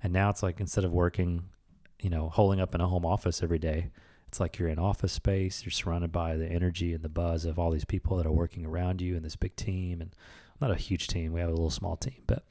And 0.02 0.14
now 0.14 0.30
it's 0.30 0.44
like 0.44 0.60
instead 0.60 0.86
of 0.86 0.92
working, 0.92 1.44
you 2.02 2.10
know, 2.10 2.30
holding 2.30 2.62
up 2.62 2.74
in 2.74 2.82
a 2.82 2.88
home 2.88 3.06
office 3.06 3.44
every 3.44 3.60
day, 3.60 3.90
it's 4.28 4.40
like 4.40 4.58
you're 4.58 4.70
in 4.70 4.80
office 4.80 5.12
space, 5.12 5.64
you're 5.66 5.72
surrounded 5.72 6.12
by 6.12 6.38
the 6.38 6.48
energy 6.48 6.94
and 6.94 7.04
the 7.04 7.10
buzz 7.10 7.46
of 7.46 7.58
all 7.58 7.72
these 7.72 7.86
people 7.86 8.18
that 8.18 8.26
are 8.26 8.32
working 8.32 8.66
around 8.66 9.02
you 9.02 9.16
and 9.16 9.26
this 9.26 9.36
big 9.36 9.56
team 9.56 10.02
and 10.02 10.16
not 10.62 10.72
a 10.72 10.76
huge 10.76 11.08
team, 11.08 11.34
we 11.34 11.40
have 11.40 11.50
a 11.50 11.54
little 11.54 11.70
small 11.70 11.96
team, 11.96 12.22
but 12.28 12.44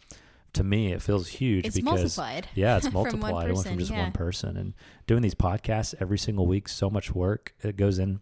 to 0.54 0.64
me 0.64 0.92
it 0.92 1.00
feels 1.00 1.28
huge 1.28 1.64
It's 1.64 1.76
because 1.76 2.00
multiplied. 2.00 2.48
yeah, 2.54 2.76
it's 2.76 2.86
from 2.86 2.94
multiplied. 2.94 3.48
it 3.48 3.54
went 3.54 3.68
from 3.68 3.78
just 3.78 3.90
yeah. 3.92 4.02
one 4.02 4.12
person 4.12 4.56
and 4.56 4.74
doing 5.06 5.22
these 5.22 5.34
podcasts 5.34 5.94
every 6.00 6.18
single 6.18 6.46
week, 6.46 6.68
so 6.68 6.90
much 6.90 7.14
work 7.14 7.54
it 7.62 7.76
goes 7.76 7.98
in 7.98 8.20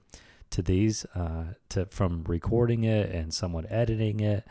to 0.50 0.62
these, 0.62 1.04
uh, 1.14 1.54
to 1.70 1.86
from 1.86 2.24
recording 2.26 2.84
it 2.84 3.10
and 3.10 3.32
someone 3.32 3.66
editing 3.70 4.20
it. 4.20 4.46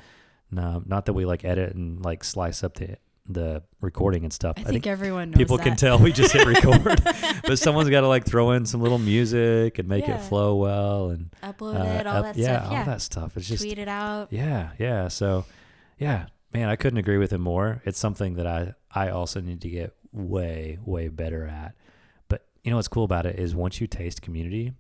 No, 0.52 0.84
not 0.86 1.06
that 1.06 1.14
we 1.14 1.26
like 1.26 1.44
edit 1.44 1.74
and 1.76 2.04
like 2.04 2.24
slice 2.24 2.64
up 2.64 2.76
the 2.76 2.98
the 3.28 3.64
recording 3.82 4.24
and 4.24 4.32
stuff. 4.32 4.56
I 4.60 4.64
think, 4.64 4.86
everyone 4.86 5.32
knows 5.32 5.38
people 5.40 5.58
can 5.58 5.76
tell 5.76 5.98
we 5.98 6.12
just 6.12 6.32
hit 6.32 6.46
record, 6.46 6.84
but 7.44 7.58
someone's 7.58 7.90
got 7.90 8.02
to 8.02 8.08
like 8.08 8.24
throw 8.26 8.52
in 8.52 8.68
some 8.68 8.82
little 8.82 9.00
music 9.00 9.80
and 9.80 9.88
make 9.90 10.06
Yeah. 10.08 10.18
it 10.18 10.22
flow 10.28 10.56
well 10.58 11.10
and 11.10 11.32
Upload 11.42 11.80
uh, 11.80 12.00
it, 12.02 12.06
all 12.08 12.18
up- 12.18 12.24
that 12.26 12.38
yeah, 12.38 12.60
stuff. 12.60 12.72
all 12.72 12.86
that 12.86 13.02
stuff. 13.02 13.38
It's 13.38 13.48
just 13.48 13.64
Tweet 13.64 13.80
it 13.80 13.88
out. 13.88 14.28
yeah, 14.32 14.70
yeah. 14.78 15.08
So, 15.08 15.46
yeah, 15.98 16.28
man, 16.54 16.70
I 16.70 16.76
couldn't 16.76 17.00
agree 17.00 17.18
with 17.18 17.34
him 17.34 17.42
more. 17.42 17.82
It's 17.86 17.98
something 17.98 18.36
that 18.36 18.46
I 18.46 18.76
I 18.94 19.10
also 19.10 19.42
need 19.42 19.62
to 19.62 19.70
get 19.70 19.96
way 20.12 20.78
way 20.86 21.08
better 21.08 21.48
at. 21.48 21.74
But 22.28 22.46
you 22.64 22.70
know 22.70 22.76
what's 22.78 22.88
cool 22.88 23.06
about 23.06 23.26
it 23.26 23.40
is 23.40 23.56
once 23.56 23.82
you 23.82 23.88
taste 23.88 24.22
community, 24.22 24.74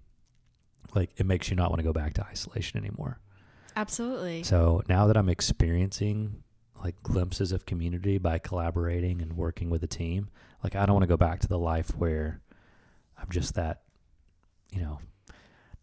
like 0.93 1.09
it 1.17 1.25
makes 1.25 1.49
you 1.49 1.55
not 1.55 1.71
want 1.71 1.79
to 1.79 1.83
go 1.83 1.93
back 1.93 2.13
to 2.13 2.23
isolation 2.25 2.79
anymore. 2.79 3.19
Absolutely. 3.75 4.43
So 4.43 4.83
now 4.87 5.07
that 5.07 5.17
I'm 5.17 5.29
experiencing 5.29 6.43
like 6.83 7.01
glimpses 7.03 7.51
of 7.51 7.65
community 7.65 8.17
by 8.17 8.37
collaborating 8.39 9.21
and 9.21 9.33
working 9.35 9.69
with 9.69 9.83
a 9.83 9.87
team, 9.87 10.29
like 10.63 10.75
I 10.75 10.85
don't 10.85 10.93
want 10.95 11.03
to 11.03 11.07
go 11.07 11.17
back 11.17 11.39
to 11.41 11.47
the 11.47 11.57
life 11.59 11.89
where 11.97 12.41
I'm 13.17 13.27
just 13.29 13.55
that, 13.55 13.81
you 14.71 14.81
know, 14.81 14.99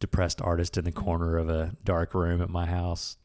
depressed 0.00 0.40
artist 0.42 0.76
in 0.76 0.84
the 0.84 0.92
Mm. 0.92 1.04
corner 1.04 1.36
of 1.38 1.48
a 1.48 1.74
dark 1.84 2.14
room 2.14 2.40
at 2.42 2.48
my 2.50 2.66
house. 2.66 3.16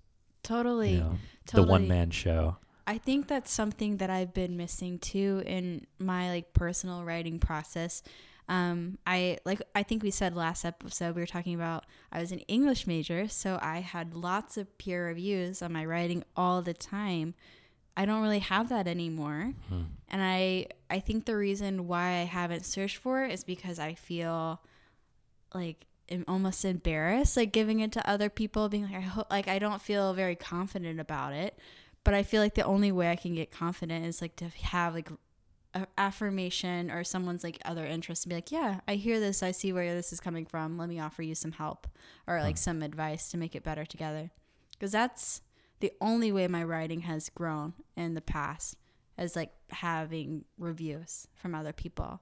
totally. 0.44 0.92
You 0.94 1.00
know, 1.00 1.18
totally. 1.46 1.66
the 1.66 1.72
one 1.72 1.88
man 1.90 2.10
show. 2.10 2.56
I 2.86 2.98
think 3.00 3.28
that's 3.28 3.52
something 3.52 3.98
that 3.98 4.10
I've 4.10 4.34
been 4.34 4.56
missing 4.56 4.98
too 4.98 5.44
in 5.46 5.86
my 6.00 6.30
like 6.30 6.54
personal 6.54 7.04
writing 7.04 7.38
process. 7.38 8.02
Um, 8.50 8.98
I 9.06 9.40
like 9.46 9.62
I 9.76 9.84
think 9.84 10.04
we 10.04 10.12
said 10.12 10.36
last 10.36 10.64
episode 10.64 11.16
we 11.16 11.22
were 11.22 11.28
talking 11.28 11.56
about 11.56 11.86
I 12.12 12.20
was 12.20 12.32
an 12.32 12.40
English 12.42 12.88
major, 12.88 13.28
so 13.28 13.60
I 13.62 13.80
had 13.80 14.14
lots 14.14 14.58
of 14.58 14.78
peer 14.78 15.08
reviews 15.08 15.62
on 15.62 15.74
my 15.74 15.84
writing 15.86 16.24
all 16.36 16.62
the 16.62 16.74
time. 16.74 17.34
I 17.98 18.06
don't 18.06 18.22
really 18.22 18.40
have 18.40 18.70
that 18.70 18.88
anymore. 18.88 19.54
Hmm. 19.68 19.82
And 20.08 20.22
I 20.22 20.68
I 20.90 21.00
think 21.00 21.26
the 21.26 21.36
reason 21.36 21.88
why 21.88 22.20
I 22.20 22.24
haven't 22.24 22.66
searched 22.66 22.98
for 22.98 23.26
it 23.26 23.34
is 23.34 23.44
because 23.44 23.80
I 23.80 23.96
feel 23.96 24.62
like 25.54 25.86
I'm 26.10 26.24
almost 26.28 26.64
embarrassed 26.64 27.36
like 27.36 27.52
giving 27.52 27.82
it 27.82 27.92
to 27.94 28.10
other 28.10 28.30
people 28.30 28.70
being 28.70 28.84
like 28.84 28.96
I 28.96 29.02
hope 29.02 29.28
like 29.30 29.50
I 29.50 29.60
don't 29.60 29.82
feel 29.82 30.14
very 30.14 30.36
confident 30.36 31.02
about 31.02 31.34
it. 31.34 31.58
But 32.06 32.14
I 32.14 32.24
feel 32.24 32.42
like 32.42 32.56
the 32.56 32.64
only 32.64 32.94
way 32.94 33.12
I 33.12 33.18
can 33.18 33.36
get 33.36 33.52
confident 33.52 34.06
is 34.06 34.22
like 34.22 34.38
to 34.38 34.48
have 34.62 34.94
like 34.94 35.10
affirmation 35.98 36.92
or 36.92 37.04
someone's 37.04 37.44
like 37.44 37.60
other 37.66 37.86
interest 37.86 38.24
to 38.24 38.30
be 38.30 38.36
like, 38.36 38.52
yeah, 38.52 38.80
I 38.88 38.96
hear 38.96 39.20
this, 39.20 39.44
I 39.44 39.52
see 39.52 39.74
where 39.74 39.94
this 39.94 40.12
is 40.12 40.20
coming 40.20 40.46
from. 40.46 40.78
Let 40.78 40.90
me 40.90 41.00
offer 41.00 41.22
you 41.22 41.36
some 41.36 41.52
help 41.52 41.88
or 42.28 42.42
like 42.42 42.58
some 42.58 42.82
advice 42.82 43.30
to 43.32 43.38
make 43.38 43.56
it 43.56 43.64
better 43.64 43.86
together. 43.86 44.32
Because 44.72 44.92
that's 44.92 45.42
the 45.80 45.92
only 46.02 46.32
way 46.32 46.48
my 46.48 46.64
writing 46.64 47.02
has 47.02 47.30
grown 47.30 47.74
in 47.96 48.14
the 48.14 48.22
past 48.22 48.78
is 49.18 49.36
like 49.36 49.52
having 49.70 50.46
reviews 50.58 51.28
from 51.36 51.56
other 51.56 51.74
people. 51.74 52.22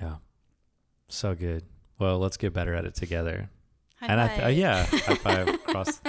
Yeah. 0.00 0.16
So 1.08 1.34
good. 1.34 1.64
Well, 1.98 2.18
let's 2.18 2.36
get 2.36 2.52
better 2.52 2.74
at 2.74 2.84
it 2.84 2.94
together. 2.94 3.48
High 4.00 4.06
and 4.08 4.20
I 4.20 4.28
th- 4.28 4.38
uh, 4.38 4.42
five. 4.42 4.56
yeah, 4.56 4.84
high 4.84 5.14
five 5.14 5.48
across. 5.48 6.00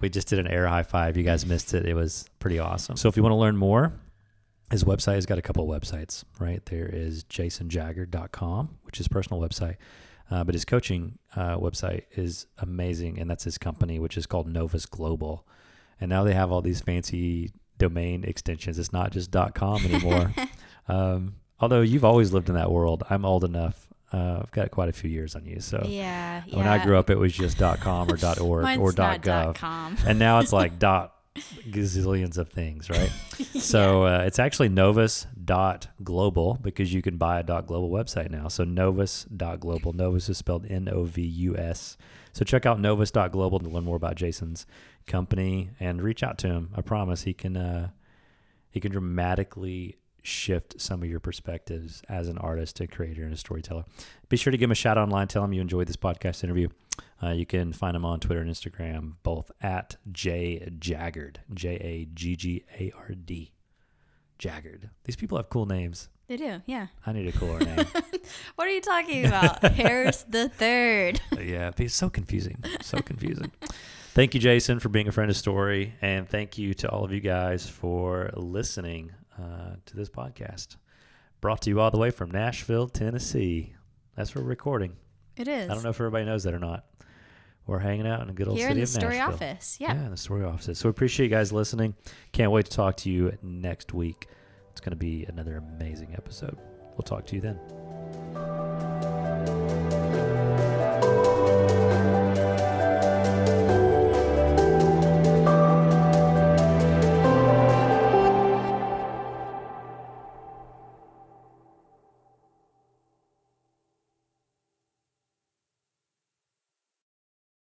We 0.00 0.08
just 0.08 0.28
did 0.28 0.38
an 0.38 0.46
air 0.46 0.66
high 0.66 0.84
five. 0.84 1.16
You 1.16 1.24
guys 1.24 1.44
missed 1.44 1.74
it. 1.74 1.86
It 1.86 1.94
was 1.94 2.26
pretty 2.38 2.58
awesome. 2.58 2.96
So 2.96 3.08
if 3.08 3.16
you 3.16 3.22
want 3.22 3.32
to 3.32 3.36
learn 3.36 3.56
more, 3.56 3.92
his 4.72 4.84
website 4.84 5.16
has 5.16 5.26
got 5.26 5.38
a 5.38 5.42
couple 5.42 5.70
of 5.70 5.80
websites, 5.80 6.24
right? 6.40 6.64
There 6.64 6.86
is 6.86 7.24
jasonjaggard.com, 7.24 8.78
which 8.84 9.00
is 9.00 9.06
personal 9.06 9.40
website. 9.40 9.76
Uh, 10.30 10.44
but 10.44 10.54
his 10.54 10.64
coaching 10.64 11.18
uh, 11.36 11.58
website 11.58 12.04
is 12.12 12.46
amazing, 12.58 13.18
and 13.18 13.28
that's 13.28 13.44
his 13.44 13.58
company, 13.58 13.98
which 13.98 14.16
is 14.16 14.24
called 14.24 14.48
Novus 14.48 14.86
Global. 14.86 15.46
And 16.00 16.08
now 16.08 16.24
they 16.24 16.32
have 16.32 16.50
all 16.50 16.62
these 16.62 16.80
fancy 16.80 17.52
domain 17.76 18.24
extensions. 18.24 18.78
It's 18.78 18.94
not 18.94 19.12
just 19.12 19.30
.com 19.54 19.84
anymore. 19.84 20.32
um, 20.88 21.34
although 21.60 21.82
you've 21.82 22.04
always 22.04 22.32
lived 22.32 22.48
in 22.48 22.54
that 22.54 22.72
world, 22.72 23.04
I'm 23.10 23.26
old 23.26 23.44
enough. 23.44 23.88
Uh, 24.10 24.40
I've 24.42 24.50
got 24.52 24.70
quite 24.70 24.88
a 24.88 24.92
few 24.92 25.10
years 25.10 25.34
on 25.34 25.44
you, 25.44 25.60
so 25.60 25.84
yeah, 25.86 26.42
yeah. 26.46 26.56
when 26.56 26.66
I 26.66 26.82
grew 26.82 26.98
up, 26.98 27.10
it 27.10 27.18
was 27.18 27.32
just 27.32 27.58
.com 27.58 28.10
or 28.10 28.18
.org 28.42 28.62
Mine's 28.62 28.80
or 28.80 28.92
.gov, 28.92 29.54
.com. 29.54 29.96
and 30.06 30.18
now 30.18 30.38
it's 30.38 30.52
like 30.52 30.78
dot 30.78 31.14
gazillions 31.34 32.38
of 32.38 32.48
things, 32.48 32.90
right? 32.90 33.10
So 33.62 34.04
uh, 34.04 34.24
it's 34.26 34.38
actually 34.40 34.70
Novus 34.70 35.26
dot 35.44 35.86
global 36.02 36.58
because 36.60 36.92
you 36.92 37.00
can 37.00 37.16
buy 37.16 37.38
a 37.38 37.42
dot 37.42 37.66
global 37.66 37.90
website 37.90 38.30
now. 38.30 38.48
So 38.48 38.64
Novus 38.64 39.24
dot 39.24 39.60
global. 39.60 39.92
Novus 39.92 40.28
is 40.28 40.36
spelled 40.36 40.66
N 40.68 40.88
O 40.92 41.04
V 41.04 41.22
U 41.22 41.56
S. 41.56 41.96
So 42.32 42.44
check 42.44 42.66
out 42.66 42.80
Novus 42.80 43.10
dot 43.12 43.30
global 43.30 43.60
to 43.60 43.68
learn 43.68 43.84
more 43.84 43.96
about 43.96 44.16
Jason's 44.16 44.66
company 45.06 45.70
and 45.78 46.02
reach 46.02 46.22
out 46.22 46.38
to 46.38 46.48
him. 46.48 46.70
I 46.76 46.80
promise 46.80 47.22
he 47.22 47.34
can 47.34 47.56
uh, 47.56 47.90
he 48.70 48.80
can 48.80 48.90
dramatically 48.90 49.96
shift 50.22 50.80
some 50.80 51.02
of 51.02 51.08
your 51.08 51.20
perspectives 51.20 52.02
as 52.08 52.28
an 52.28 52.38
artist, 52.38 52.80
a 52.80 52.86
creator, 52.86 53.24
and 53.24 53.32
a 53.34 53.36
storyteller. 53.36 53.84
Be 54.28 54.36
sure 54.36 54.50
to 54.50 54.56
give 54.56 54.68
him 54.68 54.72
a 54.72 54.76
shout 54.76 54.96
out 54.96 55.02
online. 55.02 55.28
Tell 55.28 55.44
him 55.44 55.52
you 55.52 55.60
enjoyed 55.60 55.88
this 55.88 55.96
podcast 55.96 56.44
interview. 56.44 56.68
Uh, 57.22 57.30
you 57.30 57.46
can 57.46 57.72
find 57.72 57.96
him 57.96 58.04
on 58.04 58.20
Twitter 58.20 58.40
and 58.40 58.50
Instagram, 58.50 59.14
both 59.22 59.50
at 59.60 59.96
J 60.10 60.68
Jaggard, 60.78 61.36
J 61.52 61.74
A 61.76 62.04
G 62.14 62.36
G 62.36 62.64
A 62.78 62.92
R 62.96 63.10
D. 63.14 63.52
Jaggard. 64.38 64.90
These 65.04 65.16
people 65.16 65.38
have 65.38 65.48
cool 65.50 65.66
names. 65.66 66.08
They 66.26 66.36
do, 66.36 66.62
yeah. 66.66 66.86
I 67.06 67.12
need 67.12 67.28
a 67.28 67.32
cooler 67.32 67.60
name. 67.60 67.86
What 68.54 68.68
are 68.68 68.70
you 68.70 68.80
talking 68.80 69.26
about? 69.26 69.62
Harris 69.72 70.24
the 70.28 70.48
third. 70.48 71.20
yeah, 71.38 71.72
it's 71.76 71.94
so 71.94 72.08
confusing. 72.08 72.62
So 72.80 72.98
confusing. 72.98 73.50
Thank 74.14 74.34
you, 74.34 74.40
Jason, 74.40 74.78
for 74.78 74.88
being 74.88 75.08
a 75.08 75.12
friend 75.12 75.30
of 75.30 75.36
Story. 75.36 75.94
And 76.00 76.28
thank 76.28 76.56
you 76.56 76.72
to 76.74 76.88
all 76.88 77.04
of 77.04 77.12
you 77.12 77.20
guys 77.20 77.68
for 77.68 78.30
listening 78.36 79.10
uh, 79.40 79.76
to 79.86 79.96
this 79.96 80.08
podcast. 80.08 80.76
Brought 81.40 81.62
to 81.62 81.70
you 81.70 81.80
all 81.80 81.90
the 81.90 81.98
way 81.98 82.10
from 82.10 82.30
Nashville, 82.30 82.88
Tennessee. 82.88 83.74
That's 84.16 84.34
where 84.34 84.42
we're 84.44 84.50
recording. 84.50 84.94
It 85.36 85.48
is. 85.48 85.68
I 85.70 85.74
don't 85.74 85.82
know 85.82 85.90
if 85.90 85.96
everybody 85.96 86.24
knows 86.24 86.44
that 86.44 86.54
or 86.54 86.58
not. 86.58 86.84
We're 87.66 87.78
hanging 87.78 88.06
out 88.06 88.20
in 88.22 88.28
a 88.28 88.32
good 88.32 88.48
old 88.48 88.58
Here 88.58 88.68
city 88.68 88.72
in 88.72 88.78
the 88.80 88.82
of 88.82 88.88
story 88.88 89.16
Nashville. 89.18 89.34
office. 89.34 89.76
Yeah. 89.80 89.92
in 89.92 90.10
the 90.10 90.16
story 90.16 90.44
office. 90.44 90.78
So 90.78 90.88
we 90.88 90.90
appreciate 90.90 91.26
you 91.26 91.30
guys 91.30 91.52
listening. 91.52 91.94
Can't 92.32 92.50
wait 92.50 92.66
to 92.66 92.72
talk 92.72 92.96
to 92.98 93.10
you 93.10 93.36
next 93.42 93.94
week. 93.94 94.26
It's 94.70 94.80
going 94.80 94.90
to 94.90 94.96
be 94.96 95.24
another 95.28 95.56
amazing 95.56 96.14
episode. 96.14 96.56
We'll 96.92 97.02
talk 97.04 97.24
to 97.26 97.36
you 97.36 97.40
then. 97.40 98.61